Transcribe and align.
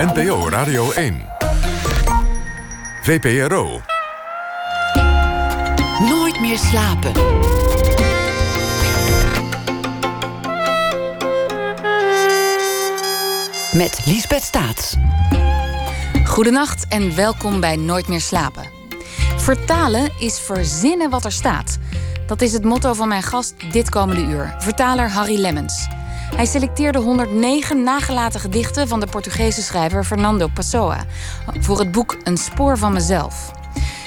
NPO 0.00 0.48
Radio 0.48 0.90
1. 0.90 1.22
VPRO. 3.02 3.80
Nooit 6.08 6.40
meer 6.40 6.58
slapen. 6.58 7.12
Met 13.72 14.00
Liesbeth 14.04 14.42
Staats. 14.42 14.96
Goedenacht 16.24 16.86
en 16.88 17.16
welkom 17.16 17.60
bij 17.60 17.76
Nooit 17.76 18.08
meer 18.08 18.20
slapen. 18.20 18.64
Vertalen 19.36 20.10
is 20.18 20.38
verzinnen 20.38 21.10
wat 21.10 21.24
er 21.24 21.32
staat. 21.32 21.78
Dat 22.26 22.40
is 22.40 22.52
het 22.52 22.64
motto 22.64 22.94
van 22.94 23.08
mijn 23.08 23.22
gast 23.22 23.54
dit 23.72 23.88
komende 23.88 24.22
uur, 24.22 24.54
vertaler 24.58 25.10
Harry 25.10 25.40
Lemmens. 25.40 25.88
Hij 26.36 26.46
selecteerde 26.46 26.98
109 26.98 27.82
nagelaten 27.82 28.40
gedichten 28.40 28.88
van 28.88 29.00
de 29.00 29.06
Portugese 29.06 29.62
schrijver 29.62 30.04
Fernando 30.04 30.48
Pessoa 30.54 31.04
voor 31.60 31.78
het 31.78 31.92
boek 31.92 32.16
Een 32.24 32.36
spoor 32.36 32.78
van 32.78 32.92
mezelf. 32.92 33.50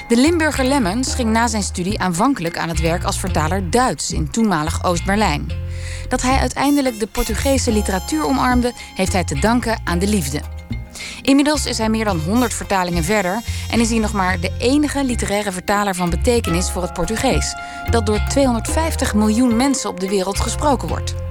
De 0.08 0.16
Limburger 0.16 0.64
Lemmens 0.64 1.14
ging 1.14 1.30
na 1.30 1.46
zijn 1.46 1.62
studie 1.62 2.00
aanvankelijk 2.00 2.58
aan 2.58 2.68
het 2.68 2.80
werk 2.80 3.04
als 3.04 3.18
vertaler 3.18 3.70
Duits 3.70 4.12
in 4.12 4.30
toenmalig 4.30 4.84
Oost-Berlijn. 4.84 5.46
Dat 6.08 6.22
hij 6.22 6.38
uiteindelijk 6.38 6.98
de 6.98 7.06
Portugese 7.06 7.72
literatuur 7.72 8.24
omarmde, 8.26 8.72
heeft 8.94 9.12
hij 9.12 9.24
te 9.24 9.38
danken 9.38 9.80
aan 9.84 9.98
de 9.98 10.06
liefde. 10.06 10.40
Inmiddels 11.22 11.66
is 11.66 11.78
hij 11.78 11.88
meer 11.88 12.04
dan 12.04 12.20
100 12.20 12.54
vertalingen 12.54 13.04
verder 13.04 13.42
en 13.70 13.80
is 13.80 13.90
hij 13.90 13.98
nog 13.98 14.12
maar 14.12 14.40
de 14.40 14.52
enige 14.58 15.04
literaire 15.04 15.52
vertaler 15.52 15.94
van 15.94 16.10
betekenis 16.10 16.70
voor 16.70 16.82
het 16.82 16.92
Portugees, 16.92 17.56
dat 17.90 18.06
door 18.06 18.20
250 18.28 19.14
miljoen 19.14 19.56
mensen 19.56 19.90
op 19.90 20.00
de 20.00 20.08
wereld 20.08 20.40
gesproken 20.40 20.88
wordt. 20.88 21.23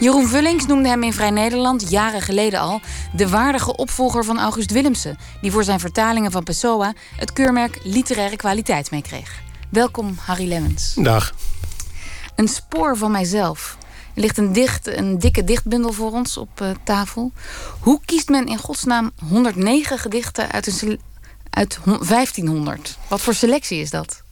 Jeroen 0.00 0.28
Vullings 0.28 0.66
noemde 0.66 0.88
hem 0.88 1.02
in 1.02 1.12
Vrij 1.12 1.30
Nederland 1.30 1.90
jaren 1.90 2.20
geleden 2.20 2.60
al 2.60 2.80
de 3.12 3.28
waardige 3.28 3.76
opvolger 3.76 4.24
van 4.24 4.38
August 4.38 4.70
Willemsen, 4.70 5.18
die 5.40 5.50
voor 5.50 5.64
zijn 5.64 5.80
vertalingen 5.80 6.30
van 6.30 6.44
Pessoa 6.44 6.92
het 7.16 7.32
keurmerk 7.32 7.78
literaire 7.82 8.36
kwaliteit 8.36 8.90
meekreeg. 8.90 9.40
Welkom, 9.68 10.16
Harry 10.18 10.48
Lemmens. 10.48 10.94
Dag. 10.94 11.34
Een 12.34 12.48
spoor 12.48 12.96
van 12.96 13.10
mijzelf. 13.10 13.78
Er 14.14 14.20
ligt 14.20 14.38
een, 14.38 14.52
dicht, 14.52 14.86
een 14.86 15.18
dikke 15.18 15.44
dichtbundel 15.44 15.92
voor 15.92 16.12
ons 16.12 16.36
op 16.36 16.60
uh, 16.62 16.70
tafel. 16.84 17.32
Hoe 17.80 18.00
kiest 18.04 18.28
men 18.28 18.46
in 18.46 18.58
godsnaam 18.58 19.10
109 19.28 19.98
gedichten 19.98 20.50
uit, 20.50 20.82
een, 20.82 21.00
uit 21.50 21.78
1500? 21.84 22.98
Wat 23.08 23.20
voor 23.20 23.34
selectie 23.34 23.80
is 23.80 23.90
dat? 23.90 24.22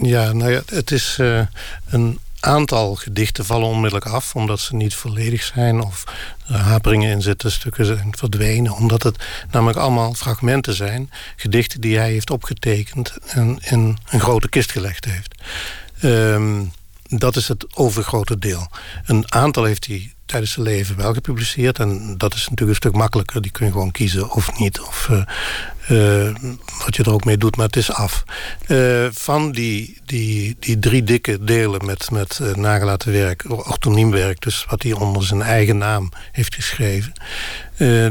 Ja, 0.00 0.32
nou 0.32 0.50
ja, 0.50 0.62
het 0.66 0.90
is 0.90 1.18
uh, 1.20 1.40
een 1.86 2.18
aantal 2.40 2.94
gedichten 2.94 3.44
vallen 3.44 3.68
onmiddellijk 3.68 4.10
af... 4.10 4.34
omdat 4.34 4.60
ze 4.60 4.74
niet 4.74 4.94
volledig 4.94 5.42
zijn 5.42 5.80
of 5.80 6.04
er 6.46 6.58
haperingen 6.58 7.10
in 7.10 7.22
zitten, 7.22 7.52
stukken 7.52 7.84
zijn 7.86 8.14
verdwenen. 8.16 8.72
Omdat 8.72 9.02
het 9.02 9.24
namelijk 9.50 9.78
allemaal 9.78 10.14
fragmenten 10.14 10.74
zijn. 10.74 11.10
Gedichten 11.36 11.80
die 11.80 11.98
hij 11.98 12.10
heeft 12.10 12.30
opgetekend 12.30 13.16
en 13.26 13.58
in 13.60 13.98
een 14.08 14.20
grote 14.20 14.48
kist 14.48 14.72
gelegd 14.72 15.04
heeft. 15.04 15.34
Um, 16.02 16.72
dat 17.08 17.36
is 17.36 17.48
het 17.48 17.76
overgrote 17.76 18.38
deel. 18.38 18.68
Een 19.04 19.32
aantal 19.32 19.64
heeft 19.64 19.86
hij 19.86 20.12
tijdens 20.28 20.52
zijn 20.52 20.66
leven 20.66 20.96
wel 20.96 21.14
gepubliceerd. 21.14 21.78
En 21.78 22.14
dat 22.16 22.34
is 22.34 22.40
natuurlijk 22.40 22.70
een 22.70 22.88
stuk 22.88 23.00
makkelijker. 23.00 23.42
Die 23.42 23.50
kun 23.50 23.66
je 23.66 23.72
gewoon 23.72 23.90
kiezen 23.90 24.30
of 24.30 24.58
niet. 24.58 24.80
Of 24.80 25.08
uh, 25.10 25.22
uh, 25.90 26.34
wat 26.84 26.96
je 26.96 27.02
er 27.02 27.12
ook 27.12 27.24
mee 27.24 27.38
doet, 27.38 27.56
maar 27.56 27.66
het 27.66 27.76
is 27.76 27.92
af. 27.92 28.24
Uh, 28.68 29.06
van 29.10 29.52
die, 29.52 29.98
die, 30.04 30.56
die 30.60 30.78
drie 30.78 31.02
dikke 31.02 31.44
delen 31.44 31.86
met, 31.86 32.10
met 32.10 32.40
nagelaten 32.54 33.12
werk, 33.12 33.44
orthoniemwerk... 33.48 34.40
dus 34.40 34.66
wat 34.68 34.82
hij 34.82 34.92
onder 34.92 35.24
zijn 35.24 35.42
eigen 35.42 35.78
naam 35.78 36.10
heeft 36.32 36.54
geschreven... 36.54 37.12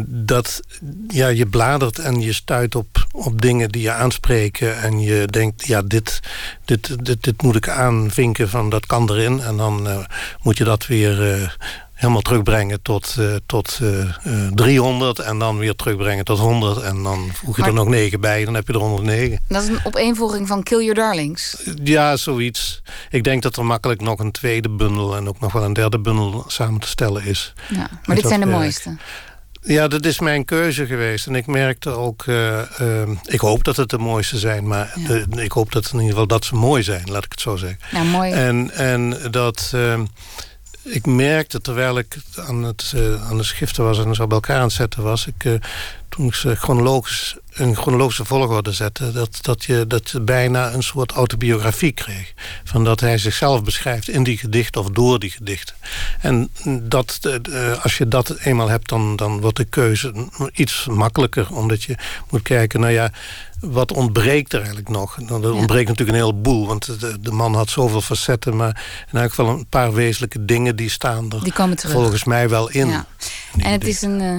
dat 0.06 0.62
ja, 1.08 1.28
je 1.28 1.46
bladert 1.46 2.00
en 2.00 2.22
je 2.22 2.34
stuit 2.34 2.76
op, 2.76 3.08
op 3.12 3.42
dingen 3.42 3.70
die 3.70 3.82
je 3.82 3.92
aanspreken... 3.92 4.82
en 4.82 5.00
je 5.00 5.28
denkt, 5.28 5.68
ja, 5.68 5.82
dit, 5.82 6.20
dit, 6.66 7.06
dit, 7.06 7.24
dit 7.24 7.42
moet 7.42 7.56
ik 7.56 7.70
aanvinken 7.70 8.50
van 8.50 8.70
dat 8.70 8.86
kan 8.86 9.10
erin... 9.10 9.42
en 9.42 9.58
dan 9.58 10.06
moet 10.42 10.58
je 10.58 10.64
dat 10.64 10.88
weer 10.88 11.56
helemaal 11.98 12.22
terugbrengen 12.22 12.82
tot, 12.82 13.16
uh, 13.20 13.36
tot 13.46 13.80
uh, 13.82 14.00
uh, 14.28 14.48
300 14.54 15.20
en 15.20 15.40
dan 15.40 15.58
weer 15.58 15.76
terugbrengen 15.76 16.26
tot 16.26 16.40
100 16.40 16.82
en 16.82 17.04
dan 17.04 17.30
voeg 17.34 17.56
je 17.56 17.62
maar, 17.62 17.70
er 17.70 17.76
nog 17.76 17.88
9 17.88 18.20
bij, 18.20 18.46
dan 18.46 18.54
heb 18.54 18.68
je 18.68 18.74
er 18.74 18.80
109. 18.80 19.40
Dat 19.48 19.64
is 19.64 19.70
een 19.70 19.80
opeenvolging 19.84 20.48
van 20.48 20.64
Kill 20.64 20.80
Your 20.80 20.94
Darlings. 20.94 21.64
Ja, 21.84 22.18
zoiets. 22.18 22.82
Ik 23.10 23.24
denk 23.24 23.44
dat 23.44 23.58
er 23.58 23.66
makkelijk 23.66 24.02
nog 24.02 24.20
een 24.20 24.32
tweede 24.32 24.70
bundel 24.70 25.16
en 25.16 25.28
ook 25.28 25.40
nog 25.40 25.52
wel 25.52 25.64
een 25.64 25.74
derde 25.74 26.00
bundel 26.00 26.44
samen 26.48 26.80
te 26.80 26.88
stellen 26.88 27.26
is. 27.26 27.54
Ja, 27.70 27.90
maar 28.06 28.16
dit 28.16 28.28
zijn 28.28 28.40
de 28.40 28.46
werk. 28.46 28.60
mooiste. 28.60 28.98
Ja, 29.62 29.88
dat 29.88 30.06
is 30.06 30.20
mijn 30.20 30.46
keuze 30.46 30.86
geweest. 30.86 31.28
En 31.28 31.36
ik 31.36 31.48
merkte 31.48 31.90
ook... 31.90 32.26
Uh, 32.26 32.62
uh, 32.82 33.10
ik 33.26 33.40
hoop 33.40 33.64
dat 33.64 33.76
het 33.76 33.90
de 33.90 33.98
mooiste 33.98 34.38
zijn. 34.38 34.68
Maar 34.68 34.94
ja. 34.96 35.08
de, 35.08 35.44
ik 35.44 35.52
hoop 35.52 35.72
dat 35.72 35.86
in 35.86 35.94
ieder 35.94 36.10
geval 36.10 36.28
dat 36.28 36.46
ze 36.46 36.56
mooi 36.56 36.84
zijn. 36.84 37.12
Laat 37.12 37.24
ik 37.24 37.32
het 37.32 37.42
zo 37.42 37.56
zeggen. 37.56 37.80
Ja, 37.92 38.04
mooi. 38.04 38.32
En, 38.32 38.72
en 38.72 39.18
dat... 39.32 39.72
Uh, 39.76 40.00
ik 40.90 41.06
merkte 41.06 41.62
terwijl 41.62 41.98
ik 41.98 42.18
aan, 42.36 42.64
het, 42.64 42.92
uh, 42.96 43.30
aan 43.30 43.38
de 43.38 43.44
schriften 43.44 43.84
was 43.84 44.00
en 44.00 44.16
zo 44.16 44.28
bij 44.28 44.36
elkaar 44.36 44.58
aan 44.58 44.64
het 44.64 44.72
zetten 44.72 45.04
was... 45.04 45.28
Ik, 45.28 45.44
uh, 45.44 45.54
toen 46.10 46.26
ik 46.28 46.34
ze 46.34 46.56
chronologisch, 46.56 47.38
een 47.58 47.76
chronologische 47.76 48.26
volgorde 48.26 48.72
zette... 48.72 49.12
Dat, 49.12 49.40
dat, 49.42 49.64
je, 49.64 49.86
dat 49.88 50.10
je 50.10 50.22
bijna 50.22 50.74
een 50.74 50.84
soort 50.84 51.12
autobiografie 51.12 51.92
kreeg. 51.92 52.34
Van 52.64 52.84
dat 52.84 53.00
hij 53.00 53.18
zichzelf 53.18 53.64
beschrijft 53.64 54.10
in 54.10 54.24
die 54.24 54.38
gedichten 54.38 54.82
of 54.82 54.90
door 54.90 55.20
die 55.20 55.30
gedichten. 55.30 55.76
En 56.20 56.50
dat, 56.82 57.20
uh, 57.50 57.84
als 57.84 57.98
je 57.98 58.08
dat 58.08 58.36
eenmaal 58.40 58.70
hebt, 58.70 58.90
dan, 58.90 59.16
dan 59.16 59.42
wordt 59.42 59.58
de 59.58 59.66
keuze 59.66 60.30
iets 60.54 60.86
makkelijker. 60.86 61.56
Omdat 61.56 61.84
je 61.84 61.96
moet 62.30 62.42
kijken, 62.42 62.80
nou 62.80 62.94
ja 62.94 63.12
wat 63.60 63.92
ontbreekt 63.92 64.54
er 64.54 64.60
eigenlijk 64.60 64.90
nog? 64.90 65.18
Nou, 65.18 65.44
er 65.44 65.54
ontbreekt 65.54 65.88
natuurlijk 65.88 66.18
een 66.18 66.24
heleboel, 66.24 66.68
want 66.68 67.00
de, 67.00 67.18
de, 67.22 67.32
man 67.32 67.56
had 67.56 67.70
zoveel 67.70 68.02
facetten... 68.02 68.56
maar 68.56 68.84
in 69.12 69.20
elk 69.20 69.30
geval 69.30 69.48
een 69.48 69.66
paar 69.66 69.94
wezenlijke 69.94 70.46
dingen 70.46 70.76
die 70.76 70.90
staan 70.90 71.32
er 71.32 71.44
die 71.44 71.54
komen 71.54 71.78
terug. 71.78 71.96
volgens 71.96 72.24
mij 72.24 72.50
wel 72.50 72.70
in. 72.70 72.88
Ja. 72.88 73.06
En 73.58 73.72
het 73.72 73.88
is 73.88 74.02
een, 74.02 74.22
uh, 74.22 74.38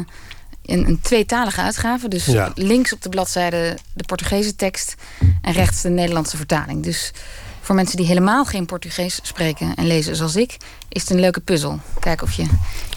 een, 0.68 0.88
een, 0.88 1.00
tweetalige 1.00 1.60
uitgave. 1.60 2.08
Dus 2.08 2.26
ja. 2.26 2.52
links 2.54 2.92
op 2.92 3.02
de 3.02 3.08
bladzijde 3.08 3.78
de 3.92 4.04
Portugese 4.04 4.56
tekst... 4.56 4.94
en 5.42 5.52
rechts 5.52 5.82
de 5.82 5.88
Nederlandse 5.88 6.36
vertaling. 6.36 6.82
Dus 6.82 7.12
voor 7.60 7.74
mensen 7.74 7.96
die 7.96 8.06
helemaal 8.06 8.44
geen 8.44 8.66
Portugees 8.66 9.18
spreken 9.22 9.74
en 9.74 9.86
lezen 9.86 10.16
zoals 10.16 10.36
ik... 10.36 10.56
is 10.88 11.00
het 11.00 11.10
een 11.10 11.20
leuke 11.20 11.40
puzzel. 11.40 11.80
Kijken 12.00 12.26
of 12.26 12.32
je 12.32 12.46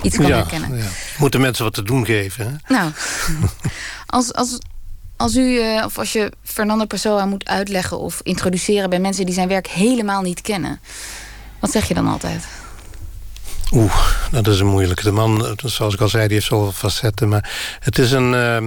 iets 0.01 0.17
kan 0.17 0.27
ja, 0.27 0.35
herkennen. 0.35 0.77
Ja. 0.77 0.87
Moeten 1.17 1.41
mensen 1.41 1.63
wat 1.63 1.73
te 1.73 1.83
doen 1.83 2.05
geven, 2.05 2.45
hè? 2.45 2.73
Nou, 2.73 2.91
als... 4.05 4.33
als 4.33 4.59
als 5.17 5.35
u 5.35 5.41
uh, 5.41 5.83
of 5.85 5.97
als 5.97 6.13
je 6.13 6.31
Fernando 6.43 6.85
Pessoa 6.85 7.25
moet 7.25 7.47
uitleggen 7.47 7.99
of 7.99 8.19
introduceren 8.23 8.89
bij 8.89 8.99
mensen 8.99 9.25
die 9.25 9.33
zijn 9.33 9.47
werk 9.47 9.67
helemaal 9.67 10.21
niet 10.21 10.41
kennen, 10.41 10.79
wat 11.59 11.71
zeg 11.71 11.87
je 11.87 11.93
dan 11.93 12.07
altijd? 12.07 12.43
Oeh, 13.71 13.95
dat 14.31 14.47
is 14.47 14.59
een 14.59 14.67
moeilijke. 14.67 15.03
De 15.03 15.11
man, 15.11 15.57
zoals 15.65 15.93
ik 15.93 16.01
al 16.01 16.09
zei, 16.09 16.23
die 16.23 16.33
heeft 16.33 16.47
zoveel 16.47 16.71
facetten. 16.71 17.29
Maar 17.29 17.77
het 17.79 17.97
is 17.97 18.11
een, 18.11 18.33
uh, 18.33 18.57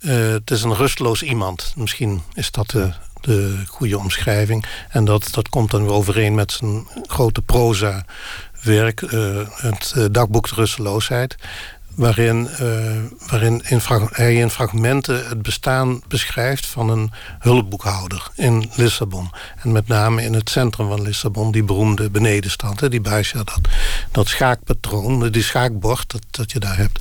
uh, 0.00 0.32
het 0.32 0.50
is 0.50 0.62
een 0.62 0.74
rustloos 0.74 1.22
iemand. 1.22 1.72
Misschien 1.76 2.22
is 2.34 2.50
dat 2.50 2.70
de, 2.70 2.92
de 3.20 3.62
goede 3.66 3.98
omschrijving. 3.98 4.66
En 4.88 5.04
dat, 5.04 5.28
dat 5.30 5.48
komt 5.48 5.70
dan 5.70 5.82
weer 5.82 5.92
overeen 5.92 6.34
met 6.34 6.52
zijn 6.52 6.86
grote 7.06 7.42
proza 7.42 8.04
werk. 8.62 9.00
het 9.54 9.94
dagboek 10.10 10.48
de 10.48 10.54
rusteloosheid 10.54 11.36
waarin, 11.94 12.48
uh, 12.60 12.96
waarin 13.28 13.62
in 13.68 13.80
hij 14.10 14.34
in 14.34 14.50
fragmenten 14.50 15.28
het 15.28 15.42
bestaan 15.42 16.02
beschrijft 16.08 16.66
van 16.66 16.88
een 16.88 17.10
hulpboekhouder 17.38 18.30
in 18.34 18.70
Lissabon. 18.74 19.30
En 19.62 19.72
met 19.72 19.88
name 19.88 20.22
in 20.22 20.34
het 20.34 20.50
centrum 20.50 20.88
van 20.88 21.02
Lissabon, 21.02 21.52
die 21.52 21.62
beroemde 21.62 22.10
benedenstand, 22.10 22.90
die 22.90 23.00
Baixia, 23.00 23.42
dat, 23.44 23.60
dat 24.10 24.28
schaakpatroon, 24.28 25.30
die 25.30 25.42
schaakbord 25.42 26.12
dat, 26.12 26.22
dat 26.30 26.52
je 26.52 26.58
daar 26.58 26.76
hebt. 26.76 27.00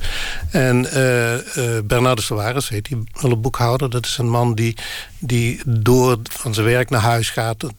En 0.51 0.85
uh, 0.94 1.33
uh, 1.33 1.42
Bernardo 1.83 2.21
Soares 2.21 2.69
heet 2.69 2.86
die 2.86 3.04
hulpboekhouder, 3.12 3.89
dat 3.89 4.06
is 4.06 4.18
een 4.18 4.30
man 4.30 4.56
die, 4.56 4.77
die 5.23 5.62
door 5.65 6.18
van 6.23 6.53
zijn 6.53 6.65
werk 6.65 6.89
naar 6.89 7.01
huis 7.01 7.29
gaat, 7.29 7.59
dat, 7.59 7.73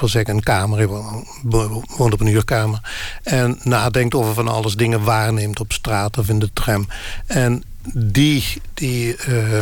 wil 0.00 0.08
zeggen 0.08 0.34
een 0.34 0.42
kamer, 0.42 0.88
woont 1.96 2.12
op 2.12 2.20
een 2.20 2.26
huurkamer, 2.26 2.80
en 3.22 3.58
nadenkt 3.62 4.14
over 4.14 4.34
van 4.34 4.48
alles, 4.48 4.74
dingen 4.74 5.02
waarneemt 5.02 5.60
op 5.60 5.72
straat 5.72 6.18
of 6.18 6.28
in 6.28 6.38
de 6.38 6.50
tram. 6.52 6.88
En 7.26 7.62
die, 7.94 8.44
die, 8.74 9.16
uh, 9.28 9.58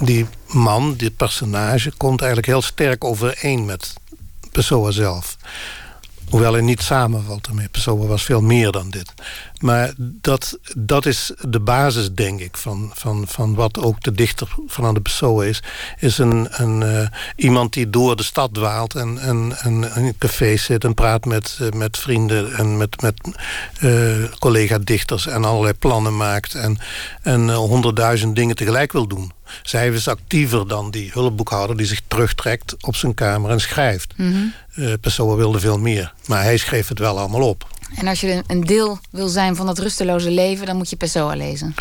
die 0.00 0.26
man, 0.52 0.94
dit 0.96 1.16
personage, 1.16 1.92
komt 1.96 2.20
eigenlijk 2.20 2.50
heel 2.50 2.62
sterk 2.62 3.04
overeen 3.04 3.64
met 3.64 3.94
Pessoa 4.52 4.90
zelf. 4.90 5.36
Hoewel 6.30 6.52
hij 6.52 6.62
niet 6.62 6.82
samenvalt 6.82 7.46
ermee. 7.46 7.68
Pessoa 7.68 8.06
was 8.06 8.22
veel 8.22 8.40
meer 8.40 8.72
dan 8.72 8.90
dit. 8.90 9.12
Maar 9.58 9.92
dat, 9.98 10.58
dat 10.76 11.06
is 11.06 11.32
de 11.40 11.60
basis, 11.60 12.12
denk 12.12 12.40
ik, 12.40 12.56
van, 12.56 12.90
van, 12.94 13.24
van 13.28 13.54
wat 13.54 13.78
ook 13.78 14.02
de 14.02 14.12
dichter 14.12 14.48
van 14.66 14.84
aan 14.84 14.94
de 14.94 15.00
Pessoa 15.00 15.44
is. 15.44 15.62
Is 15.98 16.18
een, 16.18 16.48
een, 16.50 16.80
uh, 16.80 17.06
iemand 17.36 17.72
die 17.72 17.90
door 17.90 18.16
de 18.16 18.22
stad 18.22 18.54
dwaalt 18.54 18.94
en, 18.94 19.18
en, 19.18 19.56
en 19.58 19.72
in 19.72 20.04
een 20.04 20.18
café 20.18 20.56
zit 20.56 20.84
en 20.84 20.94
praat 20.94 21.24
met, 21.24 21.58
uh, 21.62 21.68
met 21.70 21.98
vrienden 21.98 22.52
en 22.52 22.76
met, 22.76 23.02
met 23.02 23.20
uh, 23.80 24.24
collega-dichters 24.38 25.26
en 25.26 25.44
allerlei 25.44 25.74
plannen 25.74 26.16
maakt 26.16 26.54
en, 26.54 26.78
en 27.22 27.50
honderdduizend 27.50 28.36
dingen 28.36 28.56
tegelijk 28.56 28.92
wil 28.92 29.06
doen. 29.06 29.32
Zij 29.62 29.88
is 29.88 30.08
actiever 30.08 30.68
dan 30.68 30.90
die 30.90 31.10
hulpboekhouder 31.12 31.76
die 31.76 31.86
zich 31.86 32.00
terugtrekt 32.08 32.84
op 32.84 32.96
zijn 32.96 33.14
kamer 33.14 33.50
en 33.50 33.60
schrijft. 33.60 34.12
Mm 34.16 34.32
-hmm. 34.32 34.52
uh, 34.74 34.92
Pessoa 35.00 35.34
wilde 35.34 35.60
veel 35.60 35.78
meer, 35.78 36.12
maar 36.26 36.42
hij 36.42 36.56
schreef 36.56 36.88
het 36.88 36.98
wel 36.98 37.18
allemaal 37.18 37.48
op. 37.48 37.66
En 37.96 38.06
als 38.06 38.20
je 38.20 38.42
een 38.46 38.64
deel 38.64 38.98
wil 39.10 39.28
zijn 39.28 39.56
van 39.56 39.66
dat 39.66 39.78
rusteloze 39.78 40.30
leven, 40.30 40.66
dan 40.66 40.76
moet 40.76 40.90
je 40.90 40.96
Pessoa 40.96 41.34
lezen. 41.34 41.74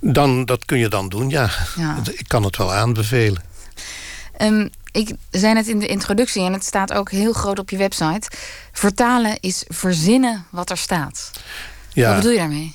Dan, 0.00 0.44
dat 0.44 0.64
kun 0.64 0.78
je 0.78 0.88
dan 0.88 1.08
doen, 1.08 1.28
ja. 1.28 1.50
ja. 1.76 1.96
Ik 2.12 2.28
kan 2.28 2.44
het 2.44 2.56
wel 2.56 2.72
aanbevelen. 2.72 3.42
Um, 4.40 4.70
ik 4.92 5.14
zei 5.30 5.54
net 5.54 5.68
in 5.68 5.78
de 5.78 5.86
introductie, 5.86 6.42
en 6.42 6.52
het 6.52 6.64
staat 6.64 6.92
ook 6.92 7.10
heel 7.10 7.32
groot 7.32 7.58
op 7.58 7.70
je 7.70 7.76
website. 7.76 8.30
Vertalen 8.72 9.36
is 9.40 9.64
verzinnen 9.68 10.44
wat 10.50 10.70
er 10.70 10.78
staat. 10.78 11.30
Ja. 11.92 12.06
Wat 12.06 12.16
bedoel 12.16 12.32
je 12.32 12.38
daarmee? 12.38 12.74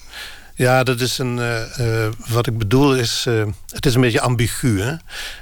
Ja, 0.58 0.84
dat 0.84 1.00
is 1.00 1.18
een. 1.18 1.38
Uh, 1.38 1.78
uh, 1.80 2.08
wat 2.28 2.48
ik 2.48 2.58
bedoel 2.58 2.96
is. 2.96 3.26
Uh, 3.28 3.46
het 3.70 3.86
is 3.86 3.96
een 3.96 4.02
beetje 4.02 4.22
ambigu. 4.22 4.82
Hè? 4.82 4.94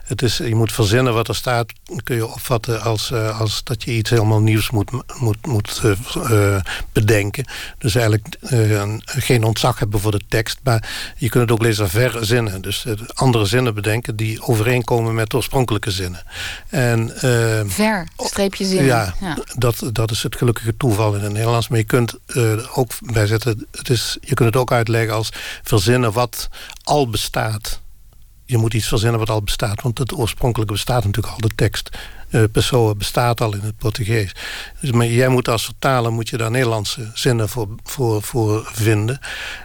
Het 0.05 0.21
is, 0.21 0.37
je 0.37 0.55
moet 0.55 0.71
verzinnen 0.71 1.13
wat 1.13 1.27
er 1.27 1.35
staat. 1.35 1.71
Kun 2.03 2.15
je 2.15 2.27
opvatten 2.27 2.81
als, 2.81 3.13
als 3.13 3.63
dat 3.63 3.83
je 3.83 3.91
iets 3.91 4.09
helemaal 4.09 4.39
nieuws 4.39 4.69
moet, 4.69 4.91
moet, 5.19 5.45
moet 5.45 5.81
bedenken. 6.91 7.45
Dus 7.77 7.95
eigenlijk 7.95 8.37
geen 9.05 9.43
ontzag 9.43 9.79
hebben 9.79 9.99
voor 9.99 10.11
de 10.11 10.21
tekst. 10.27 10.59
Maar 10.63 10.89
je 11.17 11.29
kunt 11.29 11.43
het 11.43 11.51
ook 11.51 11.65
lezen 11.65 11.89
verzinnen. 11.89 12.61
Dus 12.61 12.85
andere 13.13 13.45
zinnen 13.45 13.73
bedenken 13.73 14.15
die 14.15 14.41
overeenkomen 14.41 15.15
met 15.15 15.29
de 15.29 15.35
oorspronkelijke 15.35 15.91
zinnen. 15.91 16.23
En, 16.69 17.11
Ver, 17.67 18.07
streepje 18.17 18.65
zinnen. 18.65 18.85
Ja, 18.85 19.15
ja, 19.21 19.37
Dat, 19.57 19.89
dat 19.91 20.11
is 20.11 20.23
het 20.23 20.35
gelukkige 20.35 20.77
toeval 20.77 21.15
in 21.15 21.21
het 21.21 21.33
Nederlands. 21.33 21.67
Maar 21.67 21.79
je 21.79 21.83
kunt 21.83 22.13
ook 22.73 22.91
bijzetten. 22.99 23.67
Het 23.71 23.89
is, 23.89 24.17
je 24.21 24.33
kunt 24.33 24.53
het 24.53 24.57
ook 24.57 24.71
uitleggen 24.71 25.04
als 25.11 25.29
verzinnen 25.63 26.11
wat 26.11 26.47
al 26.83 27.09
bestaat. 27.09 27.83
Je 28.45 28.57
moet 28.57 28.73
iets 28.73 28.87
verzinnen 28.87 29.19
wat 29.19 29.29
al 29.29 29.41
bestaat, 29.41 29.81
want 29.81 29.97
het 29.97 30.13
oorspronkelijke 30.13 30.73
bestaat 30.73 31.03
natuurlijk 31.03 31.33
al, 31.33 31.49
de 31.49 31.55
tekst. 31.55 31.89
Uh, 32.29 32.43
Pessoa 32.51 32.95
bestaat 32.95 33.41
al 33.41 33.53
in 33.53 33.61
het 33.61 33.77
Portugees. 33.77 34.35
Dus, 34.81 34.91
maar 34.91 35.07
jij 35.07 35.27
moet 35.27 35.47
als 35.47 35.65
vertaler 35.65 36.11
moet 36.11 36.29
je 36.29 36.37
daar 36.37 36.51
Nederlandse 36.51 37.11
zinnen 37.13 37.49
voor, 37.49 37.67
voor, 37.83 38.21
voor 38.21 38.69
vinden. 38.73 39.19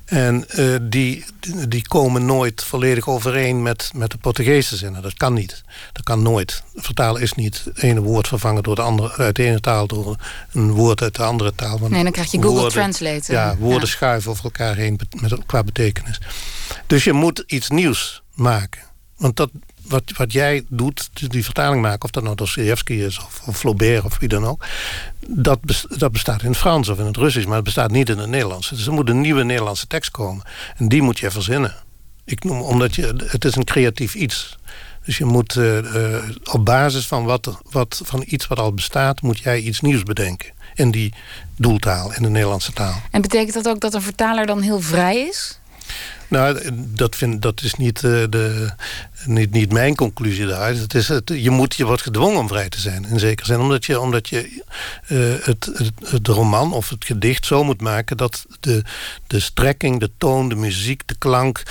En 0.04 0.44
uh, 0.56 0.76
die, 0.82 1.24
die 1.68 1.88
komen 1.88 2.24
nooit 2.26 2.64
volledig 2.64 3.08
overeen 3.08 3.62
met, 3.62 3.90
met 3.94 4.10
de 4.10 4.18
Portugese 4.18 4.76
zinnen. 4.76 5.02
Dat 5.02 5.14
kan 5.14 5.32
niet. 5.32 5.62
Dat 5.92 6.04
kan 6.04 6.22
nooit. 6.22 6.62
Vertalen 6.74 7.22
is 7.22 7.32
niet 7.32 7.62
het 7.64 7.82
ene 7.82 8.00
woord 8.00 8.28
vervangen 8.28 8.62
door 8.62 8.74
de 8.74 8.82
andere, 8.82 9.16
uit 9.16 9.36
de 9.36 9.44
ene 9.44 9.60
taal 9.60 9.86
door 9.86 10.16
een 10.52 10.70
woord 10.70 11.02
uit 11.02 11.16
de 11.16 11.22
andere 11.22 11.54
taal. 11.54 11.78
nee, 11.88 12.02
dan 12.02 12.12
krijg 12.12 12.30
je 12.30 12.36
Google 12.36 12.52
woorden, 12.52 12.72
Translate. 12.72 13.32
Ja, 13.32 13.56
woorden 13.56 13.88
ja. 13.88 13.94
schuiven 13.94 14.30
over 14.30 14.44
elkaar 14.44 14.76
heen 14.76 15.00
met, 15.20 15.36
qua 15.46 15.62
betekenis. 15.62 16.20
Dus 16.86 17.04
je 17.04 17.12
moet 17.12 17.44
iets 17.46 17.68
nieuws 17.68 18.19
maken. 18.34 18.80
Want 19.16 19.36
dat, 19.36 19.50
wat, 19.82 20.02
wat 20.16 20.32
jij 20.32 20.64
doet, 20.68 21.10
die 21.30 21.44
vertaling 21.44 21.82
maken, 21.82 22.02
of 22.02 22.10
dat 22.10 22.22
nou 22.22 22.34
Dostoevsky 22.36 22.92
is 22.92 23.18
of, 23.18 23.42
of 23.46 23.58
Flaubert 23.58 24.04
of 24.04 24.18
wie 24.18 24.28
dan 24.28 24.44
ook, 24.44 24.64
dat, 25.26 25.58
dat 25.88 26.12
bestaat 26.12 26.42
in 26.42 26.48
het 26.48 26.58
Frans 26.58 26.88
of 26.88 26.98
in 26.98 27.06
het 27.06 27.16
Russisch, 27.16 27.46
maar 27.46 27.54
het 27.54 27.64
bestaat 27.64 27.90
niet 27.90 28.08
in 28.08 28.18
het 28.18 28.28
Nederlands. 28.28 28.68
Dus 28.68 28.86
er 28.86 28.92
moet 28.92 29.08
een 29.08 29.20
nieuwe 29.20 29.44
Nederlandse 29.44 29.86
tekst 29.86 30.10
komen. 30.10 30.44
En 30.76 30.88
die 30.88 31.02
moet 31.02 31.18
je 31.18 31.30
verzinnen. 31.30 31.74
Ik 32.24 32.44
noem, 32.44 32.60
omdat 32.60 32.94
je, 32.94 33.24
het 33.26 33.44
is 33.44 33.56
een 33.56 33.64
creatief 33.64 34.14
iets. 34.14 34.58
Dus 35.04 35.18
je 35.18 35.24
moet 35.24 35.54
uh, 35.54 35.78
uh, 35.78 36.22
op 36.52 36.64
basis 36.64 37.06
van, 37.06 37.24
wat, 37.24 37.60
wat, 37.70 38.00
van 38.04 38.24
iets 38.26 38.46
wat 38.46 38.58
al 38.58 38.72
bestaat, 38.72 39.22
moet 39.22 39.38
jij 39.38 39.60
iets 39.60 39.80
nieuws 39.80 40.02
bedenken. 40.02 40.52
In 40.74 40.90
die 40.90 41.14
doeltaal, 41.56 42.12
in 42.12 42.22
de 42.22 42.28
Nederlandse 42.28 42.72
taal. 42.72 43.02
En 43.10 43.20
betekent 43.20 43.54
dat 43.54 43.68
ook 43.68 43.80
dat 43.80 43.94
een 43.94 44.02
vertaler 44.02 44.46
dan 44.46 44.60
heel 44.60 44.80
vrij 44.80 45.18
is? 45.18 45.59
Nou, 46.30 46.60
dat, 46.74 47.16
vind, 47.16 47.42
dat 47.42 47.62
is 47.62 47.74
niet, 47.74 48.02
uh, 48.02 48.24
de, 48.30 48.70
niet, 49.24 49.50
niet 49.50 49.72
mijn 49.72 49.94
conclusie 49.94 50.46
daaruit. 50.46 50.78
Het 50.78 50.94
is 50.94 51.08
het, 51.08 51.30
je, 51.34 51.50
moet, 51.50 51.74
je 51.74 51.84
wordt 51.84 52.02
gedwongen 52.02 52.38
om 52.38 52.48
vrij 52.48 52.68
te 52.68 52.80
zijn, 52.80 53.04
in 53.04 53.18
zekere 53.18 53.46
zin. 53.46 53.60
Omdat 53.60 53.86
je, 53.86 54.00
omdat 54.00 54.28
je 54.28 54.62
uh, 55.08 55.34
het, 55.44 55.92
het, 56.04 56.26
roman 56.26 56.72
of 56.72 56.88
het 56.88 57.04
gedicht 57.04 57.46
zo 57.46 57.64
moet 57.64 57.80
maken... 57.80 58.16
dat 58.16 58.46
de, 58.60 58.82
de 59.26 59.40
strekking, 59.40 60.00
de 60.00 60.10
toon, 60.18 60.48
de 60.48 60.54
muziek, 60.54 61.02
de 61.08 61.14
klank... 61.18 61.62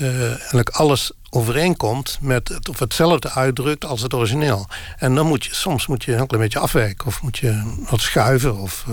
Uh, 0.00 0.28
eigenlijk 0.28 0.68
alles 0.68 1.12
overeenkomt 1.30 2.18
met 2.20 2.48
het, 2.48 2.68
of 2.68 2.78
hetzelfde 2.78 3.30
uitdrukt 3.30 3.84
als 3.84 4.02
het 4.02 4.14
origineel. 4.14 4.66
En 4.98 5.14
dan 5.14 5.26
moet 5.26 5.44
je 5.44 5.54
soms 5.54 5.86
moet 5.86 6.04
je 6.04 6.14
een 6.14 6.26
klein 6.26 6.42
beetje 6.42 6.58
afwijken 6.58 7.06
of 7.06 7.22
moet 7.22 7.38
je 7.38 7.74
wat 7.90 8.00
schuiven 8.00 8.56
of, 8.56 8.84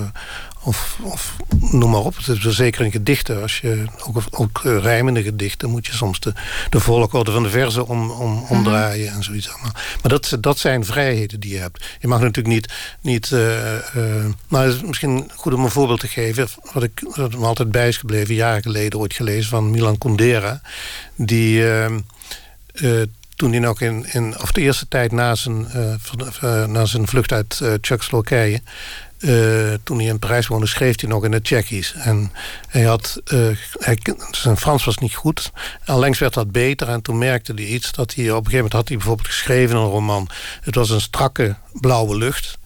of, 0.65 0.97
of 1.01 1.35
noem 1.59 1.89
maar 1.89 1.99
op. 1.99 2.17
Het 2.17 2.27
is 2.27 2.55
zeker 2.55 2.85
in 2.85 2.91
gedichten. 2.91 3.41
Als 3.41 3.59
je, 3.59 3.85
ook, 4.05 4.23
ook 4.31 4.61
uh, 4.65 4.77
rijmende 4.77 5.23
gedichten 5.23 5.69
moet 5.69 5.85
je 5.85 5.93
soms 5.93 6.19
de, 6.19 6.33
de 6.69 6.79
volgorde 6.79 7.31
van 7.31 7.43
de 7.43 7.49
verzen 7.49 7.87
om, 7.87 8.11
om, 8.11 8.45
omdraaien 8.49 9.13
en 9.13 9.23
zoiets 9.23 9.49
allemaal. 9.49 9.71
Maar 10.01 10.11
dat, 10.11 10.37
dat 10.39 10.57
zijn 10.57 10.85
vrijheden 10.85 11.39
die 11.39 11.53
je 11.53 11.59
hebt. 11.59 11.85
Je 11.99 12.07
mag 12.07 12.19
natuurlijk 12.19 12.55
niet... 12.55 12.73
niet 13.01 13.31
uh, 13.31 13.73
uh, 13.73 14.25
maar 14.47 14.65
het 14.65 14.75
is 14.75 14.81
misschien 14.81 15.31
goed 15.35 15.53
om 15.53 15.63
een 15.63 15.71
voorbeeld 15.71 15.99
te 15.99 16.07
geven. 16.07 16.47
Wat, 16.73 16.83
ik, 16.83 17.03
wat 17.15 17.31
me 17.31 17.45
altijd 17.45 17.71
bij 17.71 17.87
is 17.87 17.97
gebleven, 17.97 18.35
jaren 18.35 18.61
geleden 18.61 18.99
ooit 18.99 19.13
gelezen 19.13 19.49
van 19.49 19.71
Milan 19.71 19.97
Kundera. 19.97 20.61
Die... 21.15 21.59
Uh, 21.59 23.01
toen 23.35 23.51
hij 23.51 23.59
nog 23.59 23.81
in, 23.81 24.05
in 24.11 24.41
of 24.41 24.51
de 24.51 24.61
eerste 24.61 24.87
tijd 24.87 25.11
na 25.11 25.35
zijn, 25.35 25.67
uh, 25.75 26.65
na 26.65 26.85
zijn 26.85 27.07
vlucht 27.07 27.31
uit 27.31 27.59
uh, 27.63 27.73
Tsjechoslowakije, 27.73 28.61
toen 29.83 29.97
hij 29.97 30.07
in 30.07 30.19
Parijs 30.19 30.47
woonde, 30.47 30.67
schreef 30.67 30.99
hij 30.99 31.09
nog 31.09 31.23
in 31.23 31.31
het 31.31 31.43
Tsjechisch. 31.43 31.93
En 31.93 32.31
hij 32.67 32.83
had, 32.83 33.21
hij, 33.77 33.97
zijn 34.31 34.57
Frans 34.57 34.85
was 34.85 34.97
niet 34.97 35.15
goed. 35.15 35.51
Allengs 35.85 36.19
werd 36.19 36.33
dat 36.33 36.51
beter 36.51 36.89
en 36.89 37.01
toen 37.01 37.17
merkte 37.17 37.53
hij 37.53 37.65
iets 37.65 37.91
dat 37.91 38.13
hij 38.13 38.23
op 38.23 38.29
een 38.29 38.35
gegeven 38.35 38.55
moment 38.55 38.73
had 38.73 38.87
hij 38.87 38.97
bijvoorbeeld 38.97 39.27
geschreven 39.27 39.77
een 39.77 39.83
roman. 39.85 40.29
Het 40.61 40.75
was 40.75 40.89
een 40.89 41.01
strakke 41.01 41.55
blauwe 41.73 42.17
lucht. 42.17 42.57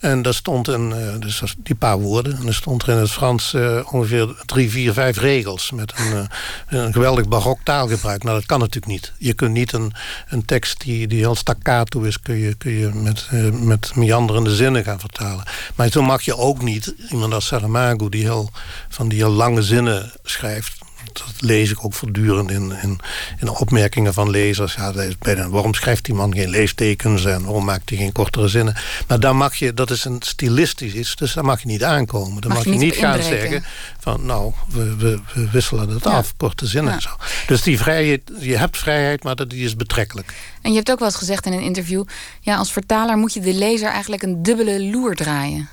En 0.00 0.22
daar 0.22 0.34
stond 0.34 0.68
een, 0.68 1.20
dus 1.20 1.42
die 1.56 1.74
paar 1.74 1.98
woorden. 1.98 2.36
En 2.36 2.46
er 2.46 2.54
stond 2.54 2.82
er 2.82 2.88
in 2.88 2.96
het 2.96 3.10
Frans 3.10 3.52
uh, 3.52 3.80
ongeveer 3.90 4.34
drie, 4.46 4.70
vier, 4.70 4.92
vijf 4.92 5.18
regels. 5.18 5.70
Met 5.70 5.92
een, 5.96 6.12
uh, 6.12 6.82
een 6.82 6.92
geweldig 6.92 7.28
barok 7.28 7.58
taalgebruik. 7.64 8.22
Nou, 8.22 8.36
dat 8.36 8.46
kan 8.46 8.58
natuurlijk 8.58 8.92
niet. 8.92 9.12
Je 9.18 9.32
kunt 9.32 9.52
niet 9.52 9.72
een, 9.72 9.92
een 10.28 10.44
tekst 10.44 10.80
die, 10.80 11.06
die 11.06 11.18
heel 11.18 11.34
staccato 11.34 12.00
is... 12.00 12.20
kun 12.20 12.36
je, 12.36 12.54
kun 12.54 12.72
je 12.72 12.90
met, 12.94 13.28
met 13.52 13.94
meanderende 13.94 14.54
zinnen 14.54 14.84
gaan 14.84 15.00
vertalen. 15.00 15.44
Maar 15.74 15.88
zo 15.88 16.02
mag 16.02 16.22
je 16.22 16.36
ook 16.36 16.62
niet 16.62 16.94
iemand 17.10 17.34
als 17.34 17.46
Saramago... 17.46 18.08
die 18.08 18.22
heel, 18.22 18.50
van 18.88 19.08
die 19.08 19.18
heel 19.18 19.30
lange 19.30 19.62
zinnen 19.62 20.12
schrijft 20.22 20.78
dat 21.12 21.32
lees 21.38 21.70
ik 21.70 21.84
ook 21.84 21.94
voortdurend 21.94 22.50
in, 22.50 22.72
in, 22.82 22.98
in 23.38 23.48
opmerkingen 23.48 24.14
van 24.14 24.30
lezers. 24.30 24.74
Ja, 24.74 24.92
bijna, 25.18 25.48
waarom 25.48 25.74
schrijft 25.74 26.04
die 26.04 26.14
man 26.14 26.34
geen 26.34 26.48
leestekens 26.48 27.24
en 27.24 27.42
waarom 27.42 27.64
maakt 27.64 27.88
hij 27.88 27.98
geen 27.98 28.12
kortere 28.12 28.48
zinnen? 28.48 28.74
Maar 29.06 29.20
daar 29.20 29.36
mag 29.36 29.54
je, 29.54 29.74
dat 29.74 29.90
is 29.90 30.04
een 30.04 30.22
stilistisch 30.22 30.94
iets, 30.94 31.16
dus 31.16 31.32
daar 31.32 31.44
mag 31.44 31.60
je 31.60 31.66
niet 31.66 31.84
aankomen. 31.84 32.42
Dan 32.42 32.52
mag, 32.52 32.64
je, 32.64 32.70
niet 32.70 32.94
gaan 32.94 33.22
zeggen 33.22 33.64
van 33.98 34.26
nou, 34.26 34.52
we, 34.68 34.96
we, 34.96 35.20
we 35.34 35.50
wisselen 35.50 35.88
het 35.88 36.06
af, 36.06 36.36
korte 36.36 36.66
zinnen 36.66 36.92
en 36.92 37.02
zo. 37.02 37.10
Dus 37.46 37.62
die 37.62 37.78
vrijheid, 37.78 38.22
je 38.38 38.56
hebt 38.56 38.78
vrijheid, 38.78 39.22
maar 39.22 39.48
die 39.48 39.64
is 39.64 39.76
betrekkelijk. 39.76 40.34
En 40.62 40.70
je 40.70 40.76
hebt 40.76 40.90
ook 40.90 40.98
wel 40.98 41.08
eens 41.08 41.16
gezegd 41.16 41.46
in 41.46 41.52
een 41.52 41.60
interview, 41.60 42.04
ja, 42.40 42.56
als 42.56 42.72
vertaler 42.72 43.16
moet 43.16 43.34
je 43.34 43.40
de 43.40 43.54
lezer 43.54 43.88
eigenlijk 43.88 44.22
een 44.22 44.42
dubbele 44.42 44.84
loer 44.84 45.14
draaien. 45.14 45.68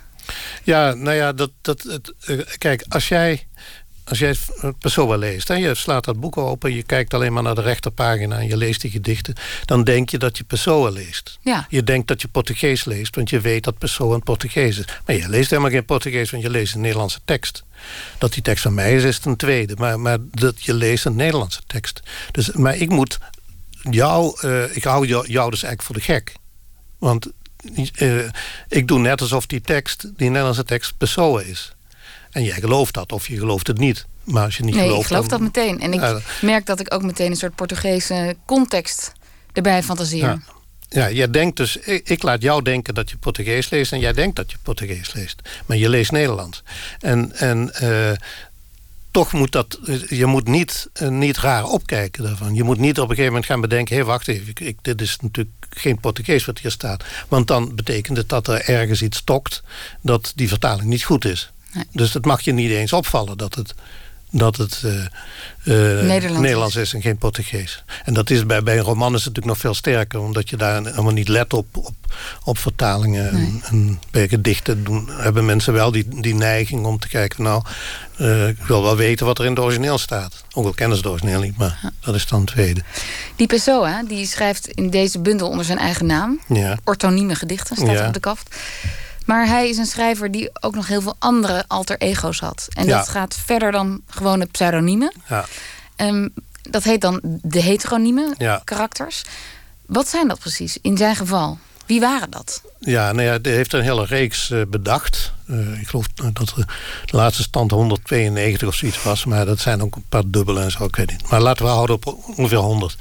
Ja, 0.63 0.93
nou 0.93 1.15
ja, 1.15 1.33
dat, 1.33 1.51
dat, 1.61 1.83
het, 1.83 2.13
eh, 2.25 2.39
kijk, 2.57 2.85
als 2.87 3.07
jij 3.07 3.47
als 4.07 4.19
jij 4.19 4.35
Pessoa 4.79 5.15
leest... 5.15 5.49
en 5.49 5.59
je 5.59 5.75
slaat 5.75 6.05
dat 6.05 6.19
boek 6.19 6.37
open... 6.37 6.73
je 6.73 6.83
kijkt 6.83 7.13
alleen 7.13 7.33
maar 7.33 7.43
naar 7.43 7.55
de 7.55 7.61
rechterpagina... 7.61 8.37
en 8.37 8.47
je 8.47 8.57
leest 8.57 8.81
die 8.81 8.91
gedichten... 8.91 9.35
dan 9.65 9.83
denk 9.83 10.09
je 10.09 10.17
dat 10.17 10.37
je 10.37 10.43
Pessoa 10.43 10.89
leest. 10.89 11.37
Ja. 11.41 11.65
Je 11.69 11.83
denkt 11.83 12.07
dat 12.07 12.21
je 12.21 12.27
Portugees 12.27 12.85
leest... 12.85 13.15
want 13.15 13.29
je 13.29 13.39
weet 13.39 13.63
dat 13.63 13.77
Pessoa 13.77 14.15
een 14.15 14.23
Portugees 14.23 14.77
is. 14.77 14.85
Maar 15.05 15.15
je 15.15 15.29
leest 15.29 15.49
helemaal 15.49 15.71
geen 15.71 15.85
Portugees... 15.85 16.31
want 16.31 16.43
je 16.43 16.49
leest 16.49 16.75
een 16.75 16.81
Nederlandse 16.81 17.19
tekst. 17.25 17.63
Dat 18.17 18.33
die 18.33 18.43
tekst 18.43 18.63
van 18.63 18.73
mij 18.73 18.95
is, 18.95 19.03
is 19.03 19.19
ten 19.19 19.35
tweede. 19.35 19.75
Maar, 19.77 19.99
maar 19.99 20.17
dat 20.31 20.63
je 20.63 20.73
leest 20.73 21.05
een 21.05 21.15
Nederlandse 21.15 21.61
tekst. 21.67 22.01
Dus, 22.31 22.51
maar 22.51 22.75
ik 22.75 22.89
moet 22.89 23.17
jou... 23.89 24.37
Uh, 24.41 24.75
ik 24.75 24.83
hou 24.83 25.07
jou, 25.07 25.27
jou 25.27 25.49
dus 25.49 25.63
eigenlijk 25.63 25.81
voor 25.81 25.95
de 25.95 26.13
gek. 26.13 26.33
Want 26.99 27.31
uh, 28.01 28.29
ik 28.67 28.87
doe 28.87 28.99
net 28.99 29.21
alsof 29.21 29.45
die 29.45 29.61
tekst... 29.61 30.01
die 30.17 30.27
Nederlandse 30.27 30.63
tekst 30.63 30.97
Pessoa 30.97 31.41
is... 31.41 31.75
En 32.37 32.43
jij 32.43 32.59
gelooft 32.59 32.93
dat, 32.93 33.11
of 33.11 33.27
je 33.27 33.37
gelooft 33.37 33.67
het 33.67 33.77
niet. 33.77 34.05
Maar 34.23 34.43
als 34.43 34.57
je 34.57 34.63
niet 34.63 34.75
nee, 34.75 34.83
gelooft... 34.83 35.01
ik 35.01 35.07
geloof 35.07 35.27
dat 35.27 35.39
meteen. 35.39 35.79
En 35.79 35.93
ik 35.93 36.21
merk 36.41 36.65
dat 36.65 36.79
ik 36.79 36.93
ook 36.93 37.03
meteen 37.03 37.31
een 37.31 37.37
soort 37.37 37.55
Portugese 37.55 38.35
context 38.45 39.11
erbij 39.53 39.83
fantaseer. 39.83 40.19
Ja. 40.19 40.39
ja, 40.89 41.11
jij 41.11 41.29
denkt 41.31 41.57
dus, 41.57 41.77
ik, 41.77 42.09
ik, 42.09 42.23
laat 42.23 42.41
jou 42.41 42.61
denken 42.61 42.93
dat 42.93 43.09
je 43.09 43.17
Portugees 43.17 43.69
leest 43.69 43.91
en 43.91 43.99
jij 43.99 44.13
denkt 44.13 44.35
dat 44.35 44.51
je 44.51 44.57
Portugees 44.63 45.13
leest. 45.13 45.41
Maar 45.65 45.77
je 45.77 45.89
leest 45.89 46.11
Nederlands. 46.11 46.63
En, 46.99 47.35
en 47.35 47.71
uh, 47.83 48.11
toch 49.11 49.33
moet 49.33 49.51
dat, 49.51 49.79
je 50.09 50.25
moet 50.25 50.47
niet, 50.47 50.89
uh, 51.01 51.09
niet 51.09 51.37
raar 51.37 51.65
opkijken 51.65 52.23
daarvan. 52.23 52.55
Je 52.55 52.63
moet 52.63 52.79
niet 52.79 52.97
op 52.97 53.03
een 53.03 53.09
gegeven 53.09 53.31
moment 53.31 53.45
gaan 53.45 53.61
bedenken, 53.61 53.95
hé 53.95 54.01
hey, 54.01 54.09
wacht 54.09 54.27
even, 54.27 54.53
ik, 54.55 54.77
dit 54.81 55.01
is 55.01 55.17
natuurlijk 55.21 55.55
geen 55.69 55.99
Portugees 55.99 56.45
wat 56.45 56.59
hier 56.59 56.71
staat. 56.71 57.03
Want 57.27 57.47
dan 57.47 57.75
betekent 57.75 58.17
het 58.17 58.29
dat 58.29 58.47
er 58.47 58.69
ergens 58.69 59.01
iets 59.01 59.17
stokt 59.17 59.63
dat 60.01 60.31
die 60.35 60.47
vertaling 60.47 60.89
niet 60.89 61.03
goed 61.03 61.25
is. 61.25 61.51
Nee. 61.77 61.85
Dus 61.91 62.13
het 62.13 62.25
mag 62.25 62.41
je 62.41 62.51
niet 62.51 62.71
eens 62.71 62.93
opvallen 62.93 63.37
dat 63.37 63.55
het 63.55 63.73
dat 64.31 64.57
het 64.57 64.81
uh, 64.85 64.91
uh, 64.93 65.03
Nederlands, 66.03 66.41
Nederlands 66.41 66.75
is. 66.75 66.93
en 66.93 67.01
geen 67.01 67.17
Portugees. 67.17 67.83
En 68.05 68.13
dat 68.13 68.29
is 68.29 68.45
bij, 68.45 68.63
bij 68.63 68.77
een 68.77 68.83
roman 68.83 69.13
is 69.13 69.23
het 69.23 69.35
natuurlijk 69.35 69.45
nog 69.45 69.57
veel 69.57 69.73
sterker... 69.73 70.19
omdat 70.19 70.49
je 70.49 70.57
daar 70.57 70.83
helemaal 70.83 71.11
niet 71.11 71.27
let 71.27 71.53
op, 71.53 71.67
op, 71.77 71.93
op 72.43 72.57
vertalingen. 72.57 73.29
En, 73.29 73.61
en, 73.63 73.99
bij 74.11 74.27
gedichten 74.27 74.83
doen, 74.83 75.09
hebben 75.11 75.45
mensen 75.45 75.73
wel 75.73 75.91
die, 75.91 76.21
die 76.21 76.35
neiging 76.35 76.85
om 76.85 76.99
te 76.99 77.07
kijken... 77.07 77.43
nou, 77.43 77.63
uh, 78.17 78.47
ik 78.47 78.57
wil 78.57 78.83
wel 78.83 78.95
weten 78.95 79.25
wat 79.25 79.39
er 79.39 79.45
in 79.45 79.51
het 79.51 79.59
origineel 79.59 79.97
staat. 79.97 80.43
Ook 80.53 80.65
al 80.65 80.73
kennen 80.73 80.97
ze 80.97 81.03
het 81.03 81.11
origineel 81.11 81.41
niet, 81.41 81.57
maar 81.57 81.79
ja. 81.81 81.91
dat 81.99 82.15
is 82.15 82.27
dan 82.27 82.39
het 82.39 82.49
tweede. 82.49 82.83
Die 83.35 83.47
Pessoa, 83.47 84.03
die 84.03 84.25
schrijft 84.25 84.67
in 84.67 84.89
deze 84.89 85.19
bundel 85.19 85.49
onder 85.49 85.65
zijn 85.65 85.77
eigen 85.77 86.05
naam... 86.05 86.39
Ja. 86.47 86.77
orthonieme 86.83 87.35
gedichten, 87.35 87.75
staat 87.75 87.89
ja. 87.89 88.07
op 88.07 88.13
de 88.13 88.19
kaft... 88.19 88.55
Maar 89.27 89.47
hij 89.47 89.69
is 89.69 89.77
een 89.77 89.85
schrijver 89.85 90.31
die 90.31 90.49
ook 90.59 90.75
nog 90.75 90.87
heel 90.87 91.01
veel 91.01 91.15
andere 91.19 91.63
alter 91.67 91.97
ego's 91.97 92.39
had. 92.39 92.67
En 92.73 92.87
dat 92.87 93.07
gaat 93.07 93.35
verder 93.45 93.71
dan 93.71 94.01
gewone 94.09 94.45
pseudoniemen. 94.45 95.13
Ja. 95.27 95.45
Um, 95.97 96.33
dat 96.61 96.83
heet 96.83 97.01
dan 97.01 97.19
de 97.23 97.61
heteronieme 97.61 98.33
ja. 98.37 98.61
karakters. 98.63 99.23
Wat 99.85 100.07
zijn 100.07 100.27
dat 100.27 100.39
precies 100.39 100.77
in 100.81 100.97
zijn 100.97 101.15
geval? 101.15 101.57
Wie 101.85 101.99
waren 101.99 102.29
dat? 102.29 102.61
Ja, 102.79 103.11
nou 103.11 103.27
ja, 103.27 103.39
hij 103.41 103.51
heeft 103.51 103.73
een 103.73 103.81
hele 103.81 104.05
reeks 104.05 104.49
uh, 104.49 104.61
bedacht. 104.67 105.33
Uh, 105.45 105.79
ik 105.79 105.87
geloof 105.87 106.07
dat 106.07 106.53
de 107.05 107.17
laatste 107.17 107.43
stand 107.43 107.71
192 107.71 108.67
of 108.67 108.75
zoiets 108.75 109.03
was. 109.03 109.25
Maar 109.25 109.45
dat 109.45 109.59
zijn 109.59 109.81
ook 109.81 109.95
een 109.95 110.05
paar 110.09 110.23
dubbele 110.25 110.61
en 110.61 110.71
zo, 110.71 110.83
ik 110.83 110.95
weet 110.95 111.11
niet. 111.11 111.29
Maar 111.29 111.41
laten 111.41 111.65
we 111.65 111.71
houden 111.71 111.95
op 111.95 112.05
ongeveer 112.35 112.57
100. 112.57 112.97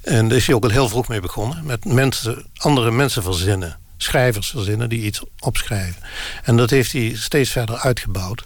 En 0.00 0.28
daar 0.28 0.36
is 0.36 0.46
hij 0.46 0.54
ook 0.54 0.64
al 0.64 0.70
heel 0.70 0.88
vroeg 0.88 1.08
mee 1.08 1.20
begonnen. 1.20 1.66
Met 1.66 1.84
mensen, 1.84 2.46
andere 2.56 2.90
mensen 2.90 3.22
verzinnen 3.22 3.76
schrijvers 3.96 4.50
verzinnen 4.50 4.88
die 4.88 5.02
iets 5.02 5.22
opschrijven. 5.38 6.02
En 6.42 6.56
dat 6.56 6.70
heeft 6.70 6.92
hij 6.92 7.12
steeds 7.14 7.50
verder 7.50 7.76
uitgebouwd. 7.76 8.44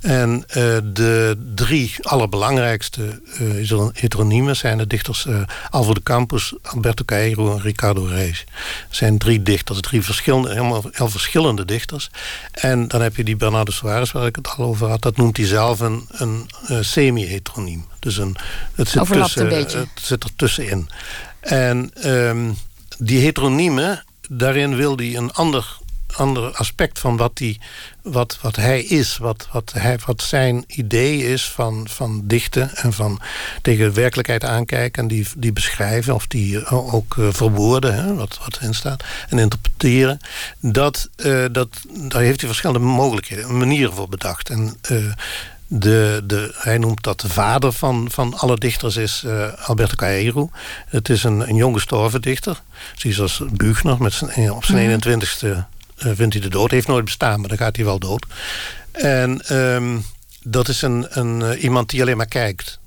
En 0.00 0.30
uh, 0.30 0.44
de 0.84 1.36
drie 1.54 1.94
allerbelangrijkste 2.02 3.20
uh, 3.40 3.86
heteroniemen 3.92 4.56
zijn 4.56 4.78
de 4.78 4.86
dichters 4.86 5.24
uh, 5.24 5.42
Alvo 5.70 5.94
de 5.94 6.02
Campos, 6.02 6.54
Alberto 6.62 7.04
Cairo 7.04 7.52
en 7.52 7.60
Ricardo 7.60 8.04
Reis. 8.04 8.44
Dat 8.88 8.96
zijn 8.96 9.18
drie 9.18 9.42
dichters, 9.42 9.80
drie 9.80 10.02
verschillende, 10.02 10.48
helemaal 10.48 10.84
heel 10.90 11.08
verschillende 11.08 11.64
dichters. 11.64 12.10
En 12.50 12.88
dan 12.88 13.02
heb 13.02 13.16
je 13.16 13.24
die 13.24 13.36
Bernardo 13.36 13.72
Soares, 13.72 14.12
waar 14.12 14.26
ik 14.26 14.36
het 14.36 14.48
al 14.48 14.64
over 14.64 14.88
had. 14.88 15.02
Dat 15.02 15.16
noemt 15.16 15.36
hij 15.36 15.46
zelf 15.46 15.80
een, 15.80 16.08
een 16.10 16.48
semi-heteroniem. 16.80 17.86
Dus 17.98 18.16
een, 18.16 18.36
het 18.74 18.88
zit, 18.88 19.06
tussen, 19.06 19.42
een 19.42 19.48
beetje. 19.48 19.78
het 19.78 19.88
zit 19.94 20.24
er 20.24 20.30
tussenin. 20.36 20.88
En 21.40 21.90
um, 22.06 22.56
die 22.98 23.20
heteroniemen 23.20 24.04
daarin 24.38 24.76
wil 24.76 24.96
hij 24.96 25.16
een 25.16 25.32
ander, 25.32 25.76
ander 26.16 26.56
aspect 26.56 26.98
van 26.98 27.16
wat, 27.16 27.36
die, 27.36 27.60
wat, 28.02 28.38
wat 28.40 28.56
hij 28.56 28.82
is. 28.82 29.16
Wat, 29.16 29.48
wat, 29.52 29.72
hij, 29.72 29.98
wat 30.06 30.22
zijn 30.22 30.64
idee 30.66 31.32
is 31.32 31.50
van, 31.50 31.88
van 31.88 32.22
dichten 32.24 32.76
en 32.76 32.92
van 32.92 33.20
tegen 33.62 33.84
de 33.84 33.92
werkelijkheid 33.92 34.44
aankijken... 34.44 35.02
en 35.02 35.08
die, 35.08 35.26
die 35.36 35.52
beschrijven 35.52 36.14
of 36.14 36.26
die 36.26 36.66
ook 36.66 37.16
uh, 37.16 37.28
verwoorden, 37.32 37.94
hè, 37.94 38.14
wat, 38.14 38.38
wat 38.44 38.56
erin 38.56 38.74
staat... 38.74 39.04
en 39.28 39.38
interpreteren. 39.38 40.18
Dat, 40.60 41.08
uh, 41.16 41.44
dat, 41.52 41.68
daar 41.90 42.22
heeft 42.22 42.40
hij 42.40 42.48
verschillende 42.48 42.86
mogelijkheden, 42.86 43.58
manieren 43.58 43.94
voor 43.94 44.08
bedacht. 44.08 44.50
En 44.50 44.76
de, 45.74 46.22
de, 46.24 46.54
hij 46.54 46.78
noemt 46.78 47.02
dat 47.02 47.20
de 47.20 47.28
vader 47.28 47.72
van, 47.72 48.08
van 48.10 48.38
alle 48.38 48.56
dichters 48.56 48.96
is 48.96 49.22
uh, 49.26 49.52
Alberto 49.52 49.94
Cairo. 49.94 50.50
Het 50.86 51.08
is 51.08 51.24
een, 51.24 51.48
een 51.48 51.56
jong 51.56 51.74
gestorven 51.74 52.22
dichter. 52.22 52.62
Zoals 52.96 53.42
Buchner 53.52 54.02
met 54.02 54.12
zijn, 54.12 54.52
op 54.52 54.64
zijn 54.64 54.90
mm 54.90 54.98
-hmm. 55.02 55.20
21ste 55.20 55.46
uh, 55.46 56.12
vindt 56.14 56.34
hij 56.34 56.42
de 56.42 56.48
dood. 56.48 56.70
Heeft 56.70 56.86
nooit 56.86 57.04
bestaan, 57.04 57.40
maar 57.40 57.48
dan 57.48 57.58
gaat 57.58 57.76
hij 57.76 57.84
wel 57.84 57.98
dood. 57.98 58.26
En 58.92 59.56
um, 59.56 60.04
dat 60.42 60.68
is 60.68 60.82
een, 60.82 61.06
een, 61.08 61.58
iemand 61.58 61.90
die 61.90 62.02
alleen 62.02 62.16
maar 62.16 62.26
kijkt. 62.26 62.78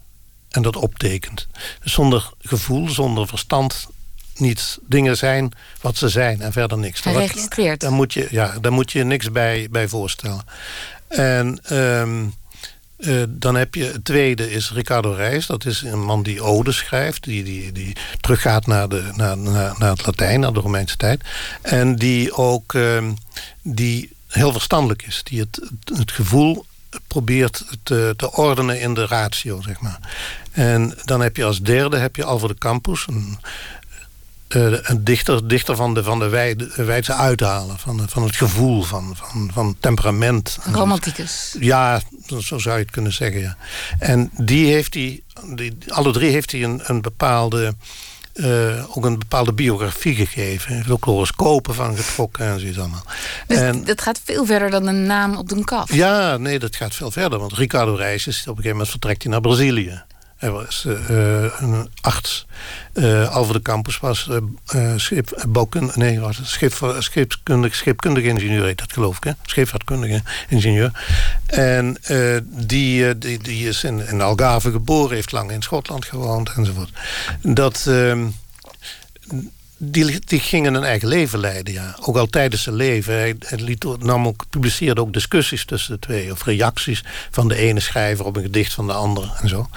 En 0.50 0.62
dat 0.62 0.75
optekent. 0.75 1.48
Zonder 1.82 2.32
gevoel, 2.42 2.89
zonder 2.89 3.27
verstand 3.27 3.88
niet 4.36 4.80
dingen 4.88 5.18
zijn 5.18 5.51
wat 5.82 5.98
ze 5.98 6.10
zijn 6.10 6.42
en 6.42 6.51
verder 6.51 6.77
niks. 6.77 7.01
Daar 7.80 7.92
moet 7.92 8.13
je, 8.13 8.27
ja, 8.32 8.60
daar 8.62 8.74
moet 8.74 8.92
je 8.92 9.04
niks 9.04 9.32
bij, 9.32 9.68
bij 9.72 9.88
voorstellen. 9.88 10.44
En... 11.08 11.60
Um, 11.72 12.34
uh, 12.98 13.24
dan 13.30 13.56
heb 13.56 13.75
je 13.75 13.84
het 13.84 14.06
tweede 14.06 14.52
is 14.52 14.72
Ricardo 14.72 15.12
Reis. 15.12 15.46
Dat 15.46 15.66
is 15.66 15.82
een 15.82 16.04
man 16.04 16.24
die 16.24 16.42
ode 16.42 16.72
schrijft. 16.72 17.24
Die, 17.24 17.44
die, 17.44 17.72
die 17.72 17.96
teruggaat 18.22 18.68
naar, 18.68 18.90
de, 18.90 19.12
naar, 19.16 19.38
naar, 19.38 19.75
naar 19.78 19.92
het 19.92 20.06
Latijn, 20.06 20.40
naar 20.40 20.54
de 20.54 20.60
Romeinse 20.60 20.98
tijd. 20.98 21.22
En 21.62 21.96
die 21.96 22.34
ook 22.34 22.74
uh, 22.74 23.04
die 23.62 24.12
heel 24.28 24.52
verstandelijk 24.52 25.04
is. 25.08 25.22
Die 25.24 25.40
het, 25.40 25.70
het 25.98 26.12
gevoel 26.12 26.66
probeert 27.08 27.66
te, 27.84 28.14
te 28.18 28.32
ordenen 28.32 28.80
in 28.80 28.94
de 28.94 29.06
ratio, 29.06 29.62
zeg 29.62 29.80
maar. 29.80 30.00
En 30.52 30.94
dan 31.06 31.22
heb 31.22 31.36
je 31.36 31.44
als 31.44 31.62
derde 31.62 31.98
heb 31.98 32.16
je 32.16 32.24
Alvo 32.24 32.48
de 32.48 32.58
Campus. 32.58 33.06
Een, 33.08 33.40
uh, 34.50 34.78
een 34.82 35.04
dichter, 35.04 35.48
dichter 35.48 35.75
van 35.75 35.94
de, 35.94 36.04
van 36.04 36.20
de 36.20 36.30
wijdse 36.75 37.14
uithalen. 37.14 37.80
Van, 37.80 38.06
van 38.10 38.24
het 38.24 38.36
gevoel, 38.36 38.84
van, 38.84 39.16
van, 39.16 39.50
van 39.54 39.75
temperament. 39.80 40.58
Romanticus. 40.72 41.56
Ja, 41.60 42.02
zo 42.40 42.58
zou 42.60 42.78
je 42.78 42.82
het 42.84 42.92
kunnen 42.92 43.14
zeggen. 43.14 43.42
Ja. 43.42 43.58
En 44.00 44.30
die 44.38 44.66
heeft 44.66 44.94
hij, 44.94 45.22
die, 45.56 45.78
alle 45.88 46.12
drie 46.12 46.32
heeft 46.32 46.52
hij 46.52 46.64
een, 46.64 46.82
een 46.84 47.02
bepaalde... 47.02 47.75
Uh, 48.36 48.98
ook 48.98 49.06
een 49.06 49.20
bepaalde 49.20 49.54
biografie 49.54 50.16
gegeven. 50.16 50.68
Hij 50.68 50.78
heeft 50.78 50.90
ook 50.90 51.04
horoscopen 51.04 51.75
van 51.75 51.96
getrokken 51.96 52.46
en 52.46 52.60
zoiets 52.60 52.80
allemaal. 52.80 53.06
Dus 53.48 53.58
en, 53.58 53.84
dat 53.84 54.02
gaat 54.02 54.22
veel 54.24 54.46
verder 54.46 54.70
dan 54.70 54.88
een 54.88 55.06
naam 55.06 55.36
op 55.36 55.52
een 55.52 55.64
kaf? 55.64 55.94
Ja, 55.94 56.38
nee, 56.38 56.60
dat 56.60 56.75
gaat 56.75 56.96
veel 56.96 57.12
verder. 57.12 57.40
Want 57.40 57.54
Ricardo 57.54 57.94
Reis 57.94 58.28
is 58.28 58.40
op 58.40 58.48
een 58.48 58.56
gegeven 58.56 58.72
moment 58.72 58.90
vertrekt 58.90 59.24
hij 59.24 59.32
naar 59.32 59.42
Brazilië. 59.42 60.04
Hij 60.36 60.51
was 60.51 60.86
uh, 60.88 61.60
een 61.60 61.89
arts. 62.01 62.46
Uh, 62.94 63.36
Alver 63.36 63.54
de 63.54 63.62
Campus 63.62 64.00
was 64.00 64.30
uh, 64.75 64.94
schip, 64.96 65.46
bouwkundig, 65.48 65.96
nee, 65.96 66.20
was 66.20 66.39
schip, 66.44 66.74
schipkundig, 67.70 68.24
ingenieur, 68.24 68.65
heet 68.65 68.77
dat 68.77 68.94
geloof 68.94 69.18
ik. 69.18 69.24
Hè? 69.24 69.32
Scheepvaartkundige 69.46 70.22
ingenieur. 70.50 70.92
En 71.46 71.98
die, 72.48 73.18
die, 73.18 73.38
die 73.38 73.68
is 73.68 73.84
in, 73.84 74.08
in 74.08 74.22
Algarve 74.22 74.72
geboren, 74.72 75.15
heeft 75.15 75.32
lang 75.32 75.51
in 75.51 75.62
Schotland 75.62 76.06
gewoond 76.06 76.51
enzovoort. 76.56 76.89
Dat 77.42 77.86
ehm, 77.88 78.27
die, 79.77 80.20
die 80.25 80.39
gingen 80.39 80.74
een 80.74 80.84
eigen 80.84 81.08
leven 81.08 81.39
leiden, 81.39 81.74
ja. 81.74 81.96
Ook 82.01 82.18
al 82.18 82.27
tijdens 82.27 82.63
zijn 82.63 82.75
leven. 82.75 83.13
Hij 83.13 83.38
liet, 83.50 83.86
nam 84.00 84.27
ook, 84.27 84.46
publiceerde 84.50 85.01
ook 85.01 85.13
discussies 85.13 85.65
tussen 85.65 85.94
de 85.94 86.00
twee. 86.00 86.32
Of 86.32 86.44
reacties 86.44 87.04
van 87.32 87.48
de 87.48 87.56
ene 87.56 87.80
schrijver 87.80 88.25
op 88.25 88.36
een 88.36 88.44
gedicht 88.44 88.74
van 88.74 88.88
de 88.88 88.94
andere 88.94 89.32
en 89.42 89.50
zo. 89.50 89.68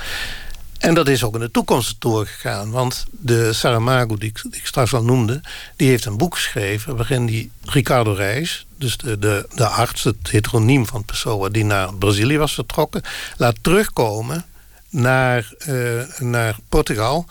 En 0.78 0.94
dat 0.94 1.08
is 1.08 1.24
ook 1.24 1.34
in 1.34 1.40
de 1.40 1.50
toekomst 1.50 1.96
doorgegaan. 1.98 2.70
Want 2.70 3.06
de 3.10 3.52
Saramago, 3.52 4.16
die 4.16 4.28
ik, 4.28 4.42
die 4.42 4.60
ik, 4.60 4.66
straks 4.66 4.94
al 4.94 5.04
noemde... 5.04 5.40
die 5.76 5.88
heeft 5.88 6.04
een 6.04 6.16
boek 6.16 6.34
geschreven 6.34 6.96
waarin 6.96 7.26
die 7.26 7.50
Ricardo 7.62 8.12
Reis... 8.12 8.66
dus 8.76 8.96
de, 8.96 9.18
de, 9.18 9.48
de 9.54 9.66
arts, 9.66 10.04
het 10.04 10.30
heteroniem 10.30 10.86
van 10.86 11.04
Pessoa... 11.04 11.48
die 11.48 11.64
naar 11.64 11.94
Brazilië 11.94 12.38
was 12.38 12.54
vertrokken... 12.54 13.02
laat 13.36 13.56
terugkomen 13.60 14.44
naar, 14.90 15.52
uh, 15.68 16.02
naar 16.18 16.56
Portugal... 16.68 17.26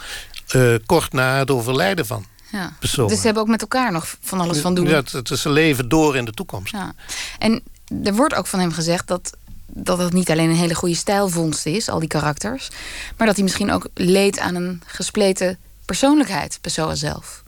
Uh, 0.55 0.75
kort 0.85 1.13
na 1.13 1.37
het 1.37 1.51
overlijden 1.51 2.05
van 2.05 2.25
ja. 2.51 2.75
Pessoa. 2.79 3.07
Dus 3.07 3.17
ze 3.17 3.25
hebben 3.25 3.43
ook 3.43 3.49
met 3.49 3.61
elkaar 3.61 3.91
nog 3.91 4.15
van 4.21 4.39
alles 4.39 4.59
van 4.59 4.75
doen. 4.75 4.87
Ja, 4.87 5.01
het 5.11 5.29
is 5.29 5.43
een 5.43 5.51
leven 5.51 5.89
door 5.89 6.15
in 6.15 6.25
de 6.25 6.31
toekomst. 6.31 6.71
Ja. 6.71 6.93
En 7.39 7.63
er 8.03 8.15
wordt 8.15 8.33
ook 8.33 8.47
van 8.47 8.59
hem 8.59 8.71
gezegd 8.71 9.07
dat 9.07 9.37
dat 9.67 9.97
het 9.97 10.13
niet 10.13 10.31
alleen 10.31 10.49
een 10.49 10.55
hele 10.55 10.75
goede 10.75 10.95
stijlvondst 10.95 11.65
is, 11.65 11.89
al 11.89 11.99
die 11.99 12.07
karakters, 12.07 12.69
maar 13.17 13.27
dat 13.27 13.35
hij 13.35 13.43
misschien 13.43 13.71
ook 13.71 13.87
leed 13.93 14.39
aan 14.39 14.55
een 14.55 14.81
gespleten 14.85 15.57
persoonlijkheid, 15.85 16.57
Pessoa 16.61 16.95
zelf. 16.95 17.43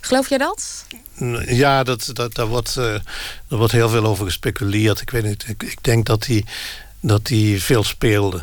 Geloof 0.00 0.28
jij 0.28 0.38
dat? 0.38 0.84
Ja, 1.46 1.82
dat, 1.82 2.10
dat, 2.12 2.34
daar, 2.34 2.46
wordt, 2.46 2.76
uh, 2.78 2.94
er 3.48 3.56
wordt 3.56 3.72
heel 3.72 3.88
veel 3.88 4.04
over 4.04 4.24
gespeculeerd. 4.24 5.00
Ik 5.00 5.10
weet 5.10 5.24
niet, 5.24 5.44
ik, 5.48 5.62
ik 5.62 5.78
denk 5.80 6.06
dat 6.06 6.26
hij, 6.26 6.44
dat 7.00 7.28
hij 7.28 7.56
veel 7.58 7.84
speelde. 7.84 8.42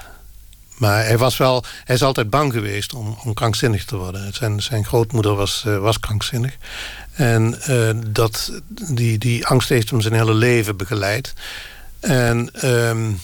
Maar 0.78 1.06
hij, 1.06 1.18
was 1.18 1.38
wel, 1.38 1.64
hij 1.84 1.96
is 1.96 2.04
altijd 2.04 2.30
bang 2.30 2.54
geweest 2.54 2.94
om, 2.94 3.18
om 3.24 3.34
krankzinnig 3.34 3.86
te 3.86 3.98
worden. 3.98 4.34
Zijn, 4.34 4.62
zijn 4.62 4.86
grootmoeder 4.86 5.36
was, 5.36 5.64
uh, 5.68 5.78
was 5.78 6.00
krankzinnig. 6.00 6.58
En 7.14 7.62
uh, 7.70 7.90
dat, 8.08 8.52
die, 8.68 9.18
die 9.18 9.46
angst 9.46 9.70
heeft 9.70 9.90
hem 9.90 10.02
zijn 10.02 10.14
hele 10.14 10.34
leven 10.34 10.78
begeleid. 10.78 11.34
En 12.02 12.50
um, 12.70 13.20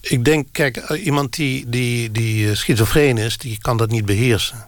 ik 0.00 0.24
denk, 0.24 0.46
kijk, 0.52 0.76
iemand 0.90 1.34
die, 1.36 1.68
die, 1.68 2.10
die 2.10 2.54
schizofreen 2.54 3.18
is, 3.18 3.38
die 3.38 3.58
kan 3.60 3.76
dat 3.76 3.90
niet 3.90 4.04
beheersen. 4.04 4.66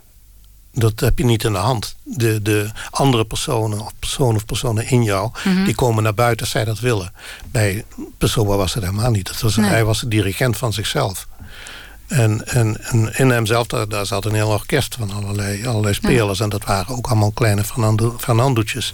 Dat 0.73 1.01
heb 1.01 1.19
je 1.19 1.25
niet 1.25 1.45
in 1.45 1.53
de 1.53 1.59
hand. 1.59 1.95
De, 2.03 2.43
de 2.43 2.71
andere 2.91 3.25
personen, 3.25 3.81
of 3.81 3.93
personen 3.99 4.35
of 4.37 4.45
personen 4.45 4.87
in 4.89 5.03
jou, 5.03 5.31
Mhm. 5.45 5.65
die 5.65 5.75
komen 5.75 6.03
naar 6.03 6.15
buiten 6.15 6.41
als 6.41 6.51
zij 6.51 6.65
dat 6.65 6.79
willen. 6.81 7.13
Bij 7.51 7.85
Pessoa 8.19 8.57
was 8.57 8.75
het 8.75 8.83
helemaal 8.85 9.11
niet. 9.11 9.27
Dat 9.27 9.41
was, 9.41 9.57
Nee. 9.57 9.71
Hij 9.71 9.85
was 9.85 10.01
de 10.01 10.09
dirigent 10.09 10.57
van 10.57 10.73
zichzelf. 10.73 11.27
En, 12.07 12.47
en, 12.47 12.85
en 12.85 13.19
in 13.19 13.31
hemzelf, 13.31 13.67
daar, 13.67 13.89
daar 13.89 14.07
zat 14.07 14.25
een 14.25 14.35
heel 14.35 14.49
orkest 14.49 14.95
van 14.95 15.11
allerlei, 15.11 15.67
allerlei 15.67 15.95
spelers. 15.95 16.41
En 16.41 16.49
dat 16.49 16.65
waren 16.65 16.97
ook 16.97 17.07
allemaal 17.07 17.31
kleine 17.33 17.65
Fernando, 17.65 18.17
Fernandoetjes. 18.21 18.93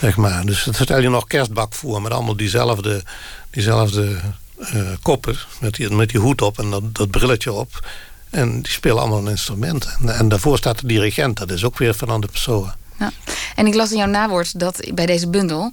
Zeg 0.00 0.16
maar. 0.16 0.46
Dus 0.46 0.68
stel 0.70 0.98
je 1.00 1.06
een 1.06 1.14
orkestbak 1.14 1.74
voor 1.74 2.02
met 2.02 2.12
allemaal 2.12 2.36
diezelfde, 2.36 3.02
diezelfde 3.50 4.16
eh, 4.58 4.80
koppen. 5.02 5.36
Met 5.60 5.74
die, 5.74 5.90
met 5.90 6.10
die 6.10 6.20
hoed 6.20 6.42
op 6.42 6.58
en 6.58 6.70
dat, 6.70 6.94
dat 6.94 7.10
brilletje 7.10 7.52
op. 7.52 7.86
En 8.30 8.62
die 8.62 8.72
spelen 8.72 8.98
allemaal 8.98 9.18
een 9.18 9.28
instrument. 9.28 9.96
En, 10.00 10.08
en 10.16 10.28
daarvoor 10.28 10.58
staat 10.58 10.80
de 10.80 10.86
dirigent. 10.86 11.36
Dat 11.36 11.50
is 11.50 11.64
ook 11.64 11.78
weer 11.78 11.94
Fernando 11.94 12.28
Pessoa. 12.32 12.76
Ja. 12.98 13.12
En 13.54 13.66
ik 13.66 13.74
las 13.74 13.90
in 13.90 13.98
jouw 13.98 14.06
nawoord 14.06 14.58
dat 14.58 14.90
bij 14.94 15.06
deze 15.06 15.28
bundel 15.28 15.72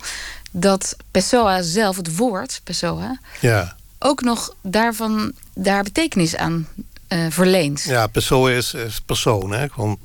dat 0.51 0.95
Pessoa 1.11 1.61
zelf, 1.61 1.95
het 1.95 2.15
woord 2.17 2.61
Pessoa, 2.63 3.19
Ja. 3.41 3.75
ook 3.99 4.21
nog 4.21 4.53
daarvan 4.61 5.31
daar 5.53 5.83
betekenis 5.83 6.35
aan 6.35 6.67
eh, 7.15 7.31
verleent. 7.31 7.81
Ja, 7.81 8.07
persoon 8.07 8.49
is, 8.49 8.73
is 8.73 9.01
persoon. 9.01 9.51
Hè? 9.51 9.69
Gewoon, 9.69 9.97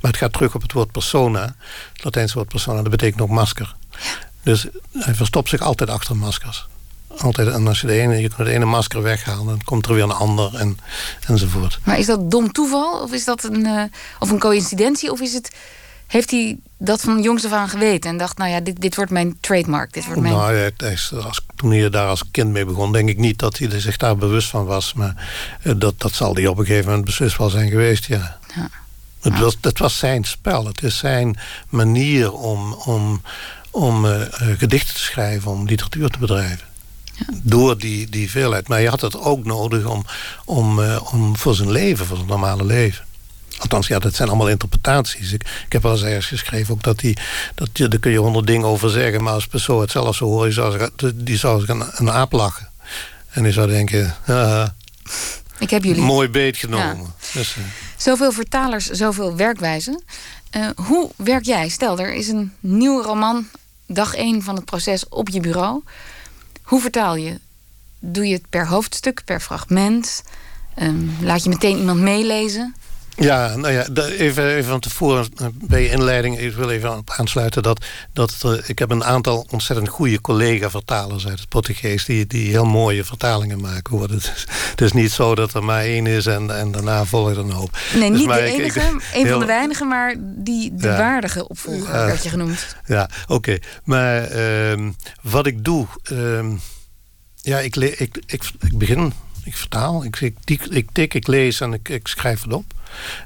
maar 0.00 0.10
het 0.10 0.16
gaat 0.16 0.32
terug 0.32 0.54
op 0.54 0.62
het 0.62 0.72
woord 0.72 0.92
persona. 0.92 1.56
Het 1.92 2.04
Latijnse 2.04 2.34
woord 2.34 2.48
persona, 2.48 2.82
dat 2.82 2.90
betekent 2.90 3.20
ook 3.20 3.28
masker. 3.28 3.74
Dus 4.42 4.66
hij 4.92 5.14
verstopt 5.14 5.48
zich 5.48 5.60
altijd 5.60 5.90
achter 5.90 6.16
maskers. 6.16 6.66
Altijd, 7.18 7.48
en 7.48 7.66
als 7.66 7.80
je, 7.80 7.86
de 7.86 8.00
ene, 8.00 8.14
je 8.14 8.28
kunt 8.28 8.38
het 8.38 8.56
ene 8.56 8.64
masker 8.64 9.02
weghalen, 9.02 9.46
dan 9.46 9.64
komt 9.64 9.86
er 9.86 9.94
weer 9.94 10.02
een 10.02 10.10
ander 10.10 10.54
en, 10.54 10.78
enzovoort. 11.26 11.78
Maar 11.84 11.98
is 11.98 12.06
dat 12.06 12.30
dom 12.30 12.52
toeval 12.52 13.00
of 13.02 13.12
is 13.12 13.24
dat 13.24 13.44
een, 13.44 13.66
eh, 13.66 13.82
of 14.18 14.30
een 14.30 14.38
coïncidentie? 14.38 15.12
Of 15.12 15.20
is 15.20 15.32
het, 15.32 15.54
heeft 16.06 16.30
hij 16.30 16.58
dat 16.78 17.00
van 17.00 17.22
jongs 17.22 17.44
af 17.44 17.52
aan 17.52 17.68
geweten 17.68 18.10
en 18.10 18.16
dacht, 18.16 18.38
nou 18.38 18.50
ja, 18.50 18.60
dit, 18.60 18.80
dit 18.80 18.96
wordt 18.96 19.10
mijn 19.10 19.36
trademark, 19.40 19.92
dit 19.92 20.04
wordt 20.06 20.20
mijn... 20.20 20.34
Nou, 20.34 20.54
hij- 20.54 20.72
hij 20.76 20.92
is- 20.92 21.12
als, 21.24 21.40
toen 21.56 21.70
hij 21.70 21.90
daar 21.90 22.08
als 22.08 22.22
kind 22.30 22.50
mee 22.52 22.64
begon, 22.64 22.92
denk 22.92 23.08
ik 23.08 23.18
niet 23.18 23.38
dat 23.38 23.58
hij 23.58 23.70
er 23.70 23.80
zich 23.80 23.96
daar 23.96 24.16
bewust 24.16 24.48
van 24.48 24.64
was. 24.64 24.92
Maar 24.92 25.28
eh, 25.62 25.72
dat, 25.76 26.00
dat 26.00 26.12
zal 26.12 26.34
hij 26.34 26.46
op 26.46 26.58
een 26.58 26.66
gegeven 26.66 26.86
moment 26.88 27.04
beslist 27.04 27.36
wel 27.36 27.50
zijn 27.50 27.70
geweest, 27.70 28.04
ja. 28.06 28.38
Ja. 28.54 28.68
Het, 29.20 29.38
was, 29.38 29.56
het 29.60 29.78
was 29.78 29.98
zijn 29.98 30.24
spel. 30.24 30.66
Het 30.66 30.82
is 30.82 30.98
zijn 30.98 31.38
manier 31.68 32.32
om, 32.32 32.72
om, 32.72 33.22
om 33.70 34.04
eh, 34.06 34.22
eh, 34.22 34.58
gedichten 34.58 34.94
te 34.94 35.00
schrijven, 35.00 35.50
om 35.50 35.66
literatuur 35.66 36.08
te 36.08 36.18
bedrijven. 36.18 36.66
Door 37.42 37.78
die, 37.78 38.08
die 38.10 38.30
veelheid. 38.30 38.68
Maar 38.68 38.80
je 38.80 38.88
had 38.88 39.00
het 39.00 39.16
ook 39.20 39.44
nodig 39.44 39.84
om, 39.84 40.04
om, 40.44 40.80
om 41.12 41.36
voor 41.36 41.54
zijn 41.54 41.70
leven, 41.70 42.06
voor 42.06 42.16
zijn 42.16 42.28
normale 42.28 42.64
leven. 42.64 43.04
Althans, 43.58 43.86
ja, 43.86 43.98
dat 43.98 44.14
zijn 44.14 44.28
allemaal 44.28 44.48
interpretaties. 44.48 45.32
Ik, 45.32 45.42
ik 45.66 45.72
heb 45.72 45.82
wel 45.82 45.92
eens 45.92 46.02
ergens 46.02 46.26
geschreven 46.26 46.74
ook 46.74 46.82
dat 46.82 46.98
die, 46.98 47.16
dat 47.54 47.68
daar 47.72 47.98
kun 47.98 48.10
je 48.10 48.18
honderd 48.18 48.46
dingen 48.46 48.66
over 48.66 48.90
zeggen, 48.90 49.22
maar 49.22 49.32
als 49.32 49.46
persoon 49.46 49.80
het 49.80 49.90
zelf 49.90 50.16
zo 50.16 50.24
horen, 50.24 50.52
zou 50.52 50.78
zich- 50.78 51.12
die 51.14 51.36
zou 51.36 51.60
zich 51.60 51.68
een, 51.68 51.84
een 51.94 52.10
aap 52.10 52.32
lachen. 52.32 52.68
En 53.30 53.42
die 53.42 53.52
zou 53.52 53.68
denken, 53.68 54.16
Ik 55.58 55.70
heb 55.70 55.84
jullie 55.84 56.02
mooi 56.02 56.28
beet 56.28 56.56
genomen. 56.56 57.14
Dus, 57.32 57.56
eh, 57.56 57.62
zoveel 57.96 58.32
vertalers, 58.32 58.86
zoveel 58.90 59.36
werkwijzen. 59.36 60.02
Eh, 60.50 60.68
hoe 60.76 61.10
werk 61.16 61.44
jij? 61.44 61.68
Stel, 61.68 61.98
er 61.98 62.14
is 62.14 62.28
een 62.28 62.52
nieuwe 62.60 63.02
roman, 63.02 63.46
dag 63.86 64.14
één 64.14 64.42
van 64.42 64.54
het 64.54 64.64
proces 64.64 65.08
op 65.08 65.28
je 65.28 65.40
bureau. 65.40 65.82
Hoe 66.62 66.80
vertaal 66.80 67.16
je? 67.16 67.40
Doe 67.98 68.26
je 68.26 68.34
het 68.34 68.48
per 68.50 68.66
hoofdstuk, 68.68 69.22
per 69.24 69.40
fragment? 69.40 70.22
Ehm, 70.74 70.96
laat 71.20 71.42
je 71.42 71.48
meteen 71.48 71.78
iemand 71.78 72.00
meelezen? 72.00 72.74
Ja, 73.18 73.56
nou 73.56 73.72
ja, 73.72 73.86
even, 74.18 74.46
even 74.54 74.70
van 74.70 74.80
tevoren 74.80 75.26
eh, 75.36 75.46
bij 75.52 75.82
je 75.82 75.90
inleiding. 75.90 76.38
Ik 76.38 76.54
wil 76.54 76.70
even 76.70 76.96
op 76.96 77.10
aansluiten 77.10 77.62
dat, 77.62 77.84
dat 78.12 78.34
eh, 78.44 78.52
ik 78.68 78.78
heb 78.78 78.90
een 78.90 79.04
aantal 79.04 79.46
ontzettend 79.50 79.88
goede 79.88 80.20
collega-vertalers 80.20 81.26
uit 81.26 81.38
het 81.40 81.48
Portugees 81.48 82.04
die, 82.04 82.26
die 82.26 82.50
heel 82.50 82.64
mooie 82.64 83.04
vertalingen 83.04 83.60
maken. 83.60 83.96
Hoor. 83.96 84.08
Het, 84.08 84.22
is, 84.36 84.46
het 84.70 84.80
is 84.80 84.92
niet 84.92 85.10
zo 85.12 85.34
dat 85.34 85.54
er 85.54 85.64
maar 85.64 85.82
één 85.82 86.06
is 86.06 86.26
en, 86.26 86.58
en 86.58 86.72
daarna 86.72 87.04
volgt 87.04 87.30
er 87.36 87.38
een 87.38 87.50
hoop. 87.50 87.78
Nee, 87.94 88.10
Dus 88.10 88.18
niet 88.20 88.28
de 88.28 88.38
ik- 88.46 88.52
ik- 88.52 88.58
enige, 88.60 88.80
een 88.80 89.00
heel- 89.12 89.30
van 89.30 89.40
de 89.40 89.46
weinigen, 89.46 89.88
maar 89.88 90.14
die 90.18 90.74
de 90.74 90.86
Ja. 90.86 90.96
waardige 90.96 91.48
opvolger 91.48 91.94
Ja. 91.94 92.06
werd 92.06 92.22
je 92.22 92.28
genoemd. 92.28 92.76
Ja, 92.86 93.08
oké. 93.26 93.58
Maar 93.84 94.22
ehm, 94.24 94.90
wat 95.22 95.46
ik 95.46 95.64
doe... 95.64 95.86
ehm, 96.02 96.50
ja, 97.42 97.58
ik, 97.58 97.76
ik, 97.76 97.98
ik, 98.26 98.42
ik 98.60 98.78
begin, 98.78 99.12
ik 99.46 99.56
vertaal, 99.56 100.04
ik, 100.04 100.20
ik, 100.20 100.36
tik, 100.44 100.62
ik 100.62 100.88
tik, 100.92 101.14
ik 101.14 101.26
lees 101.26 101.60
en 101.60 101.72
ik, 101.72 101.88
ik 101.88 102.06
schrijf 102.08 102.42
het 102.42 102.52
op. 102.52 102.64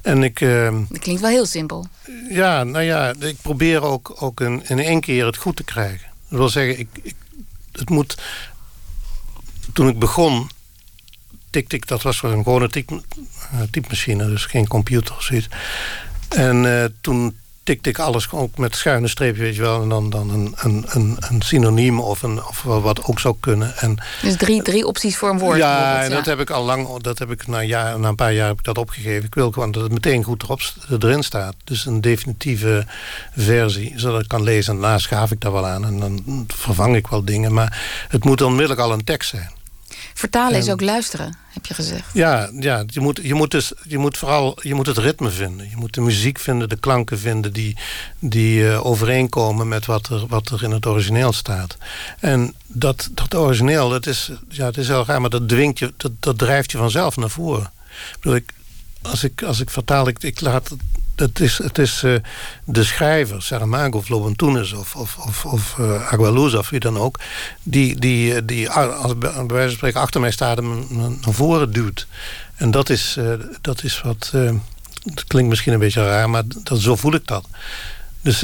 En 0.03 0.23
ik... 0.23 0.41
ehm, 0.41 0.83
Dat 0.89 0.99
klinkt 0.99 1.21
wel 1.21 1.31
heel 1.31 1.47
simpel. 1.47 1.87
Ja, 2.31 2.65
nou 2.65 2.85
ja, 2.85 3.15
ik 3.19 3.37
probeer 3.43 3.83
ook, 3.83 4.23
ook 4.23 4.41
in, 4.41 4.63
in 4.69 4.79
één 4.79 5.01
keer 5.01 5.27
het 5.27 5.37
goed 5.37 5.57
te 5.57 5.65
krijgen. 5.65 6.09
Dat 6.29 6.39
wil 6.39 6.49
zeggen, 6.49 6.79
ik, 6.79 6.89
ik, 7.03 7.15
het 7.73 7.91
moet... 7.91 8.23
Toen 9.73 9.89
ik 9.89 9.99
begon, 9.99 10.51
tikte 11.51 11.77
ik... 11.77 11.87
Dat 11.87 12.03
was 12.03 12.23
een 12.23 12.31
gewone 12.43 12.69
eh, 12.71 13.61
typemachine, 13.71 14.27
dus 14.27 14.45
geen 14.45 14.69
computer 14.69 15.15
of 15.17 15.23
zoiets. 15.23 15.49
En 16.29 16.83
eh, 16.83 16.89
toen 17.01 17.39
tikte 17.63 17.89
ik 17.89 17.99
alles 17.99 18.31
ook 18.31 18.59
met 18.59 18.77
schuine 18.77 19.09
streepje, 19.09 19.43
weet 19.43 19.55
je 19.55 19.61
wel. 19.61 19.83
En 19.83 19.89
dan, 19.89 20.11
dan 20.11 20.31
een, 20.31 20.55
een, 20.57 20.85
een, 20.89 21.17
een 21.19 21.43
synoniem 21.43 22.01
of, 22.01 22.23
een, 22.23 22.45
of 22.45 22.63
wat 22.63 23.05
ook 23.05 23.21
zou 23.21 23.37
kunnen. 23.41 23.77
En 23.77 23.99
Dus 24.23 24.37
drie, 24.37 24.63
drie 24.63 24.87
opties 24.87 25.17
voor 25.17 25.31
een 25.31 25.39
woord. 25.39 25.59
ja, 25.59 26.03
en 26.03 26.11
dat 26.11 26.27
heb 26.27 26.41
ik 26.41 26.51
al 26.51 26.65
lang, 26.65 27.01
dat 27.03 27.19
heb 27.19 27.31
ik 27.31 27.47
na, 27.47 27.61
een 27.61 27.67
jaar, 27.67 27.99
na 27.99 28.09
een 28.09 28.15
paar 28.15 28.33
jaar 28.33 28.49
heb 28.49 28.59
ik 28.59 28.65
dat 28.65 28.79
opgegeven. 28.79 29.25
Ik 29.27 29.35
wil 29.35 29.51
gewoon 29.51 29.71
dat 29.71 29.83
het 29.83 29.93
meteen 29.93 30.23
goed 30.25 30.43
erop, 30.43 30.61
erin 31.01 31.23
staat. 31.23 31.55
Dus 31.65 31.87
een 31.87 32.01
definitieve 32.01 32.87
versie, 33.37 33.93
zodat 33.97 34.21
ik 34.21 34.29
kan 34.29 34.43
lezen. 34.43 34.75
En 34.75 34.81
daarna 34.81 34.99
schaaf 34.99 35.31
ik 35.31 35.41
daar 35.41 35.53
wel 35.53 35.67
aan 35.67 35.85
en 35.85 36.01
dan 36.01 36.45
vervang 36.47 36.97
ik 36.97 37.07
wel 37.07 37.25
dingen. 37.25 37.53
Maar 37.53 38.05
het 38.09 38.25
moet 38.25 38.43
onmiddellijk 38.43 38.81
al 38.81 38.93
een 38.93 39.05
tekst 39.05 39.31
zijn. 39.31 39.51
Vertalen 40.15 40.59
is 40.59 40.67
En- 40.67 40.73
ook 40.73 40.81
luisteren, 40.81 41.37
heb 41.49 41.67
je 41.67 41.75
gezegd. 41.75 42.05
Ja, 42.13 42.51
ja 42.59 42.85
je, 42.87 43.01
moet, 43.01 43.21
je, 43.23 43.35
moet 43.35 43.51
dus, 43.51 43.73
je 43.83 43.99
moet 43.99 44.19
vooral 44.19 44.59
je 44.63 44.75
moet 44.75 44.87
het 44.87 44.99
ritme 44.99 45.31
vinden. 45.31 45.71
Je 45.71 45.77
moet 45.77 45.95
de 45.95 46.01
muziek 46.01 46.39
vinden, 46.39 46.69
de 46.69 46.77
klanken 46.77 47.19
vinden 47.19 47.53
die, 47.53 47.77
die 48.19 48.69
eh, 48.71 48.87
overeenkomen 48.87 49.69
met 49.69 49.87
wat 49.87 50.09
er, 50.09 50.27
wat 50.27 50.49
er 50.49 50.63
in 50.63 50.71
het 50.71 50.87
origineel 50.87 51.33
staat. 51.33 51.77
En 52.19 52.55
dat, 52.67 53.09
dat 53.13 53.35
origineel, 53.35 53.89
dat 53.89 54.07
is, 54.07 54.31
ja, 54.49 54.67
het 54.67 54.77
is 54.77 54.89
heel 54.89 55.05
raar, 55.07 55.21
maar 55.21 55.31
dat 55.31 55.49
dwingt 55.49 55.79
je, 55.79 55.93
dat, 55.97 56.13
dat 56.21 56.39
drijft 56.39 56.71
je 56.73 56.79
vanzelf 56.79 57.17
naar 57.17 57.31
voren. 57.31 57.71
Ik 58.11 58.17
bedoel, 58.21 58.35
ik, 58.37 58.53
als, 59.03 59.25
ik, 59.25 59.43
als 59.43 59.61
ik 59.61 59.71
vertaal, 59.71 60.09
ik, 60.09 60.23
ik 60.23 60.41
laat 60.41 60.71
het. 61.21 61.41
Is, 61.41 61.59
het 61.59 61.79
is 61.79 62.03
eh, 62.03 62.15
de 62.65 62.85
schrijver, 62.85 63.43
Saramago 63.43 63.99
of 63.99 64.09
Lobantunes 64.09 64.73
of, 64.73 64.97
of, 64.97 65.17
of, 65.17 65.45
of 65.45 65.79
eh, 65.79 66.13
Agualusa 66.13 66.59
of 66.59 66.71
wie 66.71 66.81
dan 66.81 66.99
ook... 66.99 67.19
die, 67.63 67.99
die, 67.99 68.35
eh, 68.35 68.43
die 68.45 68.71
als 68.71 69.19
bij 69.19 69.33
wijze 69.47 69.69
van 69.69 69.71
spreken 69.71 70.01
achter 70.01 70.21
mij 70.21 70.31
staat 70.31 70.59
en 70.59 70.87
naar 71.21 71.35
voren 71.35 71.73
duwt. 71.73 72.07
En 72.57 72.71
dat 72.71 72.91
is, 72.91 73.19
dat 73.61 73.83
is 73.85 74.01
wat... 74.01 74.31
het 75.05 75.25
klinkt 75.27 75.49
misschien 75.49 75.73
een 75.73 75.79
beetje 75.79 76.05
raar, 76.05 76.31
maar 76.31 76.43
dat, 76.63 76.81
zo 76.81 76.97
voel 76.97 77.15
ik 77.15 77.27
dat. 77.27 77.47
Dus 78.21 78.43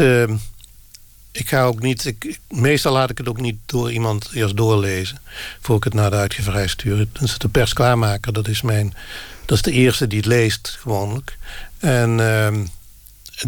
ik 1.33 1.49
ga 1.49 1.65
ook 1.65 1.81
niet... 1.81 2.15
Meestal 2.49 2.93
laat 2.93 3.11
ik 3.11 3.19
het 3.19 3.29
ook 3.29 3.41
niet 3.41 3.57
door 3.67 3.93
iemand 3.93 4.31
eerst 4.33 4.57
doorlezen... 4.57 5.19
voor 5.61 5.77
ik 5.77 5.85
het 5.85 5.95
naar 5.95 6.11
de 6.11 6.17
uitgeverij 6.17 6.67
stuur. 6.67 7.07
Dus 7.13 7.39
de 7.39 7.49
persklaarmaker, 7.49 8.33
dat 8.33 8.49
is 8.49 8.63
mijn... 8.63 8.95
Dat 9.45 9.57
is 9.57 9.63
de 9.63 9.73
eerste 9.73 10.07
die 10.07 10.19
het 10.19 10.27
leest, 10.27 10.77
gewoonlijk. 10.81 11.37
En 11.81 12.21
ehm, 12.21 12.65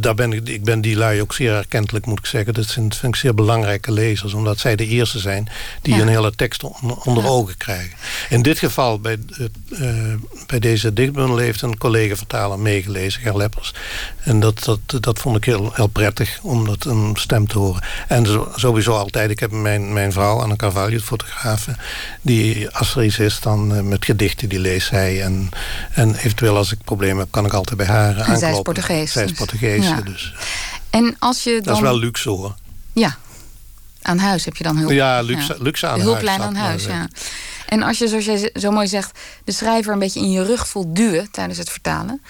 daar 0.00 0.14
ben 0.14 0.32
ik, 0.32 0.48
ik 0.48 0.64
ben 0.64 0.80
die 0.80 0.96
lui 0.96 1.20
ook 1.20 1.34
zeer 1.34 1.54
erkentelijk, 1.54 2.06
moet 2.06 2.18
ik 2.18 2.26
zeggen. 2.26 2.54
Dat 2.54 2.66
zijn, 2.66 2.92
vind 2.92 3.14
ik 3.14 3.20
zeer 3.20 3.34
belangrijke 3.34 3.92
lezers, 3.92 4.34
omdat 4.34 4.58
zij 4.58 4.76
de 4.76 4.86
eerste 4.86 5.18
zijn 5.18 5.48
die 5.82 5.94
Ja. 5.94 6.00
een 6.00 6.08
hele 6.08 6.34
tekst 6.34 6.62
on- 6.64 7.02
onder 7.04 7.22
Ja. 7.24 7.28
ogen 7.30 7.56
krijgen. 7.56 7.96
In 8.28 8.42
dit 8.42 8.58
geval, 8.58 9.00
bij, 9.00 9.16
eh, 9.38 9.88
bij 10.46 10.58
deze 10.58 10.92
dichtbundel, 10.92 11.36
heeft 11.36 11.62
een 11.62 11.78
collega-vertaler 11.78 12.58
meegelezen, 12.58 13.20
Ger 13.22 13.36
Leppers. 13.36 13.74
En 14.24 14.40
dat, 14.40 14.64
dat, 14.64 15.02
dat 15.02 15.18
vond 15.18 15.36
ik 15.36 15.44
heel, 15.44 15.70
heel 15.74 15.86
prettig 15.86 16.38
om 16.42 16.66
dat 16.66 16.84
een 16.84 17.12
stem 17.18 17.46
te 17.46 17.58
horen. 17.58 17.82
En 18.08 18.26
zo- 18.26 18.52
sowieso 18.56 18.92
altijd, 18.96 19.30
ik 19.30 19.40
heb 19.40 19.50
mijn, 19.50 19.92
mijn 19.92 20.12
vrouw, 20.12 20.40
Anne 20.40 20.56
Carvalho, 20.56 20.98
fotografe, 20.98 21.76
die 22.22 22.68
als 22.70 22.94
er 22.96 23.04
iets 23.04 23.18
is, 23.18 23.40
dan 23.40 23.74
eh, 23.74 23.82
met 23.82 24.04
gedichten, 24.04 24.48
die 24.48 24.58
leest 24.60 24.86
zij. 24.88 25.22
En, 25.22 25.48
en 25.92 26.14
eventueel 26.14 26.56
als 26.56 26.72
ik 26.72 26.78
problemen 26.84 27.18
heb, 27.18 27.28
kan 27.30 27.44
ik 27.46 27.52
altijd 27.52 27.76
bij 27.76 27.86
haar 27.86 28.14
zij 28.14 28.22
is 28.22 28.28
aankloppen. 28.42 28.62
Portugees, 28.62 29.12
Zij 29.12 29.24
is 29.24 29.28
dus- 29.28 29.38
Ja. 29.84 30.00
dus 30.00 30.34
En 30.90 31.16
als 31.18 31.44
je 31.44 31.50
dan... 31.52 31.62
dat 31.62 31.74
is 31.76 31.80
wel 31.80 31.98
luxe 31.98 32.28
hoor. 32.28 32.54
Ja, 32.92 33.16
aan 34.02 34.18
huis 34.18 34.44
heb 34.44 34.56
je 34.56 34.64
dan 34.64 34.76
hulp. 34.76 34.90
Ja, 34.90 35.20
luxe, 35.20 35.56
luxe 35.60 35.86
aan 35.86 36.00
hulplijn 36.00 36.40
huis. 36.40 36.56
aan 36.56 36.56
huis, 36.56 36.84
ja. 36.84 37.08
En 37.66 37.82
als 37.82 37.98
je, 37.98 38.08
zoals 38.08 38.24
jij 38.24 38.50
zo 38.54 38.70
mooi 38.70 38.86
zegt, 38.86 39.18
de 39.44 39.52
schrijver 39.52 39.92
een 39.92 39.98
beetje 39.98 40.20
in 40.20 40.30
je 40.30 40.44
rug 40.44 40.68
voelt 40.68 40.96
duwen 40.96 41.30
tijdens 41.30 41.58
het 41.58 41.70
vertalen. 41.70 42.22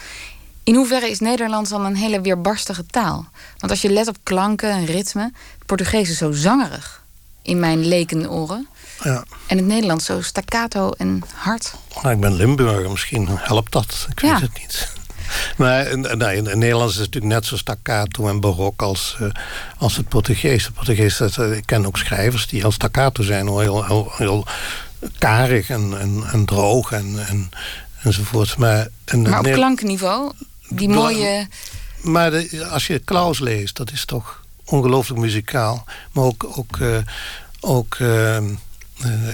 In 0.64 0.74
hoeverre 0.74 1.10
is 1.10 1.18
Nederlands 1.18 1.70
dan 1.70 1.84
een 1.84 1.96
hele 1.96 2.20
weerbarstige 2.20 2.86
taal? 2.86 3.28
Want 3.58 3.72
als 3.72 3.82
je 3.82 3.90
let 3.90 4.08
op 4.08 4.16
klanken 4.22 4.70
en 4.70 4.84
ritme, 4.84 5.22
het 5.58 5.66
Portugees 5.66 6.10
is 6.10 6.16
zo 6.18 6.32
zangerig 6.32 7.02
in 7.42 7.60
mijn 7.60 7.86
lekenoren. 7.86 8.68
Ja. 9.02 9.24
En 9.46 9.56
het 9.56 9.66
Nederlands 9.66 10.04
zo 10.04 10.20
staccato 10.22 10.90
en 10.90 11.22
hard. 11.34 11.72
Nou, 12.02 12.14
ik 12.14 12.20
ben 12.20 12.34
Limburger, 12.34 12.90
misschien 12.90 13.26
helpt 13.30 13.72
dat. 13.72 14.06
Ik 14.10 14.20
Ja. 14.22 14.32
weet 14.32 14.40
het 14.40 14.58
niet. 14.60 14.92
Maar 15.56 15.86
in, 15.86 16.04
in 16.32 16.58
Nederlands 16.58 16.94
is 16.94 17.00
het 17.00 17.14
natuurlijk 17.14 17.34
net 17.34 17.46
zo 17.46 17.56
staccato 17.56 18.28
en 18.28 18.40
barok 18.40 18.82
als, 18.82 19.16
uh, 19.20 19.28
als 19.76 19.96
het 19.96 20.08
Portugees. 20.08 20.64
Het 20.64 20.74
Portugees, 20.74 21.16
dat, 21.16 21.38
ik 21.38 21.66
ken 21.66 21.86
ook 21.86 21.96
schrijvers 21.96 22.46
die 22.46 22.60
heel 22.60 22.72
staccato 22.72 23.22
zijn, 23.22 23.46
heel, 23.46 23.84
heel, 23.84 24.12
heel 24.16 24.46
karig 25.18 25.70
en, 25.70 26.00
en, 26.00 26.22
en 26.32 26.44
droog 26.44 26.92
en, 26.92 27.26
en, 27.28 27.50
enzovoort. 28.02 28.56
Maar, 28.56 28.88
en 29.04 29.22
maar 29.22 29.38
op 29.38 29.52
klankniveau, 29.52 30.32
die 30.68 30.88
mooie... 30.88 31.48
Maar 32.02 32.30
de, 32.30 32.66
als 32.70 32.86
je 32.86 32.98
Klaus 32.98 33.38
leest, 33.38 33.76
dat 33.76 33.92
is 33.92 34.04
toch 34.04 34.42
ongelooflijk 34.64 35.20
muzikaal. 35.20 35.84
Maar 36.12 36.24
ook, 36.24 36.46
ook, 36.56 36.76
uh, 36.76 36.96
ook 37.60 37.96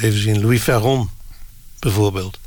even 0.01 0.21
zien, 0.21 0.41
Louis 0.41 0.63
Ferron 0.63 1.11
bijvoorbeeld. 1.79 2.39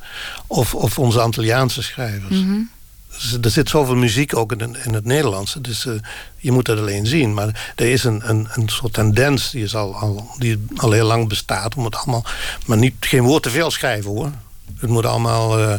Of, 0.48 0.76
of 0.76 1.00
onze 1.00 1.22
Antilliaanse 1.22 1.84
schrijvers. 1.84 2.36
Mm 2.36 2.48
-hmm. 2.48 2.70
Dus 3.10 3.38
er 3.42 3.50
zit 3.50 3.70
zoveel 3.70 3.96
muziek 3.96 4.36
ook 4.36 4.52
in, 4.52 4.76
in 4.84 4.94
het 4.94 5.06
Nederlands. 5.06 5.58
Dus 5.62 5.86
uh, 5.86 5.94
je 6.38 6.52
moet 6.52 6.68
het 6.68 6.80
alleen 6.80 7.06
zien. 7.06 7.34
Maar 7.34 7.74
er 7.76 7.92
is 7.92 8.04
een, 8.04 8.30
een, 8.30 8.48
een 8.52 8.70
soort 8.70 8.94
tendens 8.94 9.52
die, 9.52 9.64
is 9.64 9.76
al, 9.76 9.96
al, 9.96 10.30
die 10.38 10.66
al 10.76 10.92
heel 10.92 11.06
lang 11.06 11.28
bestaat. 11.28 11.76
Om 11.76 11.86
het 11.86 11.96
allemaal, 11.96 12.26
maar 12.66 12.78
niet, 12.78 12.94
geen 13.00 13.24
woord 13.24 13.44
te 13.44 13.50
veel 13.50 13.72
schrijven 13.72 14.12
hoor. 14.12 14.32
Het 14.78 14.90
moet 14.90 15.06
allemaal... 15.06 15.60
Uh, 15.60 15.74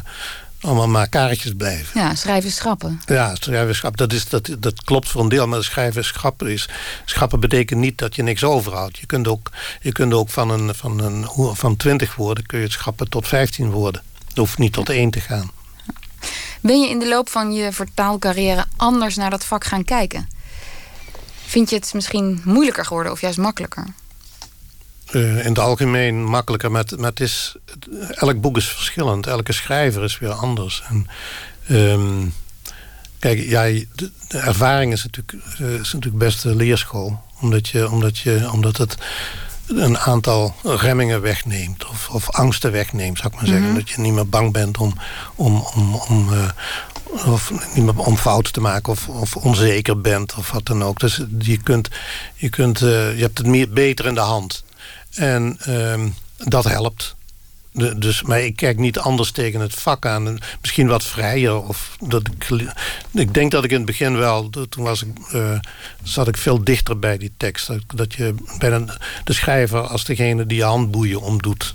allemaal 0.60 0.88
maar 0.88 1.08
kaartjes 1.08 1.52
blijven. 1.56 2.00
Ja, 2.00 2.14
schrijven 2.14 2.50
schrappen. 2.50 3.00
Ja, 3.06 3.34
schrijven 3.34 3.74
schrappen. 3.74 4.08
Dat, 4.08 4.16
is, 4.16 4.28
dat, 4.28 4.50
dat 4.58 4.84
klopt 4.84 5.08
voor 5.08 5.20
een 5.20 5.28
deel, 5.28 5.46
maar 5.46 5.64
schrijven 5.64 6.04
schrappen 6.04 6.46
is... 6.46 6.68
Schrappen 7.04 7.40
betekent 7.40 7.80
niet 7.80 7.98
dat 7.98 8.16
je 8.16 8.22
niks 8.22 8.44
overhoudt. 8.44 8.98
Je 8.98 9.06
kunt 9.06 9.28
ook, 9.28 9.50
je 9.80 9.92
kunt 9.92 10.12
ook 10.12 10.30
van, 10.30 10.50
een, 10.50 10.74
van, 10.74 10.98
een, 11.00 11.26
van 11.56 11.76
20 11.76 12.14
woorden 12.14 12.46
kun 12.46 12.58
je 12.58 12.64
het 12.64 12.72
schrappen 12.72 13.08
tot 13.08 13.28
15 13.28 13.70
woorden. 13.70 14.02
Het 14.28 14.36
hoeft 14.36 14.58
niet 14.58 14.72
tot 14.72 14.88
één 14.88 15.10
te 15.10 15.20
gaan. 15.20 15.50
Ben 16.60 16.80
je 16.80 16.88
in 16.88 16.98
de 16.98 17.08
loop 17.08 17.28
van 17.28 17.52
je 17.52 17.72
vertaalcarrière 17.72 18.64
anders 18.76 19.16
naar 19.16 19.30
dat 19.30 19.44
vak 19.44 19.64
gaan 19.64 19.84
kijken? 19.84 20.28
Vind 21.46 21.70
je 21.70 21.76
het 21.76 21.94
misschien 21.94 22.40
moeilijker 22.44 22.84
geworden 22.84 23.12
of 23.12 23.20
juist 23.20 23.38
makkelijker? 23.38 23.86
Uh, 25.12 25.38
in 25.38 25.48
het 25.48 25.58
algemeen 25.58 26.24
makkelijker. 26.24 26.70
Maar, 26.70 26.84
maar 26.96 27.10
het 27.10 27.20
is, 27.20 27.56
elk 28.10 28.40
boek 28.40 28.56
is 28.56 28.68
verschillend. 28.68 29.26
Elke 29.26 29.52
schrijver 29.52 30.04
is 30.04 30.18
weer 30.18 30.32
anders. 30.32 30.82
En, 30.88 31.06
um, 31.76 32.34
kijk, 33.18 33.38
ja, 33.38 33.62
de, 33.62 34.10
ervaring 34.28 34.92
is 34.92 35.04
natuurlijk, 35.04 35.44
uh, 35.60 35.74
is 35.74 35.92
natuurlijk 35.92 36.24
best 36.24 36.42
de 36.42 36.56
leerschool. 36.56 37.20
Omdat, 37.40 37.68
je, 37.68 37.90
omdat, 37.90 38.18
je, 38.18 38.50
omdat 38.52 38.76
het 38.76 38.96
een 39.68 39.98
aantal 39.98 40.54
remmingen 40.62 41.20
wegneemt. 41.20 41.86
Of, 41.86 42.08
of 42.08 42.30
angsten 42.30 42.72
wegneemt, 42.72 43.18
zou 43.18 43.28
ik 43.28 43.34
maar 43.34 43.46
zeggen. 43.46 43.64
Mm 43.64 43.70
-hmm. 43.70 43.78
Dat 43.78 43.90
je 43.90 44.00
niet 44.00 44.12
meer 44.12 44.28
bang 44.28 44.52
bent 44.52 44.78
om, 44.78 44.94
om, 45.34 45.64
om, 45.74 45.94
om, 45.94 46.32
uh, 46.32 46.48
of 47.32 47.52
niet 47.74 47.84
meer 47.84 47.98
om 47.98 48.16
fouten 48.16 48.52
te 48.52 48.60
maken 48.60 48.92
of, 48.92 49.08
of 49.08 49.36
onzeker 49.36 50.00
bent 50.00 50.34
of 50.34 50.50
wat 50.50 50.66
dan 50.66 50.84
ook. 50.84 51.00
Dus 51.00 51.22
je, 51.38 51.62
kunt, 51.62 51.88
je, 52.34 52.48
kunt, 52.48 52.80
uh, 52.80 53.16
je 53.16 53.22
hebt 53.22 53.38
het 53.38 53.46
meer 53.46 53.70
beter 53.70 54.06
in 54.06 54.14
de 54.14 54.20
hand. 54.20 54.64
En 55.14 55.58
um, 55.68 56.14
dat 56.36 56.64
helpt. 56.64 57.16
Dus, 57.72 58.22
maar 58.22 58.40
ik 58.40 58.56
kijk 58.56 58.78
niet 58.78 58.98
anders 58.98 59.30
tegen 59.30 59.60
het 59.60 59.74
vak 59.74 60.06
aan. 60.06 60.38
Misschien 60.60 60.86
wat 60.86 61.04
vrijer. 61.04 61.62
Of 61.62 61.96
dat 62.00 62.22
ik, 62.26 62.72
ik 63.12 63.34
denk 63.34 63.50
dat 63.50 63.64
ik 63.64 63.70
in 63.70 63.76
het 63.76 63.86
begin 63.86 64.16
wel... 64.16 64.50
Toen 64.50 64.84
was 64.84 65.02
ik, 65.02 65.32
uh, 65.32 65.58
zat 66.02 66.28
ik 66.28 66.36
veel 66.36 66.64
dichter 66.64 66.98
bij 66.98 67.18
die 67.18 67.32
tekst. 67.36 67.66
Dat, 67.66 67.82
dat 67.94 68.14
je 68.14 68.34
bij 68.58 68.70
de, 68.70 68.84
de 69.24 69.32
schrijver 69.32 69.80
als 69.80 70.04
degene 70.04 70.46
die 70.46 70.56
je 70.56 70.64
handboeien 70.64 71.20
omdoet. 71.20 71.74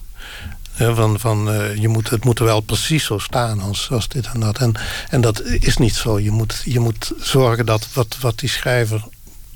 Van, 0.76 1.20
van, 1.20 1.50
uh, 1.50 1.76
je 1.76 1.88
moet, 1.88 2.10
het 2.10 2.24
moet 2.24 2.40
er 2.40 2.46
wel 2.46 2.62
precies 2.62 3.06
zo 3.06 3.18
staan 3.18 3.62
als, 3.62 3.90
als 3.92 4.08
dit 4.08 4.26
en 4.26 4.40
dat. 4.40 4.58
En, 4.58 4.74
en 5.10 5.22
dat 5.22 5.42
is 5.44 5.78
niet 5.78 5.96
zo. 5.96 6.20
Je 6.20 6.32
moet, 6.32 6.62
je 6.66 6.80
moet 6.80 7.12
zorgen 7.20 7.66
dat 7.66 7.88
wat, 7.94 8.18
wat 8.22 8.40
die 8.40 8.50
schrijver 8.50 9.04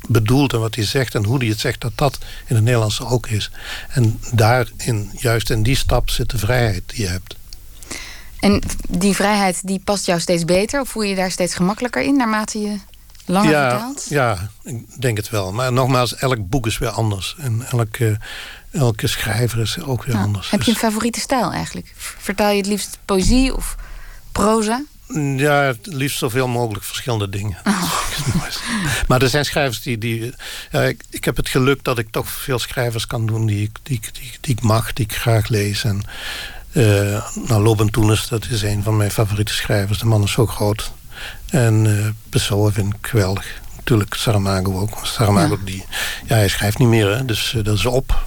bedoelt 0.07 0.53
en 0.53 0.59
wat 0.59 0.75
hij 0.75 0.85
zegt 0.85 1.15
en 1.15 1.23
hoe 1.23 1.37
hij 1.37 1.47
het 1.47 1.59
zegt, 1.59 1.81
dat 1.81 1.91
dat 1.95 2.17
in 2.45 2.55
het 2.55 2.63
Nederlands 2.63 3.01
ook 3.01 3.27
is. 3.27 3.51
En 3.89 4.19
daarin, 4.31 5.09
juist 5.13 5.49
in 5.49 5.63
die 5.63 5.75
stap, 5.75 6.09
zit 6.09 6.29
de 6.29 6.37
vrijheid 6.37 6.83
die 6.85 7.01
je 7.01 7.07
hebt. 7.07 7.35
En 8.39 8.61
die 8.89 9.15
vrijheid 9.15 9.67
die 9.67 9.81
past 9.83 10.05
jou 10.05 10.19
steeds 10.19 10.45
beter? 10.45 10.81
Of 10.81 10.89
voel 10.89 11.03
je 11.03 11.09
je 11.09 11.15
daar 11.15 11.31
steeds 11.31 11.55
gemakkelijker 11.55 12.01
in 12.01 12.17
naarmate 12.17 12.59
je 12.59 12.77
langer 13.25 13.51
ja, 13.51 13.69
vertaalt? 13.69 14.05
Ja, 14.09 14.49
ik 14.63 15.01
denk 15.01 15.17
het 15.17 15.29
wel. 15.29 15.51
Maar 15.51 15.73
nogmaals, 15.73 16.15
elk 16.15 16.49
boek 16.49 16.67
is 16.67 16.77
weer 16.77 16.89
anders. 16.89 17.35
En 17.39 17.65
elke, 17.71 18.17
elke 18.71 19.07
schrijver 19.07 19.59
is 19.59 19.79
ook 19.79 20.03
weer 20.03 20.13
nou, 20.13 20.25
anders. 20.25 20.49
Heb 20.49 20.61
je 20.61 20.71
een 20.71 20.77
favoriete 20.77 21.19
stijl 21.19 21.51
eigenlijk? 21.51 21.93
Vertaal 21.97 22.51
je 22.51 22.57
het 22.57 22.65
liefst 22.65 22.97
poëzie 23.05 23.55
of 23.55 23.75
proza? 24.31 24.83
Ja, 25.37 25.61
het 25.61 25.79
liefst 25.83 26.17
zoveel 26.17 26.47
mogelijk 26.47 26.83
verschillende 26.85 27.29
dingen. 27.29 27.57
Oh. 27.63 27.93
maar 29.07 29.21
er 29.21 29.29
zijn 29.29 29.45
schrijvers 29.45 29.81
die... 29.81 29.97
die 29.97 30.33
ja, 30.71 30.81
ik, 30.81 31.03
ik, 31.09 31.25
heb 31.25 31.35
het 31.35 31.49
geluk 31.49 31.83
dat 31.83 31.97
ik 31.97 32.07
toch 32.11 32.29
veel 32.29 32.59
schrijvers 32.59 33.07
kan 33.07 33.25
doen... 33.25 33.45
die, 33.45 33.71
die, 33.83 33.99
die, 34.11 34.31
die 34.41 34.55
ik 34.55 34.61
mag, 34.61 34.93
die 34.93 35.05
ik 35.05 35.15
graag 35.15 35.47
lees. 35.47 35.83
En, 35.83 36.03
uh, 36.71 37.23
nou, 37.47 37.63
Loben 37.63 37.91
Toenes, 37.91 38.27
dat 38.27 38.45
is 38.49 38.61
een 38.61 38.83
van 38.83 38.97
mijn 38.97 39.11
favoriete 39.11 39.53
schrijvers. 39.53 39.99
De 39.99 40.05
man 40.05 40.23
is 40.23 40.31
zo 40.31 40.45
groot. 40.45 40.91
En 41.49 41.85
uh, 41.85 42.07
Pessoa 42.29 42.71
vind 42.71 42.93
ik 42.93 43.07
geweldig. 43.07 43.61
Natuurlijk 43.75 44.13
Saramago 44.13 44.79
ook. 44.79 44.99
Saramago, 45.03 45.55
ja. 45.59 45.65
Die, 45.65 45.85
ja, 46.25 46.35
hij 46.35 46.47
schrijft 46.47 46.77
niet 46.77 46.87
meer, 46.87 47.15
hè, 47.15 47.25
dus 47.25 47.53
uh, 47.53 47.63
dat 47.63 47.77
is 47.77 47.85
op. 47.85 48.25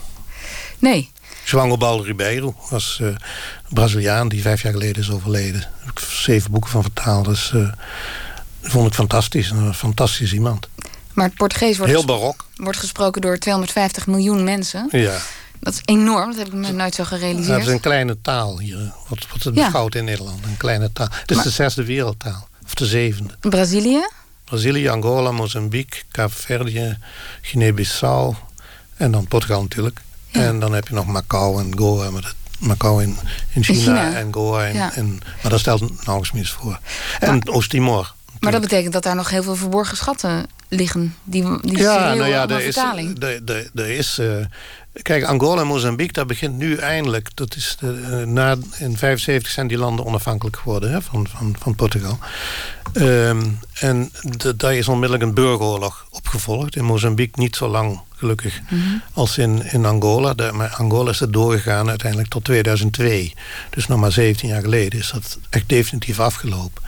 Nee. 0.79 1.11
João 1.45 2.05
Ribeiro 2.05 2.55
was 2.71 2.99
uh, 3.03 3.17
Braziliaan 3.71 4.29
die 4.29 4.43
vijf 4.43 4.63
jaar 4.63 4.73
geleden 4.73 5.03
is 5.03 5.11
overleden. 5.11 5.61
Daar 5.61 5.71
heb 5.79 5.99
ik 5.99 5.99
zeven 5.99 6.51
boeken 6.51 6.71
van 6.71 6.83
vertaald. 6.83 7.25
Dus 7.25 7.53
uh, 7.55 7.73
vond 8.63 8.87
ik 8.87 8.95
fantastisch. 8.95 9.51
Een 9.51 9.75
fantastisch 9.75 10.33
iemand. 10.33 10.69
Maar 11.13 11.27
het 11.27 11.35
Portugees 11.35 11.77
wordt, 11.77 11.93
Heel 11.93 12.05
barok. 12.05 12.47
wordt 12.57 12.79
gesproken 12.79 13.21
door 13.21 13.39
250 13.39 14.07
miljoen 14.07 14.45
mensen. 14.45 14.89
Ja. 14.91 15.19
Dat 15.61 15.73
is 15.73 15.81
enorm, 15.85 16.31
dat 16.31 16.39
heb 16.39 16.47
ik 16.47 16.53
me 16.53 16.73
nooit 16.73 16.95
zo 16.95 17.05
gerealiseerd. 17.05 17.59
Dat 17.59 17.67
is 17.67 17.73
een 17.73 17.81
kleine 17.81 18.21
taal 18.23 18.59
hier. 18.59 18.93
Wat, 19.09 19.27
wat 19.33 19.43
het 19.43 19.55
beschouwt 19.55 19.93
ja. 19.93 19.99
in 19.99 20.05
Nederland. 20.05 20.45
Een 20.45 20.57
kleine 20.57 20.93
taal. 20.93 21.09
Het 21.11 21.31
is 21.31 21.37
maar, 21.37 21.45
de 21.45 21.51
zesde 21.51 21.85
wereldtaal. 21.85 22.49
Of 22.65 22.75
de 22.75 22.87
zevende. 22.87 23.35
Brazilië? 23.41 24.09
Brazilië, 24.45 24.89
Angola, 24.89 25.31
Mozambique, 25.31 26.03
Kaapverdië, 26.11 26.99
Guinea-Bissau. 27.43 28.35
En 28.97 29.11
dan 29.11 29.27
Portugal 29.27 29.63
natuurlijk. 29.63 30.01
Ja. 30.27 30.41
En 30.41 30.61
dan 30.61 30.73
heb 30.73 30.89
je 30.89 30.95
nog 30.95 31.07
Macau 31.07 31.61
en 31.61 31.79
Goa. 31.79 32.11
Maar 32.11 32.23
dat, 32.23 32.35
Macau 32.61 33.03
in, 33.03 33.17
in, 33.53 33.65
China, 33.65 33.79
in 33.79 33.85
China, 33.85 34.15
en 34.15 34.33
Goa. 34.33 34.67
En, 34.67 34.75
ja. 34.75 34.95
en, 34.95 35.19
maar 35.43 35.51
dat 35.51 35.61
stelt 35.61 35.81
nauwelijks 35.81 36.33
meer 36.33 36.47
voor. 36.47 36.79
En 37.21 37.49
Oost-Timor. 37.49 38.15
Maar 38.41 38.53
dat 38.53 38.61
betekent 38.61 38.93
dat 38.93 39.03
daar 39.03 39.15
nog 39.15 39.31
heel 39.31 39.43
veel 39.43 39.57
verborgen 39.57 39.97
schatten 39.97 40.47
liggen. 40.69 41.15
Die, 41.25 41.61
die 41.61 41.79
ja, 41.79 42.15
nou 42.15 42.29
ja, 42.29 42.49
er 42.49 42.61
is, 42.61 42.77
er 43.75 43.91
is 43.91 44.19
uh, 44.19 44.45
Kijk, 44.93 45.25
Angola 45.25 45.61
en 45.61 45.67
Mozambique, 45.67 46.13
daar 46.13 46.27
begint 46.27 46.57
nu 46.57 46.77
eindelijk... 46.77 47.37
Dat 47.37 47.57
is 47.57 47.77
de, 47.81 48.25
uh, 48.27 48.33
na, 48.33 48.57
in 48.79 48.97
75 48.97 49.53
zijn 49.53 49.67
die 49.67 49.79
landen 49.79 50.05
onafhankelijk 50.05 50.57
geworden 50.57 50.91
hè, 50.91 51.03
van, 51.03 51.27
van, 51.29 51.57
van 51.59 51.75
Portugal. 51.75 52.19
Um, 52.95 53.59
en 53.75 54.13
de, 54.23 54.57
daar 54.57 54.75
is 54.75 54.89
onmiddellijk 54.89 55.23
een 55.23 55.35
burgeroorlog 55.35 56.07
opgevolgd. 56.11 56.77
In 56.77 56.85
Mozambique 56.85 57.41
niet 57.43 57.57
zo 57.57 57.69
lang, 57.69 58.01
gelukkig, 58.17 58.61
mm 58.61 58.81
-hmm. 58.81 59.03
als 59.13 59.39
in, 59.39 59.73
in 59.73 59.85
Angola. 59.85 60.35
De, 60.35 60.51
maar 60.53 60.75
Angola 60.79 61.11
is 61.11 61.21
er 61.21 61.33
doorgegaan 61.33 61.89
uiteindelijk 61.89 62.31
tot 62.31 62.45
2002. 62.45 63.33
Dus 63.71 63.87
nog 63.87 64.01
maar 64.01 64.13
17 64.13 64.49
jaar 64.49 64.63
geleden 64.63 64.99
is 64.99 65.11
dat 65.11 65.39
echt 65.51 65.69
definitief 65.69 66.21
afgelopen. 66.21 66.83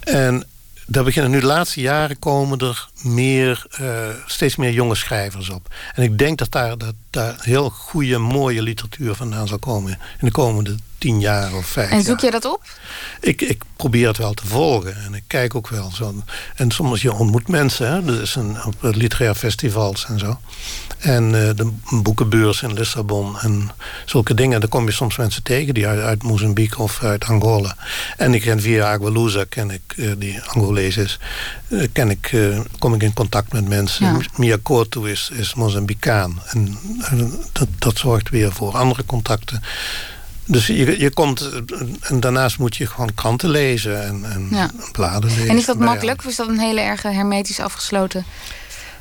En 0.00 0.44
daar 0.86 1.04
beginnen 1.04 1.30
nu 1.30 1.40
de 1.40 1.46
laatste 1.46 1.80
jaren 1.80 2.18
komen 2.18 2.58
er 2.58 2.88
meer, 3.02 3.66
uh, 3.80 4.08
steeds 4.26 4.56
meer 4.56 4.72
jonge 4.72 4.94
schrijvers 4.94 5.50
op. 5.50 5.74
En 5.94 6.02
ik 6.02 6.18
denk 6.18 6.38
dat 6.38 6.52
daar, 6.52 6.78
dat 6.78 6.94
daar 7.10 7.36
heel 7.40 7.70
goede, 7.70 8.18
mooie 8.18 8.62
literatuur 8.62 9.14
vandaan 9.14 9.48
zal 9.48 9.58
komen 9.58 9.92
in 9.92 10.26
de 10.26 10.30
komende 10.30 10.76
tien 11.00 11.20
jaar 11.20 11.54
of 11.54 11.66
vijf 11.66 11.90
En 11.90 12.02
zoek 12.02 12.20
je 12.20 12.30
dat 12.30 12.44
op? 12.44 12.62
Ik, 13.20 13.40
ik 13.40 13.62
probeer 13.76 14.08
het 14.08 14.16
wel 14.16 14.34
te 14.34 14.46
volgen. 14.46 14.96
En 15.04 15.14
ik 15.14 15.22
kijk 15.26 15.54
ook 15.54 15.68
wel 15.68 15.90
zo. 15.94 16.14
En 16.54 16.70
soms 16.70 17.02
je 17.02 17.12
ontmoet 17.12 17.48
mensen. 17.48 17.92
Hè? 17.92 18.04
Dus 18.04 18.36
een, 18.36 18.64
op 18.64 18.74
literaire 18.80 19.38
festivals 19.38 20.04
en 20.04 20.18
zo. 20.18 20.38
En 20.98 21.24
uh, 21.24 21.30
de 21.32 21.72
boekenbeurs 22.02 22.62
in 22.62 22.72
Lissabon. 22.72 23.38
En 23.38 23.70
zulke 24.04 24.34
dingen. 24.34 24.60
Daar 24.60 24.68
kom 24.68 24.84
je 24.84 24.92
soms 24.92 25.16
mensen 25.16 25.42
tegen. 25.42 25.74
Die 25.74 25.86
uit, 25.86 26.00
uit 26.00 26.22
Mozambique 26.22 26.82
of 26.82 27.02
uit 27.02 27.24
Angola. 27.24 27.76
En 28.16 28.34
ik 28.34 28.40
ken 28.40 28.60
via 28.60 28.92
Agualusa. 28.92 29.44
Ken 29.48 29.70
ik, 29.70 29.94
uh, 29.96 30.12
die 30.18 30.42
Angolees 30.42 30.96
is. 30.96 31.18
Ken 31.92 32.10
ik, 32.10 32.36
kom 32.78 32.89
ik 32.94 33.02
in 33.02 33.14
contact 33.14 33.52
met 33.52 33.68
mensen. 33.68 34.06
Ja. 34.06 34.18
Mia 34.36 34.58
Couto 34.62 35.02
is, 35.02 35.30
is 35.32 35.54
Mozambicaan. 35.54 36.42
En 36.48 36.78
dat, 37.52 37.68
dat 37.78 37.98
zorgt 37.98 38.30
weer 38.30 38.52
voor 38.52 38.76
andere 38.76 39.04
contacten. 39.04 39.62
Dus 40.44 40.66
je, 40.66 41.00
je 41.00 41.10
komt... 41.10 41.50
En 42.00 42.20
daarnaast 42.20 42.58
moet 42.58 42.76
je 42.76 42.86
gewoon 42.86 43.14
kranten 43.14 43.50
lezen 43.50 44.04
en, 44.04 44.32
en 44.32 44.48
ja. 44.50 44.70
bladen 44.92 45.30
lezen. 45.30 45.48
En 45.48 45.56
is 45.56 45.66
dat 45.66 45.78
makkelijk? 45.78 46.18
Of 46.18 46.26
is 46.26 46.36
dat 46.36 46.48
een 46.48 46.58
hele 46.58 46.80
erg 46.80 47.02
hermetisch 47.02 47.60
afgesloten 47.60 48.24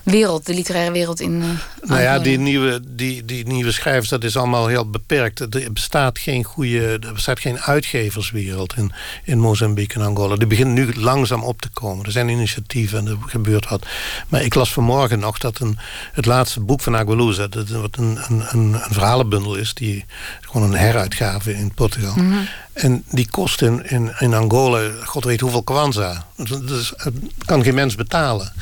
wereld, 0.03 0.45
de 0.45 0.53
literaire 0.53 0.91
wereld 0.91 1.19
in. 1.19 1.31
Uh, 1.31 1.89
nou 1.89 2.01
ja, 2.01 2.19
die 2.19 2.39
nieuwe, 2.39 2.81
die, 2.87 3.25
die 3.25 3.47
nieuwe 3.47 3.71
schrijvers, 3.71 4.09
dat 4.09 4.23
is 4.23 4.37
allemaal 4.37 4.67
heel 4.67 4.89
beperkt. 4.89 5.39
Er 5.39 5.73
bestaat 5.73 6.19
geen 6.19 6.43
goede, 6.43 6.99
er 6.99 7.13
bestaat 7.13 7.39
geen 7.39 7.59
uitgeverswereld 7.59 8.73
in, 8.77 8.91
in 9.23 9.39
Mozambique 9.39 9.99
en 9.99 10.05
Angola. 10.05 10.35
Die 10.35 10.47
beginnen 10.47 10.73
nu 10.73 10.93
langzaam 10.95 11.43
op 11.43 11.61
te 11.61 11.69
komen. 11.73 12.05
Er 12.05 12.11
zijn 12.11 12.29
initiatieven 12.29 12.99
en 12.99 13.07
er 13.07 13.17
gebeurt 13.25 13.69
wat. 13.69 13.85
Maar 14.27 14.43
ik 14.43 14.55
las 14.55 14.73
vanmorgen 14.73 15.19
nog 15.19 15.37
dat 15.37 15.59
een, 15.59 15.77
het 16.13 16.25
laatste 16.25 16.59
boek 16.59 16.81
van 16.81 16.95
Agualusa, 16.95 17.47
dat 17.47 17.69
wat 17.69 17.97
een, 17.97 18.19
een, 18.27 18.43
een, 18.49 18.73
een 18.73 18.93
verhalenbundel 18.93 19.55
is, 19.55 19.73
die 19.73 20.05
gewoon 20.41 20.71
een 20.71 20.77
heruitgave 20.77 21.53
in 21.53 21.73
Portugal. 21.73 22.15
Mhm. 22.15 22.37
En 22.73 23.03
die 23.09 23.29
kost 23.29 23.61
in, 23.61 23.89
in, 23.89 24.11
in 24.19 24.33
Angola, 24.33 24.91
god 25.03 25.23
weet 25.23 25.39
hoeveel 25.39 25.63
kwanza. 25.63 26.25
Dus, 26.35 26.93
dat 27.03 27.13
kan 27.45 27.63
geen 27.63 27.75
mens 27.75 27.95
betalen 27.95 28.53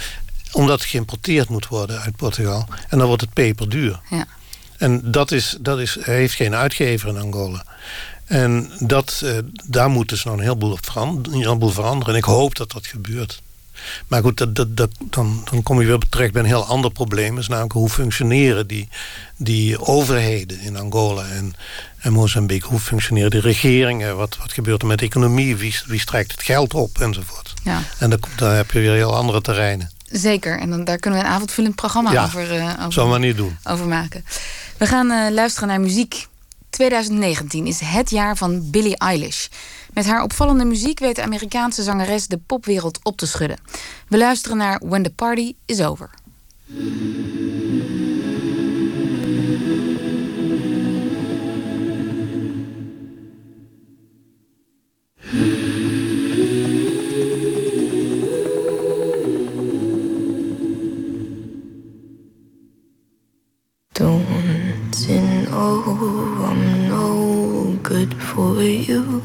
omdat 0.58 0.80
het 0.80 0.90
geïmporteerd 0.90 1.50
moet 1.50 1.68
worden 1.68 2.02
uit 2.02 2.16
Portugal. 2.16 2.68
En 2.90 2.98
dan 2.98 3.08
wordt 3.08 3.22
het 3.22 3.34
peperduur. 3.34 4.00
Ja. 4.10 4.26
En 4.78 5.12
dat, 5.12 5.32
is, 5.32 5.58
dat 5.60 5.80
is, 5.80 5.98
heeft 6.02 6.34
geen 6.34 6.56
uitgever 6.56 7.10
in 7.10 7.18
Angola. 7.18 7.66
En 8.26 8.72
dat, 8.80 9.22
eh, 9.24 9.38
daar 9.66 9.90
moeten 9.90 10.18
ze 10.18 10.28
nog 10.28 10.38
een 10.38 10.44
heleboel, 10.44 10.72
op 10.72 10.86
veranderen, 10.86 11.34
een 11.34 11.46
heleboel 11.46 11.70
veranderen. 11.70 12.14
En 12.14 12.20
ik 12.20 12.26
hoop 12.26 12.56
dat 12.56 12.72
dat 12.72 12.88
gebeurt. 12.88 13.42
Maar 14.08 14.22
goed, 14.22 14.38
dat, 14.38 14.56
dat, 14.56 14.78
dat, 14.78 14.90
dan, 15.00 15.48
dan 15.52 15.64
kom 15.64 15.82
je 15.82 15.88
weer 15.88 16.00
terecht 16.10 16.32
bij 16.32 16.42
een 16.42 16.48
heel 16.48 16.66
ander 16.66 16.92
probleem. 16.92 17.38
is 17.38 17.48
namelijk 17.48 17.74
hoe 17.74 17.90
functioneren 17.90 18.68
die, 18.68 18.90
die 19.36 19.80
overheden 19.86 20.60
in 20.60 20.78
Angola 20.78 21.26
en, 21.28 21.56
en 21.98 22.14
Mozambique? 22.14 22.70
Hoe 22.70 22.80
functioneren 22.80 23.32
die 23.32 23.42
regeringen? 23.42 24.18
Wat, 24.18 24.38
wat 24.38 24.52
gebeurt 24.52 24.82
er 24.82 24.88
met 24.88 25.00
de 25.00 25.06
economie? 25.06 25.56
Wie, 25.56 25.76
wie 25.86 26.00
strijkt 26.00 26.32
het 26.32 26.44
geld 26.44 26.74
op? 26.74 27.00
Enzovoort. 27.00 27.54
Ja. 27.64 27.84
En 28.00 28.10
dan, 28.10 28.20
dan 28.36 28.52
heb 28.52 28.72
je 28.72 28.80
weer 28.80 28.94
heel 28.94 29.16
andere 29.16 29.42
terreinen. 29.42 29.92
Zeker, 30.12 30.60
en 30.60 30.70
dan, 30.70 30.84
daar 30.84 30.98
kunnen 30.98 31.20
we 31.20 31.26
een 31.26 31.32
avondvullend 31.32 31.76
programma 31.76 32.24
over, 32.24 32.56
uh, 32.56 32.86
over, 32.86 33.08
maar 33.08 33.20
niet 33.20 33.38
doen. 33.38 33.58
over 33.64 33.88
maken. 33.88 34.26
We 34.78 34.86
gaan 34.86 35.12
uh, 35.12 35.30
luisteren 35.32 35.68
naar 35.68 35.80
muziek. 35.80 36.28
2019 36.70 37.68
is 37.68 37.80
het 37.80 38.10
jaar 38.10 38.38
van 38.38 38.70
Billie 38.70 38.98
Eilish. 38.98 39.48
Met 39.94 40.06
haar 40.06 40.24
opvallende 40.24 40.66
muziek 40.66 41.00
weet 41.00 41.16
de 41.16 41.22
Amerikaanse 41.22 41.84
zangeres 41.84 42.28
de 42.28 42.38
popwereld 42.38 43.00
op 43.04 43.18
te 43.18 43.28
schudden. 43.28 43.58
We 44.08 44.18
luisteren 44.18 44.58
naar 44.58 44.82
When 44.86 45.04
the 45.04 45.10
Party 45.10 45.54
is 45.66 45.82
Over. 45.82 46.10
Know 65.50 66.44
I'm 66.46 66.90
no 66.90 67.80
good 67.82 68.14
for 68.14 68.62
you? 68.62 69.24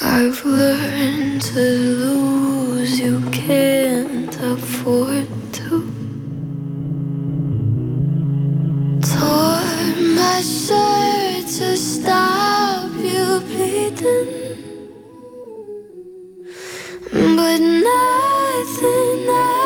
I've 0.00 0.44
learned 0.44 1.42
to 1.42 1.60
lose, 1.60 2.98
you 2.98 3.20
can't 3.30 4.34
afford 4.40 5.28
to. 5.54 5.68
Tore 9.10 9.96
my 10.18 10.40
shirt 10.42 11.46
to 11.58 11.76
stop 11.76 12.90
you 12.96 13.40
bleeding, 13.50 14.28
but 17.12 17.58
nothing 17.60 19.28
ever 19.28 19.65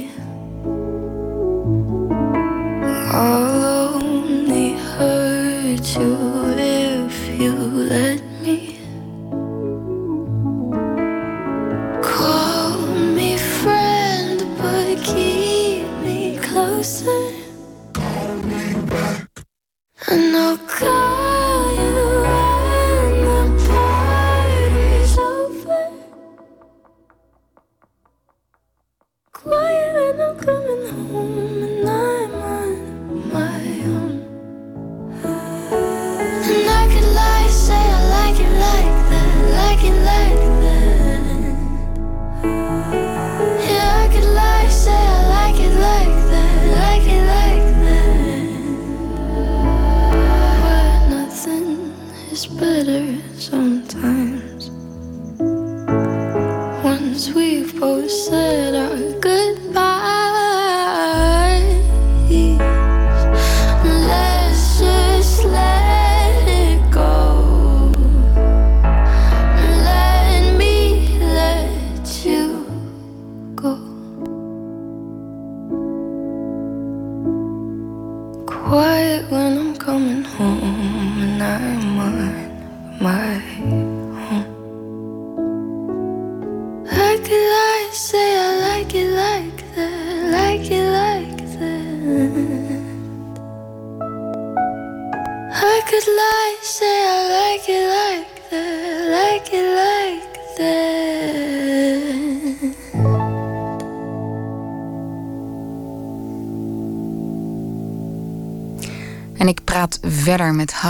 And 20.11 20.35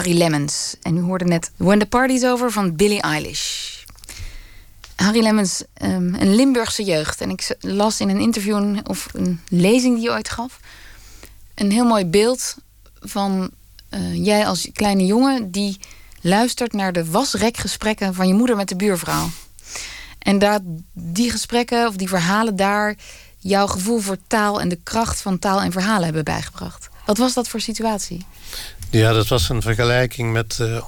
Harry 0.01 0.17
Lemmens. 0.17 0.75
En 0.81 0.97
u 0.97 1.01
hoorde 1.01 1.25
net 1.25 1.51
When 1.57 1.79
the 1.79 1.85
Party's 1.85 2.23
Over 2.23 2.51
van 2.51 2.75
Billie 2.75 3.01
Eilish. 3.01 3.75
Harry 4.95 5.21
Lemmens, 5.21 5.63
um, 5.81 6.13
een 6.13 6.35
Limburgse 6.35 6.83
jeugd. 6.83 7.21
En 7.21 7.29
ik 7.29 7.55
las 7.59 7.99
in 7.99 8.09
een 8.09 8.19
interview 8.19 8.77
of 8.83 9.07
een 9.13 9.39
lezing 9.49 9.95
die 9.95 10.03
je 10.03 10.11
ooit 10.11 10.29
gaf... 10.29 10.59
een 11.55 11.71
heel 11.71 11.85
mooi 11.85 12.05
beeld 12.05 12.55
van 12.99 13.49
uh, 13.89 14.25
jij 14.25 14.47
als 14.47 14.69
kleine 14.73 15.05
jongen... 15.05 15.51
die 15.51 15.79
luistert 16.21 16.73
naar 16.73 16.93
de 16.93 17.11
wasrekgesprekken 17.11 18.13
van 18.13 18.27
je 18.27 18.33
moeder 18.33 18.55
met 18.55 18.69
de 18.69 18.75
buurvrouw. 18.75 19.29
En 20.19 20.39
dat 20.39 20.61
die 20.93 21.31
gesprekken 21.31 21.87
of 21.87 21.95
die 21.95 22.09
verhalen 22.09 22.55
daar... 22.55 22.95
jouw 23.37 23.67
gevoel 23.67 23.99
voor 23.99 24.17
taal 24.27 24.61
en 24.61 24.69
de 24.69 24.79
kracht 24.83 25.21
van 25.21 25.39
taal 25.39 25.61
en 25.61 25.71
verhalen 25.71 26.03
hebben 26.03 26.23
bijgebracht. 26.23 26.89
Wat 27.05 27.17
was 27.17 27.33
dat 27.33 27.47
voor 27.47 27.61
situatie? 27.61 28.25
Ja, 28.89 29.13
dat 29.13 29.27
was 29.27 29.49
een 29.49 29.61
vergelijking 29.61 30.31
met 30.31 30.57
uh, 30.61 30.83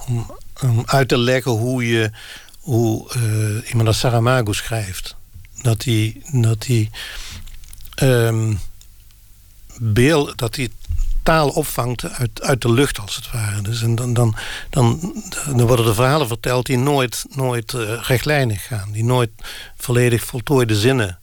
om 0.62 0.82
uit 0.84 1.08
te 1.08 1.18
leggen 1.18 1.52
hoe 1.52 1.88
je 1.88 2.10
hoe 2.60 3.10
uh, 3.74 3.86
als 3.86 3.98
Saramago 3.98 4.52
schrijft. 4.52 5.16
Dat 5.62 5.84
hij 5.84 6.22
dat 6.32 6.62
die, 6.62 6.90
um, 8.02 8.60
beeld, 9.78 10.38
dat 10.38 10.56
hij 10.56 10.68
taal 11.22 11.48
opvangt 11.48 12.04
uit, 12.04 12.42
uit 12.42 12.62
de 12.62 12.72
lucht, 12.72 12.98
als 13.00 13.16
het 13.16 13.30
ware. 13.30 13.62
Dus 13.62 13.82
en 13.82 13.94
dan, 13.94 14.12
dan, 14.12 14.36
dan, 14.70 15.14
dan 15.46 15.66
worden 15.66 15.86
er 15.86 15.94
verhalen 15.94 16.26
verteld 16.26 16.66
die 16.66 16.78
nooit, 16.78 17.24
nooit 17.30 17.72
uh, 17.72 18.00
rechtlijnig 18.02 18.66
gaan. 18.66 18.92
Die 18.92 19.04
nooit 19.04 19.30
volledig 19.76 20.24
voltooide 20.24 20.76
zinnen 20.76 21.18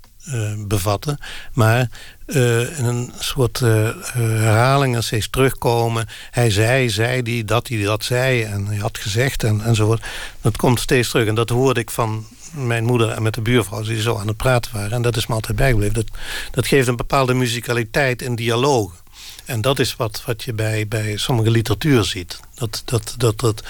bevatten. 0.68 1.18
Maar 1.54 1.90
uh, 2.36 2.78
in 2.80 2.86
een 2.86 3.12
soort 3.20 3.60
uh, 3.60 3.90
herhaling 4.14 4.96
als 4.96 5.06
steeds 5.06 5.30
terugkomen. 5.30 6.08
Hij 6.32 6.50
zei, 6.50 6.90
zei 6.90 7.22
die, 7.22 7.46
dat 7.46 7.68
hij 7.68 7.84
dat 7.84 8.04
zei 8.04 8.44
en 8.44 8.66
hij 8.66 8.78
had 8.78 8.98
gezegd 8.98 9.44
en, 9.44 9.62
enzovoort. 9.62 10.04
Dat 10.42 10.58
komt 10.58 10.80
steeds 10.80 11.10
terug 11.10 11.28
en 11.28 11.36
dat 11.36 11.50
hoorde 11.50 11.80
ik 11.80 11.92
van 11.92 12.26
mijn 12.52 12.84
moeder 12.84 13.10
en 13.10 13.22
met 13.22 13.34
de 13.34 13.42
buurvrouw 13.42 13.82
die 13.82 14.02
zo 14.02 14.18
aan 14.18 14.28
het 14.28 14.38
praten 14.38 14.74
waren. 14.74 14.92
En 14.92 15.02
dat 15.02 15.18
is 15.18 15.28
me 15.28 15.34
altijd 15.34 15.58
bijgebleven. 15.58 15.94
Dat, 15.94 16.08
dat 16.52 16.68
geeft 16.68 16.88
een 16.88 16.96
bepaalde 16.96 17.34
muzikaliteit 17.34 18.22
in 18.22 18.36
dialogen. 18.36 18.98
En 19.46 19.62
dat 19.62 19.80
is 19.80 19.96
wat, 19.96 20.24
wat 20.26 20.44
je 20.44 20.54
bij, 20.54 20.88
bij 20.88 21.18
sommige 21.18 21.52
literatuur 21.52 22.04
ziet. 22.04 22.40
Dat, 22.54 22.82
dat, 22.86 23.16
dat, 23.18 23.40
dat, 23.40 23.64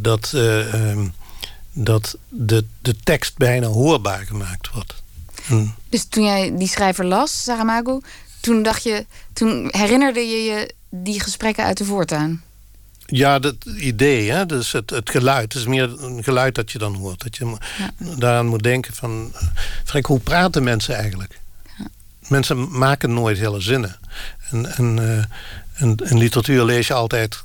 dat, 0.00 0.32
um, 0.34 1.14
dat 1.72 2.16
de, 2.28 2.64
de 2.82 2.96
tekst 3.04 3.36
bijna 3.36 3.66
hoorbaar 3.66 4.26
gemaakt 4.26 4.70
wordt. 4.70 5.04
Hm. 5.46 5.66
Dus 5.88 6.04
toen 6.04 6.24
jij 6.24 6.56
die 6.56 6.68
schrijver 6.68 7.04
las, 7.04 7.42
Saramago, 7.42 8.00
toen 8.40 8.62
dacht 8.62 8.82
je, 8.82 9.06
toen 9.32 9.68
herinnerde 9.70 10.20
je 10.20 10.44
je 10.44 10.74
die 10.88 11.20
gesprekken 11.20 11.64
uit 11.64 11.78
de 11.78 11.84
voortuin? 11.84 12.42
Ja, 13.06 13.38
dat 13.38 13.54
idee, 13.64 14.30
hè? 14.30 14.46
Dus 14.46 14.72
het, 14.72 14.90
het 14.90 15.10
geluid. 15.10 15.52
Het 15.52 15.62
is 15.62 15.68
meer 15.68 16.02
een 16.02 16.24
geluid 16.24 16.54
dat 16.54 16.72
je 16.72 16.78
dan 16.78 16.94
hoort. 16.94 17.22
Dat 17.22 17.36
je 17.36 17.56
ja. 17.78 18.14
daaraan 18.16 18.46
moet 18.46 18.62
denken 18.62 18.94
van... 18.94 19.32
Frank, 19.84 20.06
hoe 20.06 20.20
praten 20.20 20.62
mensen 20.62 20.94
eigenlijk? 20.94 21.40
Ja. 21.78 21.86
Mensen 22.28 22.78
maken 22.78 23.14
nooit 23.14 23.38
hele 23.38 23.60
zinnen. 23.60 23.96
En, 24.50 24.76
en, 24.76 24.96
uh, 24.96 25.24
en, 25.74 25.96
in 26.04 26.18
literatuur 26.18 26.64
lees 26.64 26.86
je 26.86 26.94
altijd 26.94 27.40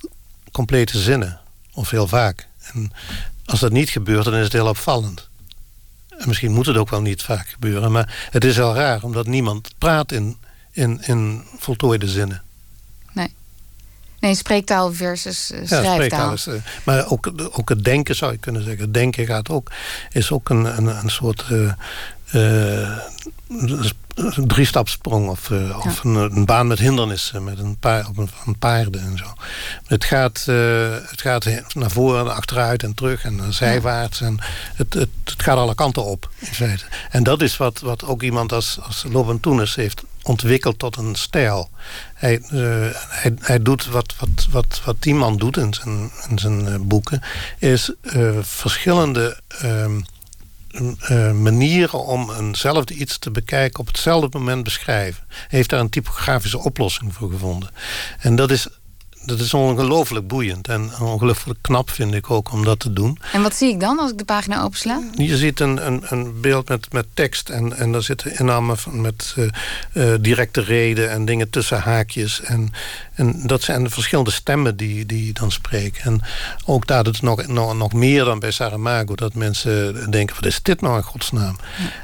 complete 0.52 1.00
zinnen. 1.00 1.40
Of 1.74 1.90
heel 1.90 2.08
vaak. 2.08 2.48
En 2.74 2.92
als 3.46 3.60
dat 3.60 3.72
niet 3.72 3.90
gebeurt, 3.90 4.26
dan 4.26 4.36
is 4.36 4.44
het 4.44 4.54
heel 4.54 4.68
opvallend. 4.68 5.30
En 6.22 6.28
misschien 6.28 6.52
moet 6.52 6.66
het 6.66 6.78
ook 6.78 6.90
wel 6.90 7.02
niet 7.02 7.22
vaak 7.24 7.50
gebeuren. 7.50 7.92
Maar 7.92 8.28
het 8.32 8.44
is 8.44 8.58
wel 8.58 8.76
raar, 8.76 9.04
omdat 9.04 9.28
niemand 9.28 9.70
praat 9.78 10.12
in, 10.12 10.38
in, 10.72 11.02
in 11.02 11.44
voltooide 11.58 12.08
zinnen. 12.08 12.42
Nee. 13.14 13.34
Nee, 14.20 14.36
spreektaal 14.36 14.94
versus 14.94 15.52
uh, 15.52 15.60
schrijftaal. 15.66 16.28
Ja, 16.28 16.34
is, 16.34 16.48
maar 16.84 17.12
ook, 17.12 17.32
ook 17.52 17.70
het 17.70 17.84
denken 17.84 18.16
zou 18.16 18.32
je 18.32 18.38
kunnen 18.38 18.64
zeggen. 18.64 18.82
Het 18.82 18.94
denken 18.94 19.26
gaat 19.26 19.50
ook, 19.50 19.72
is 20.12 20.32
ook 20.32 20.50
een, 20.50 20.78
een, 20.78 20.86
een 20.86 21.10
soort 21.10 21.46
uh, 21.52 22.98
een 24.16 24.48
driestapsprong 24.48 25.30
of, 25.30 25.50
uh, 25.50 25.86
of 25.86 26.04
een, 26.04 26.16
een, 26.16 26.46
baan 26.46 26.68
met 26.68 26.80
hindernissen, 26.80 27.44
met 27.44 27.60
een 27.60 27.78
paar 27.78 28.08
op 28.08 28.18
een, 28.18 28.58
paarden 28.60 29.02
en 29.02 29.18
zo. 29.18 29.26
Het 29.86 30.04
gaat, 30.04 30.46
uh, 30.50 30.92
het 30.92 31.22
gaat 31.22 31.48
naar 31.74 31.92
voren, 31.92 32.36
achteruit 32.36 32.84
en 32.84 32.94
terug 32.94 33.24
en 33.24 33.54
zijwaarts. 33.54 34.22
En 34.22 34.40
het, 34.76 34.94
het, 34.94 35.10
het, 35.24 35.42
gaat 35.42 35.58
alle 35.58 35.76
kanten 35.76 36.06
op, 36.06 36.30
in 36.40 36.54
feite. 36.54 36.86
En 37.10 37.24
dat 37.24 37.42
is 37.42 37.58
wat, 37.58 37.80
wat 37.80 38.06
ook 38.06 38.22
iemand 38.22 38.52
als, 38.52 38.80
als 38.82 39.06
Lobantunis 39.10 39.76
heeft 39.76 40.04
ontwikkeld 40.24 40.80
tot 40.80 40.98
een 40.98 41.16
stijl. 41.16 41.70
Hij, 42.14 42.42
uh, 42.54 42.88
hij, 43.10 43.34
hij 43.40 43.62
doet 43.62 43.86
wat, 43.86 44.16
wat, 44.20 44.48
wat, 44.50 44.82
wat 44.86 44.96
die 45.00 45.16
man 45.16 45.38
doet 45.38 45.58
in 45.58 45.74
zijn, 45.74 46.12
in 46.30 46.40
zijn 46.40 46.88
boeken, 46.88 47.22
is 47.58 47.92
verschillende. 48.42 49.40
Ehm, 49.48 50.00
uh, 50.74 51.32
manieren 51.32 52.06
om 52.06 52.32
eenzelfde 52.32 52.94
iets 52.94 53.18
te 53.18 53.32
bekijken 53.32 53.80
op 53.80 53.88
hetzelfde 53.88 54.38
moment 54.38 54.64
beschrijven. 54.64 55.24
Heeft 55.48 55.70
daar 55.70 55.80
een 55.80 55.90
typografische 55.90 56.60
oplossing 56.60 57.14
voor 57.14 57.32
gevonden. 57.32 57.70
En 58.20 58.36
dat 58.36 58.52
is 58.52 58.68
dat 59.26 59.40
is 59.40 59.54
ongelooflijk 59.54 60.28
boeiend 60.28 60.68
en 60.68 60.92
ongelooflijk 61.00 61.60
knap 61.62 61.90
vind 61.90 62.14
ik 62.14 62.32
ook 62.32 62.52
om 62.52 62.64
dat 62.64 62.80
te 62.80 62.94
doen. 62.94 63.20
En 63.34 63.42
wat 63.42 63.56
zie 63.56 63.70
ik 63.70 63.80
dan 63.80 64.00
als 64.00 64.12
ik 64.12 64.18
de 64.18 64.26
pagina 64.26 64.64
opensla? 64.64 65.02
Je 65.16 65.38
ziet 65.38 65.60
een, 65.60 65.86
een, 65.86 66.04
een 66.06 66.42
beeld 66.42 66.70
met, 66.70 66.94
met 66.94 67.06
tekst 67.14 67.50
en, 67.50 67.78
en 67.78 67.92
daar 67.92 68.02
zitten 68.02 68.40
innamen 68.40 68.78
van 68.78 69.02
met 69.02 69.36
uh, 69.38 69.46
uh, 69.94 70.14
directe 70.22 70.62
reden 70.62 71.12
en 71.12 71.26
dingen 71.26 71.50
tussen 71.50 71.80
haakjes. 71.80 72.42
En, 72.42 72.70
en 73.14 73.48
dat 73.48 73.62
zijn 73.62 73.84
de 73.84 73.90
verschillende 73.90 74.32
stemmen 74.32 74.78
die, 74.78 75.06
die 75.06 75.34
dan 75.34 75.52
spreken. 75.52 76.04
En 76.04 76.22
ook 76.66 76.88
daar 76.88 77.08
is 77.08 77.22
nog, 77.22 77.48
nog, 77.48 77.76
nog 77.76 77.94
meer 77.94 78.24
dan 78.24 78.40
bij 78.40 78.52
Saramago, 78.52 79.16
dat 79.16 79.34
mensen 79.34 80.12
denken: 80.12 80.36
wat 80.36 80.46
is 80.46 80.62
dit 80.62 80.82
nou 80.82 80.98
in 80.98 81.04
godsnaam? 81.04 81.58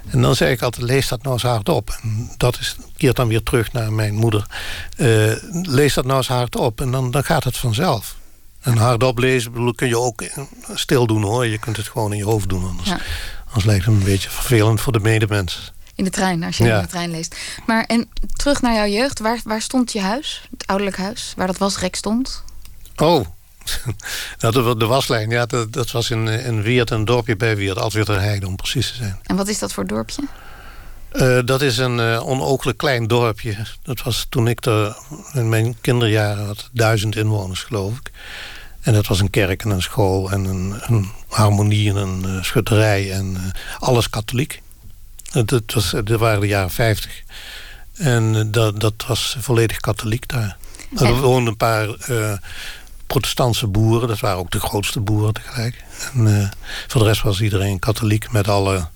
En 0.09 0.21
dan 0.21 0.35
zeg 0.35 0.51
ik 0.51 0.61
altijd: 0.61 0.85
lees 0.85 1.07
dat 1.07 1.21
nou 1.21 1.33
eens 1.33 1.43
hardop. 1.43 1.97
En 2.01 2.29
dat 2.37 2.57
is, 2.59 2.75
keert 2.97 3.15
dan 3.15 3.27
weer 3.27 3.43
terug 3.43 3.71
naar 3.73 3.93
mijn 3.93 4.13
moeder. 4.13 4.45
Uh, 4.97 5.33
lees 5.51 5.93
dat 5.93 6.05
nou 6.05 6.17
eens 6.17 6.27
hardop 6.27 6.81
en 6.81 6.91
dan, 6.91 7.06
dan 7.11 7.23
gaat 7.23 7.43
het 7.43 7.57
vanzelf. 7.57 8.15
En 8.61 8.77
hardop 8.77 9.17
lezen 9.17 9.51
bedoel, 9.51 9.73
kun 9.73 9.87
je 9.87 9.97
ook 9.97 10.23
stil 10.73 11.07
doen 11.07 11.21
hoor. 11.21 11.45
Je 11.45 11.57
kunt 11.57 11.77
het 11.77 11.87
gewoon 11.87 12.11
in 12.11 12.17
je 12.17 12.23
hoofd 12.23 12.49
doen. 12.49 12.67
Anders, 12.67 12.89
ja. 12.89 12.99
anders 13.45 13.65
lijkt 13.65 13.85
het 13.85 13.93
een 13.93 14.03
beetje 14.03 14.29
vervelend 14.29 14.81
voor 14.81 14.93
de 14.93 14.99
medemens. 14.99 15.73
In 15.95 16.03
de 16.03 16.09
trein, 16.09 16.43
als 16.43 16.57
je 16.57 16.63
in 16.63 16.81
de 16.81 16.87
trein 16.87 17.11
leest. 17.11 17.35
Maar 17.65 17.83
en 17.83 18.09
terug 18.33 18.61
naar 18.61 18.73
jouw 18.73 18.99
jeugd. 18.99 19.19
Waar, 19.19 19.39
waar 19.43 19.61
stond 19.61 19.91
je 19.91 20.01
huis? 20.01 20.47
Het 20.51 20.67
ouderlijk 20.67 20.97
huis? 20.97 21.33
Waar 21.37 21.47
dat 21.47 21.57
wasrek 21.57 21.95
stond? 21.95 22.43
Oh, 22.95 23.25
nou, 24.39 24.77
de, 24.77 24.85
waslijn, 24.85 25.29
ja, 25.29 25.45
dat, 25.45 25.73
dat 25.73 25.91
was 25.91 26.09
in, 26.09 26.27
in 26.27 26.61
Weert, 26.61 26.89
een 26.89 27.05
dorpje 27.05 27.35
bij 27.35 27.55
Weert, 27.55 27.77
Altweerterheide 27.77 28.47
om 28.47 28.55
precies 28.55 28.89
te 28.89 28.95
zijn. 28.95 29.19
En 29.23 29.35
wat 29.35 29.47
is 29.47 29.59
dat 29.59 29.73
voor 29.73 29.87
dorpje? 29.87 30.23
Uh, 31.13 31.39
dat 31.45 31.61
is 31.61 31.77
een 31.77 31.97
uh, 31.97 32.27
onooglijk 32.27 32.77
klein 32.77 33.07
dorpje. 33.07 33.55
Dat 33.83 34.03
was 34.03 34.25
toen 34.29 34.47
ik 34.47 34.65
er 34.65 34.97
in 35.33 35.49
mijn 35.49 35.75
kinderjaren 35.81 36.45
had, 36.45 36.69
duizend 36.71 37.15
inwoners 37.15 37.63
geloof 37.63 37.97
ik. 37.97 38.11
En 38.81 38.93
dat 38.93 39.07
was 39.07 39.19
een 39.19 39.29
kerk 39.29 39.63
en 39.63 39.69
een 39.69 39.81
school 39.81 40.31
en 40.31 40.45
een, 40.45 40.75
een 40.81 41.09
harmonie 41.27 41.89
en 41.89 41.95
een 41.95 42.23
uh, 42.25 42.43
schutterij 42.43 43.11
en 43.11 43.51
alles 43.79 44.09
katholiek. 44.09 44.61
Dat, 45.45 45.73
was, 45.73 45.89
dat 45.89 46.19
waren 46.19 46.39
de 46.39 46.47
jaren 46.47 46.71
50. 46.71 47.23
En 47.93 48.51
dat, 48.51 48.79
dat 48.79 48.93
was 49.07 49.37
volledig 49.39 49.79
katholiek 49.79 50.27
daar. 50.27 50.57
Er 50.97 51.21
woonden 51.21 51.47
een 51.47 51.57
paar 51.57 51.87
protestantse 53.07 53.67
boeren. 53.67 54.07
Dat 54.07 54.19
waren 54.19 54.37
ook 54.37 54.51
de 54.51 54.59
grootste 54.59 54.99
boeren 54.99 55.33
tegelijk. 55.33 55.83
En 56.13 56.51
voor 56.87 57.01
de 57.01 57.07
rest 57.07 57.21
was 57.21 57.41
iedereen 57.41 57.79
katholiek 57.79 58.31
met 58.31 58.47
alle 58.47 58.87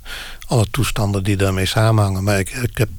alle 0.52 0.68
toestanden 0.72 1.24
die 1.24 1.38
daarmee 1.38 1.66
samenhangen. 1.66 2.24
Maar 2.24 2.40
ik, 2.40 2.50
ik, 2.50 2.78
heb, 2.78 2.90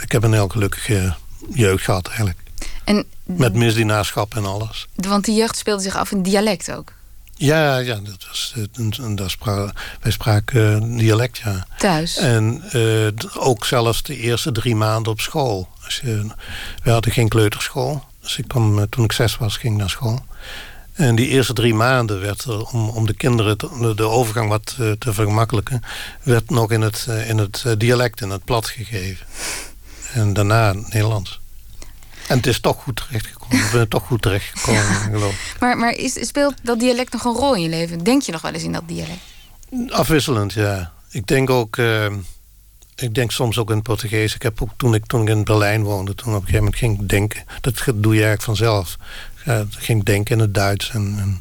ik 0.00 0.12
heb 0.12 0.22
een 0.22 0.32
heel 0.32 0.48
gelukkige 0.48 1.14
jeugd 1.54 1.84
gehad 1.84 2.06
eigenlijk. 2.06 2.38
En, 2.84 3.04
Met 3.24 3.54
misdienaarschap 3.54 4.34
en 4.34 4.44
alles. 4.44 4.88
Want 4.94 5.24
die 5.24 5.34
jeugd 5.34 5.56
speelde 5.56 5.82
zich 5.82 5.96
af 5.96 6.10
in 6.10 6.22
dialect 6.22 6.72
ook? 6.72 6.92
Ja, 7.34 7.78
ja 7.78 7.94
dat 7.94 8.26
was, 8.28 8.54
en, 9.00 9.14
dat 9.14 9.30
spra 9.30 9.72
wij 10.00 10.12
spraken 10.12 10.96
dialect, 10.96 11.38
ja. 11.38 11.66
Thuis? 11.78 12.16
En 12.16 12.62
uh, 12.72 13.08
ook 13.34 13.64
zelfs 13.64 14.02
de 14.02 14.16
eerste 14.16 14.52
drie 14.52 14.76
maanden 14.76 15.12
op 15.12 15.20
school. 15.20 15.68
Je, 15.86 16.26
we 16.82 16.90
hadden 16.90 17.12
geen 17.12 17.28
kleuterschool. 17.28 18.04
Dus 18.20 18.38
ik 18.38 18.48
kwam, 18.48 18.78
eh, 18.78 18.84
toen 18.90 19.04
ik 19.04 19.12
zes 19.12 19.36
was, 19.36 19.56
ging 19.56 19.72
ik 19.72 19.80
naar 19.80 19.90
school. 19.90 20.24
En 20.92 21.14
die 21.14 21.28
eerste 21.28 21.52
drie 21.52 21.74
maanden 21.74 22.20
werd 22.20 22.44
er, 22.44 22.66
om, 22.66 22.88
om 22.88 23.06
de 23.06 23.14
kinderen 23.14 23.58
te, 23.58 23.92
de 23.96 24.08
overgang 24.08 24.48
wat 24.48 24.66
te, 24.76 24.88
eh, 24.88 24.92
te 24.98 25.12
vergemakkelijken, 25.12 25.82
werd 26.22 26.50
nog 26.50 26.70
in 26.70 26.80
het, 26.80 27.06
eh, 27.08 27.28
in 27.28 27.38
het 27.38 27.62
eh, 27.66 27.72
dialect, 27.78 28.20
in 28.20 28.30
het 28.30 28.44
plat 28.44 28.66
gegeven. 28.66 29.26
En 30.12 30.32
daarna 30.32 30.72
Nederlands. 30.72 31.40
En 32.28 32.36
het 32.36 32.46
is 32.46 32.60
toch 32.60 32.82
goed 32.82 32.96
terechtgekomen. 32.96 33.56
Ik 33.56 33.70
ben 33.72 33.88
toch 33.88 34.06
goed 34.06 34.22
terechtgekomen, 34.22 34.84
geloof 34.84 35.32
ik. 35.32 35.60
Maar, 35.60 35.76
maar 35.76 35.92
is, 35.92 36.26
speelt 36.26 36.54
dat 36.62 36.80
dialect 36.80 37.12
nog 37.12 37.24
een 37.24 37.32
rol 37.32 37.54
in 37.54 37.62
je 37.62 37.68
leven? 37.68 38.04
Denk 38.04 38.22
je 38.22 38.32
nog 38.32 38.40
wel 38.40 38.52
eens 38.52 38.62
in 38.62 38.72
dat 38.72 38.82
dialect? 38.86 39.20
Afwisselend, 39.88 40.52
ja. 40.52 40.92
Ik 41.10 41.26
denk 41.26 41.50
ook... 41.50 41.76
ik 42.96 43.14
denk 43.14 43.30
soms 43.30 43.58
ook 43.58 43.68
in 43.68 43.74
het 43.74 43.84
Portugees. 43.84 44.34
Ik 44.34 44.42
heb 44.42 44.62
ook 44.62 44.70
toen 44.76 44.94
ik, 44.94 45.06
toen 45.06 45.22
ik 45.22 45.28
in 45.28 45.44
Berlijn 45.44 45.82
woonde, 45.82 46.14
toen 46.14 46.28
op 46.28 46.34
een 46.34 46.40
gegeven 46.40 46.64
moment 46.64 46.76
ging 46.76 47.00
ik 47.00 47.08
denken. 47.08 47.44
Dat 47.60 47.74
doe 47.84 48.14
je 48.14 48.24
eigenlijk 48.24 48.42
vanzelf 48.42 48.96
ja, 49.44 49.64
ging 49.70 50.04
denken 50.04 50.34
in 50.34 50.40
het 50.40 50.54
Duits 50.54 50.90
en, 50.90 51.16
en, 51.18 51.40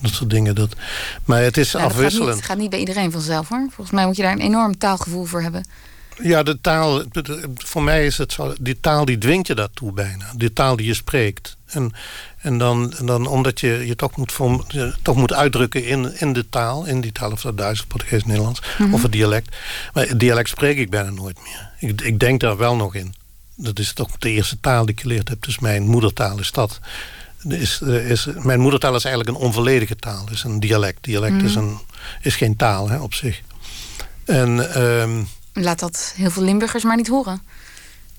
dat 0.00 0.12
soort 0.12 0.30
dingen. 0.30 0.54
Dat, 0.54 0.76
maar 1.24 1.42
het 1.42 1.56
is 1.56 1.74
afwisselend. 1.74 2.34
Het 2.34 2.44
gaat, 2.44 2.56
niet 2.56 2.70
bij 2.70 2.78
iedereen 2.78 3.12
vanzelf 3.12 3.48
hoor. 3.48 3.66
Volgens 3.70 3.96
mij 3.96 4.06
moet 4.06 4.16
je 4.16 4.22
daar 4.22 4.32
een 4.32 4.40
enorm 4.40 4.78
taalgevoel 4.78 5.24
voor 5.24 5.42
hebben. 5.42 5.64
Ja, 6.22 6.42
de 6.42 6.60
taal, 6.60 7.02
voor 7.54 7.82
mij 7.82 8.06
is 8.06 8.18
het 8.18 8.32
zo, 8.32 8.54
die 8.60 8.80
taal 8.80 9.04
die 9.04 9.18
dwingt 9.18 9.46
je 9.46 9.54
daartoe 9.54 9.92
bijna. 9.92 10.32
Die 10.36 10.52
taal 10.52 10.76
die 10.76 10.86
je 10.86 10.94
spreekt. 10.94 11.56
En, 11.66 11.92
en, 12.38 12.58
dan, 12.58 12.94
en 12.98 13.06
dan 13.06 13.26
omdat 13.26 13.60
je 13.60 13.86
je 13.86 13.96
toch 13.96 14.16
moet, 14.16 14.32
vorm, 14.32 14.64
je 14.68 14.94
toch 15.02 15.16
moet 15.16 15.32
uitdrukken 15.32 15.84
in, 15.84 16.20
in 16.20 16.32
de 16.32 16.48
taal, 16.48 16.84
in 16.86 17.00
die 17.00 17.12
taal, 17.12 17.32
of 17.32 17.40
dat 17.40 17.58
Duits, 17.58 17.84
Portugees, 17.84 18.24
Nederlands, 18.24 18.62
mhm. 18.78 18.94
of 18.94 19.02
het 19.02 19.12
dialect. 19.12 19.56
Maar 19.92 20.08
het 20.08 20.20
dialect 20.20 20.48
spreek 20.48 20.76
ik 20.76 20.90
bijna 20.90 21.10
nooit 21.10 21.38
meer. 21.42 21.70
Ik, 21.90 22.00
ik 22.00 22.18
denk 22.18 22.40
daar 22.40 22.56
wel 22.56 22.76
nog 22.76 22.94
in. 22.94 23.14
Dat 23.56 23.78
is 23.78 23.92
toch 23.92 24.18
de 24.18 24.30
eerste 24.30 24.60
taal 24.60 24.84
die 24.84 24.94
ik 24.94 25.00
geleerd 25.00 25.28
heb, 25.28 25.42
dus 25.44 25.58
mijn 25.58 25.82
moedertaal 25.82 26.38
is 26.38 26.52
dat. 26.52 26.80
Is, 27.48 27.80
is, 27.80 28.28
mijn 28.38 28.60
moedertaal 28.60 28.94
is 28.94 29.04
eigenlijk 29.04 29.36
een 29.36 29.44
onvolledige 29.44 29.96
taal. 29.96 30.26
is 30.30 30.42
een 30.42 30.60
dialect. 30.60 31.04
Dialect 31.04 31.42
is, 31.42 31.54
mhm. 31.54 31.64
een, 31.64 31.78
is 32.20 32.36
geen 32.36 32.56
taal 32.56 32.88
hè, 32.88 32.98
op 32.98 33.14
zich. 33.14 33.40
En, 34.24 34.82
um, 34.82 35.28
Laat 35.52 35.78
dat 35.78 36.12
heel 36.16 36.30
veel 36.30 36.42
Limburgers 36.42 36.84
maar 36.84 36.96
niet 36.96 37.08
horen. 37.08 37.42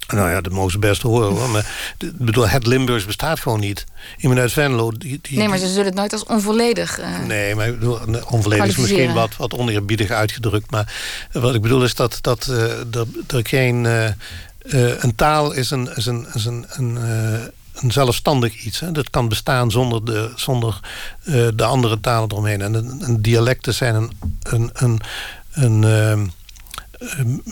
Nou 0.07 0.29
ja, 0.29 0.41
dat 0.41 0.53
mogen 0.53 0.71
ze 0.71 0.79
best 0.79 1.01
horen. 1.01 1.29
Hoor. 1.29 1.49
Maar 1.49 1.95
bedoel, 2.15 2.47
het 2.47 2.67
Limburgs 2.67 3.05
bestaat 3.05 3.39
gewoon 3.39 3.59
niet. 3.59 3.83
Iemand 4.17 4.39
uit 4.39 4.51
Venlo... 4.51 4.91
Die, 4.91 5.19
die, 5.21 5.37
nee, 5.37 5.47
maar 5.47 5.57
ze 5.57 5.67
zullen 5.67 5.85
het 5.85 5.95
nooit 5.95 6.13
als 6.13 6.23
onvolledig... 6.23 6.99
Uh, 6.99 7.19
nee, 7.19 7.55
maar 7.55 7.71
bedoel, 7.71 7.99
onvolledig 8.29 8.65
is 8.65 8.77
misschien 8.77 9.13
wat, 9.13 9.35
wat 9.37 9.53
oneerbiedig 9.53 10.09
uitgedrukt. 10.09 10.71
Maar 10.71 10.93
wat 11.31 11.55
ik 11.55 11.61
bedoel 11.61 11.83
is 11.83 11.95
dat, 11.95 12.17
dat 12.21 12.47
uh, 12.49 12.61
er, 12.79 13.05
er, 13.27 13.47
geen... 13.47 13.83
Uh, 13.83 14.07
een 15.03 15.15
taal 15.15 15.51
is 15.51 15.71
een, 15.71 15.95
is 15.95 16.05
een, 16.05 16.27
is 16.33 16.45
een, 16.45 16.65
een, 16.69 16.97
een 17.73 17.91
zelfstandig 17.91 18.63
iets. 18.63 18.79
Hè. 18.79 18.91
Dat 18.91 19.09
kan 19.09 19.29
bestaan 19.29 19.71
zonder 19.71 20.05
de, 20.05 20.31
zonder, 20.35 20.79
de 21.55 21.63
andere 21.63 21.99
talen 21.99 22.31
eromheen. 22.31 22.61
En 22.61 23.21
dialecten 23.21 23.73
zijn 23.73 23.95
een... 23.95 24.11
een, 24.43 24.69
een, 24.73 25.01
een 25.51 25.83
ehm, 25.83 26.25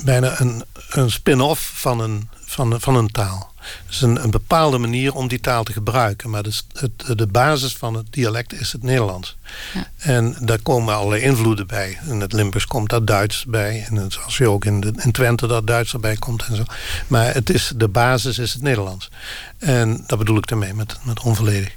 bijna 0.03 0.39
een, 0.39 0.63
een 0.89 1.11
spin-off 1.11 1.71
van 1.75 1.99
een, 1.99 2.29
van, 2.45 2.81
van 2.81 2.95
een 2.95 3.11
taal. 3.11 3.50
Het 3.85 3.95
is 3.95 4.01
een, 4.01 4.23
een 4.23 4.31
bepaalde 4.31 4.77
manier 4.77 5.13
om 5.13 5.27
die 5.27 5.39
taal 5.39 5.63
te 5.63 5.73
gebruiken. 5.73 6.29
Maar 6.29 6.43
de, 6.43 6.53
het, 6.73 7.17
de 7.17 7.27
basis 7.27 7.75
van 7.75 7.93
het 7.93 8.05
dialect 8.09 8.53
is 8.53 8.71
het 8.71 8.83
Nederlands. 8.83 9.37
Ja. 9.73 9.87
En 9.97 10.35
daar 10.39 10.59
komen 10.59 10.95
allerlei 10.95 11.21
invloeden 11.21 11.67
bij. 11.67 11.97
In 12.07 12.19
het 12.19 12.33
Limburgs 12.33 12.67
komt 12.67 12.89
daar 12.89 13.05
Duits 13.05 13.45
bij. 13.45 13.85
En 13.89 14.11
zoals 14.11 14.37
je 14.37 14.49
ook 14.49 14.65
in, 14.65 14.79
de, 14.79 14.93
in 14.95 15.11
Twente 15.11 15.47
dat 15.47 15.67
Duits 15.67 15.93
erbij 15.93 16.15
komt 16.15 16.43
en 16.43 16.55
zo. 16.55 16.63
Maar 17.07 17.33
het 17.33 17.49
is, 17.49 17.71
de 17.75 17.87
basis 17.87 18.37
is 18.37 18.53
het 18.53 18.61
Nederlands. 18.61 19.09
En 19.57 20.03
dat 20.07 20.17
bedoel 20.17 20.37
ik 20.37 20.47
daarmee 20.47 20.73
met, 20.73 20.97
met 21.03 21.19
onvolledig. 21.19 21.75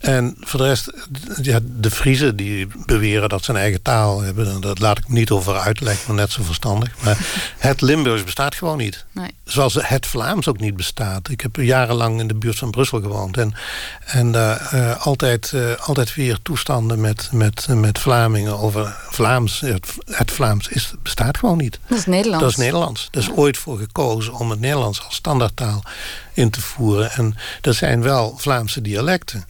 En 0.00 0.36
voor 0.40 0.60
de 0.60 0.66
rest, 0.66 0.90
ja, 1.42 1.58
de 1.62 1.90
Friese 1.90 2.34
die 2.34 2.66
beweren 2.86 3.28
dat 3.28 3.44
ze 3.44 3.50
een 3.50 3.56
eigen 3.56 3.82
taal 3.82 4.20
hebben. 4.20 4.60
Dat 4.60 4.78
laat 4.78 4.98
ik 4.98 5.08
niet 5.08 5.30
over 5.30 5.58
uit, 5.58 5.80
lijkt 5.80 6.08
me 6.08 6.14
net 6.14 6.32
zo 6.32 6.42
verstandig. 6.42 6.94
Maar 7.04 7.18
het 7.58 7.80
Limburgs 7.80 8.24
bestaat 8.24 8.54
gewoon 8.54 8.76
niet. 8.76 9.04
Nee. 9.12 9.30
Zoals 9.44 9.78
het 9.80 10.06
Vlaams 10.06 10.48
ook 10.48 10.60
niet 10.60 10.76
bestaat. 10.76 11.28
Ik 11.28 11.40
heb 11.40 11.56
jarenlang 11.56 12.20
in 12.20 12.28
de 12.28 12.34
buurt 12.34 12.58
van 12.58 12.70
Brussel 12.70 13.00
gewoond. 13.00 13.36
En, 13.36 13.54
en 14.04 14.32
daar 14.32 14.70
uh, 14.74 15.06
altijd, 15.06 15.52
uh, 15.54 15.74
altijd 15.76 16.14
weer 16.14 16.38
toestanden 16.42 17.00
met, 17.00 17.28
met, 17.32 17.66
met 17.68 17.98
Vlamingen 17.98 18.58
over 18.58 18.96
Vlaams. 19.10 19.60
Het, 19.60 19.86
het, 20.04 20.30
Vlaams 20.30 20.68
is, 20.68 20.92
bestaat 21.02 21.38
gewoon 21.38 21.58
niet. 21.58 21.78
Dat 21.86 21.98
is 21.98 22.06
Nederlands. 22.06 22.44
Dat 22.44 22.50
is 22.50 22.58
Nederlands. 22.58 23.08
Er 23.10 23.18
is 23.18 23.30
ooit 23.30 23.56
voor 23.56 23.78
gekozen 23.78 24.34
om 24.34 24.50
het 24.50 24.60
Nederlands 24.60 25.04
als 25.04 25.14
standaardtaal 25.14 25.82
in 26.32 26.50
te 26.50 26.60
voeren. 26.60 27.10
En 27.10 27.36
er 27.62 27.74
zijn 27.74 28.02
wel 28.02 28.34
Vlaamse 28.38 28.82
dialecten. 28.82 29.44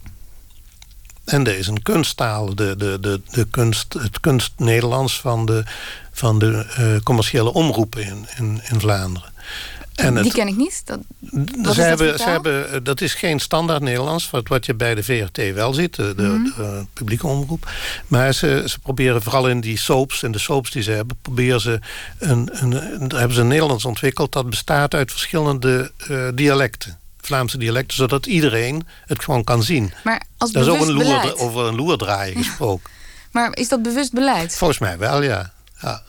En 1.30 1.46
is 1.46 1.66
een 1.66 1.82
kunsttaal, 1.82 2.54
de, 2.54 2.76
de, 2.76 2.98
de, 3.00 3.20
de 3.30 3.46
kunst, 3.50 3.92
het 3.98 4.20
kunst 4.20 4.52
Nederlands 4.56 5.20
van 5.20 5.46
de, 5.46 5.64
van 6.12 6.38
de 6.38 6.66
uh, 6.78 7.00
commerciële 7.02 7.52
omroepen 7.52 8.02
in, 8.02 8.26
in, 8.36 8.60
in 8.70 8.80
Vlaanderen. 8.80 9.32
En 9.94 10.22
die 10.22 10.32
ken 10.32 10.48
ik 10.48 10.56
niet. 10.56 10.82
Dat, 10.86 11.74
ze 11.74 11.80
hebben, 11.80 12.18
ze 12.18 12.28
hebben, 12.28 12.72
eh, 12.72 12.80
dat 12.82 13.00
is 13.00 13.14
geen 13.14 13.38
standaard 13.38 13.82
Nederlands, 13.82 14.30
wat, 14.30 14.48
wat 14.48 14.66
je 14.66 14.74
bij 14.74 14.94
de 14.94 15.02
VRT 15.02 15.54
wel 15.54 15.72
ziet, 15.72 15.94
de, 15.94 16.14
de, 16.14 16.22
mhm. 16.22 16.44
de 16.44 16.86
publieke 16.92 17.26
omroep. 17.26 17.70
Maar 18.06 18.32
ze, 18.32 18.64
ze 18.66 18.78
proberen 18.78 19.22
vooral 19.22 19.48
in 19.48 19.60
die 19.60 19.78
soaps, 19.78 20.22
en 20.22 20.32
de 20.32 20.38
soaps 20.38 20.70
die 20.70 20.82
ze 20.82 20.90
hebben, 20.90 21.18
proberen 21.22 21.60
ze 21.60 21.80
een, 22.18 22.48
een, 22.52 22.72
hebben 23.14 23.32
ze 23.32 23.40
een 23.40 23.48
Nederlands 23.48 23.84
ontwikkeld 23.84 24.32
dat 24.32 24.50
bestaat 24.50 24.94
uit 24.94 25.10
verschillende 25.10 25.92
uh, 26.10 26.28
dialecten. 26.34 26.99
Vlaamse 27.20 27.58
dialecten, 27.58 27.96
zodat 27.96 28.26
iedereen 28.26 28.86
het 29.06 29.24
gewoon 29.24 29.44
kan 29.44 29.62
zien. 29.62 29.92
Maar 30.04 30.22
als 30.38 30.54
er 30.54 30.60
is 30.60 30.66
ook 30.66 30.80
een 30.80 30.92
loer, 30.92 31.38
over 31.38 31.66
een 31.66 31.74
loerdraaien 31.74 32.36
gesproken. 32.36 32.90
Maar 33.30 33.56
is 33.56 33.68
dat 33.68 33.82
bewust 33.82 34.12
beleid? 34.12 34.56
Volgens 34.56 34.78
mij 34.78 34.98
wel, 34.98 35.22
ja. 35.22 35.52
ja. 35.80 36.02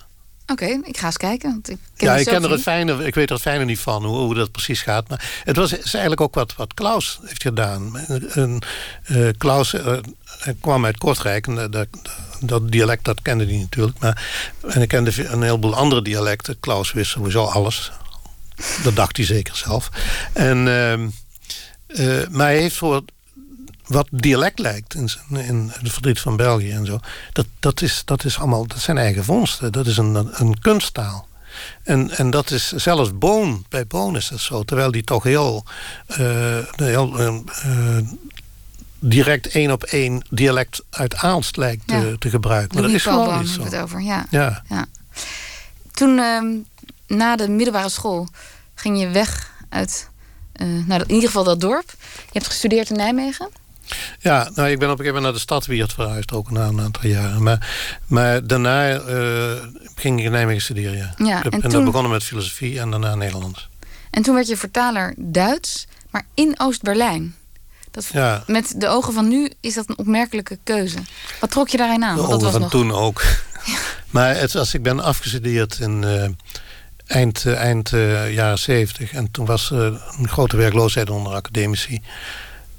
Oké, 0.52 0.66
ik 0.84 0.98
ga 0.98 1.06
eens 1.06 1.18
kijken. 1.18 1.50
Want 1.50 1.70
ik 1.70 1.78
ken 1.96 2.08
ja, 2.08 2.16
ik, 2.16 2.26
ken 2.26 2.44
er 2.44 2.52
het 2.52 2.62
fijne, 2.62 3.06
ik 3.06 3.16
weet 3.16 3.28
er 3.28 3.34
het 3.34 3.42
fijne 3.42 3.66
niet 3.66 3.80
van, 3.80 4.06
hoe, 4.06 4.18
hoe 4.18 4.36
dat 4.36 4.52
precies 4.52 4.82
gaat. 4.82 5.10
Maar 5.10 5.42
het 5.44 5.56
was 5.56 5.72
is 5.74 5.94
eigenlijk 5.94 6.22
ook 6.22 6.36
wat, 6.36 6.56
wat 6.56 6.74
Klaus 6.74 7.20
heeft 7.24 7.42
gedaan. 7.42 8.06
Een, 8.08 8.62
uh, 9.08 9.30
Klaus 9.38 9.74
uh, 9.74 9.98
kwam 10.62 10.86
uit 10.86 10.98
Kortrijk. 10.98 11.48
En 11.48 11.72
dat, 11.72 11.88
dat 12.40 12.72
dialect 12.72 13.06
dat 13.06 13.22
kende 13.22 13.46
hij 13.46 13.58
natuurlijk. 13.58 14.00
Maar, 14.00 14.24
en 14.68 14.82
ik 14.82 14.88
kende 14.88 15.32
een 15.32 15.42
heleboel 15.42 15.76
andere 15.76 16.02
dialecten. 16.02 16.60
Klaus 16.60 16.92
wist 16.92 17.12
sowieso 17.12 17.44
alles. 17.44 17.92
Dat 18.84 18.96
dacht 18.96 19.18
hij 19.18 19.26
zeker 19.26 19.56
zelf. 19.56 19.90
En, 20.34 20.58
uh, 20.68 20.94
uh, 21.88 22.28
maar 22.30 22.46
hij 22.46 22.60
heeft 22.60 22.76
voor 22.76 23.04
wat 23.86 24.08
dialect 24.12 24.60
lijkt 24.60 24.94
in, 24.94 25.10
in 25.30 25.72
het 25.74 25.92
verdriet 25.92 26.20
van 26.20 26.36
België 26.36 26.72
en 26.72 26.86
zo. 26.86 27.00
Dat, 27.34 27.46
dat, 27.60 27.82
is, 27.82 28.02
dat 28.06 28.26
is 28.26 28.38
allemaal, 28.38 28.68
dat 28.68 28.80
zijn 28.80 28.98
eigen 28.98 29.24
vondsten. 29.24 29.72
Dat 29.72 29.88
is 29.88 29.98
een, 29.98 30.30
een 30.32 30.60
kunsttaal. 30.60 31.28
En, 31.84 32.18
en 32.18 32.30
dat 32.30 32.52
is 32.52 32.72
zelfs 32.72 33.18
Boon, 33.18 33.66
bij 33.70 33.88
Boon 33.88 34.16
is 34.16 34.28
dat 34.28 34.40
zo. 34.40 34.64
Terwijl 34.64 34.92
die 34.92 35.04
toch 35.04 35.24
heel, 35.24 35.64
uh, 36.08 36.58
heel 36.76 37.22
uh, 37.22 37.98
direct 39.00 39.48
één 39.48 39.72
op 39.72 39.84
één 39.84 40.22
dialect 40.30 40.84
uit 40.90 41.16
Aalst 41.16 41.58
lijkt 41.58 41.88
te, 41.88 42.16
te, 42.20 42.30
gebruiken. 42.30 42.74
Maar 42.74 42.84
dat 42.84 42.96
is 42.96 43.04
gewoon 43.04 43.40
niet 43.40 43.50
zo. 43.50 43.64
Het 43.64 43.76
over, 43.76 44.02
ja. 44.02 44.26
ja. 44.30 44.64
ja. 44.70 44.86
Toen, 45.92 46.20
ehm, 46.20 46.48
na 47.08 47.36
de 47.36 47.50
middelbare 47.50 47.90
school, 47.90 48.28
ging 48.82 49.00
je 49.00 49.10
weg 49.10 49.52
uit, 49.70 50.10
uh, 50.62 50.86
nou, 50.86 51.02
in 51.02 51.14
ieder 51.14 51.28
geval 51.28 51.44
dat 51.44 51.62
dorp. 51.62 51.94
Je 52.16 52.30
hebt 52.32 52.48
gestudeerd 52.48 52.90
in 52.90 52.96
Nijmegen. 52.96 53.50
Ja, 54.20 54.50
nou, 54.56 54.70
ik 54.70 54.80
ben 54.80 54.92
op 54.92 55.00
een 55.00 55.06
gegeven 55.06 55.06
moment 55.06 55.24
naar 55.24 55.34
de 55.34 55.40
stad 55.40 55.66
Wiert 55.66 55.94
verhuisd, 55.94 56.32
ook 56.32 56.52
na 56.52 56.68
een 56.68 56.82
aantal 56.82 57.10
jaren. 57.10 57.44
Maar, 57.44 57.70
maar 58.08 58.48
daarna 58.48 58.94
uh, 58.94 59.52
ging 59.96 60.20
ik 60.20 60.26
in 60.26 60.32
Nijmegen 60.32 60.62
studeren, 60.62 60.98
ja. 60.98 61.14
ja 61.18 61.44
en, 61.44 61.52
en 61.52 61.62
toen... 61.62 61.72
dat 61.72 61.84
begonnen 61.84 62.12
met 62.12 62.24
filosofie 62.24 62.80
en 62.80 62.90
daarna 62.92 63.16
Nederlands. 63.16 63.70
En 64.12 64.22
toen 64.22 64.36
werd 64.36 64.48
je 64.48 64.58
vertaler 64.58 65.14
Duits, 65.18 65.88
maar 66.10 66.26
in 66.34 66.54
Oost-Berlijn. 66.58 67.36
Dat, 67.92 68.06
ja. 68.14 68.44
Met 68.48 68.74
de 68.78 68.88
ogen 68.88 69.14
van 69.14 69.28
nu 69.28 69.52
is 69.60 69.74
dat 69.74 69.90
een 69.90 69.98
opmerkelijke 69.98 70.60
keuze. 70.64 70.98
Wat 71.40 71.52
trok 71.52 71.68
je 71.68 71.78
daarin 71.78 72.04
aan? 72.04 72.16
De 72.16 72.22
Want 72.22 72.32
dat 72.32 72.42
was 72.42 72.52
van 72.52 72.62
nog... 72.62 72.70
toen 72.70 72.92
ook. 72.92 73.24
maar 74.10 74.36
het, 74.36 74.56
als 74.56 74.74
ik 74.74 74.84
ben 74.84 75.00
afgestudeerd 75.00 75.80
in... 75.80 76.02
Uh, 76.02 76.26
eind, 77.12 77.46
eh, 77.46 77.54
eind 77.54 77.92
uh, 77.92 78.34
jaren 78.34 78.60
zeventig. 78.60 79.14
En 79.14 79.32
toen 79.32 79.46
was 79.46 79.72
er 79.72 80.02
een 80.18 80.28
grote 80.28 80.58
werkloosheid 80.58 81.10
onder 81.10 81.34
academici. 81.34 82.02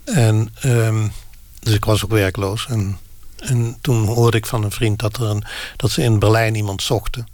En, 0.04 0.54
um, 0.64 1.12
dus 1.58 1.74
ik 1.74 1.84
was 1.84 2.04
ook 2.04 2.10
werkloos. 2.10 2.66
En, 2.68 2.98
en 3.36 3.78
toen 3.80 4.06
hoorde 4.06 4.36
ik 4.36 4.46
van 4.46 4.64
een 4.64 4.70
vriend 4.70 4.98
dat, 4.98 5.16
er 5.16 5.22
een, 5.22 5.44
dat 5.76 5.90
ze 5.90 6.02
in 6.02 6.18
Berlijn 6.18 6.54
iemand 6.54 6.82
zochten. 6.82 7.28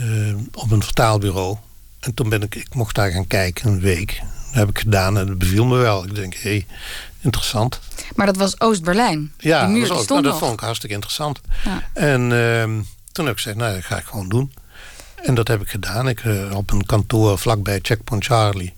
Uh, 0.00 0.36
op 0.52 0.70
een 0.70 0.82
vertaalbureau. 0.82 1.56
En 2.00 2.14
toen 2.14 2.28
ben 2.28 2.42
ik, 2.42 2.54
ik 2.54 2.74
mocht 2.74 2.94
daar 2.94 3.10
gaan 3.10 3.26
kijken, 3.26 3.68
een 3.68 3.80
week. 3.80 4.22
Dat 4.46 4.60
heb 4.60 4.68
ik 4.68 4.78
gedaan 4.78 5.18
en 5.18 5.26
dat 5.26 5.38
beviel 5.38 5.64
me 5.64 5.76
wel. 5.76 6.04
Ik 6.04 6.14
denk, 6.14 6.34
hé, 6.34 6.40
hey, 6.50 6.66
interessant. 7.20 7.80
Maar 8.14 8.26
dat 8.26 8.36
was 8.36 8.60
Oost-Berlijn? 8.60 9.32
Ja, 9.38 9.66
dat, 9.66 9.88
was 9.88 10.10
ook, 10.10 10.22
dat 10.22 10.38
vond 10.38 10.52
ik 10.52 10.60
hartstikke 10.60 10.94
interessant. 10.94 11.40
Ja. 11.64 11.82
En 11.92 12.30
uh, 12.30 12.62
toen 13.12 13.24
heb 13.24 13.34
ik 13.34 13.40
gezegd, 13.40 13.56
nou, 13.56 13.74
dat 13.74 13.84
ga 13.84 13.98
ik 13.98 14.04
gewoon 14.04 14.28
doen. 14.28 14.52
En 15.22 15.34
dat 15.34 15.48
heb 15.48 15.60
ik 15.60 15.68
gedaan. 15.68 16.08
Ik 16.08 16.24
uh, 16.24 16.56
op 16.56 16.70
een 16.70 16.86
kantoor 16.86 17.38
vlakbij 17.38 17.78
Checkpoint 17.82 18.24
Charlie. 18.24 18.74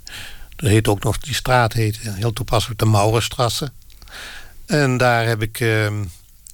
Dat 0.57 0.70
heet 0.70 0.88
ook 0.88 1.03
nog, 1.03 1.18
die 1.18 1.34
straat 1.34 1.72
heet 1.72 1.99
heel 2.01 2.32
toepasselijk 2.32 2.80
de 2.80 2.86
Maurerstrasse. 2.86 3.70
En 4.66 4.97
daar 4.97 5.26
heb 5.26 5.42
ik, 5.42 5.61
uh, 5.61 5.86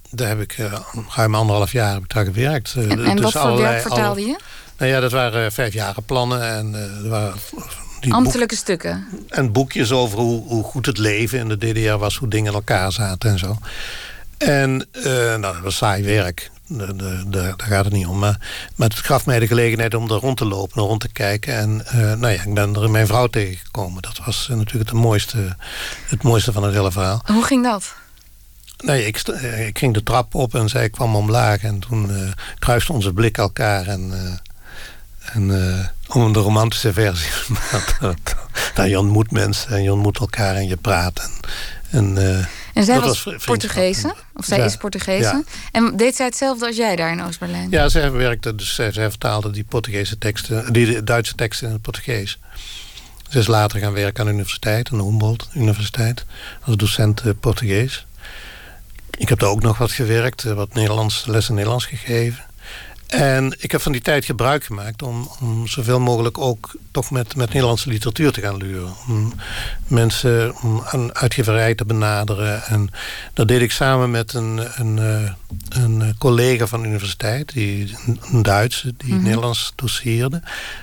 daar 0.09 0.27
heb 0.27 0.39
ik 0.39 0.57
uh, 0.57 0.79
ruim 1.15 1.35
anderhalf 1.35 1.71
jaar 1.71 1.93
heb 1.93 2.03
ik 2.03 2.13
daar 2.13 2.25
gewerkt. 2.25 2.73
En, 2.75 3.05
en 3.05 3.15
dus 3.15 3.33
wat 3.33 3.43
voor 3.43 3.57
werk 3.57 3.81
vertaalde 3.81 4.21
je? 4.21 4.39
Nou 4.77 4.91
ja, 4.91 4.99
dat 4.99 5.11
waren 5.11 5.51
vijf 5.51 5.73
jaren 5.73 6.03
plannen. 6.03 6.49
En, 6.49 6.73
er 7.03 7.09
waren 7.09 7.39
die 7.99 8.13
Ambtelijke 8.13 8.55
stukken. 8.55 9.07
En 9.29 9.51
boekjes 9.51 9.91
over 9.91 10.19
hoe, 10.19 10.43
hoe 10.47 10.63
goed 10.63 10.85
het 10.85 10.97
leven 10.97 11.39
in 11.39 11.47
de 11.47 11.57
DDR 11.57 11.97
was. 11.97 12.17
Hoe 12.17 12.27
dingen 12.27 12.47
in 12.47 12.57
elkaar 12.57 12.91
zaten 12.91 13.29
en 13.29 13.39
zo. 13.39 13.57
En 14.37 14.87
nou, 15.03 15.41
dat 15.41 15.59
was 15.59 15.75
saai 15.75 16.03
werk 16.03 16.51
daar 17.27 17.53
gaat 17.57 17.85
het 17.85 17.93
niet 17.93 18.05
om. 18.05 18.19
Maar, 18.19 18.39
maar 18.75 18.87
het 18.87 18.97
gaf 18.97 19.25
mij 19.25 19.39
de 19.39 19.47
gelegenheid 19.47 19.93
om 19.93 20.11
er 20.11 20.17
rond 20.17 20.37
te 20.37 20.45
lopen, 20.45 20.81
rond 20.81 21.01
te 21.01 21.11
kijken. 21.11 21.55
En 21.55 21.83
uh, 21.85 21.93
nou 21.93 22.27
ja, 22.27 22.43
ik 22.43 22.53
ben 22.53 22.75
er 22.75 22.89
mijn 22.89 23.07
vrouw 23.07 23.27
tegengekomen. 23.27 24.01
Dat 24.01 24.21
was 24.25 24.47
uh, 24.51 24.57
natuurlijk 24.57 24.89
het 24.89 24.99
mooiste, 24.99 25.55
het 26.07 26.23
mooiste 26.23 26.51
van 26.51 26.63
het 26.63 26.73
hele 26.73 26.91
verhaal. 26.91 27.21
Hoe 27.25 27.43
ging 27.43 27.63
dat? 27.63 27.93
Nee, 28.77 29.05
ik, 29.05 29.17
eh, 29.17 29.67
ik 29.67 29.77
ging 29.77 29.93
de 29.93 30.03
trap 30.03 30.35
op 30.35 30.55
en 30.55 30.69
zij 30.69 30.89
kwam 30.89 31.15
omlaag. 31.15 31.63
En 31.63 31.79
toen 31.79 32.09
uh, 32.11 32.31
kruisten 32.59 32.93
onze 32.93 33.13
blik 33.13 33.37
elkaar. 33.37 33.87
En, 33.87 34.39
en 35.33 35.51
om 36.07 36.33
de 36.33 36.39
romantische 36.39 36.93
versie. 36.93 37.31
nou, 38.75 38.89
je 38.89 38.99
ontmoet 38.99 39.31
mensen 39.31 39.71
en 39.71 39.83
je 39.83 39.93
ontmoet 39.93 40.19
elkaar 40.19 40.55
en 40.55 40.67
je 40.67 40.77
praat. 40.77 41.29
En, 41.89 42.17
en 42.70 42.70
en 42.73 42.83
zij 42.83 42.99
was, 42.99 43.23
was 43.23 43.43
Portugese, 43.45 44.15
of 44.33 44.45
zij 44.45 44.65
is 44.65 44.77
Portugese. 44.77 45.43
En 45.71 45.97
deed 45.97 46.15
zij 46.15 46.25
hetzelfde 46.25 46.65
als 46.65 46.75
jij 46.75 46.95
daar 46.95 47.11
in 47.11 47.23
Oost-Berlijn? 47.23 47.69
Ja, 47.69 47.89
zij 47.89 48.11
werkte, 48.11 48.55
dus 48.55 48.75
zij, 48.75 48.91
zij, 48.91 49.09
vertaalde 49.09 49.51
die 49.51 49.63
Portugese 49.63 50.17
teksten, 50.17 50.73
die 50.73 51.03
Duitse 51.03 51.35
teksten 51.35 51.67
in 51.67 51.73
het 51.73 51.81
Portugees. 51.81 52.39
Ze 53.29 53.39
is 53.39 53.47
later 53.47 53.79
gaan 53.79 53.93
werken 53.93 54.19
aan 54.19 54.25
de 54.25 54.33
universiteit, 54.33 54.91
aan 54.91 54.97
de 54.97 55.03
Humboldt 55.03 55.49
Universiteit, 55.53 56.25
als 56.61 56.75
docent 56.75 57.39
Portugees. 57.39 58.05
Ik 59.17 59.29
heb 59.29 59.39
daar 59.39 59.49
ook 59.49 59.61
nog 59.61 59.77
wat 59.77 59.91
gewerkt, 59.91 60.43
wat 60.43 60.73
Nederlands, 60.73 61.25
lessen 61.25 61.53
Nederlands 61.53 61.85
gegeven. 61.85 62.43
En 63.11 63.55
ik 63.59 63.71
heb 63.71 63.81
van 63.81 63.91
die 63.91 64.01
tijd 64.01 64.25
gebruik 64.25 64.63
gemaakt 64.63 65.01
om, 65.01 65.29
om 65.39 65.67
zoveel 65.67 65.99
mogelijk 65.99 66.37
ook 66.37 66.75
toch 66.91 67.11
met, 67.11 67.35
met 67.35 67.47
Nederlandse 67.47 67.89
literatuur 67.89 68.31
te 68.31 68.41
gaan 68.41 68.57
luren. 68.57 68.93
Om 69.07 69.33
mensen, 69.87 70.55
om 70.61 70.83
een 70.91 71.15
uitgeverij 71.15 71.75
te 71.75 71.85
benaderen. 71.85 72.63
En 72.63 72.89
dat 73.33 73.47
deed 73.47 73.61
ik 73.61 73.71
samen 73.71 74.11
met 74.11 74.33
een, 74.33 74.61
een, 74.75 74.99
eh, 74.99 75.31
een 75.69 76.15
collega 76.17 76.67
van 76.67 76.81
de 76.81 76.87
universiteit, 76.87 77.53
die, 77.53 77.95
een 78.31 78.41
Duitse, 78.41 78.93
die 78.97 79.13
mhm. 79.13 79.23
Nederlands 79.23 79.73
doseerde. 79.75 80.41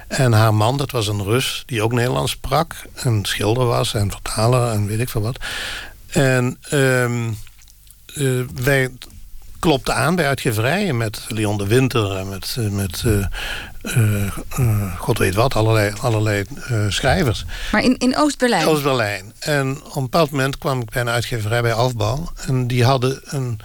En 0.08 0.32
haar 0.32 0.54
man, 0.54 0.76
dat 0.76 0.90
was 0.90 1.06
een 1.06 1.24
Rus, 1.24 1.62
die 1.66 1.82
ook 1.82 1.92
Nederlands 1.92 2.32
sprak. 2.32 2.74
En 2.94 3.24
schilder 3.24 3.66
was 3.66 3.94
en 3.94 4.10
vertaler 4.10 4.72
en 4.72 4.86
weet 4.86 5.00
ik 5.00 5.08
veel 5.08 5.22
wat. 5.22 5.38
En 6.08 6.58
um, 6.72 7.36
uh, 8.14 8.44
wij 8.54 8.90
klopte 9.58 9.92
aan 9.92 10.14
bij 10.14 10.26
uitgeverijen 10.26 10.96
met 10.96 11.24
Leon 11.28 11.58
de 11.58 11.66
Winter 11.66 12.16
en 12.16 12.28
met, 12.28 12.56
eh, 12.58 12.68
met 12.68 13.02
uh, 13.06 13.26
uh, 14.58 14.98
god 14.98 15.18
weet 15.18 15.34
wat, 15.34 15.54
allerlei, 15.54 15.92
allerlei 16.00 16.44
schrijvers. 16.88 17.44
Maar 17.72 17.82
in, 17.82 17.98
in 17.98 18.16
Oost-Berlijn? 18.16 18.66
Oost-Berlijn. 18.66 19.32
En 19.38 19.80
op 19.84 19.96
een 19.96 20.02
bepaald 20.02 20.30
moment 20.30 20.58
kwam 20.58 20.80
ik 20.80 20.90
bij 20.90 21.00
een 21.00 21.08
uitgeverij 21.08 21.62
bij 21.62 21.72
Afbouw. 21.72 22.32
En 22.46 22.66
die 22.66 22.84
hadden 22.84 23.20
een, 23.24 23.60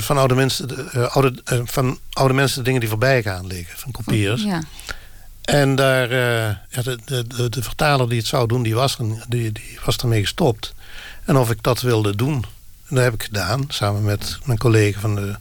van, 0.00 0.18
oude 0.18 0.34
mensen, 0.34 0.90
oude, 1.12 1.34
van 1.64 1.98
oude 2.12 2.34
mensen 2.34 2.58
de 2.58 2.64
dingen 2.64 2.80
die 2.80 2.88
voorbij 2.88 3.22
gaan 3.22 3.46
liggen, 3.46 3.78
van 3.78 3.90
kopiers. 3.90 4.42
Ja. 4.42 4.62
En 5.42 5.74
daar, 5.74 6.10
ja, 6.68 6.82
de, 6.82 6.98
de, 7.04 7.48
de, 7.48 7.62
vertaler 7.62 8.08
die 8.08 8.18
het 8.18 8.26
zou 8.26 8.46
doen, 8.46 8.62
die 8.62 8.74
was, 8.74 8.96
die, 9.28 9.52
die 9.52 9.78
was 9.84 9.96
ermee 9.96 10.20
gestopt. 10.20 10.74
En 11.24 11.36
of 11.36 11.50
ik 11.50 11.62
dat 11.62 11.80
wilde 11.80 12.16
doen. 12.16 12.44
En 12.90 12.96
dat 12.96 13.04
heb 13.04 13.14
ik 13.14 13.22
gedaan, 13.22 13.64
samen 13.68 14.02
met 14.02 14.38
mijn 14.44 14.58
collega 14.58 15.00
van 15.00 15.14
de, 15.14 15.34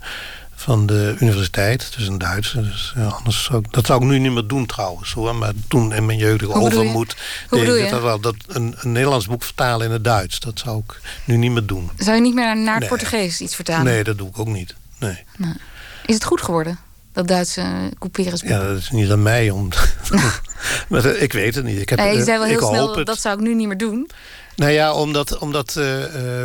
van 0.56 0.86
de 0.86 1.16
universiteit. 1.20 1.94
Dus 1.98 2.08
een 2.08 2.18
Duitse. 2.18 2.62
Dus, 2.62 2.94
ja, 2.96 3.06
anders 3.06 3.44
zou 3.44 3.60
ik, 3.60 3.74
dat 3.74 3.86
zou 3.86 4.02
ik 4.02 4.08
nu 4.08 4.20
niet 4.20 4.32
meer 4.32 4.48
doen 4.48 4.66
trouwens. 4.66 5.12
Hoor. 5.12 5.36
Maar 5.36 5.52
toen 5.68 5.94
in 5.94 6.06
mijn 6.06 6.18
jeugdige 6.18 6.54
overmoed... 6.54 7.16
deed 7.50 7.68
ik 7.68 7.90
dat 7.90 8.02
wel. 8.02 8.20
Dat 8.20 8.36
een, 8.48 8.76
een, 8.78 8.92
Nederlands 8.92 9.28
boek 9.28 9.44
vertalen 9.44 9.86
in 9.86 9.92
het 9.92 10.04
Duits. 10.04 10.40
Dat 10.40 10.60
zou 10.60 10.82
ik 10.88 11.02
nu 11.26 11.38
niet 11.38 11.52
meer 11.52 11.66
doen. 11.66 11.90
Zou 11.98 12.16
je 12.16 12.22
niet 12.22 12.34
meer 12.34 12.58
naar 12.58 12.80
het 12.80 12.88
Portugees 12.88 13.42
iets 13.42 13.56
vertalen? 13.56 13.86
Nee, 13.86 14.04
dat 14.04 14.18
doe 14.18 14.28
ik 14.28 14.40
ook 14.40 14.48
niet. 14.48 14.76
Nee. 15.00 15.24
Nou, 15.38 15.56
is 16.06 16.16
het 16.16 16.24
goed 16.24 16.42
geworden? 16.42 16.80
Dat 17.14 17.28
Duitse 17.28 17.92
couperus 18.00 18.42
Ja, 18.42 18.60
dat 18.60 18.78
is 18.78 18.90
niet 18.90 19.12
aan 19.12 19.24
mij 19.24 19.50
om... 19.50 19.70
maar, 20.90 21.06
eh, 21.06 21.22
ik 21.22 21.34
weet 21.34 21.56
het 21.56 21.64
niet. 21.66 21.82
Ik 21.82 21.90
heb, 21.90 22.00
nee, 22.00 22.18
je 22.18 22.24
zei 22.24 22.38
wel 22.38 22.48
heel 22.48 22.68
snel, 22.68 23.04
dat 23.04 23.20
zou 23.20 23.36
ik 23.36 23.42
nu 23.42 23.56
niet 23.56 23.68
meer 23.68 23.78
doen. 23.78 24.10
Nou 24.56 24.72
ja, 24.72 24.94
omdat... 24.94 25.38
omdat 25.38 25.76
uh, 25.78 26.44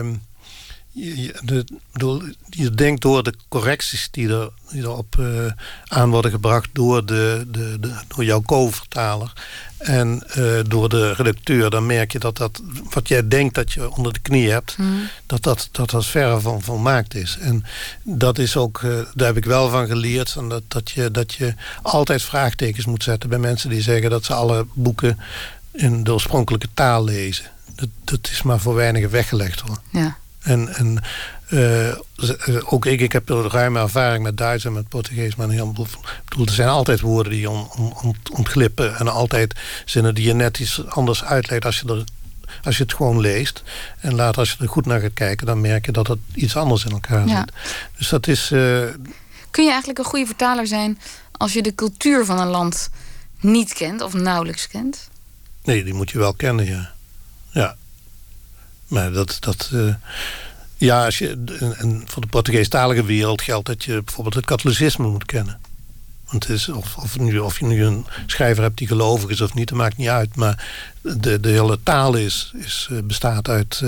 je, 0.95 1.35
de, 1.45 1.65
bedoel, 1.93 2.23
je 2.49 2.71
denkt 2.71 3.03
door 3.03 3.23
de 3.23 3.35
correcties 3.49 4.09
die, 4.11 4.29
er, 4.29 4.51
die 4.71 4.83
erop 4.83 5.17
uh, 5.21 5.47
aan 5.85 6.11
worden 6.11 6.31
gebracht 6.31 6.69
door, 6.73 7.07
de, 7.07 7.47
de, 7.49 7.77
de 7.81 7.95
door 8.09 8.25
jouw 8.25 8.43
co-vertaler 8.43 9.33
en 9.79 10.23
uh, 10.39 10.61
door 10.67 10.89
de 10.89 11.13
redacteur, 11.13 11.71
dan 11.71 11.87
merk 11.87 12.13
je 12.13 12.19
dat 12.19 12.37
dat 12.37 12.63
wat 12.91 13.09
jij 13.09 13.29
denkt 13.29 13.55
dat 13.55 13.73
je 13.73 13.91
onder 13.91 14.13
de 14.13 14.19
knie 14.19 14.51
hebt, 14.51 14.77
mm. 14.79 15.09
dat, 15.27 15.43
dat, 15.43 15.69
dat 15.73 15.91
dat 15.91 16.07
verre 16.07 16.41
van 16.41 16.63
volmaakt 16.63 17.15
is. 17.15 17.39
En 17.41 17.65
dat 18.03 18.39
is 18.39 18.57
ook, 18.57 18.81
uh, 18.81 18.99
daar 19.15 19.27
heb 19.27 19.37
ik 19.37 19.45
wel 19.45 19.69
van 19.69 19.87
geleerd, 19.87 20.35
en 20.37 20.49
dat, 20.49 20.63
dat, 20.69 20.91
je, 20.91 21.11
dat 21.11 21.35
je 21.35 21.55
altijd 21.83 22.23
vraagtekens 22.23 22.87
moet 22.87 23.03
zetten 23.03 23.29
bij 23.29 23.39
mensen 23.39 23.71
die 23.71 23.83
zeggen 23.83 24.11
dat 24.11 24.25
ze 24.25 24.35
alle 24.35 24.67
boeken 24.73 25.19
in 25.73 26.05
de 26.05 26.13
oorspronkelijke 26.13 26.69
taal 26.75 27.05
lezen. 27.05 27.45
Dat, 27.75 27.89
dat 28.05 28.29
is 28.31 28.43
maar 28.43 28.61
voor 28.61 28.75
weinigen 28.75 29.11
weggelegd 29.11 29.61
hoor. 29.61 29.79
Ja. 29.91 30.17
En, 30.45 30.75
en 30.75 31.03
uh, 31.49 31.95
ook 32.65 32.87
ik, 32.87 33.01
ik 33.01 33.13
heb 33.13 33.29
ruime 33.29 33.81
ervaring 33.81 34.23
met 34.23 34.37
Duits 34.37 34.65
en 34.65 34.73
met 34.73 34.89
Portugees. 34.89 35.35
Maar 35.35 35.49
heel, 35.49 35.73
bedoel, 35.73 36.47
er 36.47 36.53
zijn 36.53 36.69
altijd 36.69 37.01
woorden 37.01 37.33
die 37.33 37.51
on, 37.51 37.69
on, 38.03 38.17
ontglippen. 38.33 38.97
En 38.97 39.09
altijd 39.09 39.55
zinnen 39.85 40.15
die 40.15 40.27
je 40.27 40.35
net 40.35 40.59
iets 40.59 40.87
anders 40.87 41.25
uitlegt 41.25 41.65
als 41.65 41.81
je, 41.81 41.89
er, 41.89 42.05
als 42.65 42.77
je 42.77 42.83
het 42.83 42.95
gewoon 42.95 43.21
leest. 43.21 43.63
En 44.01 44.15
later 44.15 44.39
als 44.39 44.51
je 44.51 44.57
er 44.59 44.69
goed 44.69 44.87
naar 44.87 45.01
gaat 45.01 45.15
kijken, 45.15 45.47
dan 45.47 45.61
merk 45.61 45.87
je 45.87 45.93
dat 45.93 46.07
het 46.07 46.19
iets 46.35 46.57
anders 46.57 46.85
in 46.85 46.91
elkaar 46.91 47.29
zit. 47.29 47.53
Dus 47.97 48.09
dat 48.09 48.27
is... 48.27 48.51
Uh, 48.51 48.89
Kun 49.51 49.65
je 49.65 49.71
eigenlijk 49.71 49.99
een 49.99 50.05
goede 50.05 50.27
vertaler 50.27 50.67
zijn 50.67 50.99
als 51.33 51.53
je 51.53 51.63
de 51.63 51.75
cultuur 51.75 52.25
van 52.25 52.39
een 52.39 52.49
land 52.49 52.91
niet 53.41 53.73
kent 53.73 54.01
of 54.01 54.13
nauwelijks 54.13 54.69
kent? 54.69 55.09
Nee, 55.65 55.85
die 55.85 55.95
moet 55.95 56.11
je 56.11 56.19
wel 56.19 56.35
kennen, 56.35 56.67
ja. 56.67 56.93
Ja. 57.51 57.77
Maar 58.89 59.13
dat... 59.13 59.37
dat 59.41 59.71
uh, 59.73 59.95
ja, 60.77 61.05
als 61.05 61.19
je, 61.19 61.45
en 61.79 62.03
voor 62.07 62.23
de 62.23 62.29
Portugeestalige 62.29 63.05
wereld 63.05 63.43
geldt 63.43 63.67
dat 63.67 63.85
je 63.85 64.03
bijvoorbeeld 64.03 64.35
het 64.35 64.45
katholicisme 64.45 65.07
moet 65.07 65.25
kennen. 65.25 65.61
Want 66.31 66.47
het 66.47 66.57
is, 66.57 66.69
of, 66.69 66.97
of, 66.97 67.19
nu, 67.19 67.39
of 67.39 67.59
je 67.59 67.65
nu 67.65 67.85
een 67.85 68.07
schrijver 68.27 68.63
hebt 68.63 68.79
die 68.79 68.87
gelovig 68.87 69.31
is 69.31 69.41
of 69.41 69.55
niet, 69.55 69.69
dat 69.69 69.79
maakt 69.79 69.97
niet 69.97 70.09
uit. 70.09 70.37
Maar 70.37 70.67
de, 71.01 71.41
de 71.41 71.49
hele 71.49 71.79
taal 71.83 72.15
is, 72.15 72.53
is, 72.57 72.89
eh, 72.91 72.99
bestaat 73.05 73.49
uit, 73.49 73.81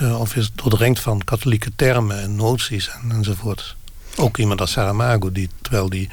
uh, 0.00 0.20
of 0.20 0.36
is 0.36 0.50
doordrenkt 0.54 1.00
van 1.00 1.24
katholieke 1.24 1.70
termen 1.76 2.20
en 2.20 2.36
noties 2.36 2.88
en, 2.88 3.10
enzovoort. 3.10 3.76
Ook 4.16 4.38
iemand 4.38 4.60
als 4.60 4.72
Saramago, 4.72 5.32
die, 5.32 5.48
terwijl 5.62 5.88
die 5.88 6.10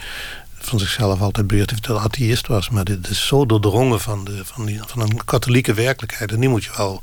van 0.54 0.80
zichzelf 0.80 1.22
altijd 1.22 1.48
beweerd 1.48 1.70
heeft 1.70 1.88
dat 1.88 2.00
atheïst 2.00 2.48
was. 2.48 2.70
Maar 2.70 2.84
dit 2.84 3.10
is 3.10 3.28
zo 3.28 3.46
doordrongen 3.46 4.00
van, 4.00 4.24
de, 4.24 4.42
van, 4.46 4.66
die, 4.66 4.80
van 4.86 5.02
een 5.02 5.26
katholieke 5.26 5.74
werkelijkheid. 5.74 6.32
En 6.32 6.40
die 6.40 6.50
moet 6.50 6.64
je 6.64 6.72
wel 6.78 7.02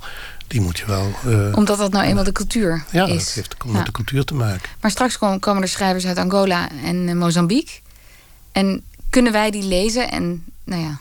die 0.49 0.61
moet 0.61 0.79
je 0.79 0.87
wel... 0.87 1.11
Uh, 1.27 1.57
Omdat 1.57 1.79
dat 1.79 1.93
nou 1.93 2.07
eenmaal 2.07 2.25
de 2.25 2.33
cultuur 2.33 2.85
ja, 2.91 3.07
is. 3.07 3.11
Ja, 3.11 3.25
dat 3.25 3.35
heeft 3.35 3.65
met 3.65 3.87
de 3.87 3.93
cultuur 3.93 4.25
te 4.25 4.35
maken. 4.35 4.69
Maar 4.81 4.91
straks 4.91 5.19
komen 5.19 5.63
er 5.63 5.69
schrijvers 5.69 6.07
uit 6.07 6.19
Angola 6.19 6.69
en 6.85 7.09
uh, 7.09 7.15
Mozambique. 7.15 7.81
En 8.53 8.83
kunnen 9.11 9.33
wij 9.33 9.51
die 9.51 9.63
lezen 9.63 10.11
en, 10.11 10.45
nou 10.65 10.83
ja, 10.83 10.99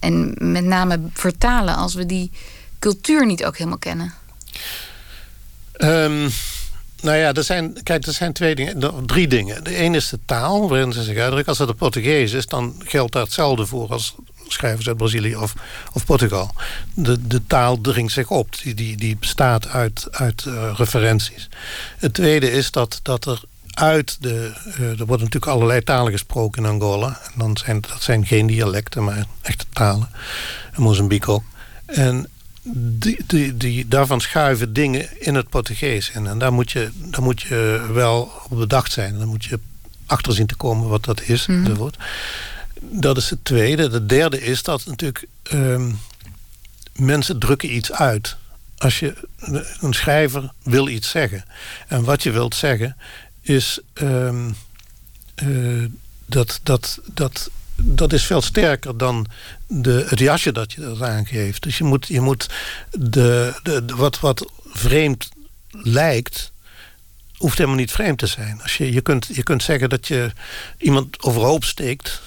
en 0.00 0.34
met 0.38 0.64
name 0.64 1.00
vertalen... 1.12 1.76
als 1.76 1.94
we 1.94 2.06
die 2.06 2.30
cultuur 2.78 3.26
niet 3.26 3.44
ook 3.44 3.56
helemaal 3.56 3.78
kennen? 3.78 4.14
Um, 5.78 6.30
nou 7.02 7.16
ja, 7.16 7.32
er 7.32 7.44
zijn, 7.44 7.82
kijk, 7.82 8.06
er 8.06 8.12
zijn 8.12 8.32
twee 8.32 8.54
dingen, 8.54 9.06
drie 9.06 9.28
dingen. 9.28 9.64
De 9.64 9.76
ene 9.76 9.96
is 9.96 10.08
de 10.08 10.18
taal, 10.26 10.68
waarin 10.68 10.92
ze 10.92 11.02
zich 11.02 11.16
uitdrukken. 11.16 11.48
Als 11.48 11.58
het 11.58 11.68
de 11.68 11.74
Portugees 11.74 12.32
is, 12.32 12.46
dan 12.46 12.74
geldt 12.84 13.12
daar 13.12 13.22
hetzelfde 13.22 13.66
voor 13.66 13.88
als 13.88 14.14
schrijvers 14.48 14.88
uit 14.88 14.96
Brazilië 14.96 15.36
of, 15.36 15.54
of 15.92 16.04
Portugal. 16.04 16.54
De, 16.94 17.26
de 17.26 17.46
taal 17.46 17.80
dringt 17.80 18.12
zich 18.12 18.30
op. 18.30 18.62
Die, 18.62 18.74
die, 18.74 18.96
die 18.96 19.16
bestaat 19.16 19.68
uit, 19.68 20.08
uit 20.10 20.44
uh, 20.44 20.72
referenties. 20.76 21.48
Het 21.98 22.14
tweede 22.14 22.50
is 22.50 22.70
dat, 22.70 23.00
dat 23.02 23.26
er 23.26 23.40
uit 23.74 24.16
de... 24.20 24.52
Uh, 24.66 25.00
er 25.00 25.06
worden 25.06 25.26
natuurlijk 25.26 25.52
allerlei 25.52 25.82
talen 25.84 26.12
gesproken 26.12 26.64
in 26.64 26.70
Angola. 26.70 27.20
En 27.24 27.32
dan 27.34 27.56
zijn, 27.56 27.80
dat 27.80 28.02
zijn 28.02 28.26
geen 28.26 28.46
dialecten, 28.46 29.04
maar 29.04 29.24
echte 29.42 29.64
talen. 29.72 30.08
En 30.72 30.82
Mozambique 30.82 31.32
ook. 31.32 31.42
En 31.86 32.28
die, 32.72 33.24
die, 33.26 33.56
die, 33.56 33.88
daarvan 33.88 34.20
schuiven 34.20 34.72
dingen 34.72 35.20
in 35.20 35.34
het 35.34 35.48
Portugees 35.48 36.10
in. 36.10 36.26
En 36.26 36.38
daar 36.38 36.52
moet 36.52 36.72
je, 36.72 36.90
daar 36.94 37.22
moet 37.22 37.42
je 37.42 37.86
wel 37.92 38.32
op 38.48 38.58
bedacht 38.58 38.92
zijn. 38.92 39.18
Dan 39.18 39.28
moet 39.28 39.44
je 39.44 39.58
achter 40.06 40.32
zien 40.32 40.46
te 40.46 40.56
komen 40.56 40.88
wat 40.88 41.04
dat 41.04 41.22
is. 41.22 41.46
Mm 41.46 41.64
enzovoort. 41.64 41.96
Dat 42.90 43.16
is 43.16 43.30
het 43.30 43.44
tweede. 43.44 43.88
De 43.88 44.06
derde 44.06 44.42
is 44.42 44.62
dat 44.62 44.86
natuurlijk 44.86 45.26
ehm, 45.42 45.90
mensen 46.96 47.38
drukken 47.38 47.74
iets 47.74 47.92
uit. 47.92 48.36
Als 48.78 48.98
je 48.98 49.14
een 49.80 49.94
schrijver 49.94 50.52
wil 50.62 50.88
iets 50.88 51.10
zeggen. 51.10 51.44
En 51.88 52.04
wat 52.04 52.22
je 52.22 52.30
wilt 52.30 52.54
zeggen 52.54 52.96
is 53.40 53.78
ehm, 53.92 54.50
eh, 55.34 55.84
dat, 56.26 56.60
dat, 56.62 57.00
dat, 57.12 57.50
dat 57.76 58.12
is 58.12 58.24
veel 58.24 58.42
sterker 58.42 58.96
dan 58.98 59.26
de, 59.66 60.06
het 60.08 60.18
jasje 60.18 60.52
dat 60.52 60.72
je 60.72 60.82
eraan 60.82 61.26
geeft. 61.26 61.62
Dus 61.62 61.78
je 61.78 61.84
moet, 61.84 62.06
je 62.06 62.20
moet 62.20 62.50
de, 62.90 63.60
de, 63.62 63.84
wat, 63.96 64.20
wat 64.20 64.46
vreemd 64.64 65.28
lijkt, 65.70 66.52
hoeft 67.36 67.58
helemaal 67.58 67.78
niet 67.78 67.92
vreemd 67.92 68.18
te 68.18 68.26
zijn. 68.26 68.62
Als 68.62 68.76
je, 68.76 68.92
je, 68.92 69.00
kunt, 69.00 69.28
je 69.32 69.42
kunt 69.42 69.62
zeggen 69.62 69.88
dat 69.88 70.08
je 70.08 70.32
iemand 70.78 71.22
overhoop 71.22 71.64
steekt 71.64 72.22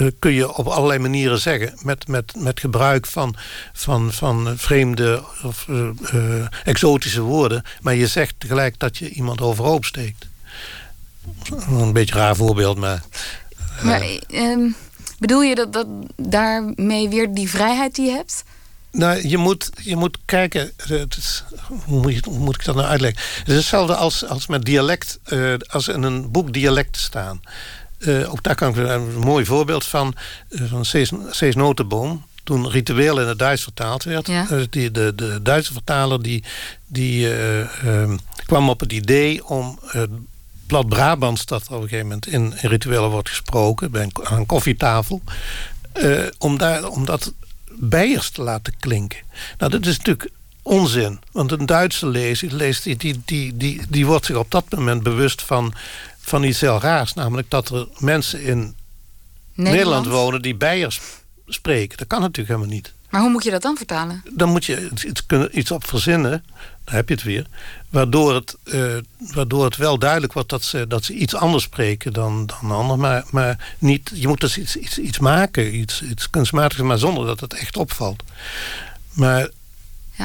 uh, 0.00 0.10
kun 0.18 0.32
je 0.32 0.54
op 0.54 0.66
allerlei 0.66 0.98
manieren 0.98 1.38
zeggen. 1.38 1.78
Met, 1.82 2.08
met, 2.08 2.32
met 2.36 2.60
gebruik 2.60 3.06
van, 3.06 3.36
van, 3.72 4.12
van 4.12 4.54
vreemde 4.56 5.22
of 5.42 5.66
uh, 5.68 5.88
uh, 6.14 6.46
exotische 6.64 7.20
woorden. 7.20 7.62
Maar 7.80 7.94
je 7.94 8.06
zegt 8.06 8.34
tegelijk 8.38 8.78
dat 8.78 8.98
je 8.98 9.10
iemand 9.10 9.40
overhoop 9.40 9.84
steekt. 9.84 10.26
Een 11.68 11.92
beetje 11.92 12.14
een 12.14 12.20
raar 12.20 12.36
voorbeeld, 12.36 12.78
maar... 12.78 13.02
maar 13.82 14.02
um, 14.32 14.76
bedoel 15.18 15.42
je 15.42 15.54
dat, 15.54 15.72
dat 15.72 15.86
daarmee 16.16 17.08
weer 17.08 17.34
die 17.34 17.50
vrijheid 17.50 17.94
die 17.94 18.06
je 18.06 18.12
hebt... 18.12 18.44
Nou, 18.90 19.28
je 19.28 19.38
moet, 19.38 19.70
je 19.76 19.96
moet 19.96 20.18
kijken. 20.24 20.72
Het 20.76 21.16
is, 21.16 21.44
hoe, 21.84 22.00
moet 22.00 22.14
je, 22.14 22.20
hoe, 22.24 22.38
moet 22.38 22.54
ik 22.54 22.64
dat 22.64 22.74
nou 22.74 22.86
uitleggen? 22.86 23.22
Het 23.38 23.48
is 23.48 23.54
hetzelfde 23.54 23.94
als, 23.94 24.26
als 24.26 24.46
met 24.46 24.64
dialect. 24.64 25.18
Als 25.66 25.88
in 25.88 26.02
een 26.02 26.30
boek 26.30 26.52
dialecten 26.52 27.02
staan. 27.02 27.40
Uh, 28.06 28.32
ook 28.32 28.42
daar 28.42 28.54
kan 28.54 28.68
ik 28.68 28.76
een 28.76 29.18
mooi 29.18 29.44
voorbeeld 29.44 29.84
van. 29.84 30.14
Uh, 30.48 30.70
van 30.70 30.84
Cees, 30.84 31.12
Cees 31.30 31.54
Notenboom. 31.54 32.24
toen 32.44 32.70
ritueel 32.70 33.20
in 33.20 33.26
het 33.28 33.38
Duits 33.38 33.62
vertaald 33.62 34.04
werd. 34.04 34.26
Ja. 34.26 34.48
eh, 34.50 34.60
die, 34.70 34.90
de, 34.90 35.12
de 35.14 35.42
Duitse 35.42 35.72
vertaler 35.72 36.22
die, 36.22 36.44
die 36.86 37.34
eh, 37.34 37.60
ehm, 37.84 38.16
kwam 38.46 38.68
op 38.68 38.80
het 38.80 38.92
idee 38.92 39.46
om 39.46 39.78
het 39.86 40.10
blad 40.66 40.88
Brabants... 40.88 41.46
dat 41.46 41.62
op 41.62 41.70
een 41.70 41.88
gegeven 41.88 42.06
moment 42.06 42.26
in, 42.26 42.54
in 42.60 42.68
rituelen 42.68 43.10
wordt 43.10 43.28
gesproken... 43.28 43.90
Bij 43.90 44.02
een, 44.02 44.12
aan 44.22 44.38
een 44.38 44.46
koffietafel... 44.46 45.22
eh, 45.92 46.26
om, 46.38 46.58
daar, 46.58 46.88
om 46.88 47.04
dat 47.04 47.32
bijers 47.78 48.30
te 48.30 48.42
laten 48.42 48.74
klinken. 48.80 49.18
Nou, 49.58 49.70
dat 49.70 49.86
is 49.86 49.96
natuurlijk 49.96 50.30
onzin. 50.62 51.20
Want 51.32 51.52
een 51.52 51.66
Duitse 51.66 52.06
lezer, 52.06 52.54
leest, 52.54 52.82
die, 52.82 52.96
die, 52.96 53.22
die, 53.24 53.56
die, 53.56 53.82
die 53.88 54.06
wordt 54.06 54.26
zich 54.26 54.36
op 54.36 54.50
dat 54.50 54.64
moment 54.70 55.02
bewust 55.02 55.42
van, 55.42 55.74
van 56.22 56.42
iets 56.42 56.60
heel 56.60 56.80
raars. 56.80 57.14
Namelijk 57.14 57.50
dat 57.50 57.68
er 57.68 57.88
mensen 57.98 58.42
in 58.42 58.74
Nederland, 59.54 60.06
wonen 60.06 60.42
die 60.42 60.54
bijers 60.54 61.00
spreken. 61.46 61.98
Dat 61.98 62.06
kan 62.06 62.20
natuurlijk 62.20 62.48
helemaal 62.48 62.74
niet. 62.74 62.92
Maar 63.10 63.20
hoe 63.20 63.30
moet 63.30 63.44
je 63.44 63.50
dat 63.50 63.62
dan 63.62 63.76
vertalen? 63.76 64.22
Dan 64.30 64.48
moet 64.48 64.64
je 64.64 64.90
iets, 65.06 65.26
kunnen, 65.26 65.58
iets 65.58 65.70
op 65.70 65.86
verzinnen, 65.86 66.44
daar 66.84 66.94
heb 66.94 67.08
je 67.08 67.14
het 67.14 67.22
weer... 67.22 67.46
waardoor 67.90 68.34
het, 68.34 68.56
eh, 68.64 68.96
waardoor 69.18 69.64
het 69.64 69.76
wel 69.76 69.98
duidelijk 69.98 70.32
wordt 70.32 70.48
dat 70.48 70.62
ze, 70.62 70.86
dat 70.86 71.04
ze 71.04 71.12
iets 71.12 71.34
anders 71.34 71.64
spreken 71.64 72.12
dan, 72.12 72.46
dan 72.46 72.70
anderen. 72.70 73.00
Maar, 73.00 73.24
maar 73.30 73.74
niet, 73.78 74.10
je 74.14 74.28
moet 74.28 74.40
dus 74.40 74.58
iets, 74.58 74.76
iets, 74.76 74.98
iets 74.98 75.18
maken, 75.18 75.76
iets, 75.76 76.02
iets 76.02 76.30
kunstmatigs... 76.30 76.82
maar 76.82 76.98
zonder 76.98 77.26
dat 77.26 77.40
het 77.40 77.54
echt 77.54 77.76
opvalt. 77.76 78.22
Maar 79.12 79.48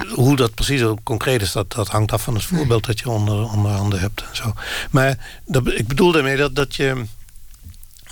Ja. 0.03 0.13
hoe 0.15 0.35
dat 0.35 0.53
precies 0.53 0.81
ook 0.83 0.99
concreet 1.03 1.41
is... 1.41 1.51
dat, 1.51 1.71
dat 1.71 1.87
hangt 1.87 2.11
af 2.11 2.23
van 2.23 2.33
het 2.33 2.43
voorbeeld 2.43 2.85
dat 2.85 2.99
je 2.99 3.09
onder, 3.09 3.51
onder 3.51 3.71
handen 3.71 3.99
hebt 3.99 4.21
en 4.21 4.35
zo. 4.35 4.53
Maar 4.91 5.39
dat, 5.45 5.67
ik 5.67 5.87
bedoel 5.87 6.11
daarmee 6.11 6.37
dat, 6.37 6.55
dat 6.55 6.75
je... 6.75 7.03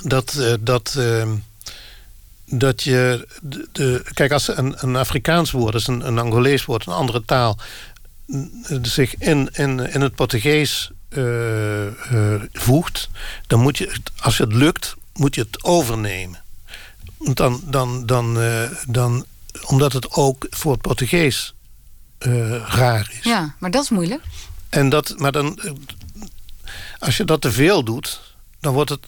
dat, 0.01 0.33
eh, 0.36 0.53
dat 0.59 0.95
eh, 0.97 1.31
dat 2.47 2.83
je 2.83 3.27
de, 3.41 3.67
de- 3.71 4.03
kijk 4.13 4.31
als 4.31 4.57
een, 4.57 4.75
een 4.77 4.95
Afrikaans 4.95 5.51
woord, 5.51 5.73
dus 5.73 5.88
een, 5.88 6.07
een 6.07 6.19
Angolees 6.19 6.65
woord, 6.65 6.86
een 6.88 6.93
andere 6.93 7.25
taal, 7.25 7.57
zich 8.81 9.15
in, 9.17 9.49
in, 9.53 9.79
in 9.79 10.01
het 10.01 10.15
Portugees 10.15 10.91
eh, 11.09 11.88
eh, 11.88 12.41
voegt, 12.53 13.09
dan 13.47 13.59
moet 13.59 13.77
je, 13.77 13.95
als 14.19 14.38
het 14.38 14.53
lukt, 14.53 14.95
moet 15.13 15.36
je 15.36 15.41
het 15.41 15.63
overnemen. 15.63 16.43
Want 17.17 17.38
Dan, 17.38 17.61
dan, 17.65 18.05
dan, 18.05 18.38
dan, 18.88 19.25
omdat 19.65 19.93
het 19.93 20.11
ook 20.11 20.47
voor 20.49 20.71
het 20.71 20.81
Portugees 20.81 21.53
eh, 22.26 22.76
raar 22.76 23.11
is. 23.19 23.23
Ja, 23.23 23.55
maar 23.59 23.71
dat 23.71 23.84
is 23.84 23.89
moeilijk. 23.89 24.23
En 24.69 24.89
dat, 24.89 25.13
maar 25.17 25.32
dan, 25.32 25.59
eh, 25.59 25.71
als 26.99 27.17
je 27.17 27.26
dat 27.26 27.41
te 27.41 27.51
veel 27.51 27.84
doet, 27.84 28.21
dan 28.59 28.73
wordt 28.73 28.89
het 28.89 29.05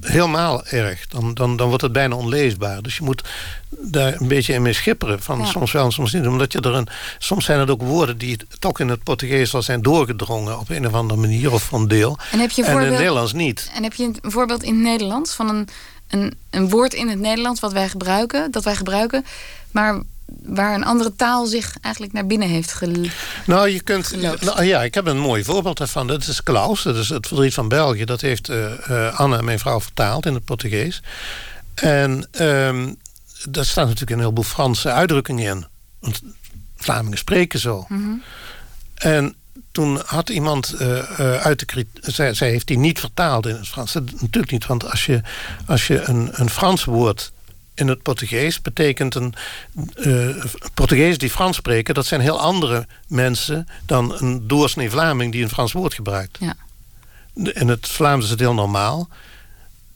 helemaal 0.00 0.66
erg. 0.66 1.06
Dan, 1.08 1.34
dan, 1.34 1.56
dan 1.56 1.68
wordt 1.68 1.82
het 1.82 1.92
bijna 1.92 2.14
onleesbaar. 2.14 2.82
Dus 2.82 2.96
je 2.96 3.04
moet 3.04 3.28
daar 3.68 4.20
een 4.20 4.28
beetje 4.28 4.52
in 4.52 4.62
mee 4.62 4.72
schipperen. 4.72 5.22
Van 5.22 5.38
Ja. 5.38 5.44
Soms 5.44 5.72
wel 5.72 5.84
en 5.84 5.92
soms 5.92 6.12
niet. 6.12 6.26
Omdat 6.26 6.52
je 6.52 6.60
er 6.60 6.74
een, 6.74 6.88
soms 7.18 7.44
zijn 7.44 7.60
het 7.60 7.70
ook 7.70 7.82
woorden 7.82 8.18
die 8.18 8.36
toch 8.58 8.80
in 8.80 8.88
het 8.88 9.02
Portugees 9.02 9.54
al 9.54 9.62
zijn 9.62 9.82
doorgedrongen 9.82 10.58
op 10.58 10.68
een 10.68 10.86
of 10.86 10.92
andere 10.92 11.20
manier 11.20 11.52
of 11.52 11.62
van 11.62 11.88
deel. 11.88 12.18
En 12.32 12.38
heb 12.38 12.50
je 12.50 12.62
een 12.62 12.68
en 12.68 12.74
in 12.74 12.86
het 12.86 12.98
Nederlands 12.98 13.32
niet. 13.32 13.70
en 13.74 13.82
heb 13.82 13.94
je 13.94 14.04
een 14.04 14.30
voorbeeld 14.30 14.62
in 14.62 14.74
het 14.74 14.82
Nederlands 14.82 15.34
van 15.34 15.48
een, 15.48 15.68
een, 16.08 16.34
een 16.50 16.68
woord 16.68 16.94
in 16.94 17.08
het 17.08 17.18
Nederlands 17.18 17.60
wat 17.60 17.72
wij 17.72 17.88
gebruiken, 17.88 18.50
dat 18.50 18.64
wij 18.64 18.76
gebruiken, 18.76 19.24
maar 19.70 20.02
waar 20.42 20.74
een 20.74 20.84
andere 20.84 21.16
taal 21.16 21.46
zich 21.46 21.76
eigenlijk 21.80 22.14
naar 22.14 22.26
binnen 22.26 22.48
heeft 22.48 22.72
gel... 22.72 22.92
Nou, 23.46 23.68
je 23.68 23.80
kunt. 23.80 24.20
Nou, 24.40 24.64
ja, 24.64 24.82
ik 24.82 24.94
heb 24.94 25.06
een 25.06 25.18
mooi 25.18 25.44
voorbeeld 25.44 25.78
daarvan. 25.78 26.06
Dat 26.06 26.26
is 26.26 26.42
Klaus, 26.42 26.82
dat 26.82 26.96
is 26.96 27.08
het 27.08 27.26
verdriet 27.26 27.54
van 27.54 27.68
België. 27.68 28.04
Dat 28.04 28.20
heeft 28.20 28.48
eh, 28.48 28.88
eh, 28.88 29.18
Anna, 29.18 29.40
mijn 29.40 29.58
vrouw, 29.58 29.80
vertaald 29.80 30.26
in 30.26 30.34
het 30.34 30.44
Portugees. 30.44 31.02
En 31.74 32.28
ehm 32.30 32.88
daar 33.48 33.64
staan 33.64 33.84
natuurlijk 33.84 34.10
een 34.10 34.18
heleboel 34.18 34.44
Franse 34.44 34.92
uitdrukkingen 34.92 35.56
in. 35.56 35.66
Want 35.98 36.22
Vlamingen 36.76 37.18
spreken 37.18 37.58
zo. 37.58 37.86
En 38.94 39.34
toen 39.72 40.00
had 40.06 40.28
iemand 40.28 40.72
eh, 40.72 41.36
uit 41.36 41.74
de 41.74 41.86
zij 42.32 42.50
heeft 42.50 42.66
die 42.66 42.78
niet 42.78 43.00
vertaald 43.00 43.46
in 43.46 43.54
het 43.54 43.68
Frans. 43.68 43.92
Dat, 43.92 44.20
natuurlijk 44.20 44.52
niet, 44.52 44.66
want 44.66 44.90
als 44.90 45.06
je, 45.06 45.20
als 45.66 45.86
je 45.86 46.02
een, 46.02 46.30
een 46.32 46.50
Frans 46.50 46.84
woord 46.84 47.32
in 47.80 47.88
het 47.88 48.02
Portugees 48.02 48.62
betekent 48.62 49.14
een 49.14 49.34
eh, 49.94 50.44
Portugees 50.74 51.18
die 51.18 51.30
Frans 51.30 51.56
spreken, 51.56 51.94
dat 51.94 52.06
zijn 52.06 52.20
heel 52.20 52.40
andere 52.40 52.86
mensen 53.06 53.68
dan 53.86 54.14
een 54.18 54.48
doorsnee 54.48 54.90
Vlaming 54.90 55.32
die 55.32 55.42
een 55.42 55.48
Frans 55.48 55.72
woord 55.72 55.94
gebruikt. 55.94 56.38
Ja. 56.40 56.54
In 57.34 57.68
het 57.68 57.88
Vlaams 57.88 58.24
is 58.24 58.30
het 58.30 58.40
heel 58.40 58.54
normaal. 58.54 59.08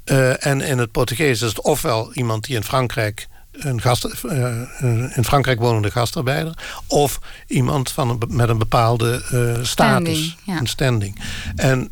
Eh, 0.05 0.47
en 0.47 0.61
in 0.61 0.78
het 0.78 0.91
Portugees 0.91 1.43
is 1.43 1.49
het 1.49 1.61
ofwel 1.61 2.12
iemand 2.12 2.45
die 2.45 2.57
in 2.57 2.64
Frankrijk 2.64 3.28
een 3.53 3.80
gast, 3.80 4.05
eh, 4.05 4.62
in 5.16 5.24
Frankrijk 5.24 5.59
wonende 5.59 5.91
gastarbeider, 5.91 6.55
of 6.87 7.20
iemand 7.47 7.91
van 7.91 8.11
een, 8.11 8.22
met 8.28 8.49
een 8.49 8.59
bepaalde 8.59 9.22
status, 9.22 9.68
Standing, 9.68 10.37
ja. 10.45 10.59
een 10.59 10.66
standing. 10.66 11.20
En 11.57 11.91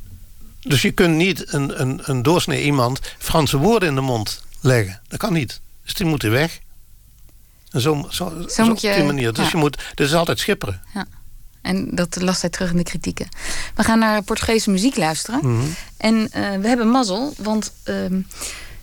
dus 0.61 0.82
je 0.82 0.90
kunt 0.90 1.16
niet 1.16 1.53
een, 1.53 1.80
een, 1.80 2.01
een 2.03 2.22
doorsnee 2.22 2.62
iemand 2.62 3.01
Franse 3.18 3.57
woorden 3.57 3.88
in 3.88 3.95
de 3.95 4.01
mond 4.01 4.43
leggen. 4.61 5.01
Dat 5.09 5.18
kan 5.18 5.32
niet. 5.32 5.61
Dus 5.84 5.94
die 5.94 6.06
moeten 6.06 6.30
weg. 6.30 6.60
En 7.70 7.80
zo, 7.80 8.06
zo, 8.10 8.44
zo, 8.48 8.62
moet 8.64 8.72
op 8.72 8.78
je- 8.78 8.94
die 8.94 9.04
manier. 9.04 9.32
Dus 9.32 9.44
ja. 9.44 9.50
je 9.50 9.56
moet, 9.56 9.82
dus 9.94 10.06
is 10.08 10.14
altijd 10.14 10.38
schipperen. 10.38 10.82
En 11.62 11.88
dat 11.90 12.16
las 12.20 12.40
zij 12.40 12.48
terug 12.48 12.70
in 12.70 12.76
de 12.76 12.82
kritieken. 12.82 13.28
We 13.74 13.82
gaan 13.82 13.98
naar 13.98 14.22
Portugese 14.22 14.70
muziek 14.70 14.96
luisteren. 14.96 15.40
Mhm. 15.56 15.64
En 15.96 16.28
eh, 16.32 16.56
we 16.60 16.68
hebben 16.68 16.88
mazzel, 16.88 17.34
want 17.38 17.72
ehm, 17.82 18.20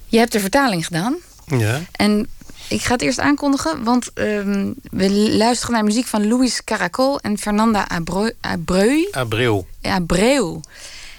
je 0.06 0.18
hebt 0.18 0.32
de 0.32 0.40
vertaling 0.40 0.86
gedaan. 0.86 1.16
Ja. 1.46 1.82
En 1.92 2.28
ik 2.68 2.82
ga 2.82 2.92
het 2.94 3.02
eerst 3.02 3.20
aankondigen, 3.20 3.84
want 3.84 4.14
ehm, 4.14 4.72
we 4.92 5.12
luisteren 5.38 5.74
naar 5.74 5.84
muziek 5.84 6.06
van 6.06 6.28
Luis 6.28 6.64
Caracol 6.64 7.20
en 7.20 7.38
Fernanda 7.38 7.84
Abreu. 7.88 8.32
Abreu, 8.42 9.08
Abreu. 9.12 9.62
Abreu. 9.82 10.60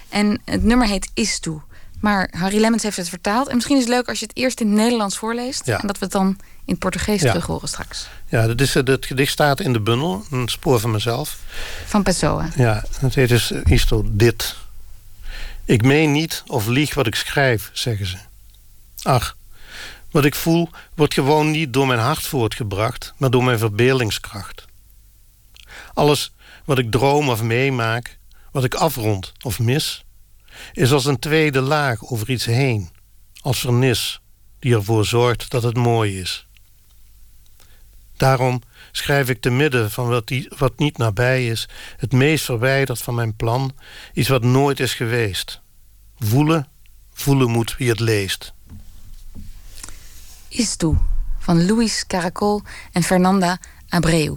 En 0.09 0.41
het 0.45 0.63
nummer 0.63 0.87
heet 0.87 1.09
Istu. 1.13 1.59
Maar 2.01 2.33
Harry 2.37 2.59
Lemmens 2.59 2.83
heeft 2.83 2.97
het 2.97 3.09
vertaald. 3.09 3.47
En 3.47 3.55
misschien 3.55 3.77
is 3.77 3.83
het 3.83 3.91
leuk 3.91 4.07
als 4.07 4.19
je 4.19 4.25
het 4.25 4.37
eerst 4.37 4.59
in 4.59 4.67
het 4.67 4.75
Nederlands 4.75 5.17
voorleest. 5.17 5.65
Ja. 5.65 5.79
En 5.81 5.87
dat 5.87 5.97
we 5.97 6.03
het 6.03 6.13
dan 6.13 6.27
in 6.27 6.37
het 6.65 6.79
Portugees 6.79 7.21
Ja. 7.21 7.27
terug 7.29 7.45
horen 7.45 7.67
straks. 7.67 8.07
Ja, 8.27 8.47
dat 8.47 8.61
is, 8.61 8.75
eh, 8.75 8.83
het 8.83 9.05
gedicht 9.05 9.31
staat 9.31 9.59
in 9.59 9.73
de 9.73 9.79
bundel. 9.79 10.25
Een 10.31 10.47
spoor 10.47 10.79
van 10.79 10.91
mezelf. 10.91 11.37
Van 11.85 12.03
Pessoa. 12.03 12.49
Ja, 12.55 12.83
het 12.99 13.15
heet 13.15 13.29
dus 13.29 13.51
eh, 13.51 13.61
Isto 13.65 14.03
dit. 14.07 14.55
Ik 15.65 15.83
meen 15.83 16.11
niet 16.11 16.43
of 16.47 16.67
lieg 16.67 16.93
wat 16.93 17.07
ik 17.07 17.15
schrijf, 17.15 17.69
zeggen 17.73 18.05
ze. 18.05 18.17
Ach, 19.03 19.37
wat 20.11 20.25
ik 20.25 20.35
voel 20.35 20.69
wordt 20.95 21.13
gewoon 21.13 21.51
niet 21.51 21.73
door 21.73 21.87
mijn 21.87 21.99
hart 21.99 22.27
voortgebracht, 22.27 23.13
maar 23.17 23.29
door 23.29 23.43
mijn 23.43 23.57
verbeeldingskracht. 23.59 24.65
Alles 25.93 26.31
wat 26.65 26.77
ik 26.77 26.91
droom 26.91 27.29
of 27.29 27.41
meemaak, 27.41 28.17
wat 28.51 28.63
ik 28.63 28.73
afrond 28.75 29.31
of 29.41 29.59
mis, 29.59 30.03
is 30.73 30.91
als 30.91 31.05
een 31.05 31.19
tweede 31.19 31.61
laag 31.61 32.03
over 32.11 32.29
iets 32.29 32.45
heen, 32.45 32.89
als 33.41 33.59
vernis 33.59 34.21
die 34.59 34.73
ervoor 34.73 35.05
zorgt 35.05 35.49
dat 35.49 35.63
het 35.63 35.77
mooi 35.77 36.19
is. 36.19 36.47
Daarom 38.17 38.61
schrijf 38.91 39.29
ik 39.29 39.41
te 39.41 39.49
midden 39.49 39.91
van 39.91 40.07
wat, 40.07 40.27
die, 40.27 40.51
wat 40.57 40.77
niet 40.77 40.97
nabij 40.97 41.47
is, 41.47 41.69
het 41.97 42.11
meest 42.11 42.45
verwijderd 42.45 43.01
van 43.01 43.15
mijn 43.15 43.35
plan, 43.35 43.75
iets 44.13 44.27
wat 44.29 44.43
nooit 44.43 44.79
is 44.79 44.93
geweest. 44.93 45.61
Voelen, 46.19 46.67
voelen 47.13 47.49
moet 47.49 47.77
wie 47.77 47.89
het 47.89 47.99
leest. 47.99 48.53
Istu 50.49 50.97
van 51.39 51.65
Luis 51.65 52.07
Caracol 52.07 52.61
en 52.91 53.03
Fernanda 53.03 53.59
Abreu. 53.89 54.35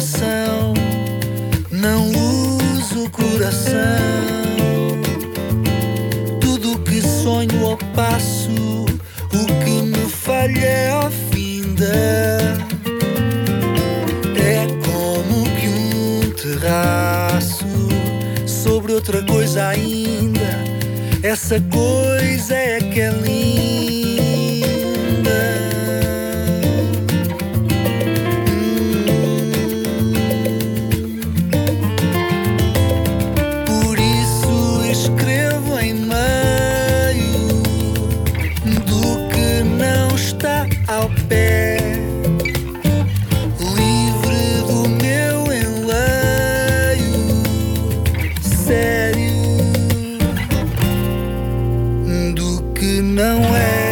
Imaginação, 0.00 0.72
não 1.70 2.08
uso 2.08 3.04
o 3.04 3.10
coração. 3.10 3.76
Tudo 6.40 6.78
que 6.80 7.02
sonho 7.02 7.60
ou 7.62 7.76
passo, 7.94 8.86
o 9.32 9.46
que 9.62 9.82
me 9.82 10.08
falha 10.08 10.64
é 10.64 10.90
a 10.90 11.10
finda. 11.30 11.92
É 14.36 14.66
como 14.84 15.44
que 15.56 15.68
um 15.68 16.30
terraço 16.32 17.66
sobre 18.46 18.92
outra 18.94 19.22
coisa 19.22 19.68
ainda. 19.68 20.64
Essa 21.22 21.60
coisa 21.60 22.54
é 22.54 22.78
que 22.78 23.00
é 23.00 23.10
linda. 23.10 24.30
Good 52.80 53.02
não 53.02 53.42
é. 53.54 53.89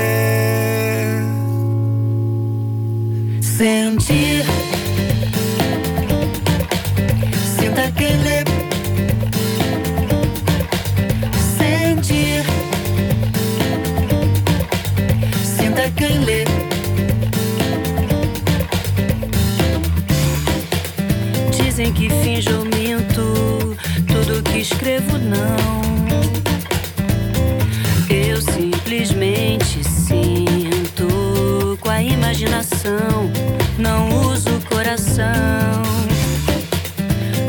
Coração. 35.18 35.82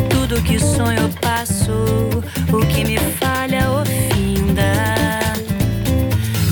Tudo 0.09 0.41
que 0.41 0.59
sonho 0.59 1.01
eu 1.01 1.09
passo, 1.22 1.72
o 2.51 2.65
que 2.65 2.84
me 2.84 2.97
falha 2.97 3.70
ou 3.70 3.86
finda. 3.86 4.74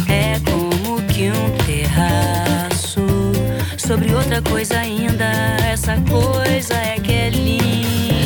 É 0.08 0.40
como 0.46 1.02
que 1.04 1.32
um 1.32 1.58
terraço 1.66 3.06
sobre 3.78 4.14
outra 4.14 4.42
coisa 4.42 4.78
ainda. 4.80 5.26
Essa 5.72 5.98
coisa 6.02 6.76
é 6.76 7.00
que 7.00 7.12
é 7.12 7.30
linda. 7.30 8.17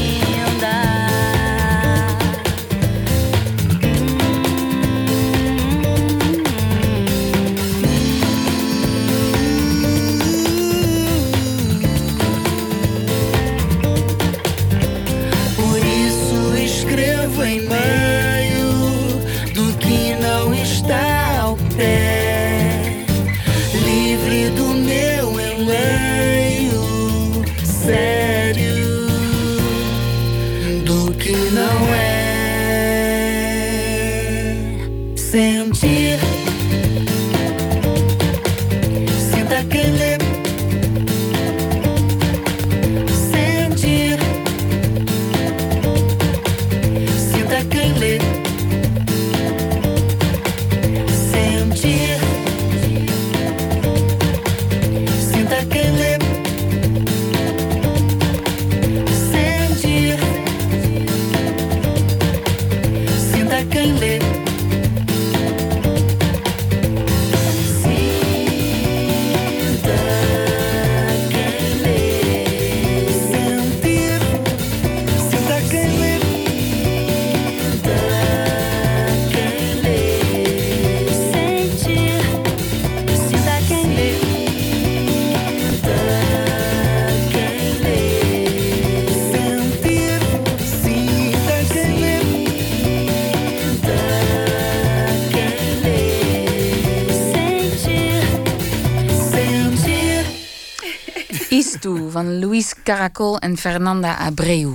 Van 102.12 102.40
Luis 102.40 102.74
Caracol 102.84 103.40
en 103.40 103.58
Fernanda 103.58 104.16
Abreu. 104.18 104.74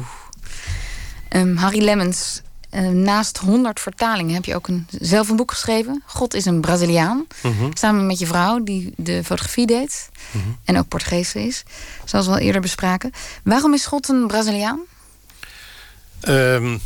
Ehm, 1.29 1.57
Harry 1.57 1.83
Lemmens, 1.83 2.43
eh, 2.71 2.89
naast 2.89 3.39
100 3.39 3.81
vertalingen 3.81 4.35
heb 4.35 4.45
je 4.45 4.55
ook 4.55 4.69
een, 4.69 4.87
zelf 5.01 5.29
een 5.29 5.37
boek 5.37 5.51
geschreven. 5.51 6.03
God 6.07 6.35
is 6.35 6.45
een 6.45 6.61
Braziliaan. 6.61 7.27
Samen 7.73 8.07
met 8.07 8.19
je 8.19 8.27
vrouw, 8.27 8.63
die 8.63 8.93
de 8.97 9.25
fotografie 9.25 9.67
deed. 9.67 10.09
En 10.65 10.79
ook 10.79 10.89
Portugees 10.89 11.35
is, 11.35 11.63
zoals 12.05 12.27
we 12.27 12.33
al 12.33 12.39
eerder 12.39 12.61
bespraken. 12.61 13.11
Waarom 13.45 13.75
is 13.75 13.87
God 13.87 14.09
een 14.09 14.27
Braziliaan? 14.27 14.81
Ehm, 16.21 16.79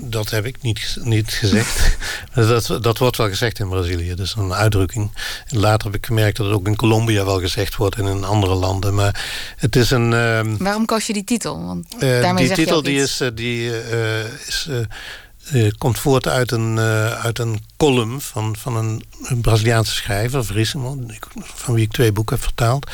dat 0.00 0.30
heb 0.30 0.44
ik 0.46 0.56
niet, 0.62 0.96
niet 1.02 1.30
gezegd. 1.32 1.96
dat, 2.34 2.78
dat 2.82 2.98
wordt 2.98 3.16
wel 3.16 3.28
gezegd 3.28 3.58
in 3.58 3.68
Brazilië. 3.68 4.08
Dat 4.14 4.26
is 4.26 4.34
een 4.38 4.52
uitdrukking. 4.54 5.10
Later 5.48 5.86
heb 5.86 5.96
ik 5.96 6.06
gemerkt 6.06 6.36
dat 6.36 6.46
het 6.46 6.54
ook 6.54 6.66
in 6.66 6.76
Colombia 6.76 7.24
wel 7.24 7.40
gezegd 7.40 7.76
wordt 7.76 7.96
en 7.96 8.06
in 8.06 8.24
andere 8.24 8.54
landen. 8.54 8.94
Maar 8.94 9.24
het 9.56 9.76
is 9.76 9.90
een. 9.90 10.12
ehm, 10.12 10.56
Waarom 10.56 10.84
koos 10.86 11.06
je 11.06 11.12
die 11.12 11.24
titel? 11.24 11.64
Want 11.66 11.86
eh, 11.98 12.00
daarmee 12.20 12.34
die 12.36 12.46
zeg 12.46 12.56
titel 12.56 12.82
die 12.82 13.00
iets. 13.02 13.10
is, 13.12 13.20
eh, 13.20 13.28
die, 13.34 13.80
eh, 13.80 14.24
is, 14.46 14.66
eh, 14.70 15.66
eh, 15.66 15.72
komt 15.78 15.98
voort 15.98 16.28
uit 16.28 16.50
een, 16.50 16.78
uit 17.22 17.38
een 17.38 17.60
column 17.76 18.20
van, 18.20 18.56
van 18.58 18.76
een, 18.76 19.04
een 19.22 19.40
Braziliaanse 19.40 19.92
schrijver, 19.94 20.44
Verissimo, 20.44 20.96
die- 21.06 21.18
van 21.54 21.74
wie 21.74 21.84
ik 21.84 21.92
twee 21.92 22.12
boeken 22.12 22.34
heb 22.36 22.44
vertaald. 22.44 22.90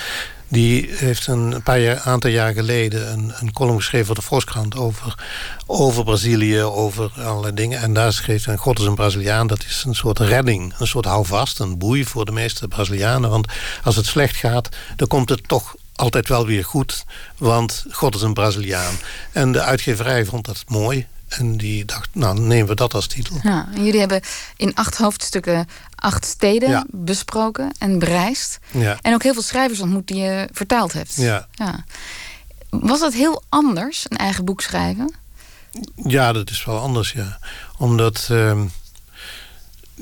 Die 0.49 0.89
heeft 0.91 1.27
een 1.27 1.63
paar 1.63 1.81
jaar, 1.81 1.99
aantal 1.99 2.31
jaar 2.31 2.53
geleden 2.53 3.13
een, 3.13 3.33
een 3.41 3.53
column 3.53 3.77
geschreven 3.77 4.07
voor 4.07 4.15
de 4.15 4.23
Volkskrant 4.23 4.77
over, 4.77 5.15
over 5.67 6.05
Brazilië, 6.05 6.63
over 6.63 7.13
allerlei 7.25 7.55
dingen. 7.55 7.81
En 7.81 7.93
daar 7.93 8.13
schreef 8.13 8.45
hij, 8.45 8.57
God 8.57 8.79
is 8.79 8.85
een 8.85 8.95
Braziliaan, 8.95 9.47
dat 9.47 9.65
is 9.65 9.85
een 9.87 9.95
soort 9.95 10.19
redding, 10.19 10.75
een 10.79 10.87
soort 10.87 11.05
houvast, 11.05 11.59
een 11.59 11.79
boei 11.79 12.05
voor 12.05 12.25
de 12.25 12.33
meeste 12.33 12.69
Brazilianen. 12.69 13.31
Want 13.31 13.49
als 13.85 13.97
het 13.97 14.07
slecht 14.07 14.37
gaat, 14.37 14.69
dan 14.97 15.09
komt 15.09 15.29
het 15.29 15.49
toch 15.49 15.75
altijd 15.95 16.29
wel 16.29 16.47
weer 16.47 16.65
goed, 16.65 17.05
want 17.37 17.85
God 17.91 18.15
is 18.15 18.23
een 18.23 18.35
Braziliaan. 18.35 18.95
En 19.33 19.53
de 19.53 19.63
uitgeverij 19.63 20.25
vond 20.25 20.45
dat 20.45 20.65
mooi. 20.67 21.07
En 21.29 21.57
die 21.57 21.85
dacht, 21.85 22.09
nou 22.13 22.41
nemen 22.41 22.69
we 22.69 22.75
dat 22.75 22.95
als 22.95 23.07
titel. 23.07 23.37
Ja, 23.43 23.69
en 23.75 23.85
jullie 23.85 24.01
hebben 24.01 24.21
in 24.57 24.75
acht 24.75 24.97
hoofdstukken 24.97 25.69
acht 25.99 26.25
steden 26.27 26.71
Ja. 26.71 26.85
besproken 26.91 27.73
en 27.79 27.99
bereisd. 27.99 28.59
Ja. 28.71 28.99
En 29.03 29.15
ook 29.15 29.23
heel 29.23 29.33
veel 29.33 29.43
schrijvers 29.43 29.81
ontmoet 29.81 30.07
die 30.07 30.17
je 30.17 30.49
vertaald 30.53 30.93
hebt. 30.93 31.15
Ja. 31.17 31.47
Was 32.71 33.01
dat 33.01 33.13
heel 33.15 33.43
anders, 33.49 34.07
een 34.09 34.17
eigen 34.17 34.45
boek 34.45 34.61
schrijven? 34.61 35.15
Ja, 35.95 36.33
dat 36.33 36.51
is 36.51 36.65
wel 36.65 36.79
anders, 36.79 37.13
ja. 37.13 37.39
Omdat... 37.79 38.27
ehm, 38.31 38.65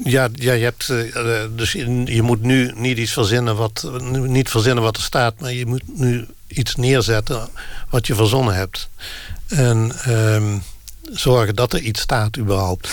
ja, 0.04 0.28
ja, 0.32 0.52
je 0.52 0.64
hebt... 0.64 0.88
eh, 0.90 1.42
eh, 1.42 1.50
dus 1.56 1.72
je 1.72 2.02
je 2.14 2.22
moet 2.22 2.42
nu 2.42 2.72
niet 2.74 2.98
iets 2.98 3.12
verzinnen 3.12 3.56
wat... 3.56 3.90
Niet 4.10 4.48
verzinnen 4.50 4.82
wat 4.82 4.96
er 4.96 5.02
staat, 5.02 5.40
maar 5.40 5.52
je 5.52 5.66
moet 5.66 5.82
nu 5.98 6.26
iets 6.46 6.74
neerzetten 6.74 7.48
wat 7.90 8.06
je 8.06 8.14
verzonnen 8.14 8.54
hebt. 8.54 8.88
En 9.46 9.92
ehm, 10.04 10.58
zorgen 11.02 11.54
dat 11.54 11.72
er 11.72 11.80
iets 11.80 12.00
staat 12.00 12.36
überhaupt. 12.38 12.88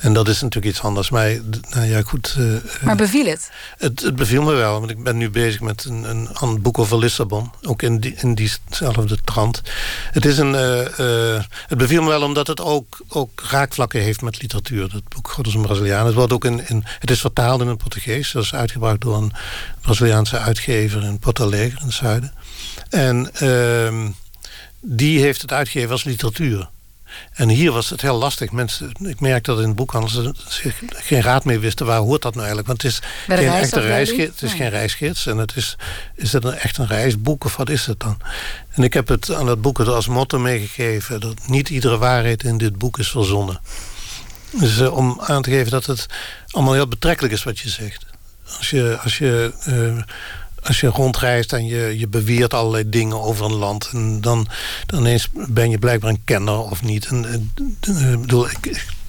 En 0.00 0.12
dat 0.12 0.28
is 0.28 0.40
natuurlijk 0.40 0.74
iets 0.74 0.84
anders. 0.84 1.10
Maar 1.10 1.38
nou 1.70 1.86
ja, 1.86 2.02
goed... 2.02 2.34
eh, 2.38 2.56
eh, 2.56 2.62
Maar 2.82 2.96
beviel 2.96 3.26
het? 3.26 3.50
Het, 3.78 4.00
het 4.00 4.16
beviel 4.16 4.42
me 4.42 4.52
wel, 4.52 4.78
want 4.78 4.90
ik 4.90 5.02
ben 5.02 5.16
nu 5.16 5.30
bezig 5.30 5.60
met 5.60 5.84
een, 5.84 6.28
een 6.40 6.62
boek 6.62 6.78
over 6.78 6.98
Lissabon. 6.98 7.50
Ook 7.62 7.82
in, 7.82 8.00
die, 8.00 8.14
in 8.16 8.34
diezelfde 8.34 9.18
trant. 9.24 9.62
Het, 10.10 10.24
is 10.24 10.38
een, 10.38 10.54
eh, 10.54 11.34
eh, 11.34 11.42
het 11.66 11.78
beviel 11.78 12.02
me 12.02 12.08
wel 12.08 12.22
omdat 12.22 12.46
het 12.46 12.60
ook, 12.60 13.00
ook 13.08 13.42
raakvlakken 13.50 14.00
heeft 14.00 14.22
met 14.22 14.42
literatuur. 14.42 14.88
Dat 14.88 15.08
boek 15.08 15.30
God 15.30 15.46
is 15.46 15.54
een 15.54 15.62
Braziliaan. 15.62 16.06
Het, 16.06 16.14
wordt 16.14 16.32
ook 16.32 16.44
in, 16.44 16.68
in, 16.68 16.84
het 16.98 17.10
is 17.10 17.20
vertaald 17.20 17.60
in 17.60 17.68
het 17.68 17.78
Portugees. 17.78 18.32
Dat 18.32 18.42
is 18.42 18.54
uitgebracht 18.54 19.00
door 19.00 19.16
een 19.16 19.32
Braziliaanse 19.80 20.38
uitgever 20.38 21.02
in 21.02 21.18
Porto 21.18 21.44
Alegre 21.44 21.78
in 21.80 21.86
het 21.86 21.94
zuiden. 21.94 22.32
En 22.88 23.30
ehm, 23.34 24.08
die 24.80 25.20
heeft 25.20 25.42
het 25.42 25.52
uitgegeven 25.52 25.92
als 25.92 26.04
literatuur. 26.04 26.68
En 27.32 27.48
hier 27.48 27.72
was 27.72 27.90
het 27.90 28.00
heel 28.00 28.18
lastig. 28.18 28.50
Mensen, 28.50 28.92
ik 29.00 29.20
merk 29.20 29.44
dat 29.44 29.58
in 29.60 29.66
het 29.66 29.76
boekhandel 29.76 30.10
ze 30.10 30.34
zich 30.48 30.82
geen 30.88 31.22
raad 31.22 31.44
meer 31.44 31.60
wisten. 31.60 31.86
Waar 31.86 31.98
hoort 31.98 32.22
dat 32.22 32.34
nou 32.34 32.46
eigenlijk? 32.46 32.68
Want 32.68 32.82
het 32.82 32.92
is 32.92 33.00
geen 33.26 33.52
echte 33.52 33.80
reisgids. 33.80 34.40
Het 34.40 34.42
is 34.42 34.48
Nee. 34.50 34.60
geen 34.60 34.70
reisgids. 34.70 35.26
En 35.26 35.38
het 35.38 35.56
is, 35.56 35.76
is 36.14 36.32
het 36.32 36.44
een, 36.44 36.54
echt 36.54 36.78
een 36.78 36.86
reisboek 36.86 37.44
of 37.44 37.56
wat 37.56 37.70
is 37.70 37.86
het 37.86 38.00
dan? 38.00 38.20
En 38.70 38.82
ik 38.82 38.94
heb 38.94 39.08
het 39.08 39.34
aan 39.34 39.46
het 39.46 39.60
boek 39.60 39.78
het 39.78 39.88
als 39.88 40.06
motto 40.06 40.38
meegegeven... 40.38 41.20
dat 41.20 41.34
niet 41.46 41.68
iedere 41.68 41.98
waarheid 41.98 42.42
in 42.42 42.58
dit 42.58 42.78
boek 42.78 42.98
is 42.98 43.10
verzonnen. 43.10 43.60
Dus 44.50 44.80
eh, 44.80 44.96
om 44.96 45.20
aan 45.20 45.42
te 45.42 45.50
geven 45.50 45.70
dat 45.70 45.86
het 45.86 46.06
allemaal 46.50 46.74
heel 46.74 46.88
betrekkelijk 46.88 47.34
is 47.34 47.42
wat 47.42 47.58
je 47.58 47.68
zegt. 47.68 48.06
Als 48.58 48.70
je, 48.70 48.98
als 49.02 49.18
je, 49.18 49.52
eh, 49.64 50.02
als 50.62 50.80
je 50.80 50.86
rondreist 50.86 51.52
en 51.52 51.66
je, 51.66 51.98
je 51.98 52.08
beweert 52.08 52.54
allerlei 52.54 52.88
dingen 52.88 53.20
over 53.20 53.44
een 53.44 53.54
land... 53.54 53.90
En 53.92 54.20
dan, 54.20 54.48
dan 54.86 55.00
ineens 55.00 55.28
ben 55.32 55.70
je 55.70 55.78
blijkbaar 55.78 56.10
een 56.10 56.24
kenner 56.24 56.58
of 56.58 56.82
niet. 56.82 57.06
En, 57.06 57.24
eh, 57.80 58.12
ik 58.12 58.20
bedoel, 58.20 58.46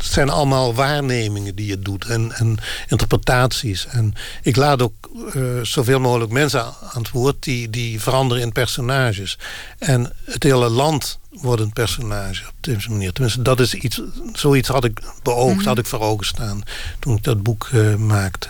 het 0.02 0.12
zijn 0.12 0.30
allemaal 0.30 0.74
waarnemingen 0.74 1.56
die 1.56 1.66
je 1.66 1.80
doet 1.80 2.06
en, 2.06 2.32
en 2.32 2.58
interpretaties. 2.88 3.88
En 3.88 4.14
ik 4.42 4.56
laat 4.56 4.82
ook 4.82 5.10
uh, 5.36 5.62
zoveel 5.62 6.00
mogelijk 6.00 6.32
mensen 6.32 6.64
aan 6.64 7.02
het 7.02 7.12
woord 7.12 7.44
die, 7.44 7.70
die 7.70 8.02
veranderen 8.02 8.44
in 8.44 8.52
personages. 8.52 9.38
En 9.78 10.14
het 10.26 10.44
hele 10.44 10.70
land 10.70 11.20
wordt 11.30 11.62
een 11.62 11.74
personage 11.74 12.48
op 12.48 12.54
deze 12.62 12.90
manier. 12.90 13.14
Tenminste, 13.14 13.42
dat 13.42 13.60
is 13.60 13.74
iets, 13.74 14.02
zoiets 14.34 14.68
had 14.68 14.84
ik 14.84 15.02
beoogd, 15.24 15.56
mm 15.56 15.66
had 15.66 15.78
ik 15.78 15.86
voor 15.86 16.00
ogen 16.00 16.26
staan 16.26 16.64
toen 17.00 17.16
ik 17.16 17.24
dat 17.24 17.44
boek 17.44 17.70
uh, 17.74 17.96
maakte. 17.96 18.50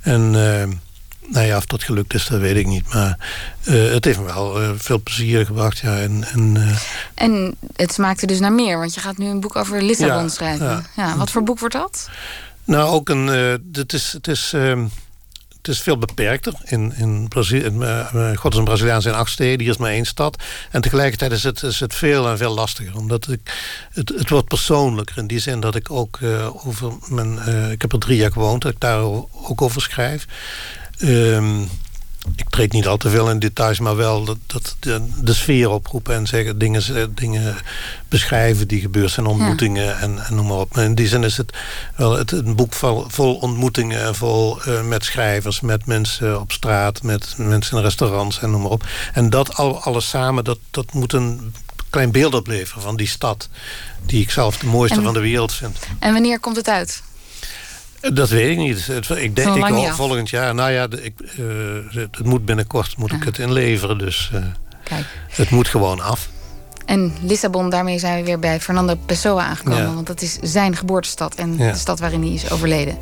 En 0.00 0.34
uh, 0.34 0.64
nou 1.28 1.46
ja, 1.46 1.56
of 1.56 1.66
dat 1.66 1.82
gelukt 1.82 2.14
is, 2.14 2.26
dat 2.26 2.40
weet 2.40 2.56
ik 2.56 2.66
niet. 2.66 2.92
Maar 2.92 3.18
uh, 3.68 3.92
het 3.92 4.04
heeft 4.04 4.18
me 4.18 4.24
wel 4.24 4.62
uh, 4.62 4.70
veel 4.76 5.00
plezier 5.00 5.46
gebracht. 5.46 5.78
Ja, 5.78 5.98
en, 5.98 6.24
en, 6.32 6.54
uh, 6.54 6.76
en 7.14 7.54
het 7.76 7.92
smaakte 7.92 8.26
dus 8.26 8.40
naar 8.40 8.52
meer, 8.52 8.78
want 8.78 8.94
je 8.94 9.00
gaat 9.00 9.18
nu 9.18 9.26
een 9.26 9.40
boek 9.40 9.56
over 9.56 9.82
Lissabon 9.82 10.22
ja, 10.22 10.28
schrijven. 10.28 10.66
Ja. 10.66 10.82
ja. 10.96 11.16
wat 11.16 11.30
voor 11.30 11.42
boek 11.42 11.58
wordt 11.58 11.74
dat? 11.74 12.08
Nou, 12.64 12.90
ook 12.90 13.08
een. 13.08 13.26
het, 13.72 13.92
is, 13.92 14.12
het, 14.12 14.28
is, 14.28 14.52
ehm, 14.54 14.84
het 15.56 15.68
is 15.68 15.80
veel 15.80 15.98
beperkter. 15.98 16.54
In, 16.64 16.94
in 16.96 17.28
Brazilië, 17.28 17.70
God 18.36 18.52
is 18.52 18.58
een 18.58 18.64
Braziliaan 18.64 19.02
zijn 19.02 19.14
acht 19.14 19.30
steden, 19.30 19.60
hier 19.60 19.70
is 19.70 19.76
maar 19.76 19.90
één 19.90 20.04
stad. 20.04 20.42
En 20.70 20.80
tegelijkertijd 20.80 21.32
is 21.32 21.42
het, 21.42 21.62
is 21.62 21.80
het 21.80 21.94
veel 21.94 22.28
en 22.28 22.38
veel 22.38 22.54
lastiger. 22.54 22.96
Omdat 22.96 23.28
ik, 23.28 23.40
het, 23.92 24.08
het 24.08 24.28
wordt 24.28 24.48
persoonlijker 24.48 25.18
in 25.18 25.26
die 25.26 25.38
zin 25.38 25.60
dat 25.60 25.74
ik 25.74 25.90
ook 25.90 26.18
over 26.64 26.92
mijn. 27.08 27.38
ik 27.70 27.82
heb 27.82 27.92
er 27.92 27.98
drie 27.98 28.16
jaar 28.16 28.32
gewoond, 28.32 28.62
dat 28.62 28.72
ik 28.72 28.80
daar 28.80 29.00
ook 29.32 29.62
over 29.62 29.82
schrijf. 29.82 30.26
Um, 30.98 31.68
ik 32.36 32.50
treed 32.50 32.72
niet 32.72 32.86
al 32.86 32.96
te 32.96 33.10
veel 33.10 33.30
in 33.30 33.38
details, 33.38 33.78
maar 33.78 33.96
wel 33.96 34.24
dat, 34.24 34.36
dat 34.46 34.76
de, 34.80 35.02
de, 35.20 35.34
sfeer 35.34 35.70
oproepen 35.70 36.14
en 36.14 36.26
zeggen, 36.26 36.58
dingen, 36.58 37.14
dingen 37.14 37.56
beschrijven 38.08 38.68
die 38.68 38.80
gebeurd 38.80 39.10
zijn, 39.10 39.26
ontmoetingen 39.26 39.84
ja. 39.84 39.98
en, 39.98 40.24
en, 40.26 40.34
noem 40.34 40.46
maar 40.46 40.58
op. 40.58 40.74
Maar 40.74 40.84
in 40.84 40.94
die 40.94 41.08
zin 41.08 41.24
is 41.24 41.36
het 41.36 41.52
wel 41.96 42.16
het, 42.16 42.32
een 42.32 42.56
boek 42.56 42.72
vol, 42.72 43.04
vol 43.08 43.34
ontmoetingen, 43.34 44.14
vol 44.14 44.68
uh, 44.68 44.82
met 44.82 45.04
schrijvers, 45.04 45.60
met 45.60 45.86
mensen 45.86 46.40
op 46.40 46.52
straat, 46.52 47.02
met 47.02 47.34
mensen 47.36 47.76
in 47.76 47.82
restaurants 47.82 48.40
en 48.40 48.50
noem 48.50 48.62
maar 48.62 48.70
op. 48.70 48.86
En 49.12 49.30
dat 49.30 49.56
al, 49.56 49.82
alles 49.82 50.08
samen, 50.08 50.44
dat, 50.44 50.58
dat 50.70 50.92
moet 50.92 51.12
een 51.12 51.54
klein 51.90 52.10
beeld 52.10 52.34
opleveren 52.34 52.82
van 52.82 52.96
die 52.96 53.08
stad, 53.08 53.48
die 54.06 54.22
ik 54.22 54.30
zelf 54.30 54.58
de 54.58 54.66
mooiste 54.66 54.98
en, 54.98 55.04
van 55.04 55.14
de 55.14 55.20
wereld 55.20 55.52
vind. 55.52 55.78
En 55.98 56.12
wanneer 56.12 56.40
komt 56.40 56.56
het 56.56 56.68
uit? 56.68 57.02
Dat 58.12 58.28
weet 58.28 58.50
ik 58.50 58.58
niet. 58.58 58.88
Ik 59.16 59.36
denk 59.36 59.56
ik 59.56 59.64
hoop 59.64 59.90
volgend 59.90 60.30
jaar. 60.30 60.54
Nou 60.54 60.70
ja, 60.70 60.86
ik, 61.02 61.14
uh, 61.38 61.46
het 61.90 62.24
moet 62.24 62.44
binnenkort 62.44 62.96
moet 62.96 63.12
ik 63.12 63.22
het 63.22 63.38
inleveren. 63.38 63.98
Dus 63.98 64.30
uh, 64.34 64.40
Kijk. 64.82 65.06
het 65.28 65.50
moet 65.50 65.68
gewoon 65.68 66.00
af. 66.00 66.28
En 66.86 67.12
Lissabon, 67.22 67.70
daarmee 67.70 67.98
zijn 67.98 68.18
we 68.18 68.24
weer 68.24 68.38
bij 68.38 68.60
Fernando 68.60 68.94
Pessoa 69.06 69.44
aangekomen. 69.44 69.78
Ja. 69.78 69.94
Want 69.94 70.06
dat 70.06 70.22
is 70.22 70.38
zijn 70.42 70.76
geboortestad 70.76 71.34
en 71.34 71.56
ja. 71.58 71.72
de 71.72 71.78
stad 71.78 72.00
waarin 72.00 72.22
hij 72.22 72.32
is 72.32 72.50
overleden. 72.50 72.98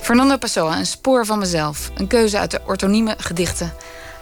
Fernando 0.00 0.36
Pessoa, 0.36 0.78
een 0.78 0.86
spoor 0.86 1.26
van 1.26 1.38
mezelf. 1.38 1.90
Een 1.94 2.06
keuze 2.06 2.38
uit 2.38 2.50
de 2.50 2.60
ortonieme 2.66 3.14
gedichten. 3.18 3.72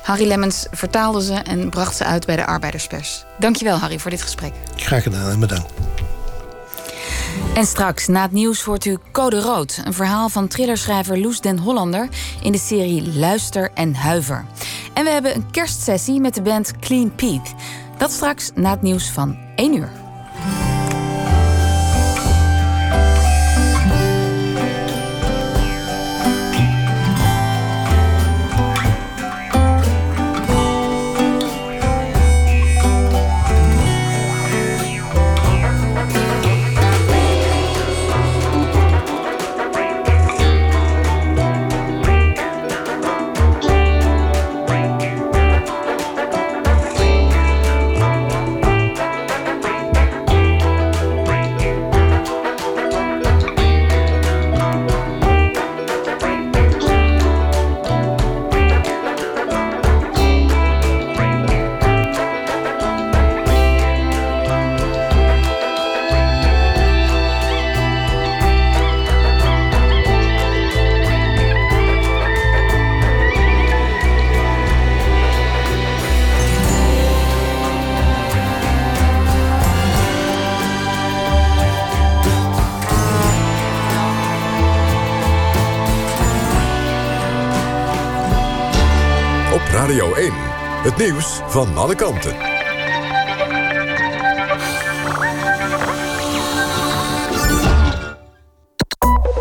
Harry 0.02 0.26
Lemmens 0.26 0.66
vertaalde 0.70 1.22
ze 1.22 1.34
en 1.34 1.70
bracht 1.70 1.96
ze 1.96 2.04
uit 2.04 2.26
bij 2.26 2.36
de 2.36 2.46
Arbeiderspers. 2.46 3.24
Dankjewel 3.38 3.76
Harry 3.76 3.98
voor 3.98 4.10
dit 4.10 4.22
gesprek. 4.22 4.52
Graag 4.76 5.02
gedaan 5.02 5.30
en 5.30 5.40
bedankt. 5.40 5.72
En 7.54 7.66
straks, 7.66 8.06
na 8.06 8.22
het 8.22 8.32
nieuws, 8.32 8.62
hoort 8.62 8.84
u 8.84 8.98
Code 9.12 9.40
Rood. 9.40 9.80
Een 9.84 9.92
verhaal 9.92 10.28
van 10.28 10.48
thrillerschrijver 10.48 11.18
Loes 11.18 11.40
den 11.40 11.58
Hollander... 11.58 12.08
in 12.42 12.52
de 12.52 12.58
serie 12.58 13.18
Luister 13.18 13.70
en 13.74 13.94
Huiver. 13.94 14.44
En 14.94 15.04
we 15.04 15.10
hebben 15.10 15.34
een 15.34 15.50
kerstsessie 15.50 16.20
met 16.20 16.34
de 16.34 16.42
band 16.42 16.78
Clean 16.78 17.14
Pete. 17.14 17.50
Dat 17.98 18.10
straks 18.10 18.50
na 18.54 18.70
het 18.70 18.82
nieuws 18.82 19.10
van 19.10 19.38
1 19.56 19.76
uur. 19.76 19.90
Radio 89.74 90.14
1. 90.14 90.32
Het 90.82 90.96
nieuws 90.96 91.40
van 91.46 91.76
alle 91.76 91.94
kanten. 91.94 92.36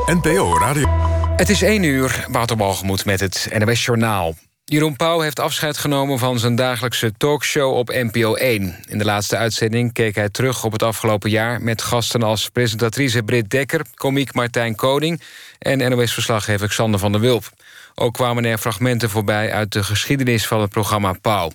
NPO 0.05 0.57
Radio. 0.57 0.88
Het 1.36 1.49
is 1.49 1.61
1 1.61 1.84
uur, 1.84 2.25
Wouter 2.29 2.57
met 3.05 3.19
het 3.19 3.47
NWS 3.51 3.86
Journaal. 3.86 4.36
Jeroen 4.65 4.95
Pauw 4.95 5.19
heeft 5.19 5.39
afscheid 5.39 5.77
genomen 5.77 6.19
van 6.19 6.39
zijn 6.39 6.55
dagelijkse 6.55 7.11
talkshow 7.17 7.73
op 7.77 7.89
NPO 7.89 8.34
1. 8.34 8.75
In 8.88 8.97
de 8.97 9.05
laatste 9.05 9.38
uitzending 9.38 9.93
keek 9.93 10.15
hij 10.15 10.29
terug 10.29 10.63
op 10.63 10.71
het 10.71 10.84
afgelopen 10.84 11.29
jaar... 11.29 11.61
met 11.61 11.81
gasten 11.81 12.23
als 12.23 12.49
presentatrice 12.49 13.23
Britt 13.23 13.49
Dekker, 13.49 13.86
komiek 13.95 14.34
Martijn 14.34 14.75
Koning... 14.75 15.21
en 15.59 15.89
NOS-verslaggever 15.89 16.67
Xander 16.67 16.99
van 16.99 17.11
der 17.11 17.21
Wulp. 17.21 17.51
Ook 17.95 18.13
kwamen 18.13 18.45
er 18.45 18.57
fragmenten 18.57 19.09
voorbij 19.09 19.53
uit 19.53 19.71
de 19.71 19.83
geschiedenis 19.83 20.47
van 20.47 20.61
het 20.61 20.69
programma 20.69 21.13
Pauw. 21.21 21.51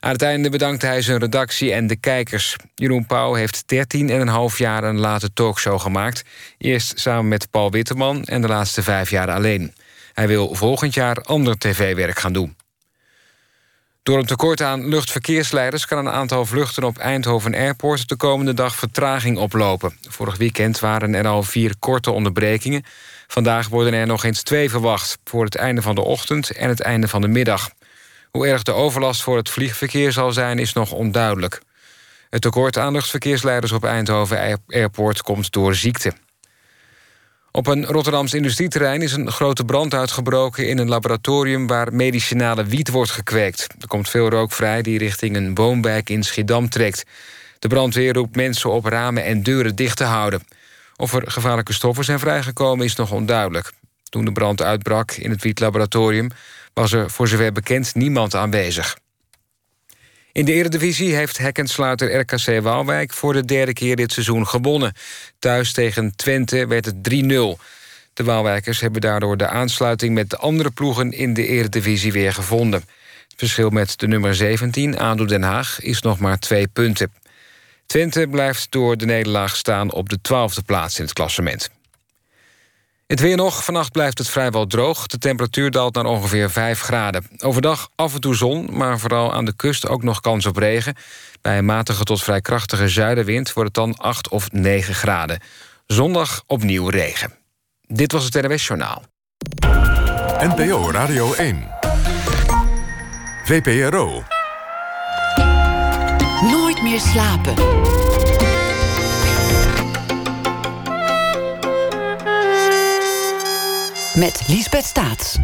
Aan 0.00 0.12
het 0.12 0.22
einde 0.22 0.50
bedankte 0.50 0.86
hij 0.86 1.02
zijn 1.02 1.18
redactie 1.18 1.72
en 1.72 1.86
de 1.86 1.96
kijkers. 1.96 2.56
Jeroen 2.74 3.06
Pauw 3.06 3.34
heeft 3.34 3.64
13,5 4.52 4.56
jaar 4.56 4.84
een 4.84 4.98
late 4.98 5.32
talkshow 5.32 5.80
gemaakt. 5.80 6.24
Eerst 6.58 7.00
samen 7.00 7.28
met 7.28 7.50
Paul 7.50 7.70
Witteman 7.70 8.24
en 8.24 8.40
de 8.40 8.48
laatste 8.48 8.82
vijf 8.82 9.10
jaar 9.10 9.30
alleen. 9.30 9.74
Hij 10.12 10.26
wil 10.26 10.54
volgend 10.54 10.94
jaar 10.94 11.22
ander 11.22 11.58
tv-werk 11.58 12.18
gaan 12.18 12.32
doen. 12.32 12.56
Door 14.02 14.18
een 14.18 14.26
tekort 14.26 14.62
aan 14.62 14.88
luchtverkeersleiders... 14.88 15.86
kan 15.86 15.98
een 15.98 16.12
aantal 16.12 16.46
vluchten 16.46 16.84
op 16.84 16.98
Eindhoven 16.98 17.54
Airport... 17.54 18.08
de 18.08 18.16
komende 18.16 18.54
dag 18.54 18.74
vertraging 18.74 19.38
oplopen. 19.38 19.98
Vorig 20.08 20.36
weekend 20.36 20.80
waren 20.80 21.14
er 21.14 21.26
al 21.26 21.42
vier 21.42 21.74
korte 21.78 22.10
onderbrekingen. 22.10 22.84
Vandaag 23.28 23.68
worden 23.68 23.92
er 23.92 24.06
nog 24.06 24.24
eens 24.24 24.42
twee 24.42 24.70
verwacht... 24.70 25.18
voor 25.24 25.44
het 25.44 25.54
einde 25.54 25.82
van 25.82 25.94
de 25.94 26.00
ochtend 26.00 26.50
en 26.50 26.68
het 26.68 26.80
einde 26.80 27.08
van 27.08 27.20
de 27.20 27.28
middag. 27.28 27.70
Hoe 28.30 28.46
erg 28.46 28.62
de 28.62 28.72
overlast 28.72 29.22
voor 29.22 29.36
het 29.36 29.50
vliegverkeer 29.50 30.12
zal 30.12 30.32
zijn, 30.32 30.58
is 30.58 30.72
nog 30.72 30.92
onduidelijk. 30.92 31.60
Het 32.30 32.42
tekort 32.42 32.78
aan 32.78 32.92
luchtverkeersleiders 32.92 33.72
op 33.72 33.84
Eindhoven 33.84 34.60
Airport 34.68 35.22
komt 35.22 35.52
door 35.52 35.74
ziekte. 35.74 36.12
Op 37.50 37.66
een 37.66 37.86
Rotterdams 37.86 38.34
industrieterrein 38.34 39.02
is 39.02 39.12
een 39.12 39.30
grote 39.30 39.64
brand 39.64 39.94
uitgebroken... 39.94 40.68
in 40.68 40.78
een 40.78 40.88
laboratorium 40.88 41.66
waar 41.66 41.94
medicinale 41.94 42.64
wiet 42.64 42.90
wordt 42.90 43.10
gekweekt. 43.10 43.66
Er 43.80 43.86
komt 43.86 44.08
veel 44.08 44.28
rook 44.28 44.52
vrij 44.52 44.82
die 44.82 44.98
richting 44.98 45.36
een 45.36 45.54
woonwijk 45.54 46.10
in 46.10 46.22
Schiedam 46.22 46.68
trekt. 46.68 47.04
De 47.58 47.68
brandweer 47.68 48.12
roept 48.12 48.36
mensen 48.36 48.70
op 48.70 48.84
ramen 48.84 49.24
en 49.24 49.42
deuren 49.42 49.76
dicht 49.76 49.96
te 49.96 50.04
houden. 50.04 50.42
Of 51.00 51.14
er 51.14 51.30
gevaarlijke 51.30 51.72
stoffen 51.72 52.04
zijn 52.04 52.18
vrijgekomen 52.18 52.84
is 52.84 52.94
nog 52.94 53.12
onduidelijk. 53.12 53.72
Toen 54.02 54.24
de 54.24 54.32
brand 54.32 54.62
uitbrak 54.62 55.12
in 55.12 55.30
het 55.30 55.42
wietlaboratorium... 55.42 56.30
was 56.74 56.92
er 56.92 57.10
voor 57.10 57.28
zover 57.28 57.52
bekend 57.52 57.94
niemand 57.94 58.34
aanwezig. 58.34 58.98
In 60.32 60.44
de 60.44 60.52
Eredivisie 60.52 61.14
heeft 61.14 61.38
hekkensluiter 61.38 62.18
RKC 62.18 62.62
Waalwijk... 62.62 63.12
voor 63.12 63.32
de 63.32 63.44
derde 63.44 63.72
keer 63.72 63.96
dit 63.96 64.12
seizoen 64.12 64.46
gewonnen. 64.46 64.92
Thuis 65.38 65.72
tegen 65.72 66.16
Twente 66.16 66.66
werd 66.66 66.84
het 66.84 66.94
3-0. 66.94 67.62
De 68.12 68.24
Waalwijkers 68.24 68.80
hebben 68.80 69.00
daardoor 69.00 69.36
de 69.36 69.48
aansluiting 69.48 70.14
met 70.14 70.30
de 70.30 70.36
andere 70.36 70.70
ploegen 70.70 71.12
in 71.12 71.34
de 71.34 71.46
eredivisie 71.46 72.12
weer 72.12 72.32
gevonden. 72.32 72.80
Het 72.80 73.34
verschil 73.36 73.70
met 73.70 73.98
de 73.98 74.08
nummer 74.08 74.34
17, 74.34 74.98
ADO 74.98 75.24
Den 75.24 75.42
Haag, 75.42 75.80
is 75.80 76.02
nog 76.02 76.18
maar 76.18 76.38
twee 76.38 76.68
punten. 76.68 77.12
Twente 77.88 78.26
blijft 78.30 78.66
door 78.70 78.96
de 78.96 79.04
nederlaag 79.04 79.56
staan 79.56 79.92
op 79.92 80.08
de 80.08 80.20
twaalfde 80.20 80.62
plaats 80.62 80.98
in 80.98 81.04
het 81.04 81.12
klassement. 81.12 81.70
Het 83.06 83.20
weer 83.20 83.36
nog. 83.36 83.64
Vannacht 83.64 83.92
blijft 83.92 84.18
het 84.18 84.28
vrijwel 84.28 84.66
droog. 84.66 85.06
De 85.06 85.18
temperatuur 85.18 85.70
daalt 85.70 85.94
naar 85.94 86.04
ongeveer 86.04 86.50
5 86.50 86.80
graden. 86.80 87.26
Overdag 87.38 87.88
af 87.94 88.14
en 88.14 88.20
toe 88.20 88.34
zon, 88.34 88.76
maar 88.76 88.98
vooral 88.98 89.32
aan 89.32 89.44
de 89.44 89.56
kust 89.56 89.88
ook 89.88 90.02
nog 90.02 90.20
kans 90.20 90.46
op 90.46 90.56
regen. 90.56 90.94
Bij 91.40 91.58
een 91.58 91.64
matige 91.64 92.04
tot 92.04 92.22
vrij 92.22 92.40
krachtige 92.40 92.88
zuidenwind 92.88 93.52
wordt 93.52 93.76
het 93.76 93.84
dan 93.84 93.96
8 93.96 94.28
of 94.28 94.50
9 94.52 94.94
graden. 94.94 95.40
Zondag 95.86 96.42
opnieuw 96.46 96.88
regen. 96.88 97.32
Dit 97.86 98.12
was 98.12 98.24
het 98.24 98.34
NWS 98.34 98.66
Journaal. 98.66 99.02
NPO 100.38 100.90
Radio 100.90 101.32
1. 101.34 101.68
VPRO. 103.44 104.37
Meer 106.88 107.00
slapen. 107.00 107.54
Met 114.14 114.42
Liesbeth 114.46 114.84
Staats. 114.84 115.38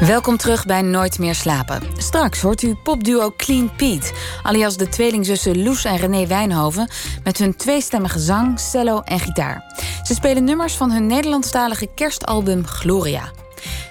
Welkom 0.00 0.36
terug 0.36 0.66
bij 0.66 0.82
Nooit 0.82 1.18
meer 1.18 1.34
slapen. 1.34 1.82
Straks 1.96 2.40
hoort 2.40 2.62
u 2.62 2.74
popduo 2.74 3.32
Clean 3.36 3.70
Pete, 3.76 4.12
alias 4.42 4.76
de 4.76 4.88
tweelingzussen 4.88 5.62
Loes 5.62 5.84
en 5.84 5.96
René 5.96 6.26
Wijnhoven, 6.26 6.90
met 7.24 7.38
hun 7.38 7.56
tweestemmige 7.56 8.18
zang, 8.18 8.60
cello 8.60 9.00
en 9.00 9.20
gitaar. 9.20 9.64
Ze 10.02 10.14
spelen 10.14 10.44
nummers 10.44 10.74
van 10.74 10.90
hun 10.90 11.06
Nederlandstalige 11.06 11.88
kerstalbum 11.94 12.66
Gloria. 12.66 13.30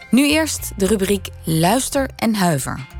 Nu 0.09 0.29
eerst 0.29 0.71
de 0.77 0.85
rubriek 0.87 1.27
Luister 1.43 2.09
en 2.15 2.35
Huiver. 2.35 2.94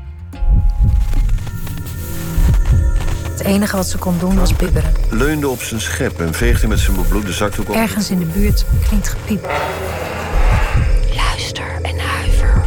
Het 3.36 3.46
enige 3.46 3.76
wat 3.76 3.86
ze 3.86 3.98
kon 3.98 4.18
doen 4.18 4.36
was 4.36 4.56
bibberen. 4.56 4.92
leunde 5.10 5.48
op 5.48 5.62
zijn 5.62 5.80
schep 5.80 6.20
en 6.20 6.34
veegde 6.34 6.66
met 6.66 6.78
zijn 6.78 6.96
bebloede 6.96 7.32
zakdoek 7.32 7.68
op. 7.68 7.74
Ergens 7.74 8.10
in 8.10 8.18
de 8.18 8.24
buurt 8.24 8.64
klinkt 8.86 9.08
gepiep. 9.08 9.50
Luister 11.14 11.78
en 11.82 11.98
huiver. 11.98 12.62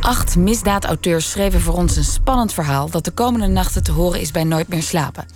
Acht 0.00 0.36
misdaadauteurs 0.36 1.30
schreven 1.30 1.60
voor 1.60 1.74
ons 1.74 1.96
een 1.96 2.04
spannend 2.04 2.52
verhaal 2.52 2.90
dat 2.90 3.04
de 3.04 3.10
komende 3.10 3.46
nachten 3.46 3.82
te 3.82 3.92
horen 3.92 4.20
is 4.20 4.30
bij 4.30 4.44
Nooit 4.44 4.68
meer 4.68 4.82
slapen. 4.82 5.26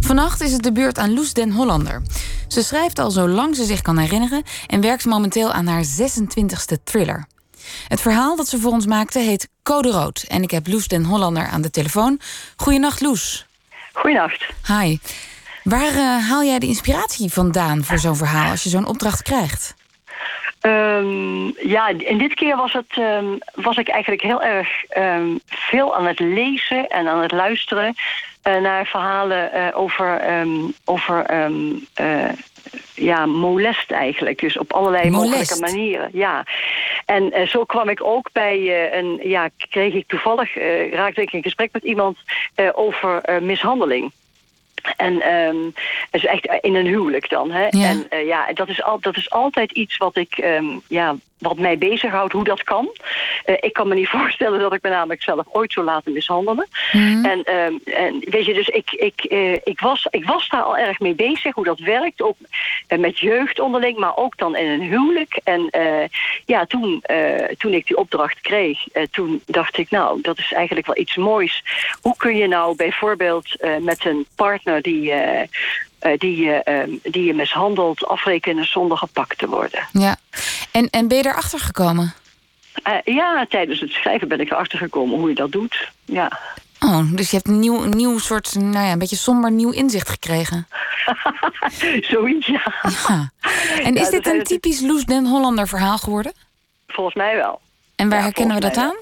Vannacht 0.00 0.40
is 0.40 0.52
het 0.52 0.62
de 0.62 0.72
beurt 0.72 0.98
aan 0.98 1.14
Loes 1.14 1.32
den 1.32 1.52
Hollander. 1.52 2.02
Ze 2.48 2.62
schrijft 2.62 2.98
al 2.98 3.10
zolang 3.10 3.56
ze 3.56 3.64
zich 3.64 3.82
kan 3.82 3.98
herinneren 3.98 4.42
en 4.66 4.80
werkt 4.80 5.04
momenteel 5.04 5.52
aan 5.52 5.66
haar 5.66 5.84
26e 5.84 6.82
thriller. 6.84 7.26
Het 7.88 8.00
verhaal 8.00 8.36
dat 8.36 8.48
ze 8.48 8.58
voor 8.58 8.72
ons 8.72 8.86
maakte 8.86 9.18
heet 9.18 9.48
Code 9.62 9.90
Rood 9.90 10.24
en 10.28 10.42
ik 10.42 10.50
heb 10.50 10.66
Loes 10.66 10.88
den 10.88 11.04
Hollander 11.04 11.46
aan 11.46 11.62
de 11.62 11.70
telefoon. 11.70 12.20
Goedenacht 12.56 13.00
Loes. 13.00 13.46
Goedenacht. 13.92 14.46
Hi. 14.66 14.98
Waar 15.64 15.94
eh, 15.94 16.28
haal 16.28 16.44
jij 16.44 16.58
de 16.58 16.66
inspiratie 16.66 17.32
vandaan 17.32 17.84
voor 17.84 17.98
zo'n 17.98 18.16
verhaal 18.16 18.50
als 18.50 18.62
je 18.62 18.68
zo'n 18.68 18.86
opdracht 18.86 19.22
krijgt? 19.22 19.74
Ehm, 20.60 21.68
ja, 21.68 21.88
in 21.88 22.18
dit 22.18 22.34
keer 22.34 22.56
was, 22.56 22.72
het, 22.72 22.90
ehm, 22.90 23.26
was 23.54 23.76
ik 23.76 23.88
eigenlijk 23.88 24.22
heel 24.22 24.42
erg 24.42 24.84
ehm, 24.88 25.36
veel 25.46 25.96
aan 25.96 26.06
het 26.06 26.18
lezen 26.18 26.88
en 26.88 27.08
aan 27.08 27.22
het 27.22 27.32
luisteren 27.32 27.94
eh, 28.42 28.60
naar 28.60 28.86
verhalen 28.86 29.52
eh, 29.52 29.78
over, 29.78 30.22
over 30.84 31.26
ja, 32.94 33.26
molest 33.26 33.90
eigenlijk. 33.90 34.40
Dus 34.40 34.58
op 34.58 34.72
allerlei 34.72 35.10
Molest. 35.10 35.30
mogelijke 35.30 35.60
manieren. 35.60 36.10
Ja. 36.12 36.44
En 37.04 37.32
eh, 37.32 37.46
zo 37.46 37.64
kwam 37.64 37.88
ik 37.88 38.04
ook 38.04 38.32
bij 38.32 38.56
eh, 38.56 38.98
een, 38.98 39.20
ja, 39.22 39.48
kreeg 39.68 39.94
ik 39.94 40.06
toevallig, 40.06 40.56
eh, 40.56 40.92
raakte 40.92 41.22
ik 41.22 41.32
in 41.32 41.42
gesprek 41.42 41.72
met 41.72 41.84
iemand 41.84 42.18
over 42.74 43.22
mishandeling. 43.42 44.12
En 44.96 45.20
ehm 45.20 45.56
dus 46.10 46.24
echt 46.24 46.58
in 46.60 46.74
een 46.74 46.86
huwelijk 46.86 47.28
dan. 47.28 47.50
Hè? 47.50 47.66
Ja. 47.70 47.88
En 47.88 48.26
ja, 48.26 48.52
dat 48.52 48.68
is, 48.68 48.82
al, 48.82 49.00
dat 49.00 49.16
is 49.16 49.30
altijd 49.30 49.72
iets 49.72 49.96
wat 49.96 50.16
ik 50.16 50.38
ehm, 50.38 50.64
ja, 50.88 51.16
wat 51.40 51.58
mij 51.58 51.78
bezighoudt, 51.78 52.32
hoe 52.32 52.44
dat 52.44 52.62
kan. 52.62 52.88
Eh, 53.44 53.54
ik 53.60 53.72
kan 53.72 53.88
me 53.88 53.94
niet 53.94 54.08
voorstellen 54.18 54.60
dat 54.60 54.72
ik 54.72 54.82
me 54.82 54.88
namelijk 54.88 55.22
zelf 55.22 55.46
ooit 55.52 55.72
zou 55.72 55.86
laten 55.86 56.12
mishandelen. 56.12 56.68
Mhm. 56.92 57.24
En, 57.24 57.42
ehm, 57.44 57.74
en 57.84 58.24
weet 58.30 58.44
je, 58.44 58.54
dus 58.54 58.68
ik, 58.68 58.92
ik, 58.92 59.24
eh, 59.24 59.52
ik, 59.52 59.80
was, 59.80 60.06
ik 60.10 60.24
was 60.24 60.48
daar 60.48 60.62
al 60.62 60.76
erg 60.76 61.00
mee 61.00 61.14
bezig, 61.14 61.54
hoe 61.54 61.64
dat 61.64 61.78
werkt. 61.78 62.22
Ook 62.22 62.36
eh, 62.86 62.98
met 62.98 63.18
jeugd 63.18 63.60
onderling, 63.60 63.98
maar 63.98 64.16
ook 64.16 64.36
dan 64.36 64.56
in 64.56 64.66
een 64.66 64.82
huwelijk. 64.82 65.40
En 65.44 65.68
ja, 66.46 66.66
toen, 66.66 67.04
toen 67.58 67.72
ik 67.72 67.86
die 67.86 67.96
opdracht 67.96 68.40
kreeg, 68.40 68.84
toen 69.10 69.42
dacht 69.46 69.78
ik, 69.78 69.90
nou, 69.90 70.20
dat 70.20 70.38
is 70.38 70.52
eigenlijk 70.52 70.86
wel 70.86 70.98
iets 70.98 71.16
moois. 71.16 71.64
Hoe 72.02 72.16
kun 72.16 72.36
je 72.36 72.46
nou 72.46 72.76
bijvoorbeeld 72.76 73.56
met 73.80 74.04
een 74.04 74.26
partner 74.36 74.82
die, 74.82 75.12
eh, 76.00 76.18
die, 76.18 76.44
je, 76.44 76.52
ehm, 76.52 76.90
die 77.02 77.24
je 77.24 77.34
mishandelt, 77.34 78.06
afrekenen 78.06 78.64
zonder 78.64 78.98
gepakt 78.98 79.38
te 79.38 79.48
worden? 79.48 79.86
Ja. 79.92 80.16
En, 80.72 80.90
en 80.90 81.08
ben 81.08 81.16
je 81.16 81.26
erachter 81.26 81.58
gekomen? 81.58 82.14
Eh, 82.82 83.14
ja, 83.14 83.46
tijdens 83.48 83.80
het 83.80 83.90
schrijven 83.90 84.28
ben 84.28 84.40
ik 84.40 84.50
erachter 84.50 84.78
gekomen 84.78 85.18
hoe 85.18 85.28
je 85.28 85.34
dat 85.34 85.52
doet. 85.52 85.90
Ja. 86.04 86.38
Oh, 86.80 87.12
dus 87.12 87.30
je 87.30 87.36
hebt 87.36 87.48
een 87.48 87.58
nieuw, 87.58 87.82
een 87.82 87.96
nieuw 87.96 88.18
soort, 88.18 88.54
nou 88.54 88.86
ja, 88.86 88.92
een 88.92 88.98
beetje 88.98 89.16
somber 89.16 89.50
nieuw 89.50 89.70
inzicht 89.70 90.08
gekregen. 90.08 90.66
Zoiets, 92.10 92.46
ja. 92.46 92.74
Ja. 93.08 93.30
En 93.82 93.94
Ja, 93.94 94.00
is 94.00 94.10
dit 94.10 94.26
een 94.26 94.42
typisch 94.42 94.80
Loes 94.80 95.04
den 95.04 95.26
Hollander 95.26 95.68
verhaal 95.68 95.98
geworden? 95.98 96.32
Volgens 96.86 97.16
mij 97.16 97.36
wel. 97.36 97.60
En 98.00 98.08
waar 98.08 98.18
Ja, 98.18 98.24
herkennen 98.24 98.54
we 98.54 98.60
dat 98.60 98.76
aan? 98.76 98.94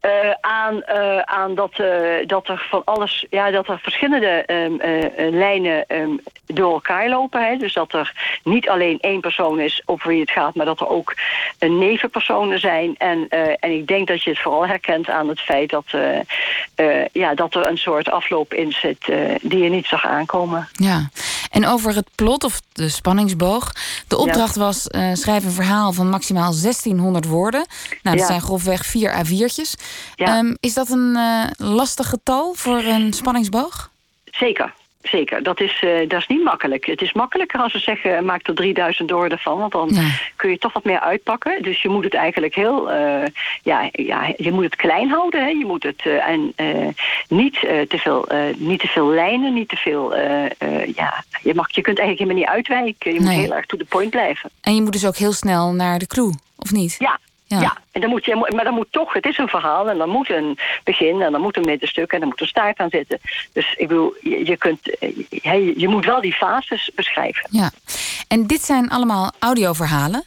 Eh, 0.00 0.10
aan 0.40 0.82
eh, 0.82 1.18
aan 1.18 1.54
dat, 1.54 1.70
eh, 1.78 2.26
dat 2.26 2.48
er 2.48 2.66
van 2.70 2.82
alles, 2.84 3.26
ja, 3.30 3.50
dat 3.50 3.68
er 3.68 3.78
verschillende 3.78 4.26
ehm, 4.26 4.80
eh, 4.80 5.04
eh, 5.04 5.34
lijnen 5.34 5.86
ehm, 5.86 6.10
door 6.46 6.72
elkaar 6.72 7.08
lopen. 7.08 7.46
Hè? 7.46 7.56
Dus 7.56 7.72
dat 7.72 7.92
er 7.92 8.38
niet 8.44 8.68
alleen 8.68 8.98
één 9.00 9.20
persoon 9.20 9.60
is 9.60 9.82
over 9.84 10.08
wie 10.08 10.20
het 10.20 10.30
gaat, 10.30 10.54
maar 10.54 10.66
dat 10.66 10.80
er 10.80 10.88
ook 10.88 11.14
nevenpersonen 11.58 12.58
zijn. 12.58 12.94
En, 12.98 13.28
en 13.60 13.70
ik 13.70 13.86
denk 13.86 14.08
dat 14.08 14.22
je 14.22 14.30
het 14.30 14.38
vooral 14.38 14.66
herkent 14.66 15.10
aan 15.10 15.28
het 15.28 15.40
feit 15.40 15.70
dat, 15.70 15.84
ja, 17.12 17.34
dat 17.34 17.54
er 17.54 17.66
een 17.66 17.78
soort 17.78 18.10
afloop 18.10 18.54
in 18.54 18.72
zit 18.72 19.12
die 19.40 19.62
je 19.62 19.70
niet 19.70 19.86
zag 19.86 20.06
aankomen. 20.06 20.68
Ja. 20.72 21.08
En 21.54 21.66
over 21.66 21.94
het 21.94 22.08
plot 22.14 22.44
of 22.44 22.60
de 22.72 22.88
spanningsboog. 22.88 23.72
De 24.08 24.16
opdracht 24.16 24.56
was 24.56 24.86
eh, 24.88 25.10
schrijf 25.14 25.44
een 25.44 25.50
verhaal 25.50 25.92
van 25.92 26.08
maximaal 26.08 26.52
1600 26.62 27.24
woorden. 27.26 27.66
Nou, 28.02 28.16
dat 28.16 28.18
Ja. 28.18 28.26
zijn 28.26 28.40
grofweg 28.40 28.86
vier 28.86 29.24
A4'tjes. 29.24 29.74
Ja. 30.14 30.26
Ehm, 30.36 30.54
is 30.60 30.74
dat 30.74 30.88
een 30.90 31.16
eh, 31.16 31.44
lastig 31.56 32.08
getal 32.08 32.54
voor 32.54 32.78
een 32.78 33.12
spanningsboog? 33.12 33.90
Zeker. 34.24 34.74
Zeker, 35.04 35.42
dat 35.42 35.60
is, 35.60 35.80
eh, 35.80 36.08
dat 36.08 36.20
is 36.20 36.26
niet 36.26 36.44
makkelijk. 36.44 36.86
Het 36.86 37.02
is 37.02 37.12
makkelijker 37.12 37.60
als 37.60 37.72
we 37.72 37.78
zeggen, 37.78 38.24
maak 38.24 38.46
er 38.48 38.54
3000 38.54 39.10
woorden 39.10 39.38
van. 39.38 39.58
Want 39.58 39.72
dan 39.72 39.96
kun 40.36 40.50
je 40.50 40.58
toch 40.58 40.72
wat 40.72 40.84
meer 40.84 41.00
uitpakken. 41.00 41.62
Dus 41.62 41.82
je 41.82 41.88
moet 41.88 42.04
het 42.04 42.14
eigenlijk 42.14 42.54
heel, 42.54 42.90
eh, 42.90 43.22
ja, 43.62 43.88
ja, 43.92 44.32
je 44.36 44.52
moet 44.52 44.64
het 44.64 44.76
klein 44.76 45.08
houden. 45.08 45.40
Hè. 45.40 45.48
Je 45.48 45.64
moet 45.66 45.82
het 45.82 46.02
eh, 46.04 46.28
en 46.28 46.52
eh, 46.56 46.88
niet, 47.28 47.64
eh, 47.64 47.80
te 47.80 47.98
veel, 47.98 48.26
eh, 48.28 48.38
niet 48.56 48.80
te 48.80 48.86
veel 48.86 49.08
lijnen, 49.08 49.54
niet 49.54 49.68
te 49.68 49.76
veel, 49.76 50.14
eh, 50.14 50.44
eh, 50.44 50.94
ja, 50.94 51.24
je, 51.42 51.54
mag, 51.54 51.74
je 51.74 51.80
kunt 51.80 51.98
eigenlijk 51.98 52.18
helemaal 52.18 52.38
niet 52.38 52.48
uitwijken. 52.48 53.14
Je 53.14 53.20
moet 53.20 53.30
heel 53.30 53.54
erg 53.54 53.66
to 53.66 53.76
the 53.76 53.84
point 53.84 54.10
blijven. 54.10 54.50
En 54.60 54.74
je 54.74 54.82
moet 54.82 54.92
dus 54.92 55.06
ook 55.06 55.16
heel 55.16 55.32
snel 55.32 55.72
naar 55.72 55.98
de 55.98 56.06
clue, 56.06 56.34
of 56.58 56.72
niet? 56.72 56.96
Ja. 56.98 57.18
Ja. 57.46 57.60
Ja. 57.60 57.76
en 57.92 58.00
dan 58.00 58.10
moet 58.10 58.24
je, 58.24 58.50
maar 58.54 58.64
dan 58.64 58.74
moet 58.74 58.86
toch, 58.90 59.12
het 59.12 59.26
is 59.26 59.38
een 59.38 59.48
verhaal 59.48 59.90
en 59.90 59.98
dan 59.98 60.08
moet 60.08 60.30
een 60.30 60.58
begin 60.84 61.22
en 61.22 61.32
dan 61.32 61.40
moet 61.40 61.56
een 61.56 61.64
middenstuk 61.64 62.12
en 62.12 62.20
dan 62.20 62.28
moet 62.28 62.40
een 62.40 62.46
staart 62.46 62.78
aan 62.78 62.90
zitten. 62.90 63.20
Dus 63.52 63.74
ik 63.76 63.88
bedoel, 63.88 64.14
je, 64.20 64.46
je, 64.46 64.56
kunt, 64.56 64.98
eh, 64.98 65.16
je, 65.28 65.72
je 65.76 65.88
moet 65.88 66.04
wel 66.04 66.20
die 66.20 66.32
fases 66.32 66.90
beschrijven. 66.94 67.48
Ja. 67.50 67.70
En 68.28 68.46
dit 68.46 68.62
zijn 68.62 68.90
allemaal 68.90 69.32
audioverhalen. 69.38 70.24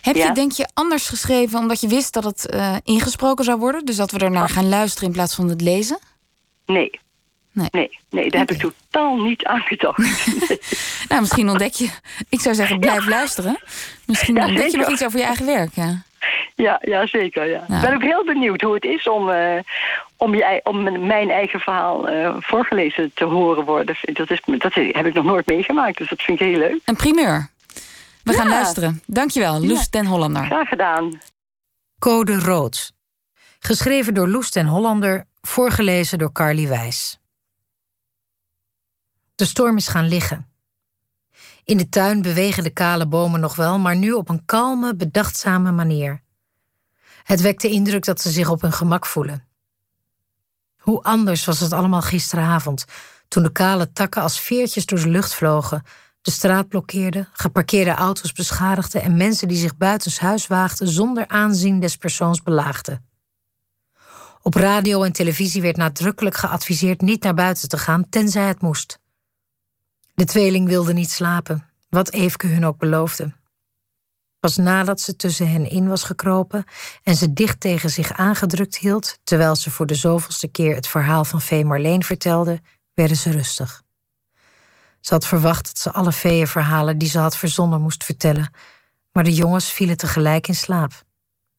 Heb 0.00 0.16
je, 0.16 0.32
denk 0.32 0.52
je, 0.52 0.68
anders 0.74 1.08
geschreven 1.08 1.58
omdat 1.58 1.80
je 1.80 1.88
wist 1.88 2.12
dat 2.12 2.24
het 2.24 2.48
eh, 2.48 2.76
ingesproken 2.84 3.44
zou 3.44 3.58
worden? 3.58 3.84
Dus 3.84 3.96
dat 3.96 4.10
we 4.10 4.18
er 4.18 4.30
naar 4.30 4.48
gaan 4.48 4.68
luisteren 4.68 5.08
in 5.08 5.14
plaats 5.14 5.34
van 5.34 5.48
het 5.48 5.60
lezen? 5.60 5.98
Nee. 6.66 6.90
Nee. 7.52 7.68
Nee, 7.70 7.98
nee 8.10 8.30
daar 8.30 8.40
heb 8.40 8.50
ik 8.50 8.58
totaal 8.58 9.16
niet 9.16 9.44
aan 9.44 9.60
gedacht. 9.60 9.98
Nou, 11.08 11.20
misschien 11.20 11.48
ontdek 11.48 11.72
je. 11.72 11.88
Ik 12.28 12.40
zou 12.40 12.54
zeggen, 12.54 12.78
blijf 12.78 13.06
luisteren. 13.06 13.58
Misschien 14.06 14.34
Ja, 14.34 14.46
ontdek 14.46 14.70
je 14.70 14.76
nog 14.76 14.90
iets 14.90 15.04
over 15.04 15.18
je 15.18 15.24
eigen 15.24 15.46
werk. 15.46 15.74
Ja. 15.74 16.02
Ja, 16.54 16.78
ja, 16.82 17.06
zeker. 17.06 17.44
Ja. 17.44 17.64
Ja. 17.68 17.74
Ik 17.74 17.80
ben 17.80 17.94
ook 17.94 18.02
heel 18.02 18.24
benieuwd 18.24 18.60
hoe 18.60 18.74
het 18.74 18.84
is 18.84 19.08
om, 19.08 19.30
eh, 19.30 19.58
om, 20.16 20.34
je, 20.34 20.60
om 20.62 21.06
mijn 21.06 21.30
eigen 21.30 21.60
verhaal 21.60 22.08
eh, 22.08 22.36
voorgelezen 22.38 23.10
te 23.14 23.24
horen 23.24 23.64
worden. 23.64 23.96
Dat, 24.02 24.30
is, 24.30 24.40
dat 24.58 24.74
heb 24.74 25.06
ik 25.06 25.14
nog 25.14 25.24
nooit 25.24 25.46
meegemaakt, 25.46 25.98
dus 25.98 26.08
dat 26.08 26.22
vind 26.22 26.40
ik 26.40 26.46
heel 26.46 26.58
leuk. 26.58 26.80
Een 26.84 26.96
primeur. 26.96 27.50
We 28.22 28.32
gaan 28.32 28.48
luisteren. 28.48 29.02
Dankjewel, 29.06 29.66
Loes 29.66 29.90
den 29.90 30.06
Hollander. 30.06 30.44
Graag 30.44 30.68
gedaan. 30.68 31.20
Code 31.98 32.38
Rood. 32.38 32.92
Geschreven 33.58 34.14
door 34.14 34.28
Loes 34.28 34.50
ten 34.50 34.66
Hollander, 34.66 35.24
voorgelezen 35.40 36.18
door 36.18 36.32
Carly 36.32 36.68
Wijs. 36.68 37.18
De 39.34 39.44
storm 39.44 39.76
is 39.76 39.88
gaan 39.88 40.08
liggen. 40.08 40.50
In 41.66 41.76
de 41.76 41.88
tuin 41.88 42.22
bewegen 42.22 42.62
de 42.62 42.70
kale 42.70 43.06
bomen 43.06 43.40
nog 43.40 43.56
wel, 43.56 43.78
maar 43.78 43.96
nu 43.96 44.12
op 44.12 44.28
een 44.28 44.44
kalme, 44.44 44.96
bedachtzame 44.96 45.72
manier. 45.72 46.22
Het 47.22 47.40
wekt 47.40 47.62
de 47.62 47.68
indruk 47.68 48.04
dat 48.04 48.20
ze 48.20 48.30
zich 48.30 48.50
op 48.50 48.60
hun 48.60 48.72
gemak 48.72 49.06
voelen. 49.06 49.44
Hoe 50.76 51.02
anders 51.02 51.44
was 51.44 51.60
het 51.60 51.72
allemaal 51.72 52.02
gisteravond, 52.02 52.84
toen 53.28 53.42
de 53.42 53.52
kale 53.52 53.92
takken 53.92 54.22
als 54.22 54.40
veertjes 54.40 54.86
door 54.86 54.98
de 54.98 55.08
lucht 55.08 55.34
vlogen, 55.34 55.82
de 56.20 56.30
straat 56.30 56.68
blokkeerden, 56.68 57.28
geparkeerde 57.32 57.94
auto's 57.94 58.32
beschadigden 58.32 59.02
en 59.02 59.16
mensen 59.16 59.48
die 59.48 59.58
zich 59.58 59.76
buitenshuis 59.76 60.46
waagden 60.46 60.88
zonder 60.88 61.28
aanzien 61.28 61.80
des 61.80 61.96
persoons 61.96 62.42
belaagden. 62.42 63.04
Op 64.42 64.54
radio 64.54 65.02
en 65.02 65.12
televisie 65.12 65.62
werd 65.62 65.76
nadrukkelijk 65.76 66.36
geadviseerd 66.36 67.00
niet 67.00 67.22
naar 67.22 67.34
buiten 67.34 67.68
te 67.68 67.78
gaan, 67.78 68.08
tenzij 68.08 68.48
het 68.48 68.60
moest. 68.60 68.98
De 70.16 70.24
tweeling 70.24 70.68
wilde 70.68 70.92
niet 70.92 71.10
slapen, 71.10 71.66
wat 71.88 72.12
Eefke 72.12 72.46
hun 72.46 72.66
ook 72.66 72.78
beloofde. 72.78 73.32
Pas 74.40 74.56
nadat 74.56 75.00
ze 75.00 75.16
tussen 75.16 75.50
hen 75.50 75.70
in 75.70 75.88
was 75.88 76.02
gekropen 76.02 76.64
en 77.02 77.14
ze 77.14 77.32
dicht 77.32 77.60
tegen 77.60 77.90
zich 77.90 78.12
aangedrukt 78.12 78.76
hield, 78.76 79.18
terwijl 79.24 79.56
ze 79.56 79.70
voor 79.70 79.86
de 79.86 79.94
zoveelste 79.94 80.48
keer 80.48 80.74
het 80.74 80.88
verhaal 80.88 81.24
van 81.24 81.40
Vee 81.40 81.64
Marleen 81.64 82.02
vertelde, 82.02 82.60
werden 82.94 83.16
ze 83.16 83.30
rustig. 83.30 83.82
Ze 85.00 85.14
had 85.14 85.26
verwacht 85.26 85.66
dat 85.66 85.78
ze 85.78 85.92
alle 85.92 86.12
feeënverhalen 86.12 86.98
die 86.98 87.08
ze 87.08 87.18
had 87.18 87.36
verzonnen 87.36 87.80
moest 87.80 88.04
vertellen, 88.04 88.52
maar 89.12 89.24
de 89.24 89.34
jongens 89.34 89.72
vielen 89.72 89.96
tegelijk 89.96 90.48
in 90.48 90.54
slaap. 90.54 91.04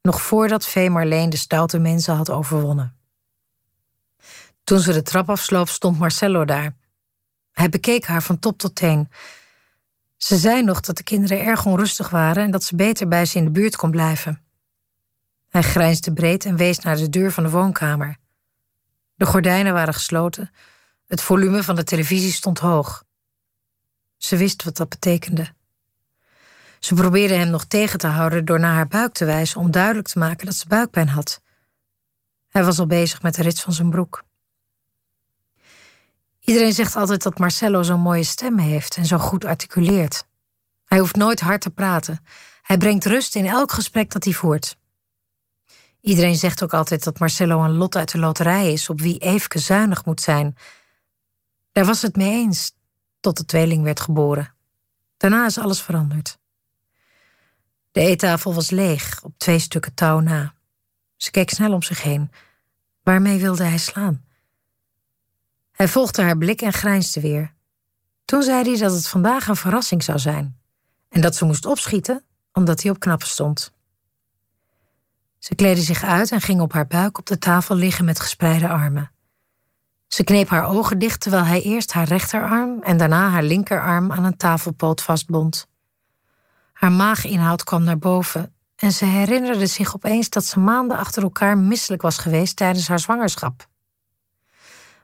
Nog 0.02 0.22
voordat 0.22 0.68
Vee 0.68 0.90
Marleen 0.90 1.30
de 1.30 1.38
stoute 1.38 1.80
mensen 1.80 2.16
had 2.16 2.30
overwonnen. 2.30 2.98
Toen 4.64 4.80
ze 4.80 4.94
de 4.94 5.02
trap 5.02 5.30
afsloop, 5.30 5.70
stond 5.70 6.00
Marcello 6.00 6.46
daar. 6.46 6.77
Hij 7.58 7.70
bekeek 7.70 8.06
haar 8.06 8.24
van 8.24 8.40
top 8.40 8.58
tot 8.58 8.76
teen. 8.76 9.10
Ze 10.18 10.38
zei 10.38 10.64
nog 10.64 10.80
dat 10.80 10.98
de 10.98 11.04
kinderen 11.04 11.46
erg 11.46 11.66
onrustig 11.66 12.10
waren 12.10 12.44
en 12.44 12.52
dat 12.52 12.64
ze 12.64 12.76
beter 12.76 13.08
bij 13.08 13.26
ze 13.26 13.38
in 13.38 13.44
de 13.44 13.52
buurt 13.52 13.76
kon 13.76 13.92
blijven. 13.92 14.42
Hij 15.50 15.62
grijnsde 15.62 16.14
breed 16.14 16.46
en 16.46 16.56
wees 16.56 16.80
naar 16.80 16.96
de 16.96 17.10
deur 17.10 17.32
van 17.32 17.44
de 17.44 17.50
woonkamer. 17.50 18.18
De 19.16 19.26
gordijnen 19.26 19.74
waren 19.74 19.94
gesloten, 19.94 20.52
het 21.08 21.22
volume 21.22 21.64
van 21.64 21.76
de 21.76 21.84
televisie 21.84 22.32
stond 22.32 22.60
hoog. 22.60 23.04
Ze 24.18 24.38
wist 24.38 24.64
wat 24.64 24.78
dat 24.78 24.90
betekende. 24.90 25.54
Ze 26.80 26.94
probeerde 26.94 27.34
hem 27.34 27.50
nog 27.50 27.66
tegen 27.66 28.00
te 28.00 28.08
houden 28.08 28.46
door 28.46 28.60
naar 28.60 28.74
haar 28.74 28.88
buik 28.88 29.14
te 29.14 29.26
wijzen 29.26 29.60
om 29.60 29.72
duidelijk 29.72 30.08
te 30.08 30.20
maken 30.20 30.46
dat 30.46 30.56
ze 30.56 30.68
buikpijn 30.68 31.10
had. 31.10 31.42
Hij 32.48 32.64
was 32.64 32.80
al 32.80 32.88
bezig 32.88 33.22
met 33.22 33.36
de 33.36 33.42
rits 33.42 33.62
van 33.62 33.74
zijn 33.74 33.90
broek. 33.90 34.26
Iedereen 36.48 36.74
zegt 36.74 36.96
altijd 36.96 37.24
dat 37.24 37.40
Marcello 37.40 37.84
zo'n 37.84 38.00
mooie 38.00 38.24
stem 38.24 38.58
heeft 38.58 38.96
en 38.96 39.06
zo 39.06 39.18
goed 39.18 39.46
articuleert. 39.46 40.28
Hij 40.86 41.00
hoeft 41.00 41.16
nooit 41.16 41.40
hard 41.40 41.62
te 41.62 41.70
praten. 41.70 42.26
Hij 42.62 42.78
brengt 42.78 43.06
rust 43.06 43.36
in 43.36 43.46
elk 43.46 43.72
gesprek 43.72 44.12
dat 44.12 44.24
hij 44.24 44.34
voert. 44.34 44.78
Iedereen 46.02 46.36
zegt 46.36 46.64
ook 46.64 46.74
altijd 46.74 47.04
dat 47.04 47.20
Marcello 47.20 47.64
een 47.64 47.76
lot 47.76 47.96
uit 47.96 48.12
de 48.12 48.18
loterij 48.18 48.74
is 48.74 48.90
op 48.90 49.02
wie 49.02 49.18
Eefke 49.18 49.60
zuinig 49.60 50.06
moet 50.06 50.22
zijn. 50.22 50.58
Daar 51.72 51.86
was 51.86 52.02
het 52.02 52.16
mee 52.16 52.32
eens, 52.32 52.72
tot 53.20 53.38
de 53.38 53.46
tweeling 53.46 53.84
werd 53.84 54.00
geboren. 54.00 54.54
Daarna 55.18 55.46
is 55.46 55.58
alles 55.58 55.82
veranderd. 55.82 56.38
De 57.92 58.00
eettafel 58.00 58.54
was 58.54 58.70
leeg, 58.70 59.24
op 59.24 59.34
twee 59.38 59.60
stukken 59.60 59.94
touw 59.94 60.20
na. 60.20 60.54
Ze 61.16 61.32
keek 61.32 61.50
snel 61.50 61.74
om 61.74 61.84
zich 61.84 62.02
heen. 62.02 62.32
Waarmee 63.04 63.40
wilde 63.40 63.64
hij 63.64 63.78
slaan? 63.78 64.27
Hij 65.78 65.88
volgde 65.88 66.22
haar 66.22 66.38
blik 66.38 66.62
en 66.62 66.74
grijnsde 66.74 67.22
weer. 67.22 67.54
Toen 68.26 68.44
zei 68.44 68.70
hij 68.70 68.80
dat 68.80 68.92
het 68.92 69.08
vandaag 69.08 69.48
een 69.48 69.56
verrassing 69.56 70.04
zou 70.04 70.20
zijn 70.20 70.58
en 71.10 71.22
dat 71.22 71.36
ze 71.36 71.46
moest 71.46 71.66
opschieten 71.66 72.24
omdat 72.54 72.82
hij 72.82 72.92
op 72.92 73.00
knappen 73.00 73.28
stond. 73.28 73.72
Ze 75.40 75.56
kleedde 75.56 75.82
zich 75.82 76.04
uit 76.04 76.32
en 76.32 76.42
ging 76.42 76.62
op 76.62 76.74
haar 76.74 76.88
buik 76.88 77.18
op 77.18 77.26
de 77.26 77.38
tafel 77.38 77.76
liggen 77.76 78.06
met 78.06 78.20
gespreide 78.20 78.68
armen. 78.68 79.12
Ze 80.08 80.24
kneep 80.24 80.50
haar 80.50 80.66
ogen 80.66 81.00
dicht 81.00 81.20
terwijl 81.20 81.44
hij 81.44 81.62
eerst 81.62 81.94
haar 81.94 82.08
rechterarm 82.08 82.82
en 82.82 82.98
daarna 82.98 83.30
haar 83.30 83.44
linkerarm 83.44 84.12
aan 84.12 84.24
een 84.24 84.38
tafelpoot 84.38 85.02
vastbond. 85.02 85.68
Haar 86.74 86.92
maaginhoud 86.92 87.64
kwam 87.64 87.84
naar 87.84 88.00
boven 88.00 88.54
en 88.76 88.92
ze 88.92 89.06
herinnerde 89.06 89.66
zich 89.66 89.96
opeens 89.96 90.30
dat 90.30 90.46
ze 90.46 90.60
maanden 90.60 90.98
achter 90.98 91.24
elkaar 91.24 91.58
misselijk 91.58 92.02
was 92.02 92.18
geweest 92.18 92.56
tijdens 92.56 92.88
haar 92.88 93.00
zwangerschap. 93.00 93.68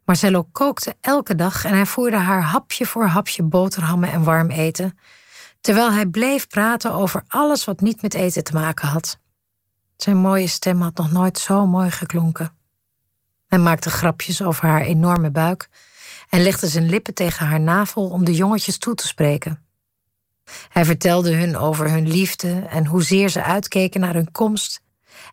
Marcello 0.05 0.43
kookte 0.51 0.95
elke 1.01 1.35
dag 1.35 1.65
en 1.65 1.73
hij 1.73 1.85
voerde 1.85 2.17
haar 2.17 2.41
hapje 2.41 2.85
voor 2.85 3.05
hapje 3.05 3.43
boterhammen 3.43 4.11
en 4.11 4.23
warm 4.23 4.49
eten, 4.49 4.97
terwijl 5.61 5.91
hij 5.91 6.05
bleef 6.05 6.47
praten 6.47 6.93
over 6.93 7.23
alles 7.27 7.65
wat 7.65 7.81
niet 7.81 8.01
met 8.01 8.13
eten 8.13 8.43
te 8.43 8.53
maken 8.53 8.87
had. 8.87 9.19
Zijn 9.97 10.17
mooie 10.17 10.47
stem 10.47 10.81
had 10.81 10.97
nog 10.97 11.11
nooit 11.11 11.39
zo 11.39 11.67
mooi 11.67 11.91
geklonken. 11.91 12.51
Hij 13.47 13.59
maakte 13.59 13.89
grapjes 13.89 14.41
over 14.41 14.67
haar 14.67 14.81
enorme 14.81 15.31
buik 15.31 15.69
en 16.29 16.43
legde 16.43 16.67
zijn 16.67 16.89
lippen 16.89 17.13
tegen 17.13 17.45
haar 17.45 17.59
navel 17.59 18.09
om 18.09 18.25
de 18.25 18.33
jongetjes 18.33 18.77
toe 18.77 18.95
te 18.95 19.07
spreken. 19.07 19.65
Hij 20.69 20.85
vertelde 20.85 21.35
hun 21.35 21.57
over 21.57 21.89
hun 21.89 22.07
liefde 22.07 22.65
en 22.69 22.85
hoezeer 22.85 23.29
ze 23.29 23.43
uitkeken 23.43 23.99
naar 23.99 24.13
hun 24.13 24.31
komst 24.31 24.81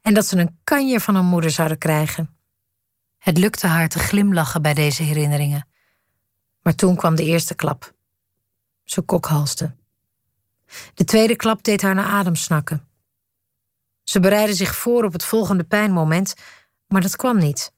en 0.02 0.14
dat 0.14 0.26
ze 0.26 0.38
een 0.38 0.58
kanje 0.64 1.00
van 1.00 1.14
een 1.14 1.24
moeder 1.24 1.50
zouden 1.50 1.78
krijgen. 1.78 2.39
Het 3.20 3.38
lukte 3.38 3.66
haar 3.66 3.88
te 3.88 3.98
glimlachen 3.98 4.62
bij 4.62 4.74
deze 4.74 5.02
herinneringen. 5.02 5.68
Maar 6.62 6.74
toen 6.74 6.96
kwam 6.96 7.14
de 7.14 7.24
eerste 7.24 7.54
klap. 7.54 7.94
Ze 8.84 9.00
kokhalste. 9.00 9.76
De 10.94 11.04
tweede 11.04 11.36
klap 11.36 11.62
deed 11.62 11.82
haar 11.82 11.94
naar 11.94 12.04
adem 12.04 12.34
snakken. 12.34 12.88
Ze 14.02 14.20
bereidde 14.20 14.54
zich 14.54 14.76
voor 14.76 15.04
op 15.04 15.12
het 15.12 15.24
volgende 15.24 15.64
pijnmoment, 15.64 16.34
maar 16.86 17.00
dat 17.00 17.16
kwam 17.16 17.38
niet. 17.38 17.72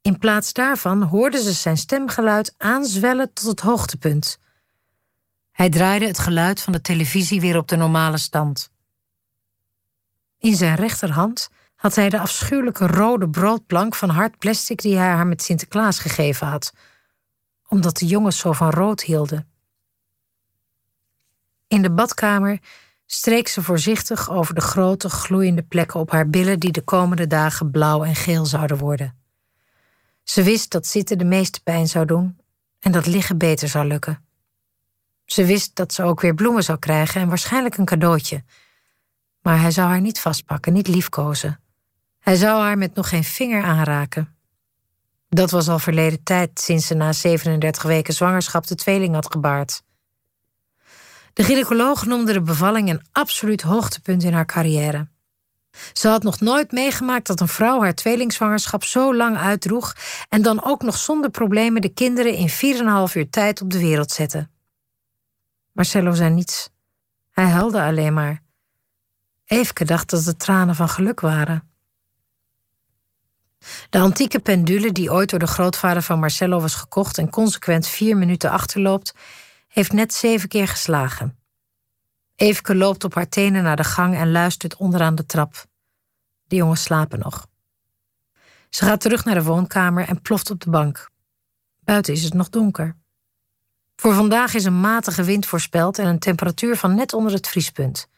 In 0.00 0.18
plaats 0.18 0.52
daarvan 0.52 1.02
hoorde 1.02 1.42
ze 1.42 1.52
zijn 1.52 1.76
stemgeluid 1.76 2.54
aanzwellen 2.56 3.32
tot 3.32 3.46
het 3.46 3.60
hoogtepunt. 3.60 4.38
Hij 5.50 5.70
draaide 5.70 6.06
het 6.06 6.18
geluid 6.18 6.62
van 6.62 6.72
de 6.72 6.80
televisie 6.80 7.40
weer 7.40 7.56
op 7.56 7.68
de 7.68 7.76
normale 7.76 8.18
stand. 8.18 8.70
In 10.38 10.54
zijn 10.54 10.74
rechterhand 10.74 11.48
had 11.78 11.94
hij 11.94 12.08
de 12.08 12.18
afschuwelijke 12.18 12.86
rode 12.86 13.28
broodplank 13.28 13.94
van 13.94 14.08
hard 14.08 14.38
plastic 14.38 14.80
die 14.80 14.96
hij 14.96 15.08
haar 15.08 15.26
met 15.26 15.42
Sinterklaas 15.42 15.98
gegeven 15.98 16.46
had, 16.46 16.72
omdat 17.68 17.96
de 17.96 18.06
jongens 18.06 18.38
zo 18.38 18.52
van 18.52 18.70
rood 18.70 19.02
hielden. 19.02 19.48
In 21.66 21.82
de 21.82 21.90
badkamer 21.90 22.58
streek 23.06 23.48
ze 23.48 23.62
voorzichtig 23.62 24.30
over 24.30 24.54
de 24.54 24.60
grote 24.60 25.08
gloeiende 25.10 25.62
plekken 25.62 26.00
op 26.00 26.10
haar 26.10 26.30
billen 26.30 26.60
die 26.60 26.72
de 26.72 26.82
komende 26.82 27.26
dagen 27.26 27.70
blauw 27.70 28.04
en 28.04 28.14
geel 28.14 28.46
zouden 28.46 28.78
worden. 28.78 29.16
Ze 30.22 30.42
wist 30.42 30.70
dat 30.70 30.86
zitten 30.86 31.18
de 31.18 31.24
meeste 31.24 31.62
pijn 31.62 31.88
zou 31.88 32.04
doen 32.04 32.38
en 32.78 32.92
dat 32.92 33.06
liggen 33.06 33.38
beter 33.38 33.68
zou 33.68 33.86
lukken. 33.86 34.24
Ze 35.24 35.44
wist 35.44 35.76
dat 35.76 35.92
ze 35.92 36.02
ook 36.02 36.20
weer 36.20 36.34
bloemen 36.34 36.62
zou 36.62 36.78
krijgen 36.78 37.20
en 37.20 37.28
waarschijnlijk 37.28 37.76
een 37.76 37.84
cadeautje. 37.84 38.44
Maar 39.42 39.60
hij 39.60 39.70
zou 39.70 39.88
haar 39.88 40.00
niet 40.00 40.20
vastpakken, 40.20 40.72
niet 40.72 40.88
liefkozen. 40.88 41.60
Hij 42.18 42.36
zou 42.36 42.60
haar 42.60 42.78
met 42.78 42.94
nog 42.94 43.08
geen 43.08 43.24
vinger 43.24 43.62
aanraken. 43.62 44.36
Dat 45.28 45.50
was 45.50 45.68
al 45.68 45.78
verleden 45.78 46.22
tijd 46.22 46.60
sinds 46.60 46.86
ze 46.86 46.94
na 46.94 47.12
37 47.12 47.82
weken 47.82 48.14
zwangerschap 48.14 48.66
de 48.66 48.74
tweeling 48.74 49.14
had 49.14 49.32
gebaard. 49.32 49.82
De 51.32 51.44
gynaecoloog 51.44 52.06
noemde 52.06 52.32
de 52.32 52.42
bevalling 52.42 52.90
een 52.90 53.02
absoluut 53.12 53.62
hoogtepunt 53.62 54.22
in 54.22 54.32
haar 54.32 54.46
carrière. 54.46 55.08
Ze 55.92 56.08
had 56.08 56.22
nog 56.22 56.40
nooit 56.40 56.72
meegemaakt 56.72 57.26
dat 57.26 57.40
een 57.40 57.48
vrouw 57.48 57.80
haar 57.80 57.94
tweelingzwangerschap 57.94 58.84
zo 58.84 59.14
lang 59.14 59.36
uitdroeg 59.36 59.94
en 60.28 60.42
dan 60.42 60.64
ook 60.64 60.82
nog 60.82 60.96
zonder 60.96 61.30
problemen 61.30 61.82
de 61.82 61.88
kinderen 61.88 62.34
in 62.34 62.48
4,5 62.48 63.14
uur 63.14 63.30
tijd 63.30 63.62
op 63.62 63.70
de 63.70 63.78
wereld 63.78 64.10
zette. 64.10 64.48
Marcello 65.72 66.12
zei 66.12 66.30
niets. 66.30 66.70
Hij 67.30 67.44
huilde 67.44 67.82
alleen 67.82 68.14
maar. 68.14 68.42
Eefke 69.44 69.84
dacht 69.84 70.10
dat 70.10 70.24
het 70.24 70.38
tranen 70.38 70.74
van 70.74 70.88
geluk 70.88 71.20
waren. 71.20 71.67
De 73.90 73.98
antieke 73.98 74.38
pendule 74.38 74.92
die 74.92 75.12
ooit 75.12 75.30
door 75.30 75.38
de 75.38 75.46
grootvader 75.46 76.02
van 76.02 76.18
Marcello 76.18 76.60
was 76.60 76.74
gekocht 76.74 77.18
en 77.18 77.30
consequent 77.30 77.86
vier 77.86 78.16
minuten 78.16 78.50
achterloopt, 78.50 79.14
heeft 79.68 79.92
net 79.92 80.14
zeven 80.14 80.48
keer 80.48 80.68
geslagen. 80.68 81.38
Eefke 82.36 82.74
loopt 82.74 83.04
op 83.04 83.14
haar 83.14 83.28
tenen 83.28 83.62
naar 83.62 83.76
de 83.76 83.84
gang 83.84 84.16
en 84.16 84.30
luistert 84.30 84.76
onderaan 84.76 85.14
de 85.14 85.26
trap. 85.26 85.66
De 86.46 86.56
jongens 86.56 86.82
slapen 86.82 87.18
nog. 87.18 87.46
Ze 88.68 88.84
gaat 88.84 89.00
terug 89.00 89.24
naar 89.24 89.34
de 89.34 89.42
woonkamer 89.42 90.08
en 90.08 90.22
ploft 90.22 90.50
op 90.50 90.60
de 90.60 90.70
bank. 90.70 91.10
Buiten 91.80 92.12
is 92.12 92.22
het 92.22 92.34
nog 92.34 92.48
donker. 92.48 92.96
Voor 93.96 94.14
vandaag 94.14 94.54
is 94.54 94.64
een 94.64 94.80
matige 94.80 95.24
wind 95.24 95.46
voorspeld 95.46 95.98
en 95.98 96.06
een 96.06 96.18
temperatuur 96.18 96.76
van 96.76 96.94
net 96.94 97.12
onder 97.12 97.32
het 97.32 97.48
vriespunt. 97.48 98.08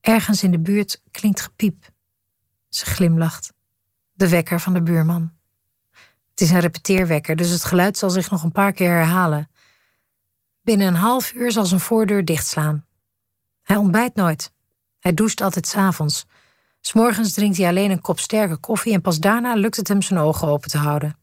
Ergens 0.00 0.42
in 0.42 0.50
de 0.50 0.60
buurt 0.60 1.02
klinkt 1.10 1.40
gepiep. 1.40 1.90
Ze 2.68 2.84
glimlacht 2.84 3.52
de 4.18 4.28
wekker 4.28 4.60
van 4.60 4.72
de 4.72 4.82
buurman. 4.82 5.32
Het 6.30 6.40
is 6.40 6.50
een 6.50 6.60
repeteerwekker, 6.60 7.36
dus 7.36 7.50
het 7.50 7.64
geluid 7.64 7.98
zal 7.98 8.10
zich 8.10 8.30
nog 8.30 8.42
een 8.42 8.52
paar 8.52 8.72
keer 8.72 8.90
herhalen. 8.90 9.50
Binnen 10.62 10.86
een 10.86 10.94
half 10.94 11.32
uur 11.32 11.52
zal 11.52 11.66
zijn 11.66 11.80
voordeur 11.80 12.24
dichtslaan. 12.24 12.86
Hij 13.62 13.76
ontbijt 13.76 14.14
nooit. 14.14 14.52
Hij 14.98 15.14
doucht 15.14 15.40
altijd 15.40 15.66
's 15.66 15.74
avonds. 15.74 16.26
S'morgens 16.80 17.32
drinkt 17.32 17.56
hij 17.56 17.68
alleen 17.68 17.90
een 17.90 18.00
kop 18.00 18.18
sterke 18.18 18.56
koffie 18.56 18.92
en 18.92 19.00
pas 19.00 19.18
daarna 19.18 19.54
lukt 19.54 19.76
het 19.76 19.88
hem 19.88 20.02
zijn 20.02 20.18
ogen 20.18 20.48
open 20.48 20.70
te 20.70 20.78
houden. 20.78 21.18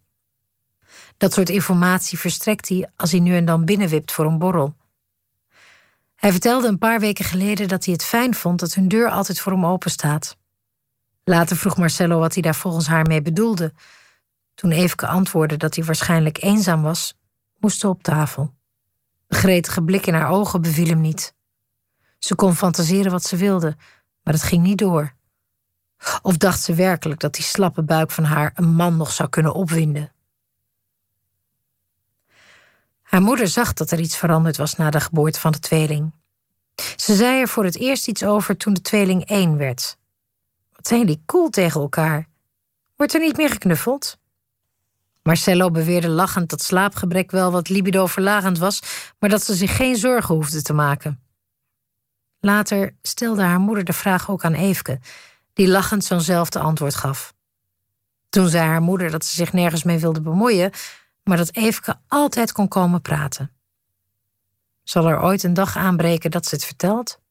Dat 1.17 1.33
soort 1.33 1.49
informatie 1.49 2.19
verstrekt 2.19 2.69
hij 2.69 2.89
als 2.95 3.11
hij 3.11 3.19
nu 3.19 3.35
en 3.35 3.45
dan 3.45 3.65
binnenwipt 3.65 4.11
voor 4.11 4.25
een 4.25 4.39
borrel. 4.39 4.75
Hij 6.15 6.31
vertelde 6.31 6.67
een 6.67 6.77
paar 6.77 6.99
weken 6.99 7.25
geleden 7.25 7.67
dat 7.67 7.85
hij 7.85 7.93
het 7.93 8.03
fijn 8.03 8.35
vond 8.35 8.59
dat 8.59 8.73
hun 8.73 8.87
deur 8.87 9.09
altijd 9.09 9.39
voor 9.39 9.51
hem 9.51 9.65
open 9.65 9.91
staat. 9.91 10.37
Later 11.27 11.57
vroeg 11.57 11.77
Marcello 11.77 12.19
wat 12.19 12.33
hij 12.33 12.41
daar 12.41 12.55
volgens 12.55 12.87
haar 12.87 13.05
mee 13.07 13.21
bedoelde. 13.21 13.73
Toen 14.53 14.71
Eveke 14.71 15.07
antwoordde 15.07 15.57
dat 15.57 15.75
hij 15.75 15.85
waarschijnlijk 15.85 16.43
eenzaam 16.43 16.81
was, 16.81 17.13
moest 17.57 17.79
ze 17.79 17.87
op 17.87 18.03
tafel. 18.03 18.53
De 19.27 19.35
gretige 19.35 19.83
blik 19.83 20.05
in 20.05 20.13
haar 20.13 20.29
ogen 20.29 20.61
beviel 20.61 20.87
hem 20.87 21.01
niet. 21.01 21.33
Ze 22.19 22.35
kon 22.35 22.55
fantaseren 22.55 23.11
wat 23.11 23.23
ze 23.23 23.35
wilde, 23.35 23.75
maar 24.23 24.33
het 24.33 24.43
ging 24.43 24.63
niet 24.63 24.77
door. 24.77 25.13
Of 26.21 26.37
dacht 26.37 26.61
ze 26.61 26.73
werkelijk 26.73 27.19
dat 27.19 27.33
die 27.33 27.43
slappe 27.43 27.83
buik 27.83 28.11
van 28.11 28.23
haar 28.23 28.51
een 28.55 28.73
man 28.73 28.97
nog 28.97 29.11
zou 29.11 29.29
kunnen 29.29 29.53
opwinden? 29.53 30.13
Haar 33.01 33.21
moeder 33.21 33.47
zag 33.47 33.73
dat 33.73 33.91
er 33.91 33.99
iets 33.99 34.17
veranderd 34.17 34.57
was 34.57 34.75
na 34.75 34.89
de 34.89 34.99
geboorte 34.99 35.39
van 35.39 35.51
de 35.51 35.59
tweeling. 35.59 36.13
Ze 36.95 37.15
zei 37.15 37.39
er 37.39 37.47
voor 37.47 37.63
het 37.63 37.77
eerst 37.77 38.07
iets 38.07 38.23
over 38.23 38.57
toen 38.57 38.73
de 38.73 38.81
tweeling 38.81 39.25
één 39.25 39.57
werd. 39.57 39.97
Wat 40.85 40.93
zijn 40.93 41.05
die 41.05 41.23
cool 41.25 41.49
tegen 41.49 41.81
elkaar? 41.81 42.27
Wordt 42.95 43.13
er 43.13 43.19
niet 43.19 43.37
meer 43.37 43.49
geknuffeld? 43.49 44.17
Marcello 45.23 45.71
beweerde 45.71 46.09
lachend 46.09 46.49
dat 46.49 46.61
slaapgebrek 46.61 47.31
wel 47.31 47.51
wat 47.51 47.69
libido-verlagend 47.69 48.57
was, 48.57 48.81
maar 49.19 49.29
dat 49.29 49.43
ze 49.43 49.55
zich 49.55 49.75
geen 49.75 49.95
zorgen 49.95 50.35
hoefde 50.35 50.61
te 50.61 50.73
maken. 50.73 51.23
Later 52.39 52.95
stelde 53.01 53.41
haar 53.41 53.59
moeder 53.59 53.83
de 53.83 53.93
vraag 53.93 54.29
ook 54.29 54.43
aan 54.43 54.53
Eefke, 54.53 54.99
die 55.53 55.67
lachend 55.67 56.03
zo'nzelfde 56.03 56.59
antwoord 56.59 56.95
gaf. 56.95 57.33
Toen 58.29 58.47
zei 58.47 58.67
haar 58.67 58.81
moeder 58.81 59.11
dat 59.11 59.25
ze 59.25 59.35
zich 59.35 59.53
nergens 59.53 59.83
mee 59.83 59.99
wilde 59.99 60.21
bemoeien, 60.21 60.71
maar 61.23 61.37
dat 61.37 61.55
Eefke 61.55 61.99
altijd 62.07 62.51
kon 62.51 62.67
komen 62.67 63.01
praten. 63.01 63.51
Zal 64.83 65.07
er 65.07 65.21
ooit 65.21 65.43
een 65.43 65.53
dag 65.53 65.77
aanbreken 65.77 66.31
dat 66.31 66.45
ze 66.45 66.55
het 66.55 66.65
vertelt? 66.65 67.23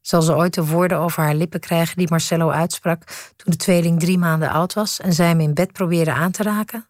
Zal 0.00 0.22
ze 0.22 0.36
ooit 0.36 0.54
de 0.54 0.66
woorden 0.66 0.98
over 0.98 1.22
haar 1.22 1.34
lippen 1.34 1.60
krijgen 1.60 1.96
die 1.96 2.10
Marcello 2.10 2.50
uitsprak 2.50 3.04
toen 3.36 3.52
de 3.52 3.56
tweeling 3.56 4.00
drie 4.00 4.18
maanden 4.18 4.50
oud 4.50 4.74
was 4.74 5.00
en 5.00 5.12
zij 5.12 5.26
hem 5.26 5.40
in 5.40 5.54
bed 5.54 5.72
probeerde 5.72 6.12
aan 6.12 6.30
te 6.30 6.42
raken? 6.42 6.86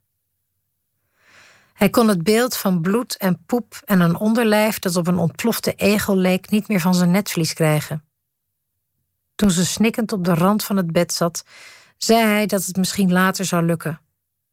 Hij 1.73 1.91
kon 1.91 2.09
het 2.09 2.23
beeld 2.23 2.57
van 2.57 2.81
bloed 2.81 3.17
en 3.17 3.45
poep 3.47 3.81
en 3.85 4.01
een 4.01 4.17
onderlijf 4.17 4.79
dat 4.79 4.97
op 4.97 5.07
een 5.07 5.19
ontplofte 5.19 5.75
egel 5.75 6.17
leek 6.17 6.51
niet 6.51 6.69
meer 6.69 6.81
van 6.81 6.95
zijn 6.95 7.11
netvlies 7.11 7.53
krijgen. 7.53 8.05
Toen 9.35 9.51
ze 9.51 9.67
snikkend 9.67 10.13
op 10.13 10.25
de 10.25 10.35
rand 10.35 10.65
van 10.65 10.77
het 10.77 10.93
bed 10.93 11.13
zat, 11.13 11.45
zei 11.97 12.25
hij 12.25 12.47
dat 12.47 12.65
het 12.65 12.77
misschien 12.77 13.13
later 13.13 13.45
zou 13.45 13.65
lukken, 13.65 14.01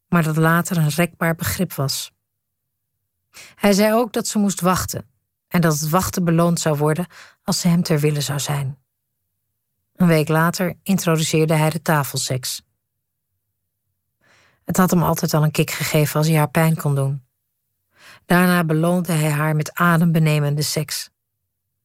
maar 0.08 0.24
dat 0.24 0.38
later 0.38 0.78
een 0.78 0.90
rekbaar 0.90 1.36
begrip 1.36 1.74
was. 1.74 2.12
Hij 3.56 3.74
zei 3.74 3.94
ook 3.94 4.14
dat 4.14 4.28
ze 4.28 4.40
moest 4.40 4.62
wachten 4.62 5.10
en 5.48 5.62
dat 5.62 5.80
het 5.80 5.90
wachten 5.90 6.24
beloond 6.24 6.60
zou 6.60 6.78
worden 6.78 7.06
als 7.46 7.60
ze 7.60 7.68
hem 7.68 7.84
ter 7.84 8.00
wille 8.00 8.22
zou 8.22 8.40
zijn. 8.40 8.78
Een 9.96 10.08
week 10.08 10.28
later 10.28 10.74
introduceerde 10.84 11.54
hij 11.54 11.70
de 11.70 11.82
tafelseks. 11.82 12.62
Het 14.64 14.78
had 14.78 14.90
hem 14.90 15.04
altijd 15.04 15.34
al 15.34 15.44
een 15.44 15.52
kick 15.52 15.72
gegeven 15.72 16.18
als 16.18 16.28
hij 16.28 16.38
haar 16.38 16.50
pijn 16.50 16.76
kon 16.76 16.96
doen. 16.96 17.24
Daarna 18.26 18.64
beloonde 18.64 19.12
hij 19.12 19.32
haar 19.32 19.56
met 19.56 19.74
adembenemende 19.74 20.62
seks. 20.62 21.10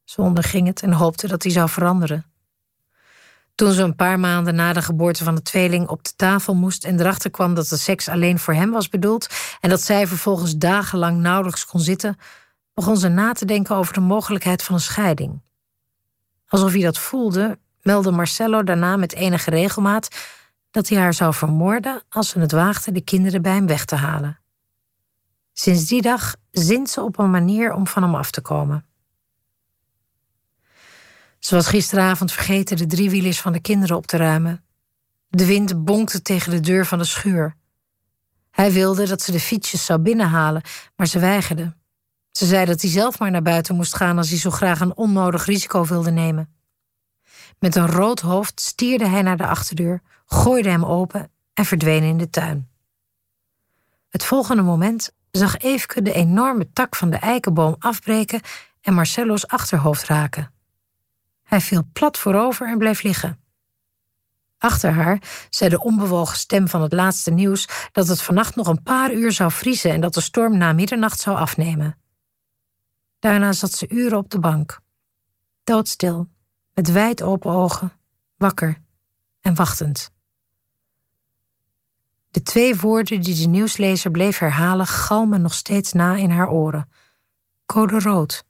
Ze 0.05 0.21
onderging 0.21 0.67
het 0.67 0.83
en 0.83 0.93
hoopte 0.93 1.29
dat 1.29 1.43
hij 1.43 1.53
zou 1.53 1.69
veranderen. 1.69 2.25
Toen 3.55 3.73
ze 3.73 3.83
een 3.83 3.97
paar 3.97 4.21
maanden 4.21 4.55
na 4.55 4.73
de 4.73 4.83
geboorte 4.83 5.25
van 5.25 5.35
de 5.35 5.43
tweeling 5.43 5.89
op 5.89 6.05
de 6.05 6.13
tafel 6.17 6.55
moest 6.55 6.85
en 6.85 7.01
erachter 7.01 7.31
kwam 7.31 7.55
dat 7.55 7.69
de 7.69 7.77
seks 7.77 8.09
alleen 8.09 8.39
voor 8.39 8.55
hem 8.55 8.71
was 8.71 8.89
bedoeld 8.89 9.29
en 9.61 9.69
dat 9.69 9.83
zij 9.83 10.07
vervolgens 10.07 10.57
dagenlang 10.57 11.21
nauwelijks 11.21 11.67
kon 11.67 11.81
zitten, 11.81 12.19
begon 12.75 12.97
ze 12.97 13.09
na 13.09 13.33
te 13.33 13.45
denken 13.45 13.77
over 13.77 13.95
de 13.95 14.01
mogelijkheid 14.01 14.63
van 14.63 14.75
een 14.75 14.81
scheiding. 14.81 15.41
Alsof 16.51 16.73
hij 16.73 16.81
dat 16.81 16.99
voelde, 16.99 17.59
meldde 17.83 18.11
Marcello 18.11 18.63
daarna 18.63 18.97
met 18.97 19.15
enige 19.15 19.51
regelmaat 19.51 20.09
dat 20.71 20.89
hij 20.89 20.99
haar 20.99 21.15
zou 21.15 21.35
vermoorden 21.35 22.03
als 22.09 22.29
ze 22.29 22.39
het 22.39 22.53
waagde 22.53 22.93
de 22.93 23.01
kinderen 23.01 23.43
bij 23.43 23.53
hem 23.53 23.67
weg 23.67 23.85
te 23.85 23.95
halen. 23.95 24.39
Sinds 25.53 25.87
die 25.87 26.03
dag 26.03 26.37
zint 26.51 26.91
ze 26.91 27.03
op 27.03 27.19
een 27.19 27.31
manier 27.31 27.73
om 27.73 27.87
van 27.87 28.03
hem 28.03 28.15
af 28.15 28.31
te 28.31 28.41
komen. 28.41 28.87
Ze 31.39 31.55
was 31.55 31.67
gisteravond 31.67 32.33
vergeten 32.33 32.77
de 32.77 32.87
driewielers 32.87 33.41
van 33.41 33.53
de 33.53 33.61
kinderen 33.61 33.97
op 33.97 34.07
te 34.07 34.17
ruimen. 34.17 34.65
De 35.29 35.47
wind 35.47 35.85
bonkte 35.85 36.23
tegen 36.23 36.51
de 36.51 36.61
deur 36.61 36.87
van 36.87 36.99
de 36.99 37.05
schuur. 37.05 37.57
Hij 38.51 38.73
wilde 38.73 39.07
dat 39.07 39.23
ze 39.23 39.33
de 39.33 39.41
fietsjes 39.41 39.85
zou 39.85 39.99
binnenhalen, 39.99 40.63
maar 40.97 41.07
ze 41.07 41.19
weigerde. 41.19 41.77
Ze 42.31 42.47
zei 42.47 42.65
dat 42.65 42.81
hij 42.81 42.91
zelf 42.91 43.19
maar 43.19 43.31
naar 43.31 43.43
buiten 43.43 43.77
moest 43.77 43.97
gaan 43.97 44.17
als 44.17 44.29
hij 44.29 44.39
zo 44.39 44.51
graag 44.51 44.81
een 44.81 44.97
onnodig 44.97 45.45
risico 45.45 45.85
wilde 45.85 46.11
nemen. 46.11 46.55
Met 47.59 47.77
een 47.77 47.87
rood 47.87 48.21
hoofd 48.21 48.61
stierde 48.61 49.07
hij 49.07 49.23
naar 49.23 49.37
de 49.37 49.47
achterdeur, 49.47 50.03
gooide 50.27 50.69
hem 50.69 50.85
open 50.85 51.31
en 51.55 51.65
verdween 51.65 52.03
in 52.03 52.19
de 52.19 52.31
tuin. 52.31 52.69
Het 54.09 54.25
volgende 54.25 54.63
moment 54.63 55.13
zag 55.31 55.59
Eefke 55.59 56.03
de 56.03 56.13
enorme 56.13 56.73
tak 56.73 56.97
van 56.97 57.11
de 57.11 57.17
eikenboom 57.17 57.77
afbreken 57.79 58.41
en 58.81 58.95
Marcello's 58.95 59.47
achterhoofd 59.47 60.05
raken. 60.05 60.53
Hij 61.43 61.61
viel 61.61 61.83
plat 61.93 62.19
voorover 62.19 62.69
en 62.69 62.79
bleef 62.79 63.03
liggen. 63.03 63.41
Achter 64.59 64.93
haar 64.93 65.23
zei 65.51 65.71
de 65.71 65.83
onbewogen 65.83 66.37
stem 66.37 66.69
van 66.69 66.83
het 66.83 66.93
laatste 66.93 67.31
nieuws 67.31 67.69
dat 67.93 68.09
het 68.09 68.23
vannacht 68.23 68.57
nog 68.57 68.67
een 68.67 68.83
paar 68.83 69.13
uur 69.13 69.33
zou 69.33 69.51
vriezen 69.53 69.91
en 69.91 70.01
dat 70.01 70.15
de 70.15 70.21
storm 70.21 70.57
na 70.57 70.73
middernacht 70.73 71.21
zou 71.21 71.37
afnemen. 71.37 71.99
Daarna 73.21 73.53
zat 73.53 73.73
ze 73.73 73.89
uren 73.89 74.19
op 74.19 74.31
de 74.31 74.39
bank, 74.39 74.81
doodstil, 75.65 76.29
met 76.75 76.93
wijd 76.93 77.23
open 77.23 77.51
ogen, 77.51 77.93
wakker 78.37 78.83
en 79.41 79.55
wachtend. 79.55 80.11
De 82.31 82.43
twee 82.43 82.77
woorden 82.77 83.21
die 83.23 83.35
de 83.35 83.47
nieuwslezer 83.47 84.11
bleef 84.11 84.39
herhalen 84.39 84.87
galmen 84.87 85.41
nog 85.41 85.55
steeds 85.55 85.93
na 85.93 86.17
in 86.17 86.31
haar 86.31 86.51
oren. 86.51 86.91
Code 87.67 87.99
rood. 87.99 88.45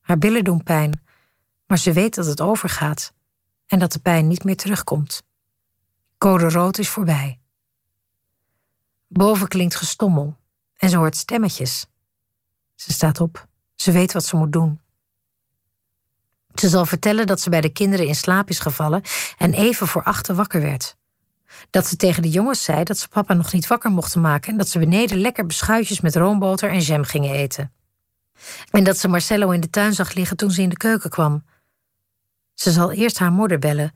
Haar 0.00 0.18
billen 0.18 0.44
doen 0.44 0.62
pijn, 0.62 1.02
maar 1.66 1.78
ze 1.78 1.92
weet 1.92 2.14
dat 2.14 2.26
het 2.26 2.40
overgaat 2.40 3.14
en 3.66 3.78
dat 3.78 3.92
de 3.92 3.98
pijn 3.98 4.28
niet 4.28 4.44
meer 4.44 4.56
terugkomt. 4.56 5.22
Code 6.18 6.48
rood 6.48 6.78
is 6.78 6.88
voorbij. 6.88 7.40
Boven 9.06 9.48
klinkt 9.48 9.74
gestommel 9.74 10.36
en 10.76 10.88
ze 10.90 10.96
hoort 10.96 11.16
stemmetjes. 11.16 11.86
Ze 12.74 12.92
staat 12.92 13.20
op. 13.20 13.47
Ze 13.80 13.92
weet 13.92 14.12
wat 14.12 14.24
ze 14.24 14.36
moet 14.36 14.52
doen. 14.52 14.80
Ze 16.54 16.68
zal 16.68 16.86
vertellen 16.86 17.26
dat 17.26 17.40
ze 17.40 17.50
bij 17.50 17.60
de 17.60 17.68
kinderen 17.68 18.06
in 18.06 18.14
slaap 18.14 18.48
is 18.48 18.58
gevallen 18.58 19.02
en 19.38 19.52
even 19.52 19.86
voor 19.86 20.02
achter 20.02 20.34
wakker 20.34 20.60
werd. 20.60 20.96
Dat 21.70 21.86
ze 21.86 21.96
tegen 21.96 22.22
de 22.22 22.30
jongens 22.30 22.62
zei 22.62 22.84
dat 22.84 22.98
ze 22.98 23.08
papa 23.08 23.34
nog 23.34 23.52
niet 23.52 23.66
wakker 23.66 23.90
mochten 23.90 24.20
maken 24.20 24.52
en 24.52 24.58
dat 24.58 24.68
ze 24.68 24.78
beneden 24.78 25.20
lekker 25.20 25.46
beschuitjes 25.46 26.00
met 26.00 26.16
roomboter 26.16 26.70
en 26.70 26.80
jam 26.80 27.04
gingen 27.04 27.34
eten. 27.34 27.72
En 28.70 28.84
dat 28.84 28.98
ze 28.98 29.08
Marcello 29.08 29.50
in 29.50 29.60
de 29.60 29.70
tuin 29.70 29.94
zag 29.94 30.12
liggen 30.12 30.36
toen 30.36 30.50
ze 30.50 30.62
in 30.62 30.68
de 30.68 30.76
keuken 30.76 31.10
kwam. 31.10 31.44
Ze 32.54 32.70
zal 32.70 32.92
eerst 32.92 33.18
haar 33.18 33.32
moeder 33.32 33.58
bellen, 33.58 33.94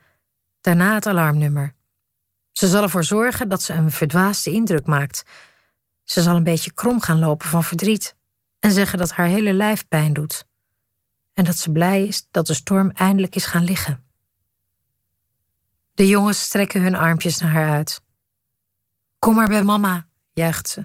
daarna 0.60 0.94
het 0.94 1.06
alarmnummer. 1.06 1.74
Ze 2.52 2.68
zal 2.68 2.82
ervoor 2.82 3.04
zorgen 3.04 3.48
dat 3.48 3.62
ze 3.62 3.72
een 3.72 3.90
verdwaasde 3.90 4.50
indruk 4.50 4.86
maakt. 4.86 5.22
Ze 6.04 6.22
zal 6.22 6.36
een 6.36 6.44
beetje 6.44 6.72
krom 6.72 7.00
gaan 7.00 7.18
lopen 7.18 7.48
van 7.48 7.64
verdriet 7.64 8.14
en 8.62 8.72
zeggen 8.72 8.98
dat 8.98 9.10
haar 9.10 9.26
hele 9.26 9.52
lijf 9.52 9.88
pijn 9.88 10.12
doet. 10.12 10.46
En 11.34 11.44
dat 11.44 11.56
ze 11.56 11.72
blij 11.72 12.06
is 12.06 12.26
dat 12.30 12.46
de 12.46 12.54
storm 12.54 12.90
eindelijk 12.90 13.34
is 13.34 13.46
gaan 13.46 13.64
liggen. 13.64 14.04
De 15.94 16.06
jongens 16.06 16.40
strekken 16.42 16.82
hun 16.82 16.94
armpjes 16.94 17.38
naar 17.38 17.50
haar 17.50 17.70
uit. 17.70 18.02
Kom 19.18 19.34
maar 19.34 19.48
bij 19.48 19.62
mama, 19.62 20.06
juicht 20.32 20.68
ze. 20.68 20.84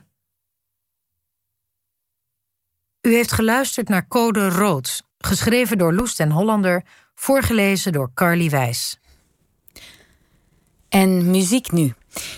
U 3.01 3.13
heeft 3.13 3.31
geluisterd 3.31 3.89
naar 3.89 4.07
Code 4.07 4.49
Rood, 4.49 5.03
geschreven 5.17 5.77
door 5.77 5.93
Loes 5.93 6.15
den 6.15 6.31
Hollander, 6.31 6.85
voorgelezen 7.15 7.91
door 7.91 8.13
Carly 8.13 8.49
Wijs. 8.49 8.99
En 10.89 11.31
muziek 11.31 11.71
nu. 11.71 11.93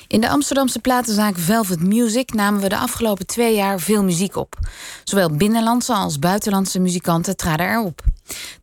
In 0.07 0.21
de 0.21 0.29
Amsterdamse 0.29 0.79
platenzaak 0.79 1.37
Velvet 1.37 1.83
Music 1.83 2.33
namen 2.33 2.61
we 2.61 2.69
de 2.69 2.77
afgelopen 2.77 3.25
twee 3.25 3.55
jaar 3.55 3.79
veel 3.79 4.03
muziek 4.03 4.35
op. 4.35 4.57
Zowel 5.03 5.35
binnenlandse 5.35 5.93
als 5.93 6.19
buitenlandse 6.19 6.79
muzikanten 6.79 7.37
traden 7.37 7.69
erop. 7.69 8.03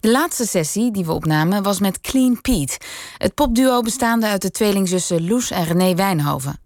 De 0.01 0.11
laatste 0.11 0.47
sessie 0.47 0.91
die 0.91 1.05
we 1.05 1.13
opnamen 1.13 1.63
was 1.63 1.81
met 1.81 2.01
Clean 2.01 2.41
Pete, 2.41 2.79
het 3.19 3.35
popduo 3.35 3.83
bestaande 3.83 4.27
uit 4.27 4.43
de 4.43 4.51
tweelingzussen 4.51 5.27
Loes 5.29 5.51
en 5.51 5.65
René 5.65 5.95
Wijnhoven. 5.95 6.61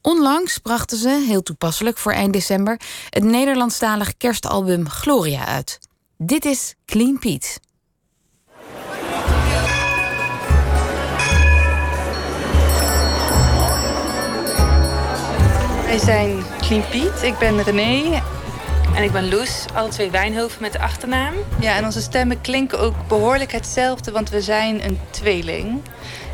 Onlangs 0.00 0.58
brachten 0.58 0.98
ze, 0.98 1.24
heel 1.26 1.42
toepasselijk 1.42 1.98
voor 1.98 2.12
eind 2.12 2.32
december, 2.32 2.80
het 3.10 3.24
Nederlandstalige 3.24 4.14
kerstalbum 4.18 4.88
Gloria 4.88 5.46
uit. 5.46 5.78
Dit 6.16 6.44
is 6.44 6.74
Clean 6.86 7.18
Pete. 7.18 7.58
Wij 15.92 16.00
zijn 16.00 16.42
Clean 16.60 16.88
Piet, 16.90 17.22
ik 17.22 17.38
ben 17.38 17.62
René. 17.62 18.22
En 18.96 19.02
ik 19.02 19.12
ben 19.12 19.28
Loes, 19.28 19.64
alle 19.74 19.88
twee 19.88 20.10
Wijnhoven 20.10 20.62
met 20.62 20.72
de 20.72 20.78
achternaam. 20.78 21.34
Ja, 21.60 21.76
en 21.76 21.84
onze 21.84 22.00
stemmen 22.00 22.40
klinken 22.40 22.78
ook 22.78 22.94
behoorlijk 23.08 23.52
hetzelfde, 23.52 24.10
want 24.10 24.30
we 24.30 24.40
zijn 24.40 24.84
een 24.84 24.98
tweeling. 25.10 25.80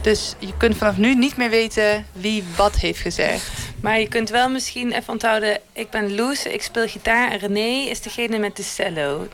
Dus 0.02 0.34
je 0.38 0.56
kunt 0.56 0.76
vanaf 0.76 0.96
nu 0.96 1.14
niet 1.14 1.36
meer 1.36 1.50
weten 1.50 2.06
wie 2.12 2.44
wat 2.56 2.76
heeft 2.76 3.00
gezegd. 3.00 3.50
Maar 3.80 4.00
je 4.00 4.08
kunt 4.08 4.30
wel 4.30 4.48
misschien 4.48 4.92
even 4.92 5.12
onthouden, 5.12 5.60
ik 5.72 5.90
ben 5.90 6.14
Loes, 6.14 6.46
ik 6.46 6.62
speel 6.62 6.88
gitaar 6.88 7.30
en 7.30 7.38
René 7.38 7.90
is 7.90 8.00
degene 8.00 8.38
met 8.38 8.56
de 8.56 8.62
cello. 8.62 9.28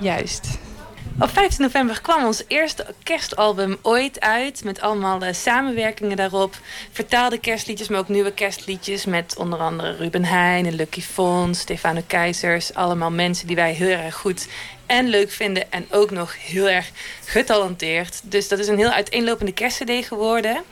Juist. 0.00 0.58
Op 1.20 1.30
15 1.30 1.62
november 1.62 2.00
kwam 2.00 2.24
ons 2.24 2.44
eerste 2.46 2.86
kerstalbum 3.02 3.76
ooit 3.82 4.20
uit. 4.20 4.64
Met 4.64 4.80
allemaal 4.80 5.22
eh, 5.22 5.32
samenwerkingen 5.34 6.16
daarop. 6.16 6.56
Vertaalde 6.92 7.38
kerstliedjes, 7.38 7.88
maar 7.88 7.98
ook 7.98 8.08
nieuwe 8.08 8.32
kerstliedjes. 8.32 9.04
Met 9.04 9.36
onder 9.38 9.58
andere 9.58 9.96
Ruben 9.96 10.24
Heijn 10.24 10.66
en 10.66 10.74
Lucky 10.74 11.00
Fons, 11.00 11.60
Stefano 11.60 12.00
Keizers. 12.06 12.74
Allemaal 12.74 13.10
mensen 13.10 13.46
die 13.46 13.56
wij 13.56 13.72
heel 13.72 13.98
erg 13.98 14.14
goed 14.14 14.48
en 14.86 15.08
leuk 15.08 15.30
vinden. 15.30 15.72
En 15.72 15.86
ook 15.90 16.10
nog 16.10 16.34
heel 16.46 16.68
erg 16.68 16.90
getalenteerd. 17.24 18.20
Dus 18.22 18.48
dat 18.48 18.58
is 18.58 18.68
een 18.68 18.78
heel 18.78 18.90
uiteenlopende 18.90 19.52
kerstcd 19.52 20.06
geworden. 20.06 20.62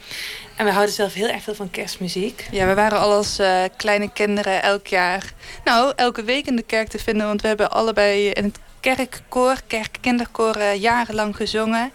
En 0.57 0.65
we 0.65 0.71
houden 0.71 0.95
zelf 0.95 1.15
heel 1.15 1.29
erg 1.29 1.43
veel 1.43 1.55
van 1.55 1.71
kerstmuziek. 1.71 2.47
Ja, 2.51 2.67
we 2.67 2.75
waren 2.75 2.99
al 2.99 3.13
als 3.13 3.39
eh, 3.39 3.63
kleine 3.77 4.11
kinderen 4.13 4.63
elk 4.63 4.87
jaar... 4.87 5.33
Nou, 5.65 5.93
elke 5.97 6.23
week 6.23 6.47
in 6.47 6.57
de 6.57 6.63
kerk 6.63 6.89
te 6.89 6.99
vinden. 6.99 7.27
Want 7.27 7.43
we 7.43 7.49
hebben 7.49 7.71
allebei 7.71 8.29
in 8.29 8.45
het 8.45 8.59
kerkkoor, 8.95 9.57
kerkkinderkoor, 9.67 10.57
uh, 10.57 10.75
jarenlang 10.75 11.37
gezongen. 11.37 11.93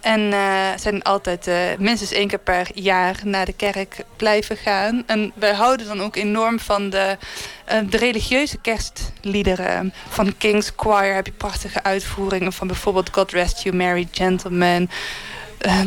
En 0.00 0.20
uh, 0.20 0.68
zijn 0.76 1.02
altijd 1.02 1.46
uh, 1.46 1.56
minstens 1.78 2.12
één 2.12 2.28
keer 2.28 2.38
per 2.38 2.68
jaar 2.74 3.16
naar 3.24 3.46
de 3.46 3.52
kerk 3.52 4.04
blijven 4.16 4.56
gaan. 4.56 5.02
En 5.06 5.32
wij 5.34 5.52
houden 5.52 5.86
dan 5.86 6.00
ook 6.00 6.16
enorm 6.16 6.60
van 6.60 6.90
de, 6.90 7.16
de 7.90 7.96
religieuze 7.96 8.58
kerstliederen. 8.58 9.92
Van 10.08 10.36
King's 10.36 10.72
Choir 10.76 11.14
heb 11.14 11.26
je 11.26 11.32
prachtige 11.32 11.82
uitvoeringen 11.82 12.52
van 12.52 12.66
bijvoorbeeld 12.66 13.12
God 13.12 13.32
Rest 13.32 13.62
You 13.62 13.76
Merry 13.76 14.08
Gentlemen. 14.10 14.90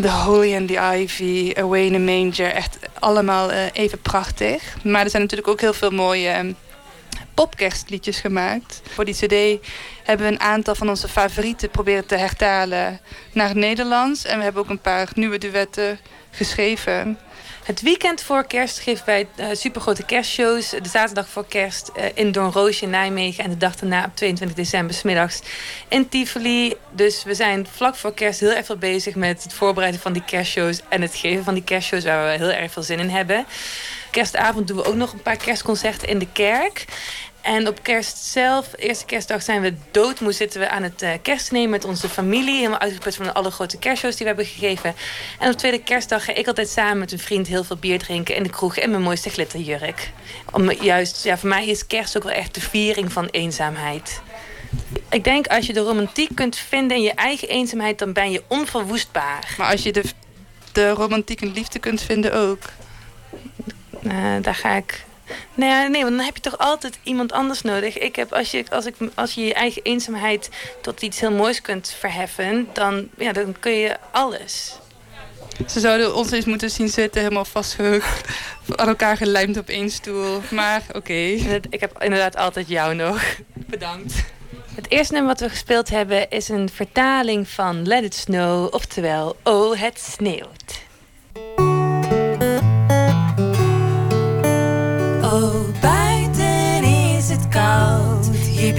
The 0.02 0.10
Holy 0.10 0.56
and 0.56 0.68
the 0.68 0.98
Ivy, 0.98 1.54
Away 1.58 1.86
in 1.86 1.96
a 1.96 2.00
Manger. 2.00 2.54
Echt 2.54 2.80
allemaal 3.00 3.52
even 3.52 4.02
prachtig. 4.02 4.76
Maar 4.84 5.04
er 5.04 5.10
zijn 5.10 5.22
natuurlijk 5.22 5.50
ook 5.50 5.62
heel 5.62 5.74
veel 5.74 5.92
mooie 5.92 6.56
popkerstliedjes 7.34 8.20
gemaakt. 8.20 8.82
Voor 8.94 9.06
die 9.06 9.14
cd 9.14 9.68
hebben 10.04 10.28
we 10.28 10.32
een 10.32 10.40
aantal 10.40 10.76
van 10.76 10.90
onze 10.90 11.08
favorieten 11.08 11.70
proberen 11.70 12.06
te 12.06 12.16
hertalen 12.16 13.00
naar 13.34 13.48
het 13.48 13.58
Nederlands. 13.58 14.26
En 14.26 14.38
we 14.38 14.44
hebben 14.44 14.62
ook 14.62 14.70
een 14.70 14.82
paar 14.82 15.10
nieuwe 15.14 15.38
duetten 15.38 16.00
geschreven. 16.32 17.18
Het 17.64 17.82
weekend 17.82 18.22
voor 18.22 18.48
kerst 18.48 18.80
geven 18.80 19.06
wij 19.06 19.28
uh, 19.36 19.48
supergrote 19.52 20.06
kerstshows. 20.06 20.70
De 20.70 20.90
zaterdag 20.90 21.28
voor 21.28 21.46
kerst 21.48 21.92
uh, 21.98 22.04
in 22.14 22.32
Doornroosje 22.32 22.84
in 22.84 22.90
Nijmegen. 22.90 23.44
En 23.44 23.50
de 23.50 23.58
dag 23.58 23.76
daarna 23.76 24.06
op 24.06 24.16
22 24.16 24.58
december 24.58 24.96
smiddags 24.96 25.42
in 25.88 26.10
Tivoli. 26.10 26.74
Dus 26.92 27.24
we 27.24 27.34
zijn 27.34 27.68
vlak 27.72 27.96
voor 27.96 28.14
kerst 28.14 28.40
heel 28.40 28.52
erg 28.52 28.66
veel 28.66 28.78
bezig 28.78 29.16
met 29.16 29.44
het 29.44 29.54
voorbereiden 29.54 30.02
van 30.02 30.14
die 30.14 30.24
kerstshows. 30.26 30.82
En 30.90 31.02
het 31.02 31.16
geven 31.16 31.44
van 31.44 31.54
die 31.54 31.64
kerstshows 31.64 32.04
waar 32.04 32.32
we 32.32 32.38
heel 32.38 32.52
erg 32.52 32.72
veel 32.72 32.84
zin 32.84 33.00
in 33.00 33.10
hebben. 33.10 33.46
Kerstavond 34.12 34.68
doen 34.68 34.78
we 34.78 34.86
ook 34.86 34.96
nog 34.96 35.14
een 35.14 35.22
paar 35.22 35.38
kerstconcerten 35.38 36.08
in 36.08 36.20
de 36.20 36.28
kerk. 36.34 36.86
En 37.42 37.68
op 37.68 37.84
kerst 37.84 38.18
zelf, 38.18 38.68
eerste 38.76 39.06
kerstdag, 39.06 39.42
zijn 39.42 39.62
we 39.62 39.74
doodmoe. 39.92 40.32
Zitten 40.32 40.60
we 40.60 40.70
aan 40.70 40.84
het 40.84 41.02
uh, 41.02 41.10
kerst 41.22 41.52
nemen 41.52 41.70
met 41.70 41.86
onze 41.86 42.10
familie. 42.10 42.56
Helemaal 42.56 42.80
uitgeput 42.80 43.16
van 43.16 43.34
alle 43.34 43.52
grote 43.52 43.78
kerstshows 43.78 44.16
die 44.16 44.28
we 44.28 44.34
hebben 44.34 44.54
gegeven. 44.54 44.96
En 45.40 45.52
op 45.52 45.58
tweede 45.58 45.84
kerstdag 45.84 46.26
ga 46.26 46.34
ik 46.34 46.48
altijd 46.48 46.70
samen 46.70 46.98
met 46.98 47.12
een 47.12 47.20
vriend 47.20 47.48
heel 47.48 47.64
veel 47.64 47.76
bier 47.76 48.00
drinken 48.00 48.36
in 48.36 48.44
de 48.44 48.50
kroeg. 48.50 48.78
En 48.78 48.90
mijn 48.90 49.02
mooiste 49.02 49.30
glitterjurk. 49.30 50.12
Om 50.52 50.72
juist, 50.72 51.24
ja, 51.24 51.38
voor 51.38 51.50
mij 51.50 51.68
is 51.68 51.88
kerst 51.88 52.18
ook 52.18 52.24
wel 52.24 52.34
echt 52.34 52.54
de 52.54 52.62
viering 52.62 53.12
van 53.12 53.26
eenzaamheid. 53.26 54.22
Ik 55.10 55.24
denk 55.24 55.48
als 55.48 55.66
je 55.66 55.74
de 55.74 55.80
romantiek 55.80 56.30
kunt 56.36 56.56
vinden 56.56 56.98
in 56.98 57.04
je 57.04 57.14
eigen 57.14 57.48
eenzaamheid, 57.48 58.00
dan 58.00 58.14
ben 58.14 58.32
je 58.32 58.44
onverwoestbaar. 58.48 59.56
Maar 59.58 59.72
als 59.72 59.84
je 59.84 59.92
de, 59.92 60.04
de 60.72 60.90
romantiek 60.90 61.42
en 61.42 61.52
liefde 61.52 61.80
kunt 61.80 62.02
vinden 62.02 62.34
ook. 62.34 62.60
Uh, 64.04 64.36
daar 64.42 64.56
ga 64.56 64.76
ik 64.76 65.06
nou 65.54 65.72
ja, 65.72 65.88
nee, 65.88 66.04
want 66.04 66.16
dan 66.16 66.26
heb 66.26 66.36
je 66.36 66.42
toch 66.42 66.58
altijd 66.58 67.00
iemand 67.04 67.32
anders 67.32 67.62
nodig. 67.62 67.98
Ik 67.98 68.16
heb, 68.16 68.34
als, 68.34 68.52
je, 68.52 68.66
als, 68.70 68.86
ik, 68.86 68.96
als 69.16 69.34
je 69.34 69.46
je 69.46 69.54
eigen 69.54 69.82
eenzaamheid 69.82 70.50
tot 70.82 71.02
iets 71.02 71.20
heel 71.20 71.32
moois 71.32 71.62
kunt 71.62 71.96
verheffen... 72.00 72.68
dan, 72.74 73.10
ja, 73.18 73.32
dan 73.32 73.56
kun 73.60 73.72
je 73.72 73.98
alles. 74.12 74.76
Ze 75.68 75.80
zouden 75.80 76.16
ons 76.16 76.32
eens 76.32 76.46
moeten 76.46 76.72
zien 76.72 76.90
zitten, 76.90 77.22
helemaal 77.22 77.46
vastgehukt. 77.46 78.28
aan 78.76 78.88
elkaar 78.88 79.18
gelijmd 79.18 79.58
op 79.58 79.70
één 79.70 79.90
stoel. 79.90 80.42
Maar 80.50 80.84
oké. 80.94 81.14
Ik 81.70 81.80
heb 81.80 82.04
inderdaad 82.04 82.36
altijd 82.36 82.68
jou 82.68 82.96
nog. 82.96 83.22
Bedankt. 83.54 84.14
Het 84.76 84.90
eerste 84.90 85.14
nummer 85.14 85.32
wat 85.32 85.42
we 85.42 85.50
gespeeld 85.50 85.90
hebben 85.90 86.30
is 86.30 86.50
een 86.50 86.70
vertaling 86.70 87.48
van 87.50 87.88
Let 87.88 88.04
It 88.04 88.16
Snow. 88.16 88.74
Oftewel, 88.74 89.36
Oh, 89.44 89.80
het 89.80 90.00
sneeuwt. 90.00 90.90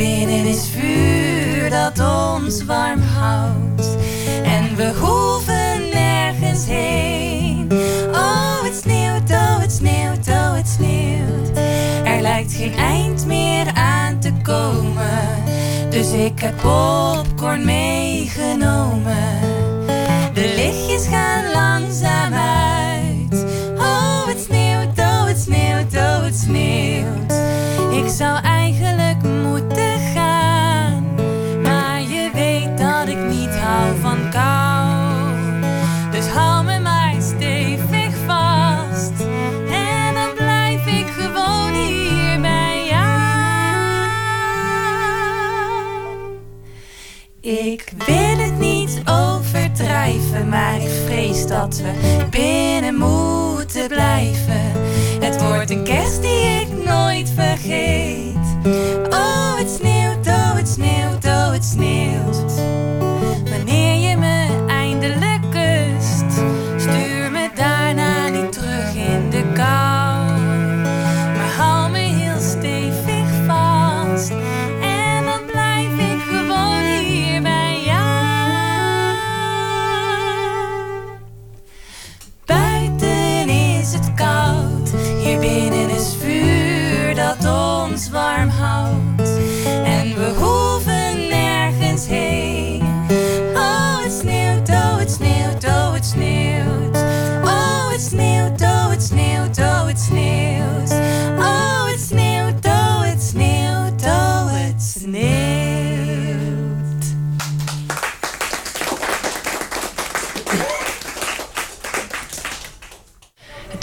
Binnen 0.02 0.46
is 0.46 0.68
vuur 0.68 1.70
dat 1.70 2.00
ons 2.00 2.64
warm 2.64 3.00
houdt. 3.00 3.96
En 4.44 4.76
we 4.76 4.92
hoeven 5.00 5.88
nergens 5.92 6.66
heen. 6.66 7.72
Oh, 8.12 8.62
het 8.62 8.74
sneeuwt, 8.74 9.30
oh, 9.30 9.58
het 9.58 9.72
sneeuwt, 9.72 10.28
oh, 10.28 10.54
het 10.54 10.68
sneeuwt. 10.68 11.56
Er 12.04 12.20
lijkt 12.20 12.52
geen 12.52 12.74
eind 12.74 13.26
meer 13.26 13.66
aan 13.74 14.18
te 14.18 14.32
komen. 14.42 15.44
Dus 15.90 16.12
ik 16.12 16.40
heb 16.40 16.56
popcorn 16.56 17.64
meegenomen. 17.64 19.40
De 20.34 20.52
lichtjes 20.56 21.06
gaan 21.06 21.52
langzaam 21.52 22.32
uit. 22.32 23.44
Oh, 23.76 24.26
het 24.26 24.40
sneeuwt, 24.44 24.98
oh, 24.98 25.24
het 25.24 25.40
sneeuwt, 25.40 25.94
oh, 25.94 26.24
het 26.24 26.36
sneeuwt. 26.36 27.32
Ik 27.92 28.08
zou 28.08 28.42
eigenlijk 28.42 29.22
moeten 29.22 29.91
maar 50.48 50.80
ik 50.80 50.90
vrees 51.06 51.46
dat 51.46 51.76
we 51.76 51.92
binnen 52.30 52.94
moeten 52.94 53.88
blijven. 53.88 54.72
Het 55.20 55.42
wordt 55.42 55.70
een 55.70 55.84
kerst 55.84 56.22
die 56.22 56.60
ik 56.60 56.84
nooit 56.84 57.32
vergeet. 57.34 58.41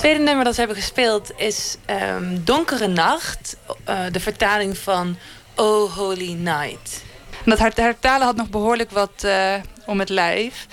Tweede 0.09 0.27
nummer 0.27 0.45
dat 0.45 0.55
we 0.55 0.61
hebben 0.61 0.81
gespeeld 0.81 1.31
is 1.35 1.77
ehm, 1.85 2.37
Donkere 2.43 2.87
Nacht. 2.87 3.57
Uh, 3.89 3.99
de 4.11 4.19
vertaling 4.19 4.77
van 4.77 5.17
Oh 5.55 5.95
Holy 5.95 6.31
Night. 6.33 7.03
Dat 7.45 7.75
hertalen 7.75 8.25
had 8.25 8.35
nog 8.35 8.49
behoorlijk 8.49 8.91
wat 8.91 9.23
uh, 9.25 9.53
om 9.85 9.99
het 9.99 10.09
lijf. 10.09 10.67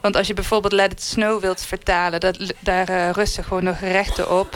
Want 0.00 0.16
als 0.16 0.26
je 0.26 0.34
bijvoorbeeld 0.34 0.72
Let 0.72 0.92
It 0.92 1.02
Snow 1.02 1.40
wilt 1.40 1.60
vertalen, 1.60 2.20
dat, 2.20 2.54
daar 2.58 2.90
uh, 2.90 3.10
rusten 3.10 3.44
gewoon 3.44 3.64
nog 3.64 3.80
rechten 3.80 4.38
op. 4.38 4.54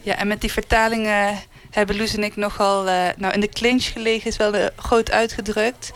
Ja, 0.00 0.16
en 0.16 0.26
met 0.26 0.40
die 0.40 0.52
vertalingen 0.52 1.38
hebben 1.70 1.96
Loes 1.96 2.16
en 2.16 2.24
ik 2.24 2.36
nogal 2.36 2.82
nou, 3.16 3.32
in 3.32 3.40
de 3.40 3.48
clinch 3.48 3.92
gelegen, 3.92 4.30
is 4.30 4.36
wel 4.36 4.70
groot 4.76 5.10
uitgedrukt. 5.10 5.92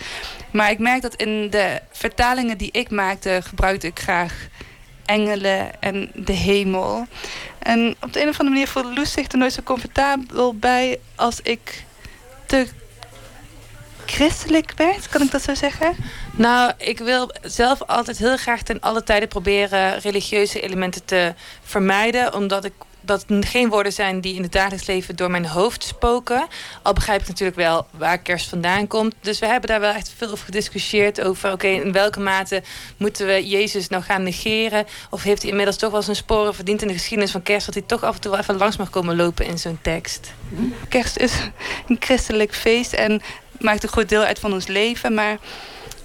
Maar 0.51 0.71
ik 0.71 0.79
merk 0.79 1.03
dat 1.03 1.15
in 1.15 1.51
de 1.51 1.81
vertalingen 1.91 2.59
die 2.59 2.71
ik 2.73 2.91
maakte, 2.91 3.41
gebruikte 3.43 3.87
ik 3.87 4.01
graag 4.01 4.49
engelen 5.11 5.81
en 5.81 6.11
de 6.15 6.33
hemel. 6.33 7.07
En 7.59 7.97
op 8.01 8.13
de 8.13 8.21
een 8.23 8.29
of 8.29 8.39
andere 8.39 8.51
manier 8.51 8.69
voelde 8.69 8.95
Loes 8.95 9.13
zich 9.13 9.33
er 9.33 9.39
nooit 9.39 9.53
zo 9.53 9.63
comfortabel 9.63 10.55
bij 10.55 11.01
als 11.15 11.41
ik 11.43 11.85
te 12.47 12.67
christelijk 14.07 14.73
werd, 14.77 15.09
kan 15.09 15.23
ik 15.23 15.31
dat 15.31 15.43
zo 15.43 15.55
zeggen? 15.55 15.97
Nou, 16.33 16.73
ik 16.77 16.99
wil 16.99 17.31
zelf 17.43 17.83
altijd 17.83 18.19
heel 18.19 18.37
graag 18.37 18.63
ten 18.63 18.81
alle 18.81 19.03
tijden 19.03 19.29
proberen 19.29 19.99
religieuze 19.99 20.61
elementen 20.61 21.05
te 21.05 21.35
vermijden. 21.63 22.35
Omdat 22.35 22.65
ik 22.65 22.73
dat 23.01 23.25
geen 23.29 23.69
woorden 23.69 23.93
zijn 23.93 24.21
die 24.21 24.35
in 24.35 24.43
het 24.43 24.53
dagelijks 24.53 24.87
leven 24.87 25.17
door 25.17 25.31
mijn 25.31 25.47
hoofd 25.47 25.85
spoken. 25.85 26.47
Al 26.83 26.93
begrijp 26.93 27.21
ik 27.21 27.29
natuurlijk 27.29 27.57
wel 27.57 27.87
waar 27.91 28.19
kerst 28.19 28.49
vandaan 28.49 28.87
komt. 28.87 29.15
Dus 29.21 29.39
we 29.39 29.47
hebben 29.47 29.69
daar 29.69 29.81
wel 29.81 29.93
echt 29.93 30.13
veel 30.17 30.31
over 30.31 30.45
gediscussieerd. 30.45 31.21
Over 31.21 31.53
oké, 31.53 31.67
in 31.67 31.93
welke 31.93 32.21
mate 32.21 32.63
moeten 32.97 33.27
we 33.27 33.49
Jezus 33.49 33.89
nou 33.89 34.03
gaan 34.03 34.23
negeren? 34.23 34.87
Of 35.11 35.23
heeft 35.23 35.41
hij 35.41 35.51
inmiddels 35.51 35.77
toch 35.77 35.91
wel 35.91 36.03
zijn 36.03 36.17
sporen 36.17 36.55
verdiend 36.55 36.83
in 36.83 36.89
de 36.89 36.95
geschiedenis 36.95 37.31
van 37.31 37.43
kerst... 37.43 37.67
dat 37.67 37.75
hij 37.75 37.85
toch 37.87 38.03
af 38.03 38.15
en 38.15 38.21
toe 38.21 38.31
wel 38.31 38.41
even 38.41 38.57
langs 38.57 38.77
mag 38.77 38.91
komen 38.91 39.17
lopen 39.17 39.47
in 39.47 39.59
zo'n 39.59 39.79
tekst? 39.83 40.33
Kerst 40.89 41.17
is 41.17 41.33
een 41.89 41.97
christelijk 42.01 42.55
feest 42.55 42.93
en 42.93 43.23
maakt 43.59 43.83
een 43.83 43.89
groot 43.89 44.09
deel 44.09 44.23
uit 44.23 44.39
van 44.39 44.53
ons 44.53 44.67
leven. 44.67 45.15
Maar 45.15 45.39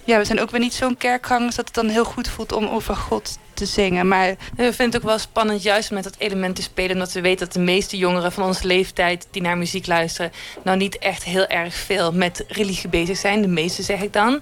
ja, 0.05 0.17
we 0.17 0.25
zijn 0.25 0.39
ook 0.39 0.51
weer 0.51 0.59
niet 0.59 0.73
zo'n 0.73 0.97
kerkgangers 0.97 1.55
dat 1.55 1.65
het 1.65 1.75
dan 1.75 1.87
heel 1.87 2.05
goed 2.05 2.27
voelt 2.27 2.51
om 2.51 2.67
over 2.67 2.95
God 2.95 3.37
te 3.53 3.65
zingen. 3.65 4.07
Maar 4.07 4.35
we 4.55 4.73
vinden 4.73 4.85
het 4.85 4.95
ook 4.95 5.03
wel 5.03 5.17
spannend 5.17 5.63
juist 5.63 5.91
met 5.91 6.03
dat 6.03 6.15
element 6.17 6.55
te 6.55 6.61
spelen. 6.61 6.91
Omdat 6.91 7.11
we 7.11 7.21
weten 7.21 7.45
dat 7.45 7.53
de 7.53 7.61
meeste 7.61 7.97
jongeren 7.97 8.31
van 8.31 8.43
onze 8.43 8.67
leeftijd 8.67 9.27
die 9.31 9.41
naar 9.41 9.57
muziek 9.57 9.87
luisteren... 9.87 10.31
nou 10.63 10.77
niet 10.77 10.97
echt 10.97 11.23
heel 11.23 11.47
erg 11.47 11.73
veel 11.73 12.11
met 12.11 12.43
religie 12.47 12.89
bezig 12.89 13.17
zijn. 13.17 13.41
De 13.41 13.47
meeste 13.47 13.83
zeg 13.83 14.01
ik 14.01 14.13
dan. 14.13 14.41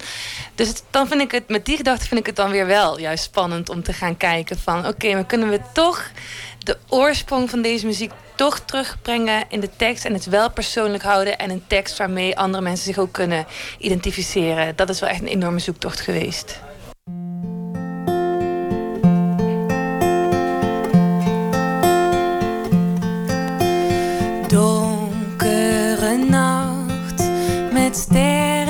Dus 0.56 0.74
dan 0.90 1.08
vind 1.08 1.22
ik 1.22 1.32
het, 1.32 1.50
met 1.50 1.66
die 1.66 1.78
gedachte 1.78 2.08
vind 2.08 2.20
ik 2.20 2.26
het 2.26 2.36
dan 2.36 2.52
weer 2.52 2.66
wel 2.66 3.00
juist 3.00 3.24
spannend 3.24 3.70
om 3.70 3.84
te 3.84 3.94
gaan 3.94 4.18
kijken 4.18 4.60
van... 4.60 4.88
oké, 4.88 5.14
maar 5.14 5.26
kunnen 5.26 5.50
we 5.50 5.60
toch 5.74 6.12
de 6.64 6.78
oorsprong 6.90 7.50
van 7.50 7.62
deze 7.62 7.86
muziek 7.86 8.12
toch 8.36 8.60
terugbrengen 8.60 9.44
in 9.50 9.60
de 9.60 9.70
tekst 9.76 10.06
en 10.06 10.14
het 10.14 10.26
wel 10.26 10.52
persoonlijk 10.52 11.04
houden 11.04 11.38
en 11.38 11.50
een 11.50 11.64
tekst 11.68 11.98
waarmee 11.98 12.38
andere 12.38 12.64
mensen 12.64 12.86
zich 12.86 12.98
ook 12.98 13.12
kunnen 13.12 13.46
identificeren. 13.78 14.76
Dat 14.76 14.90
is 14.90 15.00
wel 15.00 15.10
echt 15.10 15.22
een 15.22 15.28
enorme 15.28 15.60
zoektocht 15.60 16.00
geweest. 16.00 16.60
Donkere 24.48 26.18
nacht 26.18 27.24
met 27.72 27.96
sterren 27.96 28.63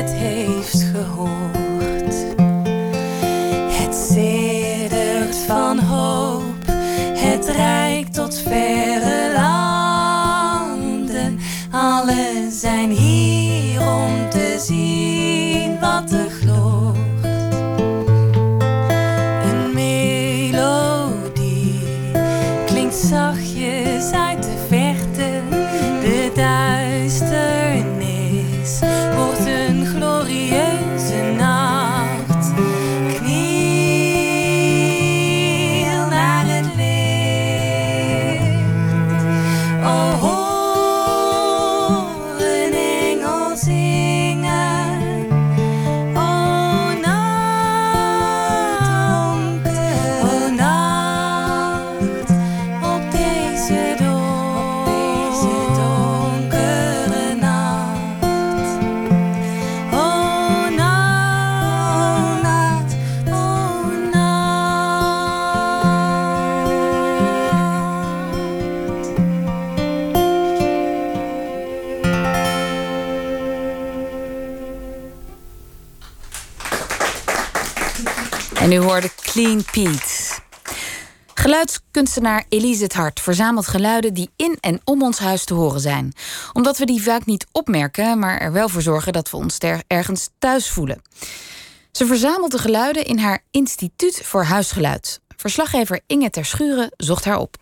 het 0.00 0.12
heeft 0.12 0.82
gehoord. 0.82 1.59
Clean 79.40 79.64
Pete. 79.72 80.38
Geluidskunstenaar 81.34 82.44
Elise 82.48 82.82
het 82.82 82.92
Hart 82.92 83.20
verzamelt 83.20 83.66
geluiden 83.66 84.14
die 84.14 84.30
in 84.36 84.58
en 84.60 84.80
om 84.84 85.02
ons 85.02 85.18
huis 85.18 85.44
te 85.44 85.54
horen 85.54 85.80
zijn. 85.80 86.12
Omdat 86.52 86.78
we 86.78 86.86
die 86.86 87.02
vaak 87.02 87.26
niet 87.26 87.46
opmerken, 87.52 88.18
maar 88.18 88.38
er 88.38 88.52
wel 88.52 88.68
voor 88.68 88.82
zorgen 88.82 89.12
dat 89.12 89.30
we 89.30 89.36
ons 89.36 89.58
er 89.58 89.82
ergens 89.86 90.28
thuis 90.38 90.70
voelen. 90.70 91.02
Ze 91.92 92.06
verzamelt 92.06 92.50
de 92.50 92.58
geluiden 92.58 93.04
in 93.04 93.18
haar 93.18 93.44
Instituut 93.50 94.20
voor 94.24 94.44
Huisgeluid. 94.44 95.20
Verslaggever 95.36 96.00
Inge 96.06 96.30
Ter 96.30 96.44
Schuren 96.44 96.90
zocht 96.96 97.24
haar 97.24 97.38
op. 97.38 97.56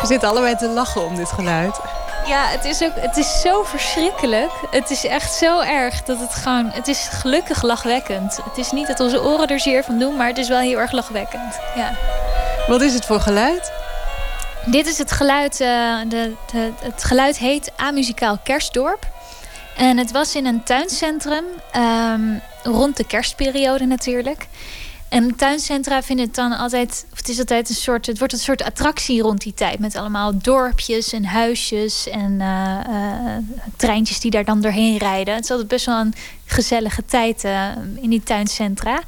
We 0.00 0.06
zitten 0.06 0.28
allebei 0.28 0.56
te 0.56 0.68
lachen 0.68 1.04
om 1.04 1.16
dit 1.16 1.28
geluid. 1.28 1.95
Ja, 2.26 2.46
het 2.48 2.64
is, 2.64 2.82
ook, 2.82 2.92
het 2.94 3.16
is 3.16 3.40
zo 3.40 3.62
verschrikkelijk. 3.62 4.50
Het 4.70 4.90
is 4.90 5.04
echt 5.04 5.34
zo 5.34 5.60
erg 5.60 6.02
dat 6.02 6.20
het 6.20 6.34
gewoon... 6.34 6.70
Het 6.70 6.88
is 6.88 7.08
gelukkig 7.10 7.62
lachwekkend. 7.62 8.40
Het 8.44 8.58
is 8.58 8.70
niet 8.70 8.86
dat 8.86 9.00
onze 9.00 9.22
oren 9.22 9.48
er 9.48 9.60
zeer 9.60 9.84
van 9.84 9.98
doen, 9.98 10.16
maar 10.16 10.26
het 10.26 10.38
is 10.38 10.48
wel 10.48 10.58
heel 10.58 10.78
erg 10.78 10.92
lachwekkend. 10.92 11.58
Ja. 11.74 11.92
Wat 12.66 12.80
is 12.80 12.94
het 12.94 13.04
voor 13.04 13.20
geluid? 13.20 13.72
Dit 14.64 14.86
is 14.86 14.98
het 14.98 15.12
geluid, 15.12 15.60
uh, 15.60 15.68
de, 16.08 16.34
de, 16.52 16.72
het 16.80 17.04
geluid 17.04 17.38
heet 17.38 17.72
Amuzikaal 17.76 18.38
Kerstdorp. 18.42 19.06
En 19.76 19.98
het 19.98 20.10
was 20.10 20.34
in 20.34 20.46
een 20.46 20.62
tuincentrum, 20.62 21.44
um, 21.76 22.40
rond 22.62 22.96
de 22.96 23.06
kerstperiode 23.06 23.84
natuurlijk. 23.84 24.46
En 25.08 25.36
tuincentra 25.36 26.02
vinden 26.02 26.26
het 26.26 26.34
dan 26.34 26.52
altijd, 26.52 27.06
of 27.12 27.18
het 27.18 27.28
is 27.28 27.38
altijd 27.38 27.68
een 27.68 27.74
soort, 27.74 28.06
het 28.06 28.18
wordt 28.18 28.32
een 28.32 28.38
soort 28.38 28.62
attractie 28.62 29.22
rond 29.22 29.40
die 29.40 29.54
tijd. 29.54 29.78
Met 29.78 29.96
allemaal 29.96 30.38
dorpjes 30.38 31.12
en 31.12 31.24
huisjes 31.24 32.08
en 32.08 32.32
uh, 32.40 32.80
uh, 32.88 33.36
treintjes 33.76 34.20
die 34.20 34.30
daar 34.30 34.44
dan 34.44 34.60
doorheen 34.60 34.96
rijden. 34.96 35.34
Het 35.34 35.44
is 35.44 35.50
altijd 35.50 35.68
best 35.68 35.86
wel 35.86 35.98
een 35.98 36.14
gezellige 36.44 37.04
tijd 37.04 37.44
uh, 37.44 37.68
in 38.00 38.10
die 38.10 38.22
tuincentra. 38.22 39.02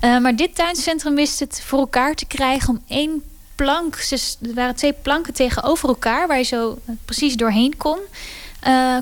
maar 0.00 0.36
dit 0.36 0.54
tuincentrum 0.54 1.14
wist 1.14 1.40
het 1.40 1.62
voor 1.64 1.78
elkaar 1.78 2.14
te 2.14 2.26
krijgen 2.26 2.68
om 2.68 2.82
één 2.88 3.22
plank. 3.54 3.96
Er 4.10 4.54
waren 4.54 4.76
twee 4.76 4.92
planken 4.92 5.34
tegenover 5.34 5.88
elkaar 5.88 6.26
waar 6.26 6.38
je 6.38 6.44
zo 6.44 6.78
precies 7.04 7.36
doorheen 7.36 7.76
kon, 7.76 7.98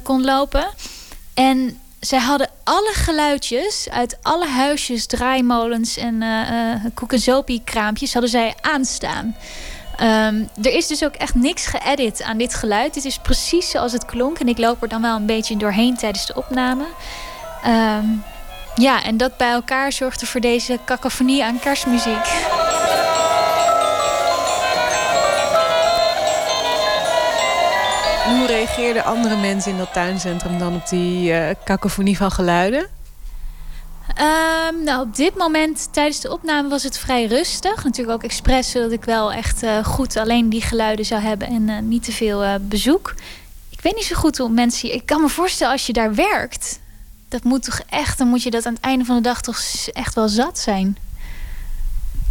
kon 0.03 0.25
lopen. 0.25 0.67
En 1.35 1.81
zij 2.07 2.19
hadden 2.19 2.51
alle 2.65 2.91
geluidjes 2.93 3.89
uit 3.91 4.19
alle 4.23 4.47
huisjes, 4.47 5.07
draaimolens 5.07 5.97
en 5.97 6.23
uh, 6.23 6.85
uh, 7.27 7.59
kraampjes 7.65 8.13
hadden 8.13 8.31
zij 8.31 8.55
aanstaan. 8.61 9.37
Um, 10.01 10.49
er 10.63 10.73
is 10.73 10.87
dus 10.87 11.05
ook 11.05 11.15
echt 11.15 11.35
niks 11.35 11.67
geëdit 11.67 12.23
aan 12.23 12.39
dit 12.39 12.55
geluid. 12.55 12.95
Dit 12.95 13.05
is 13.05 13.19
precies 13.19 13.71
zoals 13.71 13.93
het 13.93 14.05
klonk. 14.05 14.39
En 14.39 14.49
ik 14.49 14.59
loop 14.59 14.83
er 14.83 14.89
dan 14.89 15.03
wel 15.03 15.17
een 15.17 15.27
beetje 15.27 15.57
doorheen 15.57 15.97
tijdens 15.97 16.27
de 16.27 16.35
opname. 16.35 16.85
Um, 17.67 18.25
ja, 18.75 19.03
en 19.03 19.17
dat 19.17 19.37
bij 19.37 19.51
elkaar 19.51 19.93
zorgde 19.93 20.27
voor 20.27 20.41
deze 20.41 20.79
cacophonie 20.85 21.45
aan 21.45 21.59
kerstmuziek. 21.59 22.62
Hoe 28.37 28.47
reageerden 28.47 29.05
andere 29.05 29.37
mensen 29.37 29.71
in 29.71 29.79
dat 29.79 29.93
tuincentrum 29.93 30.59
dan 30.59 30.75
op 30.75 30.89
die 30.89 31.33
uh, 31.33 31.49
cacophonie 31.65 32.17
van 32.17 32.31
geluiden? 32.31 32.81
Um, 34.09 34.85
nou, 34.85 35.07
op 35.07 35.17
dit 35.17 35.37
moment 35.37 35.89
tijdens 35.93 36.21
de 36.21 36.33
opname 36.33 36.69
was 36.69 36.83
het 36.83 36.99
vrij 36.99 37.27
rustig. 37.27 37.85
Natuurlijk 37.85 38.17
ook 38.17 38.23
expres 38.23 38.71
zodat 38.71 38.93
ik 38.93 39.05
wel 39.05 39.33
echt 39.33 39.63
uh, 39.63 39.85
goed 39.85 40.17
alleen 40.17 40.49
die 40.49 40.63
geluiden 40.63 41.05
zou 41.05 41.23
hebben 41.23 41.49
en 41.49 41.69
uh, 41.69 41.79
niet 41.79 42.05
te 42.05 42.13
veel 42.13 42.59
bezoek. 42.61 43.15
Ik 43.71 43.81
weet 43.81 43.95
niet 43.95 44.05
zo 44.05 44.17
goed 44.17 44.39
hoe 44.39 44.49
mensen. 44.49 44.95
Ik 44.95 45.07
kan 45.07 45.21
me 45.21 45.29
voorstellen 45.29 45.73
als 45.73 45.87
je 45.87 45.93
daar 45.93 46.15
werkt. 46.15 46.81
Dat 47.29 47.45
moet 47.45 47.63
toch 47.63 47.81
echt, 47.89 48.19
dan 48.19 48.29
moet 48.29 48.43
je 48.43 48.51
dat 48.51 48.67
aan 48.67 48.75
het 48.75 48.83
einde 48.83 49.05
van 49.05 49.17
de 49.17 49.23
dag 49.23 49.41
toch 49.41 49.61
echt 49.93 50.15
wel 50.15 50.29
zat 50.29 50.59
zijn. 50.59 50.97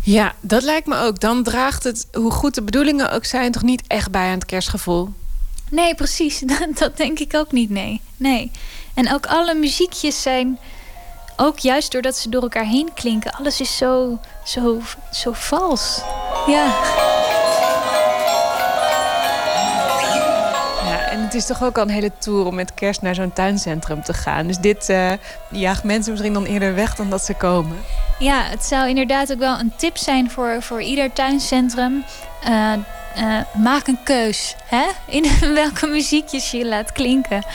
Ja, 0.04 0.34
dat 0.40 0.64
lijkt 0.64 0.88
me 0.88 0.98
ook. 0.98 1.20
Dan 1.20 1.44
draagt 1.44 1.84
het, 1.84 2.08
hoe 2.14 2.32
goed 2.32 2.56
de 2.56 2.62
bedoelingen 2.62 3.12
ook 3.12 3.26
zijn, 3.26 3.52
toch 3.52 3.62
niet 3.62 3.84
echt 3.88 4.12
bij 4.12 4.28
aan 4.28 4.34
het 4.34 4.46
kerstgevoel. 4.46 5.10
Nee, 5.72 5.96
precies. 5.96 6.44
Dat, 6.80 6.98
denk 6.98 7.20
ik 7.20 7.36
ook 7.36 7.52
niet, 7.52 7.70
nee. 7.70 8.02
nee. 8.18 8.52
En 8.94 9.14
ook 9.14 9.26
alle 9.26 9.54
muziekjes 9.54 10.22
zijn... 10.22 10.60
ook 11.38 11.60
juist 11.60 11.92
doordat 11.92 12.18
ze 12.18 12.30
door 12.30 12.42
elkaar 12.42 12.66
heen 12.66 12.90
klinken... 12.94 13.32
alles 13.32 13.62
is 13.62 13.78
zo, 13.78 14.20
zo, 14.46 14.82
zo 15.12 15.32
vals. 15.34 16.02
Ja. 16.48 16.66
Ja, 20.86 21.10
en 21.10 21.22
het 21.24 21.34
is 21.34 21.46
toch 21.46 21.64
ook 21.64 21.78
al 21.78 21.84
een 21.84 21.90
hele 21.90 22.12
tour 22.18 22.46
om 22.46 22.56
met 22.56 22.74
kerst 22.74 23.02
naar 23.02 23.16
zo'n 23.16 23.34
tuincentrum 23.34 24.04
te 24.04 24.14
gaan. 24.14 24.48
Dus 24.48 24.58
dit 24.58 24.90
uh, 24.90 25.12
jaagt 25.52 25.84
mensen 25.84 26.12
misschien 26.12 26.34
dan 26.34 26.46
eerder 26.46 26.76
weg 26.76 26.96
dan 26.96 27.10
dat 27.10 27.24
ze 27.24 27.34
komen. 27.34 27.78
Ja, 28.20 28.44
het 28.44 28.64
zou 28.64 28.90
inderdaad 28.90 29.32
ook 29.32 29.40
wel 29.40 29.60
een 29.60 29.74
tip 29.76 29.98
zijn 29.98 30.32
voor, 30.32 30.62
voor 30.62 30.82
ieder 30.82 31.14
tuincentrum... 31.14 32.04
Uh, 32.50 32.74
uh, 33.18 33.38
maak 33.64 33.88
een 33.88 34.04
keus. 34.04 34.56
Hè? 34.66 34.86
In 35.06 35.26
welke 35.54 35.88
muziekjes 35.88 36.52
je 36.52 36.66
laat 36.66 36.92
klinken. 36.92 37.46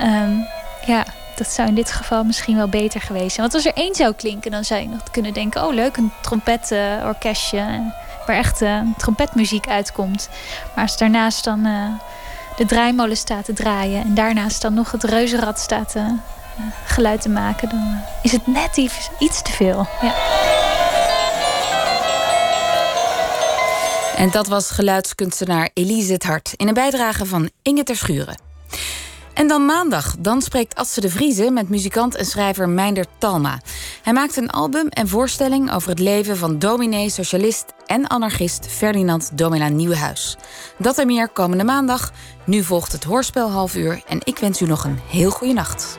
Um, 0.00 0.46
ja, 0.86 1.04
dat 1.36 1.46
zou 1.46 1.68
in 1.68 1.74
dit 1.74 1.92
geval 1.92 2.24
misschien 2.24 2.56
wel 2.56 2.68
beter 2.68 3.00
geweest 3.00 3.34
zijn. 3.34 3.50
Want 3.50 3.54
als 3.54 3.64
er 3.64 3.82
één 3.82 3.94
zou 3.94 4.14
klinken, 4.14 4.50
dan 4.50 4.64
zou 4.64 4.80
je 4.80 4.88
nog 4.88 5.02
kunnen 5.10 5.32
denken... 5.32 5.64
oh, 5.64 5.74
leuk, 5.74 5.96
een 5.96 6.12
trompetorkestje... 6.20 7.58
Uh, 7.58 7.78
waar 8.26 8.36
echt 8.36 8.62
uh, 8.62 8.80
trompetmuziek 8.96 9.68
uitkomt. 9.68 10.28
Maar 10.74 10.84
als 10.84 10.96
daarnaast 10.96 11.44
dan 11.44 11.62
de 12.56 12.66
draaimolen 12.66 13.16
staat 13.16 13.44
te 13.44 13.52
draaien... 13.52 14.02
en 14.02 14.14
daarnaast 14.14 14.62
dan 14.62 14.74
nog 14.74 14.92
het 14.92 15.04
reuzenrad 15.04 15.58
staat 15.58 15.94
geluid 16.84 17.20
te 17.20 17.28
maken... 17.28 17.68
dan 17.68 18.00
is 18.22 18.32
het 18.32 18.46
net 18.46 18.76
iets, 18.76 19.10
iets 19.18 19.42
te 19.42 19.52
veel. 19.52 19.86
Ja. 20.02 20.14
En 24.16 24.30
dat 24.30 24.46
was 24.46 24.70
geluidskunstenaar 24.70 25.70
Elise 25.74 26.12
het 26.12 26.22
Hart 26.22 26.52
in 26.56 26.68
een 26.68 26.74
bijdrage 26.74 27.26
van 27.26 27.50
Inge 27.62 27.82
ter 27.82 27.96
Schuren. 27.96 28.36
En 29.34 29.48
dan 29.48 29.66
maandag, 29.66 30.16
dan 30.18 30.42
spreekt 30.42 30.74
Atse 30.74 31.00
de 31.00 31.10
Vrieze 31.10 31.50
met 31.50 31.68
muzikant 31.68 32.14
en 32.14 32.24
schrijver 32.24 32.68
Meinder 32.68 33.04
Talma. 33.18 33.60
Hij 34.02 34.12
maakt 34.12 34.36
een 34.36 34.50
album 34.50 34.88
en 34.88 35.08
voorstelling 35.08 35.72
over 35.72 35.90
het 35.90 35.98
leven 35.98 36.36
van 36.36 36.58
dominee, 36.58 37.10
socialist 37.10 37.64
en 37.86 38.08
anarchist 38.08 38.66
Ferdinand 38.66 39.30
Domela 39.38 39.68
Nieuwenhuis. 39.68 40.36
Dat 40.78 40.98
en 40.98 41.06
meer 41.06 41.28
komende 41.28 41.64
maandag. 41.64 42.12
Nu 42.44 42.62
volgt 42.62 42.92
het 42.92 43.04
hoorspel 43.04 43.50
half 43.50 43.74
uur 43.74 44.02
en 44.06 44.18
ik 44.24 44.38
wens 44.38 44.60
u 44.60 44.66
nog 44.66 44.84
een 44.84 45.00
heel 45.08 45.30
goede 45.30 45.54
nacht. 45.54 45.98